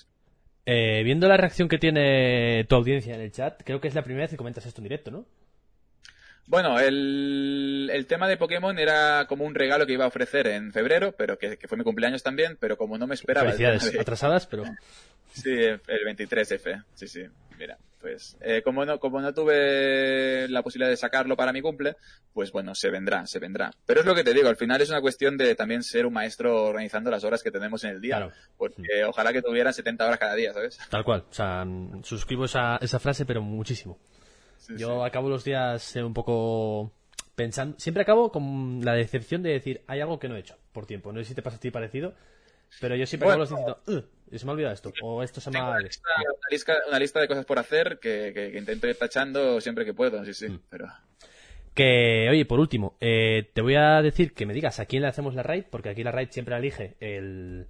Eh, 0.66 1.02
viendo 1.02 1.28
la 1.28 1.38
reacción 1.38 1.68
que 1.68 1.78
tiene 1.78 2.64
tu 2.68 2.76
audiencia 2.76 3.14
en 3.14 3.22
el 3.22 3.32
chat, 3.32 3.62
creo 3.64 3.80
que 3.80 3.88
es 3.88 3.94
la 3.94 4.02
primera 4.02 4.24
vez 4.24 4.30
que 4.30 4.36
comentas 4.36 4.66
esto 4.66 4.80
en 4.80 4.84
directo, 4.84 5.10
¿no? 5.10 5.26
Bueno, 6.48 6.80
el, 6.80 7.90
el, 7.92 8.06
tema 8.06 8.26
de 8.26 8.38
Pokémon 8.38 8.78
era 8.78 9.26
como 9.28 9.44
un 9.44 9.54
regalo 9.54 9.86
que 9.86 9.92
iba 9.92 10.06
a 10.06 10.08
ofrecer 10.08 10.46
en 10.46 10.72
febrero, 10.72 11.12
pero 11.12 11.38
que, 11.38 11.58
fue 11.68 11.76
mi 11.76 11.84
cumpleaños 11.84 12.22
también, 12.22 12.56
pero 12.58 12.78
como 12.78 12.96
no 12.96 13.06
me 13.06 13.14
esperaba... 13.14 13.52
Felicidades, 13.52 14.00
atrasadas, 14.00 14.46
pero... 14.46 14.64
Sí, 15.30 15.52
el 15.52 15.80
23F, 15.86 16.84
sí, 16.94 17.06
sí. 17.06 17.22
Mira, 17.58 17.76
pues 18.00 18.36
eh, 18.40 18.62
como 18.62 18.84
no 18.84 18.98
como 18.98 19.20
no 19.20 19.34
tuve 19.34 20.48
la 20.48 20.62
posibilidad 20.62 20.90
de 20.90 20.96
sacarlo 20.96 21.36
para 21.36 21.52
mi 21.52 21.60
cumple, 21.60 21.96
pues 22.32 22.50
bueno, 22.50 22.74
se 22.74 22.90
vendrá, 22.90 23.26
se 23.26 23.38
vendrá. 23.38 23.70
Pero 23.84 24.00
es 24.00 24.06
lo 24.06 24.14
que 24.14 24.24
te 24.24 24.32
digo, 24.32 24.48
al 24.48 24.56
final 24.56 24.80
es 24.80 24.88
una 24.88 25.00
cuestión 25.00 25.36
de 25.36 25.54
también 25.54 25.82
ser 25.82 26.06
un 26.06 26.14
maestro 26.14 26.64
organizando 26.64 27.10
las 27.10 27.24
horas 27.24 27.42
que 27.42 27.50
tenemos 27.50 27.84
en 27.84 27.90
el 27.90 28.00
día. 28.00 28.16
Claro. 28.16 28.32
Porque 28.56 29.04
ojalá 29.06 29.32
que 29.32 29.42
tuvieran 29.42 29.74
70 29.74 30.06
horas 30.06 30.18
cada 30.18 30.34
día, 30.34 30.52
¿sabes? 30.52 30.78
Tal 30.88 31.04
cual, 31.04 31.24
o 31.28 31.34
sea, 31.34 31.64
suscribo 32.02 32.46
esa, 32.46 32.76
esa 32.76 32.98
frase, 32.98 33.26
pero 33.26 33.42
muchísimo. 33.42 33.98
Yo 34.76 35.04
acabo 35.04 35.28
los 35.28 35.44
días 35.44 35.96
un 35.96 36.14
poco 36.14 36.92
pensando. 37.34 37.78
Siempre 37.78 38.02
acabo 38.02 38.30
con 38.30 38.80
la 38.84 38.94
decepción 38.94 39.42
de 39.42 39.50
decir, 39.50 39.82
hay 39.86 40.00
algo 40.00 40.18
que 40.18 40.28
no 40.28 40.36
he 40.36 40.40
hecho 40.40 40.56
por 40.72 40.86
tiempo. 40.86 41.12
No 41.12 41.20
sé 41.20 41.26
si 41.26 41.34
te 41.34 41.42
pasa 41.42 41.56
a 41.56 41.60
ti 41.60 41.70
parecido, 41.70 42.14
pero 42.80 42.96
yo 42.96 43.06
siempre 43.06 43.28
acabo 43.28 43.40
los 43.40 43.48
días 43.48 43.60
diciendo, 43.86 44.08
se 44.30 44.44
me 44.44 44.50
ha 44.50 44.52
olvidado 44.52 44.74
esto, 44.74 44.92
o 45.02 45.22
esto 45.22 45.40
se 45.40 45.50
me 45.50 45.58
ha. 45.58 45.70
Una 45.70 45.80
lista, 45.80 46.74
una 46.88 46.98
lista, 46.98 47.20
de 47.20 47.28
cosas 47.28 47.46
por 47.46 47.58
hacer 47.58 47.98
que, 48.00 48.32
que, 48.34 48.58
intento 48.58 48.86
ir 48.86 48.96
tachando 48.96 49.60
siempre 49.60 49.84
que 49.84 49.94
puedo, 49.94 50.24
sí, 50.24 50.34
sí. 50.34 50.48
Mm. 50.48 50.60
Pero... 50.68 50.86
Que, 51.74 52.28
oye, 52.28 52.44
por 52.44 52.58
último, 52.58 52.96
eh, 53.00 53.50
te 53.54 53.62
voy 53.62 53.76
a 53.76 54.02
decir 54.02 54.34
que 54.34 54.46
me 54.46 54.52
digas 54.52 54.80
a 54.80 54.86
quién 54.86 55.02
le 55.02 55.08
hacemos 55.08 55.34
la 55.34 55.44
raid, 55.44 55.64
porque 55.70 55.90
aquí 55.90 56.02
la 56.02 56.10
raid 56.10 56.30
siempre 56.30 56.56
elige 56.56 56.96
el, 56.98 57.68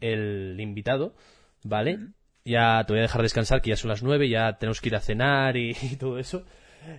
el 0.00 0.56
invitado, 0.58 1.14
¿vale? 1.62 1.98
Ya 2.44 2.84
te 2.86 2.92
voy 2.92 3.00
a 3.00 3.02
dejar 3.02 3.22
descansar, 3.22 3.62
que 3.62 3.70
ya 3.70 3.76
son 3.76 3.90
las 3.90 4.02
nueve, 4.02 4.28
ya 4.28 4.58
tenemos 4.58 4.80
que 4.80 4.88
ir 4.88 4.96
a 4.96 5.00
cenar 5.00 5.56
y, 5.56 5.74
todo 5.98 6.18
eso. 6.18 6.44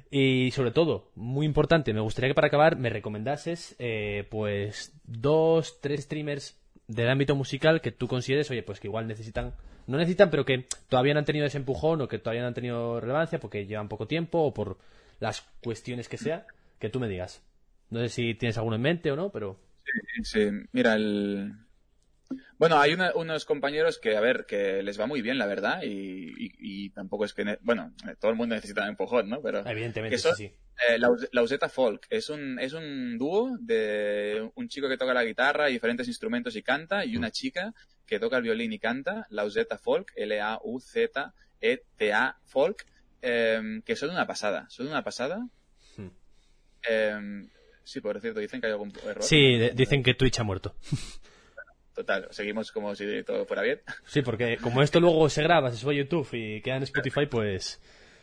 Y 0.10 0.52
sobre 0.52 0.72
todo, 0.72 1.12
muy 1.16 1.46
importante, 1.46 1.94
me 1.94 2.00
gustaría 2.00 2.30
que 2.30 2.36
para 2.36 2.48
acabar 2.48 2.78
me 2.78 2.90
recomendases, 2.90 3.76
eh, 3.80 4.26
pues, 4.30 4.94
dos, 5.04 5.82
tres 5.82 6.04
streamers 6.04 6.58
del 6.88 7.10
ámbito 7.10 7.36
musical 7.36 7.82
que 7.82 7.92
tú 7.92 8.08
consideres, 8.08 8.50
oye, 8.52 8.64
pues 8.64 8.80
que 8.80 8.88
igual 8.88 9.08
necesitan, 9.08 9.54
no 9.88 9.98
necesitan, 9.98 10.30
pero 10.30 10.46
que 10.46 10.66
todavía 10.88 11.14
no 11.14 11.20
han 11.20 11.26
tenido 11.26 11.46
ese 11.46 11.58
empujón 11.58 12.02
o 12.02 12.08
que 12.08 12.20
todavía 12.20 12.42
no 12.42 12.48
han 12.48 12.54
tenido 12.54 13.02
relevancia 13.02 13.40
porque 13.40 13.66
llevan 13.66 13.90
poco 13.90 14.08
tiempo 14.08 14.40
o 14.40 14.54
por 14.54 14.78
las 15.20 15.42
cuestiones 15.62 16.08
que 16.08 16.18
sea, 16.18 16.46
que 16.80 16.90
tú 16.90 17.00
me 17.00 17.10
digas. 17.10 17.44
No 17.90 18.00
sé 18.00 18.10
si 18.10 18.34
tienes 18.36 18.58
alguno 18.58 18.78
en 18.78 18.82
mente 18.82 19.12
o 19.12 19.16
no, 19.16 19.32
pero... 19.32 19.60
Sí, 19.84 20.24
sí. 20.24 20.50
mira, 20.72 20.96
el, 20.96 21.54
bueno, 22.58 22.80
hay 22.80 22.94
unos 22.94 23.46
compañeros 23.46 24.00
que, 24.00 24.16
a 24.16 24.22
ver, 24.22 24.46
que 24.46 24.84
les 24.84 25.00
va 25.00 25.06
muy 25.06 25.22
bien, 25.22 25.38
la 25.38 25.46
verdad, 25.46 25.82
y, 25.84 26.90
tampoco 26.92 27.26
es 27.26 27.34
que, 27.34 27.58
bueno, 27.62 27.94
todo 28.20 28.32
el 28.32 28.38
mundo 28.38 28.56
necesita 28.56 28.84
un 28.84 28.90
empujón, 28.90 29.30
¿no? 29.30 29.42
Pero 29.42 29.66
evidentemente 29.66 30.18
sí. 30.18 30.54
Eh, 30.90 30.98
Lauseta 31.32 31.70
Folk 31.70 32.08
es 32.10 32.30
un 32.30 32.60
es 32.60 32.74
un 32.74 33.18
dúo 33.20 33.58
de 33.60 34.50
un 34.56 34.68
chico 34.68 34.90
que 34.90 34.98
toca 34.98 35.14
la 35.14 35.24
guitarra 35.24 35.70
y 35.70 35.74
diferentes 35.74 36.08
instrumentos 36.08 36.56
y 36.56 36.64
canta 36.64 37.06
y 37.06 37.16
una 37.16 37.28
mm. 37.28 37.32
chica 37.32 37.74
que 38.08 38.20
toca 38.20 38.38
el 38.38 38.44
violín 38.44 38.74
y 38.74 38.80
canta. 38.80 39.28
Lauseta 39.30 39.78
Folk, 39.78 40.12
L 40.16 40.42
A 40.42 40.60
U 40.64 40.80
Z 40.80 41.34
E 41.62 41.84
Folk, 42.46 42.86
em, 43.22 43.82
que 43.84 43.96
son 43.96 44.10
una 44.10 44.28
pasada, 44.28 44.68
son 44.70 44.88
una 44.88 45.04
pasada. 45.04 45.48
Hmm. 45.96 46.10
Em, 46.90 47.50
sí, 47.84 48.02
por 48.02 48.20
cierto, 48.20 48.40
dicen 48.40 48.60
que 48.60 48.68
hay 48.68 48.74
algún 48.74 48.92
error. 49.06 49.24
Sí, 49.24 49.58
dicen 49.74 50.04
que 50.04 50.14
Twitch 50.14 50.40
ha 50.40 50.44
muerto. 50.44 50.76
Total, 51.94 52.28
seguimos 52.32 52.72
como 52.72 52.96
si 52.96 53.24
todo 53.24 53.46
fuera 53.46 53.62
bien. 53.62 53.82
Sí, 54.06 54.22
porque 54.22 54.58
como 54.58 54.82
esto 54.82 55.00
luego 55.00 55.30
se 55.30 55.44
graba, 55.44 55.72
se 55.72 55.78
sube 55.78 55.94
a 55.94 55.98
YouTube 55.98 56.28
y 56.34 56.62
queda 56.62 56.78
en 56.78 56.84
Spotify, 56.84 57.26
pues... 57.28 57.80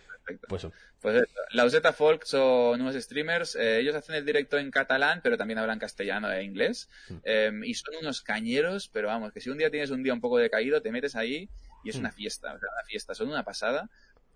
Perfecto. 0.08 0.46
Pues, 0.48 0.66
pues 1.00 1.24
la 1.52 1.64
Useta 1.64 1.92
Folk 1.92 2.24
son 2.24 2.80
unos 2.80 2.94
streamers, 2.94 3.56
eh, 3.56 3.80
ellos 3.80 3.94
hacen 3.94 4.16
el 4.16 4.24
directo 4.24 4.58
en 4.58 4.70
catalán, 4.70 5.20
pero 5.22 5.36
también 5.36 5.58
hablan 5.58 5.78
castellano 5.78 6.30
e 6.30 6.44
inglés, 6.44 6.88
mm. 7.08 7.16
em, 7.24 7.64
y 7.64 7.74
son 7.74 7.94
unos 8.00 8.20
cañeros, 8.20 8.88
pero 8.92 9.08
vamos, 9.08 9.32
que 9.32 9.40
si 9.40 9.50
un 9.50 9.58
día 9.58 9.70
tienes 9.70 9.90
un 9.90 10.02
día 10.02 10.12
un 10.12 10.20
poco 10.20 10.38
decaído, 10.38 10.82
te 10.82 10.92
metes 10.92 11.16
ahí 11.16 11.48
y 11.84 11.90
es 11.90 11.96
mm. 11.96 12.00
una 12.00 12.12
fiesta, 12.12 12.54
o 12.54 12.58
sea, 12.58 12.68
una 12.72 12.84
fiesta, 12.84 13.14
son 13.14 13.28
una 13.28 13.44
pasada, 13.44 13.88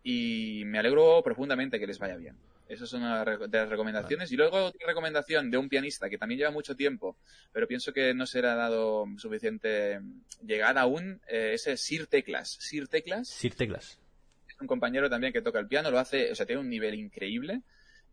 y 0.04 0.62
me 0.66 0.78
alegro 0.78 1.22
profundamente 1.24 1.80
que 1.80 1.86
les 1.86 1.98
vaya 1.98 2.16
bien. 2.16 2.36
Eso 2.68 2.84
es 2.84 2.92
una 2.92 3.24
de 3.24 3.58
las 3.58 3.68
recomendaciones. 3.68 4.30
Y 4.30 4.36
luego 4.36 4.66
otra 4.66 4.86
recomendación 4.86 5.50
de 5.50 5.56
un 5.56 5.68
pianista 5.68 6.08
que 6.08 6.18
también 6.18 6.38
lleva 6.38 6.50
mucho 6.50 6.76
tiempo, 6.76 7.16
pero 7.52 7.66
pienso 7.66 7.92
que 7.92 8.14
no 8.14 8.26
será 8.26 8.54
dado 8.54 9.06
suficiente 9.16 10.00
llegada 10.46 10.82
aún, 10.82 11.20
eh, 11.26 11.52
ese 11.54 11.76
Sir 11.76 12.06
Teclas. 12.06 12.56
Sir 12.60 12.86
Teclas. 12.88 13.28
Sir 13.28 13.54
Teclas. 13.54 13.98
Es 14.46 14.60
un 14.60 14.66
compañero 14.66 15.08
también 15.08 15.32
que 15.32 15.42
toca 15.42 15.58
el 15.58 15.68
piano, 15.68 15.90
lo 15.90 15.98
hace, 15.98 16.30
o 16.30 16.34
sea, 16.34 16.46
tiene 16.46 16.60
un 16.60 16.68
nivel 16.68 16.94
increíble. 16.94 17.62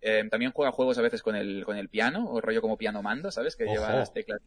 Eh, 0.01 0.23
también 0.31 0.51
juega 0.51 0.71
juegos 0.71 0.97
a 0.97 1.01
veces 1.01 1.21
con 1.21 1.35
el, 1.35 1.63
con 1.65 1.77
el 1.77 1.89
piano, 1.89 2.25
o 2.29 2.41
rollo 2.41 2.61
como 2.61 2.77
piano 2.77 3.03
mando, 3.03 3.31
¿sabes? 3.31 3.55
Que 3.55 3.65
lleva 3.65 3.93
las 3.93 4.13
teclas. 4.13 4.41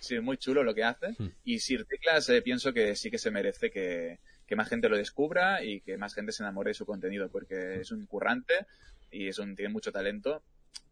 Sí, 0.00 0.18
muy 0.18 0.36
chulo 0.36 0.64
lo 0.64 0.74
que 0.74 0.82
hace. 0.82 1.14
Hmm. 1.16 1.30
Y 1.44 1.60
Sir 1.60 1.84
Teclas 1.84 2.28
eh, 2.28 2.42
pienso 2.42 2.72
que 2.72 2.96
sí 2.96 3.10
que 3.10 3.18
se 3.18 3.30
merece 3.30 3.70
que, 3.70 4.18
que 4.46 4.56
más 4.56 4.68
gente 4.68 4.88
lo 4.88 4.96
descubra 4.96 5.64
y 5.64 5.80
que 5.80 5.96
más 5.96 6.14
gente 6.14 6.32
se 6.32 6.42
enamore 6.42 6.70
de 6.70 6.74
su 6.74 6.86
contenido, 6.86 7.28
porque 7.30 7.80
es 7.80 7.92
un 7.92 8.06
currante, 8.06 8.66
y 9.10 9.28
es 9.28 9.38
un, 9.38 9.54
tiene 9.54 9.72
mucho 9.72 9.92
talento 9.92 10.42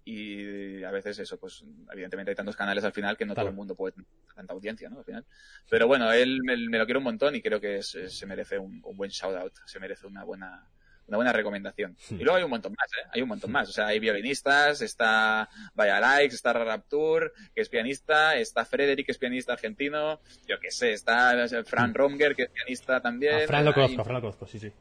y 0.04 0.82
a 0.82 0.90
veces 0.90 1.18
eso, 1.18 1.38
pues 1.38 1.64
evidentemente 1.92 2.30
hay 2.30 2.36
tantos 2.36 2.56
canales 2.56 2.84
al 2.84 2.92
final 2.92 3.16
que 3.16 3.26
no 3.26 3.34
todo 3.34 3.48
el 3.48 3.54
mundo 3.54 3.74
puede 3.74 3.92
tener 3.92 4.08
tanta 4.34 4.52
audiencia, 4.54 4.88
¿no? 4.88 4.98
Al 4.98 5.04
final. 5.04 5.24
Pero 5.68 5.86
bueno, 5.86 6.10
él 6.12 6.40
me, 6.42 6.56
lo 6.56 6.84
quiere 6.84 6.98
un 6.98 7.04
montón 7.04 7.34
y 7.34 7.42
creo 7.42 7.60
que 7.60 7.82
se 7.82 8.26
merece 8.26 8.58
un, 8.58 8.80
buen 8.82 9.10
shout 9.10 9.36
out, 9.36 9.52
se 9.66 9.78
merece 9.78 10.06
una 10.06 10.24
buena 10.24 10.66
una 11.10 11.16
buena 11.18 11.32
recomendación. 11.32 11.96
Hmm. 12.08 12.14
Y 12.14 12.24
luego 12.24 12.36
hay 12.36 12.44
un 12.44 12.50
montón 12.50 12.72
más, 12.72 12.88
¿eh? 12.92 13.08
Hay 13.12 13.22
un 13.22 13.28
montón 13.28 13.50
más. 13.50 13.68
O 13.68 13.72
sea, 13.72 13.88
hay 13.88 13.98
violinistas, 13.98 14.80
está 14.80 15.48
Vaya 15.74 16.00
Likes, 16.00 16.36
está 16.36 16.52
Rapture, 16.52 17.32
que 17.54 17.60
es 17.60 17.68
pianista, 17.68 18.36
está 18.36 18.64
Frederick, 18.64 19.06
que 19.06 19.12
es 19.12 19.18
pianista 19.18 19.52
argentino, 19.52 20.20
yo 20.46 20.58
qué 20.60 20.70
sé, 20.70 20.92
está 20.92 21.34
Fran 21.64 21.90
hmm. 21.90 21.94
Romger, 21.94 22.36
que 22.36 22.44
es 22.44 22.50
pianista 22.50 23.00
también. 23.00 23.46
Fran 23.46 23.64
lo 23.64 23.74
conozco, 23.74 24.04
Fran 24.04 24.14
lo 24.14 24.20
conozco, 24.20 24.46
sí, 24.46 24.58
sí. 24.58 24.72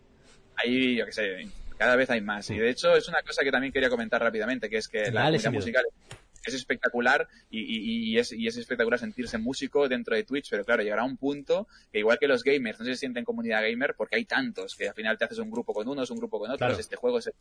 Ahí, 0.55 0.97
yo 0.97 1.05
qué 1.05 1.11
sé, 1.11 1.47
cada 1.77 1.95
vez 1.95 2.09
hay 2.09 2.21
más. 2.21 2.49
Y 2.51 2.57
de 2.57 2.69
hecho 2.69 2.95
es 2.95 3.07
una 3.07 3.23
cosa 3.23 3.43
que 3.43 3.51
también 3.51 3.73
quería 3.73 3.89
comentar 3.89 4.21
rápidamente, 4.21 4.69
que 4.69 4.77
es 4.77 4.87
que 4.87 5.09
la 5.11 5.31
música 5.31 5.49
musical 5.49 5.83
es 5.87 6.17
espectacular 6.47 7.27
y, 7.49 8.17
es, 8.17 8.31
y, 8.31 8.47
es, 8.47 8.57
espectacular 8.57 8.99
sentirse 8.99 9.37
músico 9.37 9.87
dentro 9.87 10.15
de 10.15 10.23
Twitch, 10.23 10.49
pero 10.49 10.63
claro, 10.63 10.83
llegará 10.83 11.03
un 11.03 11.17
punto 11.17 11.67
que 11.91 11.99
igual 11.99 12.17
que 12.19 12.27
los 12.27 12.43
gamers 12.43 12.79
no 12.79 12.85
se 12.85 12.95
sienten 12.95 13.25
comunidad 13.25 13.61
gamer 13.61 13.95
porque 13.95 14.15
hay 14.15 14.25
tantos 14.25 14.75
que 14.75 14.89
al 14.89 14.93
final 14.93 15.17
te 15.17 15.25
haces 15.25 15.39
un 15.39 15.51
grupo 15.51 15.73
con 15.73 15.87
unos, 15.87 16.09
un 16.11 16.17
grupo 16.17 16.39
con 16.39 16.51
otros, 16.51 16.79
este 16.79 16.95
juego 16.95 17.19
es 17.19 17.31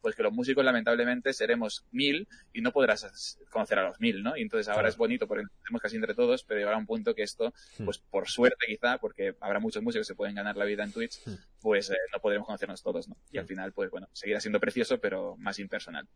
pues 0.00 0.14
que 0.14 0.22
los 0.22 0.32
músicos 0.32 0.64
lamentablemente 0.64 1.32
seremos 1.32 1.84
mil 1.90 2.28
y 2.52 2.60
no 2.60 2.72
podrás 2.72 3.38
conocer 3.50 3.78
a 3.78 3.88
los 3.88 4.00
mil, 4.00 4.22
¿no? 4.22 4.36
Y 4.36 4.42
entonces 4.42 4.68
ahora 4.68 4.88
es 4.88 4.96
bonito 4.96 5.26
porque 5.26 5.44
conocemos 5.44 5.82
casi 5.82 5.96
entre 5.96 6.14
todos, 6.14 6.44
pero 6.44 6.58
llegará 6.58 6.76
un 6.76 6.86
punto 6.86 7.14
que 7.14 7.22
esto, 7.22 7.52
hmm. 7.78 7.84
pues 7.84 7.98
por 7.98 8.28
suerte 8.28 8.66
quizá, 8.66 8.98
porque 8.98 9.34
habrá 9.40 9.60
muchos 9.60 9.82
músicos 9.82 10.06
que 10.06 10.12
se 10.12 10.16
pueden 10.16 10.34
ganar 10.34 10.56
la 10.56 10.64
vida 10.64 10.84
en 10.84 10.92
Twitch, 10.92 11.20
hmm. 11.24 11.34
Pues 11.62 11.90
eh, 11.90 11.96
no 12.12 12.20
podremos 12.20 12.46
conocernos 12.46 12.82
todos, 12.82 13.08
¿no? 13.08 13.16
Y 13.30 13.38
al 13.38 13.44
hmm. 13.44 13.48
final, 13.48 13.72
pues 13.72 13.90
bueno, 13.90 14.08
seguirá 14.12 14.40
siendo 14.40 14.60
precioso, 14.60 14.98
pero 14.98 15.36
más 15.36 15.58
impersonal. 15.58 16.06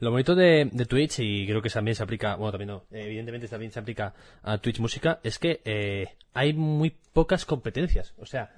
Lo 0.00 0.10
bonito 0.10 0.34
de, 0.34 0.68
de 0.70 0.84
Twitch, 0.86 1.20
y 1.20 1.46
creo 1.46 1.62
que 1.62 1.70
también 1.70 1.94
se 1.94 2.02
aplica, 2.02 2.36
bueno, 2.36 2.52
también 2.52 2.68
no, 2.68 2.84
evidentemente 2.90 3.48
también 3.48 3.72
se 3.72 3.78
aplica 3.78 4.14
a 4.42 4.58
Twitch 4.58 4.80
Música, 4.80 5.20
es 5.22 5.38
que 5.38 5.60
eh, 5.64 6.08
hay 6.34 6.52
muy 6.52 6.96
pocas 7.12 7.44
competencias. 7.44 8.14
O 8.18 8.26
sea, 8.26 8.50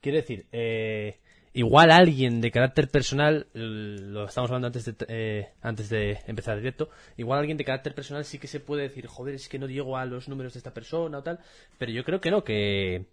quiero 0.00 0.16
decir, 0.16 0.46
eh, 0.52 1.18
igual 1.52 1.90
alguien 1.90 2.40
de 2.40 2.50
carácter 2.50 2.88
personal, 2.88 3.46
lo 3.52 4.24
estamos 4.24 4.50
hablando 4.50 4.68
antes 4.68 4.84
de, 4.84 4.94
eh, 5.08 5.48
antes 5.62 5.88
de 5.88 6.18
empezar 6.26 6.54
el 6.54 6.62
directo, 6.62 6.90
igual 7.16 7.40
alguien 7.40 7.56
de 7.56 7.64
carácter 7.64 7.94
personal 7.94 8.24
sí 8.24 8.38
que 8.38 8.46
se 8.46 8.60
puede 8.60 8.82
decir, 8.82 9.06
joder, 9.06 9.34
es 9.34 9.48
que 9.48 9.58
no 9.58 9.66
llego 9.66 9.96
a 9.96 10.04
los 10.04 10.28
números 10.28 10.54
de 10.54 10.58
esta 10.58 10.72
persona 10.72 11.18
o 11.18 11.22
tal, 11.22 11.40
pero 11.78 11.92
yo 11.92 12.04
creo 12.04 12.20
que 12.20 12.30
no, 12.30 12.44
que, 12.44 13.06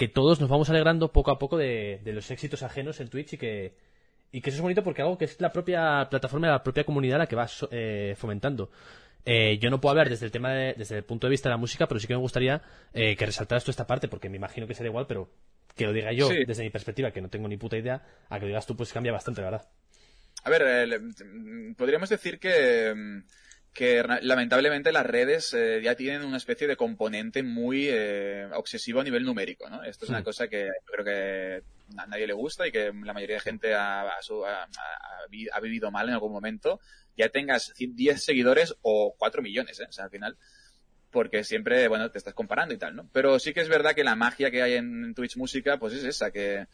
que 0.00 0.08
todos 0.08 0.40
nos 0.40 0.48
vamos 0.48 0.70
alegrando 0.70 1.12
poco 1.12 1.30
a 1.30 1.38
poco 1.38 1.58
de, 1.58 2.00
de 2.02 2.14
los 2.14 2.30
éxitos 2.30 2.62
ajenos 2.62 3.00
en 3.00 3.08
Twitch 3.08 3.34
y 3.34 3.36
que, 3.36 3.74
y 4.32 4.40
que 4.40 4.48
eso 4.48 4.56
es 4.56 4.62
bonito 4.62 4.82
porque 4.82 5.02
algo 5.02 5.18
que 5.18 5.26
es 5.26 5.38
la 5.42 5.52
propia 5.52 6.08
plataforma, 6.08 6.48
la 6.48 6.62
propia 6.62 6.84
comunidad 6.84 7.18
la 7.18 7.26
que 7.26 7.36
va 7.36 7.46
eh, 7.70 8.14
fomentando. 8.16 8.70
Eh, 9.26 9.58
yo 9.58 9.68
no 9.68 9.78
puedo 9.78 9.90
hablar 9.90 10.08
desde 10.08 10.24
el 10.24 10.32
tema 10.32 10.54
desde 10.54 10.96
el 10.96 11.04
punto 11.04 11.26
de 11.26 11.32
vista 11.32 11.50
de 11.50 11.52
la 11.52 11.58
música, 11.58 11.86
pero 11.86 12.00
sí 12.00 12.06
que 12.06 12.14
me 12.14 12.20
gustaría 12.20 12.62
eh, 12.94 13.14
que 13.14 13.26
resaltaras 13.26 13.62
tú 13.62 13.72
esta 13.72 13.86
parte, 13.86 14.08
porque 14.08 14.30
me 14.30 14.38
imagino 14.38 14.66
que 14.66 14.72
será 14.72 14.88
igual, 14.88 15.06
pero 15.06 15.28
que 15.76 15.84
lo 15.84 15.92
diga 15.92 16.12
yo 16.12 16.30
desde 16.30 16.62
mi 16.62 16.70
perspectiva, 16.70 17.10
que 17.10 17.20
no 17.20 17.28
tengo 17.28 17.46
ni 17.46 17.58
puta 17.58 17.76
idea, 17.76 18.02
a 18.30 18.36
que 18.36 18.46
lo 18.46 18.46
digas 18.46 18.66
tú, 18.66 18.74
pues 18.74 18.94
cambia 18.94 19.12
bastante, 19.12 19.42
¿verdad? 19.42 19.68
A 20.44 20.48
ver, 20.48 20.98
podríamos 21.76 22.08
decir 22.08 22.38
que, 22.38 23.22
que 23.72 24.02
lamentablemente 24.22 24.90
las 24.90 25.06
redes 25.06 25.54
eh, 25.54 25.80
ya 25.82 25.94
tienen 25.94 26.24
una 26.24 26.36
especie 26.36 26.66
de 26.66 26.76
componente 26.76 27.42
muy 27.42 27.86
eh, 27.88 28.48
obsesivo 28.52 29.00
a 29.00 29.04
nivel 29.04 29.24
numérico, 29.24 29.70
¿no? 29.70 29.82
Esto 29.84 30.04
es 30.04 30.10
una 30.10 30.20
hmm. 30.20 30.24
cosa 30.24 30.48
que 30.48 30.68
creo 30.84 31.04
que 31.04 31.62
a 31.96 32.06
nadie 32.06 32.26
le 32.26 32.32
gusta 32.32 32.66
y 32.66 32.72
que 32.72 32.92
la 33.04 33.12
mayoría 33.12 33.36
de 33.36 33.40
gente 33.40 33.74
ha, 33.74 34.02
ha, 34.02 35.60
vivido 35.60 35.90
mal 35.90 36.08
en 36.08 36.14
algún 36.14 36.32
momento. 36.32 36.80
Ya 37.16 37.28
tengas 37.28 37.72
10 37.78 38.22
seguidores 38.22 38.74
o 38.82 39.14
4 39.16 39.42
millones, 39.42 39.78
¿eh? 39.80 39.86
O 39.88 39.92
sea, 39.92 40.04
al 40.04 40.10
final 40.10 40.36
porque 41.10 41.42
siempre, 41.44 41.88
bueno, 41.88 42.10
te 42.10 42.18
estás 42.18 42.34
comparando 42.34 42.72
y 42.72 42.78
tal, 42.78 42.94
¿no? 42.94 43.08
Pero 43.12 43.38
sí 43.38 43.52
que 43.52 43.60
es 43.60 43.68
verdad 43.68 43.94
que 43.94 44.04
la 44.04 44.14
magia 44.14 44.50
que 44.50 44.62
hay 44.62 44.74
en 44.74 45.12
Twitch 45.14 45.36
Música, 45.36 45.78
pues 45.78 45.94
es 45.94 46.04
esa, 46.04 46.30
que 46.30 46.66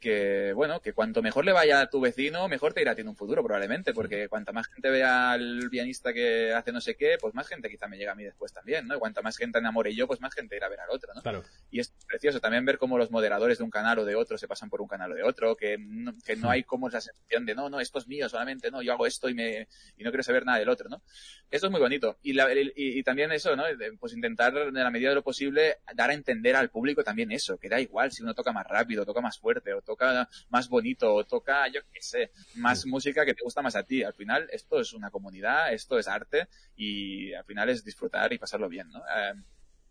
que, 0.00 0.52
bueno, 0.54 0.80
que 0.80 0.92
cuanto 0.92 1.22
mejor 1.22 1.44
le 1.44 1.52
vaya 1.52 1.80
a 1.80 1.90
tu 1.90 2.00
vecino, 2.00 2.48
mejor 2.48 2.72
te 2.72 2.82
irá 2.82 2.94
tiene 2.94 3.10
un 3.10 3.16
futuro 3.16 3.42
probablemente, 3.42 3.92
porque 3.92 4.28
cuanta 4.28 4.52
más 4.52 4.66
gente 4.68 4.90
vea 4.90 5.32
al 5.32 5.68
pianista 5.70 6.12
que 6.12 6.52
hace 6.52 6.72
no 6.72 6.80
sé 6.80 6.96
qué, 6.96 7.16
pues 7.20 7.34
más 7.34 7.48
gente 7.48 7.70
quizá 7.70 7.88
me 7.88 7.96
llega 7.96 8.12
a 8.12 8.14
mí 8.14 8.24
después 8.24 8.52
también, 8.52 8.86
¿no? 8.86 8.96
Y 8.96 8.98
cuanta 8.98 9.22
más 9.22 9.36
gente 9.36 9.58
enamore 9.58 9.94
yo, 9.94 10.06
pues 10.06 10.20
más 10.20 10.34
gente 10.34 10.56
irá 10.56 10.66
a 10.66 10.70
ver 10.70 10.80
al 10.80 10.90
otro, 10.90 11.12
¿no? 11.14 11.22
Claro. 11.22 11.42
Y 11.70 11.80
es 11.80 11.92
precioso 12.06 12.40
también 12.40 12.64
ver 12.64 12.78
cómo 12.78 12.98
los 12.98 13.10
moderadores 13.10 13.58
de 13.58 13.64
un 13.64 13.70
canal 13.70 13.98
o 13.98 14.04
de 14.04 14.14
otro 14.14 14.38
se 14.38 14.48
pasan 14.48 14.68
por 14.68 14.80
un 14.80 14.88
canal 14.88 15.12
o 15.12 15.14
de 15.14 15.22
otro, 15.22 15.56
que 15.56 15.78
no, 15.78 16.12
que 16.24 16.36
no 16.36 16.50
hay 16.50 16.64
como 16.64 16.88
esa 16.88 17.00
sensación 17.00 17.46
de, 17.46 17.54
no, 17.54 17.70
no, 17.70 17.80
esto 17.80 17.98
es 17.98 18.06
mío 18.06 18.28
solamente, 18.28 18.70
no, 18.70 18.82
yo 18.82 18.92
hago 18.92 19.06
esto 19.06 19.28
y 19.28 19.34
me, 19.34 19.68
y 19.96 20.04
no 20.04 20.10
quiero 20.10 20.22
saber 20.22 20.44
nada 20.44 20.58
del 20.58 20.68
otro, 20.68 20.88
¿no? 20.88 21.02
Eso 21.50 21.66
es 21.66 21.70
muy 21.70 21.80
bonito. 21.80 22.18
Y, 22.22 22.32
la, 22.32 22.48
y, 22.52 23.02
también 23.02 23.32
eso, 23.32 23.56
¿no? 23.56 23.64
Pues 23.98 24.12
intentar, 24.12 24.56
en 24.56 24.74
la 24.74 24.90
medida 24.90 25.10
de 25.10 25.14
lo 25.14 25.22
posible, 25.22 25.78
dar 25.94 26.10
a 26.10 26.14
entender 26.14 26.56
al 26.56 26.70
público 26.70 27.02
también 27.02 27.32
eso, 27.32 27.58
que 27.58 27.68
da 27.68 27.80
igual 27.80 28.12
si 28.12 28.22
uno 28.22 28.34
toca 28.34 28.52
más 28.52 28.66
rápido, 28.66 29.04
toca 29.04 29.20
más 29.20 29.38
fuerte 29.38 29.72
o 29.72 29.82
toca 29.82 29.93
más 30.48 30.68
bonito 30.68 31.14
o 31.14 31.24
toca, 31.24 31.68
yo 31.68 31.80
qué 31.92 32.02
sé, 32.02 32.30
más 32.56 32.86
música 32.86 33.24
que 33.24 33.34
te 33.34 33.42
gusta 33.42 33.62
más 33.62 33.76
a 33.76 33.82
ti. 33.82 34.02
Al 34.02 34.14
final, 34.14 34.48
esto 34.50 34.80
es 34.80 34.92
una 34.92 35.10
comunidad, 35.10 35.72
esto 35.72 35.98
es 35.98 36.08
arte 36.08 36.48
y 36.76 37.32
al 37.32 37.44
final 37.44 37.68
es 37.68 37.84
disfrutar 37.84 38.32
y 38.32 38.38
pasarlo 38.38 38.68
bien, 38.68 38.88
¿no? 38.90 39.00
Eh, 39.00 39.34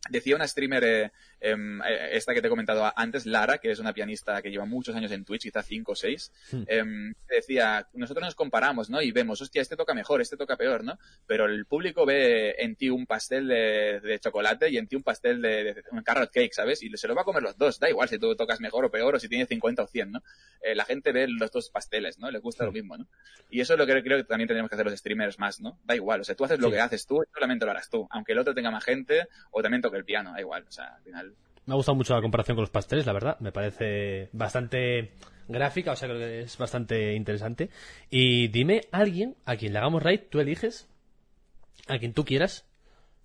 decía 0.09 0.35
una 0.35 0.47
streamer 0.47 0.83
eh, 0.83 1.11
Em, 1.43 1.81
eh, 1.81 2.15
esta 2.15 2.33
que 2.33 2.39
te 2.39 2.47
he 2.47 2.49
comentado 2.49 2.89
antes, 2.95 3.25
Lara, 3.25 3.57
que 3.57 3.69
es 3.69 3.79
una 3.79 3.91
pianista 3.91 4.41
que 4.41 4.49
lleva 4.49 4.63
muchos 4.63 4.95
años 4.95 5.11
en 5.11 5.25
Twitch, 5.25 5.41
quizá 5.41 5.61
5 5.61 5.91
o 5.91 5.95
6, 5.95 6.31
hmm. 6.53 6.63
em, 6.67 7.13
decía, 7.27 7.85
nosotros 7.91 8.25
nos 8.25 8.35
comparamos, 8.35 8.89
¿no? 8.89 9.01
Y 9.01 9.11
vemos, 9.11 9.41
hostia, 9.41 9.61
este 9.61 9.75
toca 9.75 9.93
mejor, 9.93 10.21
este 10.21 10.37
toca 10.37 10.55
peor, 10.55 10.85
¿no? 10.85 10.97
Pero 11.27 11.45
el 11.45 11.65
público 11.65 12.05
ve 12.05 12.55
en 12.59 12.77
ti 12.77 12.89
un 12.89 13.05
pastel 13.05 13.49
de, 13.49 14.19
chocolate 14.21 14.69
y 14.69 14.77
en 14.77 14.87
ti 14.87 14.95
un 14.95 15.03
pastel 15.03 15.41
de, 15.41 15.83
un 15.91 16.01
carrot 16.01 16.31
cake, 16.31 16.53
¿sabes? 16.53 16.81
Y 16.81 16.89
se 16.95 17.09
lo 17.09 17.15
va 17.15 17.23
a 17.23 17.25
comer 17.25 17.43
los 17.43 17.57
dos, 17.57 17.77
da 17.77 17.89
igual 17.89 18.07
si 18.07 18.17
tú 18.17 18.33
tocas 18.37 18.61
mejor 18.61 18.85
o 18.85 18.91
peor 18.91 19.15
o 19.15 19.19
si 19.19 19.27
tienes 19.27 19.49
50 19.49 19.83
o 19.83 19.87
100, 19.87 20.11
¿no? 20.13 20.23
Eh, 20.61 20.75
la 20.75 20.85
gente 20.85 21.11
ve 21.11 21.27
los 21.27 21.51
dos 21.51 21.69
pasteles, 21.69 22.19
¿no? 22.19 22.31
Les 22.31 22.41
gusta 22.41 22.63
lo 22.63 22.71
hmm. 22.71 22.73
mismo, 22.73 22.97
¿no? 22.97 23.09
Y 23.49 23.59
eso 23.59 23.73
es 23.73 23.79
lo 23.79 23.85
que 23.85 24.01
creo 24.01 24.17
que 24.17 24.23
también 24.23 24.47
tenemos 24.47 24.69
que 24.69 24.75
hacer 24.75 24.85
los 24.85 24.97
streamers 24.97 25.39
más, 25.39 25.59
¿no? 25.59 25.77
Da 25.83 25.93
igual, 25.93 26.21
o 26.21 26.23
sea, 26.23 26.35
tú 26.35 26.45
haces 26.45 26.59
lo 26.59 26.71
que 26.71 26.79
haces 26.79 27.05
tú 27.05 27.21
y 27.21 27.25
solamente 27.33 27.65
lo 27.65 27.71
harás 27.71 27.89
tú, 27.89 28.07
aunque 28.11 28.31
el 28.31 28.39
otro 28.39 28.53
tenga 28.53 28.71
más 28.71 28.85
gente 28.85 29.27
o 29.51 29.61
también 29.61 29.81
el 29.97 30.05
piano, 30.05 30.31
da 30.33 30.39
igual, 30.39 30.65
o 30.67 30.71
sea, 30.71 30.95
al 30.95 31.03
final 31.03 31.35
me 31.65 31.73
ha 31.73 31.75
gustado 31.75 31.95
mucho 31.95 32.13
la 32.13 32.21
comparación 32.21 32.55
con 32.55 32.63
los 32.63 32.69
pasteles, 32.69 33.05
la 33.05 33.13
verdad. 33.13 33.39
Me 33.39 33.51
parece 33.51 34.29
bastante 34.33 35.13
gráfica, 35.47 35.93
o 35.93 35.95
sea, 35.95 36.09
creo 36.09 36.19
que 36.19 36.41
es 36.41 36.57
bastante 36.57 37.13
interesante. 37.13 37.69
Y 38.09 38.49
dime 38.49 38.81
alguien 38.91 39.35
a 39.45 39.55
quien 39.55 39.73
le 39.73 39.79
hagamos 39.79 40.03
raid, 40.03 40.21
tú 40.29 40.39
eliges 40.39 40.89
a 41.87 41.97
quien 41.99 42.13
tú 42.13 42.25
quieras, 42.25 42.65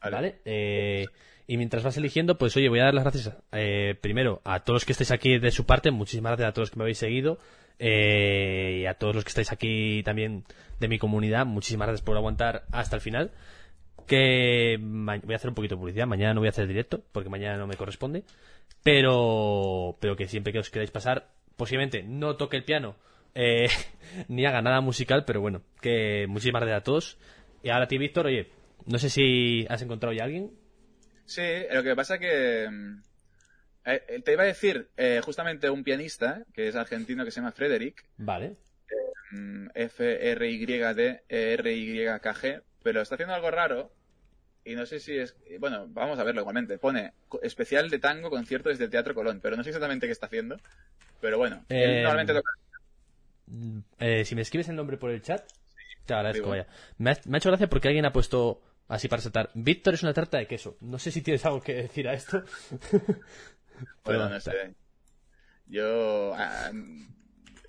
¿vale? 0.00 0.40
Eh, 0.44 1.06
y 1.46 1.56
mientras 1.56 1.82
vas 1.82 1.96
eligiendo, 1.96 2.38
pues 2.38 2.56
oye, 2.56 2.68
voy 2.68 2.80
a 2.80 2.84
dar 2.84 2.94
las 2.94 3.04
gracias 3.04 3.36
eh, 3.52 3.96
primero 4.00 4.40
a 4.44 4.60
todos 4.60 4.76
los 4.76 4.84
que 4.84 4.92
estáis 4.92 5.10
aquí 5.10 5.38
de 5.38 5.50
su 5.50 5.64
parte, 5.64 5.90
muchísimas 5.90 6.30
gracias 6.30 6.48
a 6.48 6.52
todos 6.52 6.68
los 6.68 6.70
que 6.70 6.78
me 6.78 6.84
habéis 6.84 6.98
seguido 6.98 7.38
eh, 7.78 8.80
y 8.82 8.86
a 8.86 8.94
todos 8.94 9.14
los 9.14 9.24
que 9.24 9.28
estáis 9.28 9.52
aquí 9.52 10.02
también 10.02 10.44
de 10.78 10.88
mi 10.88 10.98
comunidad, 10.98 11.46
muchísimas 11.46 11.86
gracias 11.86 12.04
por 12.04 12.16
aguantar 12.16 12.64
hasta 12.70 12.96
el 12.96 13.02
final 13.02 13.30
que 14.08 14.76
voy 14.80 15.32
a 15.32 15.36
hacer 15.36 15.50
un 15.50 15.54
poquito 15.54 15.76
de 15.76 15.80
publicidad, 15.80 16.06
mañana 16.06 16.34
no 16.34 16.40
voy 16.40 16.48
a 16.48 16.50
hacer 16.50 16.66
directo, 16.66 17.04
porque 17.12 17.28
mañana 17.28 17.56
no 17.56 17.68
me 17.68 17.76
corresponde, 17.76 18.24
pero, 18.82 19.96
pero 20.00 20.16
que 20.16 20.26
siempre 20.26 20.52
que 20.52 20.58
os 20.58 20.70
queráis 20.70 20.90
pasar, 20.90 21.28
posiblemente 21.56 22.02
no 22.02 22.36
toque 22.36 22.56
el 22.56 22.64
piano, 22.64 22.96
eh, 23.34 23.68
ni 24.28 24.44
haga 24.46 24.62
nada 24.62 24.80
musical, 24.80 25.24
pero 25.24 25.40
bueno, 25.40 25.62
que 25.80 26.26
muchísimas 26.28 26.62
gracias 26.62 26.80
a 26.80 26.84
todos. 26.84 27.18
Y 27.62 27.70
ahora 27.70 27.84
a 27.84 27.88
ti, 27.88 27.98
Víctor, 27.98 28.26
oye, 28.26 28.50
no 28.86 28.98
sé 28.98 29.10
si 29.10 29.66
has 29.68 29.82
encontrado 29.82 30.12
ya 30.14 30.22
a 30.22 30.26
alguien. 30.26 30.50
Sí, 31.24 31.42
lo 31.72 31.82
que 31.82 31.94
pasa 31.94 32.18
que 32.18 32.68
mm, 32.70 33.02
eh, 33.84 34.22
te 34.24 34.32
iba 34.32 34.42
a 34.42 34.46
decir 34.46 34.88
eh, 34.96 35.20
justamente 35.22 35.70
un 35.70 35.84
pianista, 35.84 36.42
que 36.54 36.68
es 36.68 36.74
argentino, 36.74 37.24
que 37.24 37.30
se 37.30 37.40
llama 37.40 37.52
Frederick. 37.52 38.04
Vale. 38.16 38.56
F-R-Y-D-R-Y-K-G, 39.74 40.22
pero 42.82 43.02
está 43.02 43.16
haciendo 43.16 43.34
algo 43.34 43.50
raro 43.50 43.92
y 44.68 44.76
no 44.76 44.84
sé 44.84 45.00
si 45.00 45.16
es. 45.16 45.34
Bueno, 45.58 45.86
vamos 45.88 46.18
a 46.18 46.24
verlo 46.24 46.42
igualmente. 46.42 46.76
Pone 46.76 47.14
especial 47.42 47.88
de 47.88 47.98
tango, 47.98 48.28
concierto 48.28 48.68
desde 48.68 48.84
el 48.84 48.90
Teatro 48.90 49.14
Colón, 49.14 49.40
pero 49.42 49.56
no 49.56 49.64
sé 49.64 49.70
exactamente 49.70 50.06
qué 50.06 50.12
está 50.12 50.26
haciendo. 50.26 50.58
Pero 51.22 51.38
bueno, 51.38 51.64
eh, 51.70 52.02
normalmente 52.02 52.34
toca. 52.34 52.50
Eh, 53.98 54.26
si 54.26 54.34
me 54.34 54.42
escribes 54.42 54.68
el 54.68 54.76
nombre 54.76 54.98
por 54.98 55.10
el 55.10 55.22
chat, 55.22 55.42
te 56.04 56.12
agradezco, 56.12 56.50
vaya. 56.50 56.66
Me 56.98 57.10
ha, 57.10 57.36
hecho 57.38 57.48
gracia 57.48 57.70
porque 57.70 57.88
alguien 57.88 58.04
ha 58.04 58.12
puesto 58.12 58.60
así 58.88 59.08
para 59.08 59.22
saltar. 59.22 59.50
Víctor 59.54 59.94
es 59.94 60.02
una 60.02 60.12
tarta 60.12 60.36
de 60.36 60.46
queso. 60.46 60.76
No 60.82 60.98
sé 60.98 61.10
si 61.12 61.22
tienes 61.22 61.46
algo 61.46 61.62
que 61.62 61.74
decir 61.74 62.06
a 62.06 62.12
esto. 62.12 62.44
bueno, 64.04 64.28
no 64.28 64.38
sé. 64.38 64.74
Yo. 65.66 66.34
Ah, 66.34 66.70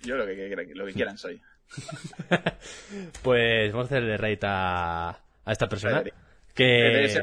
yo 0.02 0.16
lo 0.16 0.26
que, 0.26 0.54
lo 0.74 0.84
que 0.84 0.92
quieran 0.92 1.16
soy. 1.16 1.40
pues 3.22 3.72
vamos 3.72 3.90
a 3.90 3.94
hacerle 3.94 4.18
rate 4.18 4.46
a, 4.46 5.08
a 5.08 5.52
esta 5.52 5.66
persona. 5.66 6.04
Que... 6.60 7.22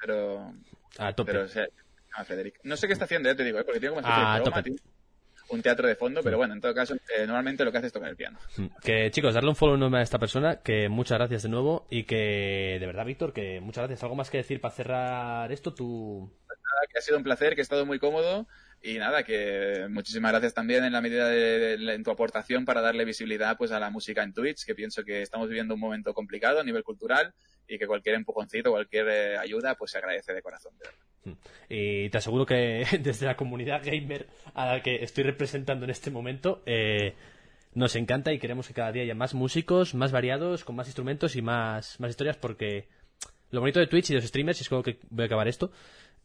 Pero... 0.00 0.54
A 0.98 1.12
tope. 1.12 1.32
Pero, 1.32 1.46
No 2.62 2.76
sé 2.76 2.86
qué 2.86 2.92
está 2.92 3.04
haciendo, 3.04 3.28
ya 3.28 3.36
te 3.36 3.44
digo, 3.44 3.58
¿eh? 3.58 3.64
porque 3.64 3.80
tiene 3.80 3.94
como 3.94 4.06
a 4.06 4.42
un 5.50 5.60
teatro 5.60 5.86
de 5.86 5.94
fondo, 5.94 6.22
pero 6.22 6.38
bueno, 6.38 6.54
en 6.54 6.60
todo 6.60 6.74
caso, 6.74 6.94
eh, 6.94 7.26
normalmente 7.26 7.66
lo 7.66 7.70
que 7.70 7.76
hace 7.76 7.88
es 7.88 7.92
tocar 7.92 8.08
el 8.08 8.16
piano. 8.16 8.38
Mm. 8.56 8.66
Que 8.82 9.10
chicos, 9.10 9.34
darle 9.34 9.50
un 9.50 9.56
follow 9.56 9.94
a 9.94 10.02
esta 10.02 10.18
persona, 10.18 10.62
que 10.62 10.88
muchas 10.88 11.18
gracias 11.18 11.42
de 11.42 11.50
nuevo 11.50 11.86
y 11.90 12.04
que 12.04 12.78
de 12.80 12.86
verdad, 12.86 13.04
Víctor, 13.04 13.34
que 13.34 13.60
muchas 13.60 13.82
gracias. 13.82 14.02
¿Algo 14.02 14.16
más 14.16 14.30
que 14.30 14.38
decir 14.38 14.62
para 14.62 14.74
cerrar 14.74 15.52
esto? 15.52 15.74
Tú... 15.74 16.32
Pues 16.46 16.58
nada, 16.58 16.86
que 16.90 16.98
ha 16.98 17.02
sido 17.02 17.18
un 17.18 17.24
placer, 17.24 17.54
que 17.54 17.60
he 17.60 17.62
estado 17.62 17.84
muy 17.84 17.98
cómodo 17.98 18.46
y 18.82 18.98
nada, 18.98 19.22
que 19.22 19.86
muchísimas 19.90 20.32
gracias 20.32 20.54
también 20.54 20.84
en 20.84 20.92
la 20.92 21.02
medida 21.02 21.28
de, 21.28 21.74
en 21.74 22.02
tu 22.02 22.10
aportación 22.10 22.64
para 22.64 22.80
darle 22.80 23.04
visibilidad 23.04 23.58
pues 23.58 23.70
a 23.70 23.80
la 23.80 23.90
música 23.90 24.22
en 24.22 24.32
Twitch, 24.32 24.64
que 24.64 24.74
pienso 24.74 25.04
que 25.04 25.20
estamos 25.20 25.48
viviendo 25.48 25.74
un 25.74 25.80
momento 25.80 26.14
complicado 26.14 26.60
a 26.60 26.64
nivel 26.64 26.84
cultural 26.84 27.34
y 27.68 27.78
que 27.78 27.86
cualquier 27.86 28.16
empujoncito, 28.16 28.70
cualquier 28.70 29.08
eh, 29.08 29.36
ayuda, 29.38 29.74
pues 29.74 29.92
se 29.92 29.98
agradece 29.98 30.32
de 30.32 30.42
corazón. 30.42 30.72
Hmm. 31.24 31.32
Y 31.68 32.10
te 32.10 32.18
aseguro 32.18 32.46
que 32.46 32.84
desde 33.00 33.26
la 33.26 33.36
comunidad 33.36 33.82
gamer 33.84 34.26
a 34.54 34.66
la 34.66 34.82
que 34.82 35.02
estoy 35.02 35.24
representando 35.24 35.84
en 35.84 35.90
este 35.90 36.10
momento, 36.10 36.62
eh, 36.66 37.14
nos 37.74 37.96
encanta 37.96 38.32
y 38.32 38.38
queremos 38.38 38.68
que 38.68 38.74
cada 38.74 38.92
día 38.92 39.02
haya 39.02 39.14
más 39.14 39.34
músicos, 39.34 39.94
más 39.94 40.12
variados, 40.12 40.64
con 40.64 40.76
más 40.76 40.86
instrumentos 40.86 41.36
y 41.36 41.42
más, 41.42 41.98
más 41.98 42.10
historias, 42.10 42.36
porque 42.36 42.88
lo 43.50 43.60
bonito 43.60 43.80
de 43.80 43.86
Twitch 43.86 44.10
y 44.10 44.14
de 44.14 44.20
los 44.20 44.28
streamers, 44.28 44.60
y 44.60 44.62
es 44.62 44.68
con 44.68 44.78
lo 44.78 44.84
que 44.84 44.98
voy 45.10 45.24
a 45.24 45.26
acabar 45.26 45.48
esto, 45.48 45.72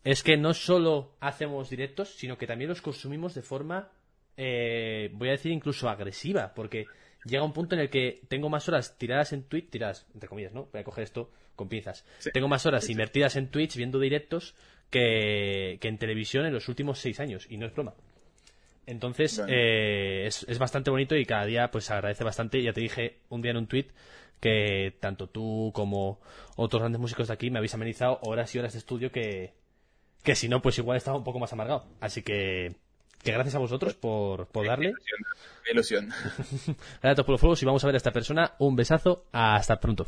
es 0.04 0.24
que 0.24 0.38
no 0.38 0.54
solo 0.54 1.16
hacemos 1.20 1.70
directos, 1.70 2.10
sino 2.10 2.38
que 2.38 2.48
también 2.48 2.70
los 2.70 2.82
consumimos 2.82 3.34
de 3.34 3.42
forma, 3.42 3.92
eh, 4.38 5.10
voy 5.14 5.30
a 5.30 5.34
decir 5.34 5.52
incluso 5.52 5.90
agresiva, 5.90 6.54
porque 6.54 6.86
llega 7.26 7.44
un 7.44 7.54
punto 7.54 7.76
en 7.76 7.82
el 7.82 7.90
que 7.90 8.22
tengo 8.28 8.50
más 8.50 8.68
horas 8.68 8.98
tiradas 8.98 9.34
en 9.34 9.44
Twitch, 9.44 9.70
tiradas, 9.70 10.08
entre 10.14 10.30
comillas, 10.30 10.54
¿no? 10.54 10.68
Voy 10.72 10.82
a 10.82 10.84
coger 10.84 11.04
esto 11.04 11.32
con 11.56 11.68
pinzas. 11.68 12.06
Tengo 12.34 12.48
más 12.48 12.66
horas 12.66 12.90
invertidas 12.90 13.36
en 13.36 13.50
Twitch 13.50 13.76
viendo 13.76 14.00
directos 14.00 14.56
que, 14.90 15.78
en 15.82 15.98
televisión 15.98 16.46
en 16.46 16.54
los 16.54 16.68
últimos 16.70 17.00
seis 17.00 17.20
años, 17.20 17.48
y 17.50 17.58
no 17.58 17.66
es 17.66 17.74
broma. 17.74 17.94
Entonces, 18.86 19.42
eh, 19.48 20.26
es, 20.26 20.46
es, 20.48 20.58
bastante 20.58 20.90
bonito 20.90 21.16
y 21.16 21.26
cada 21.26 21.46
día 21.46 21.70
pues 21.70 21.86
se 21.86 21.94
agradece 21.94 22.24
bastante. 22.24 22.64
Ya 22.64 22.74
te 22.74 22.82
dije 22.82 23.20
un 23.30 23.42
día 23.42 23.52
en 23.52 23.58
un 23.58 23.68
tweet 23.68 23.88
que 24.40 24.96
tanto 25.00 25.28
tú 25.28 25.72
como 25.76 26.20
otros 26.56 26.82
grandes 26.82 27.00
músicos 27.00 27.28
de 27.28 27.34
aquí 27.34 27.52
me 27.52 27.60
habéis 27.60 27.74
amenizado 27.74 28.20
horas 28.24 28.56
y 28.56 28.60
horas 28.60 28.74
de 28.74 28.80
estudio 28.80 29.12
que, 29.12 29.54
que 30.24 30.36
si 30.36 30.50
no, 30.50 30.62
pues 30.62 30.78
igual 30.78 30.98
estaba 30.98 31.18
un 31.18 31.24
poco 31.24 31.40
más 31.40 31.54
amargado. 31.54 31.86
Así 32.00 32.24
que, 32.24 32.76
que 33.24 33.32
gracias 33.32 33.56
a 33.56 33.60
vosotros 33.60 33.96
por, 33.96 34.48
por 34.48 34.66
darle. 34.66 34.94
ilusión. 35.72 36.10
gracias 37.02 37.26
por 37.26 37.30
los 37.30 37.42
fuegos 37.42 37.62
y 37.62 37.66
vamos 37.66 37.84
a 37.84 37.88
ver 37.88 37.96
a 37.96 37.98
esta 37.98 38.12
persona. 38.12 38.54
Un 38.60 38.76
besazo. 38.76 39.26
Hasta 39.32 39.80
pronto. 39.80 40.08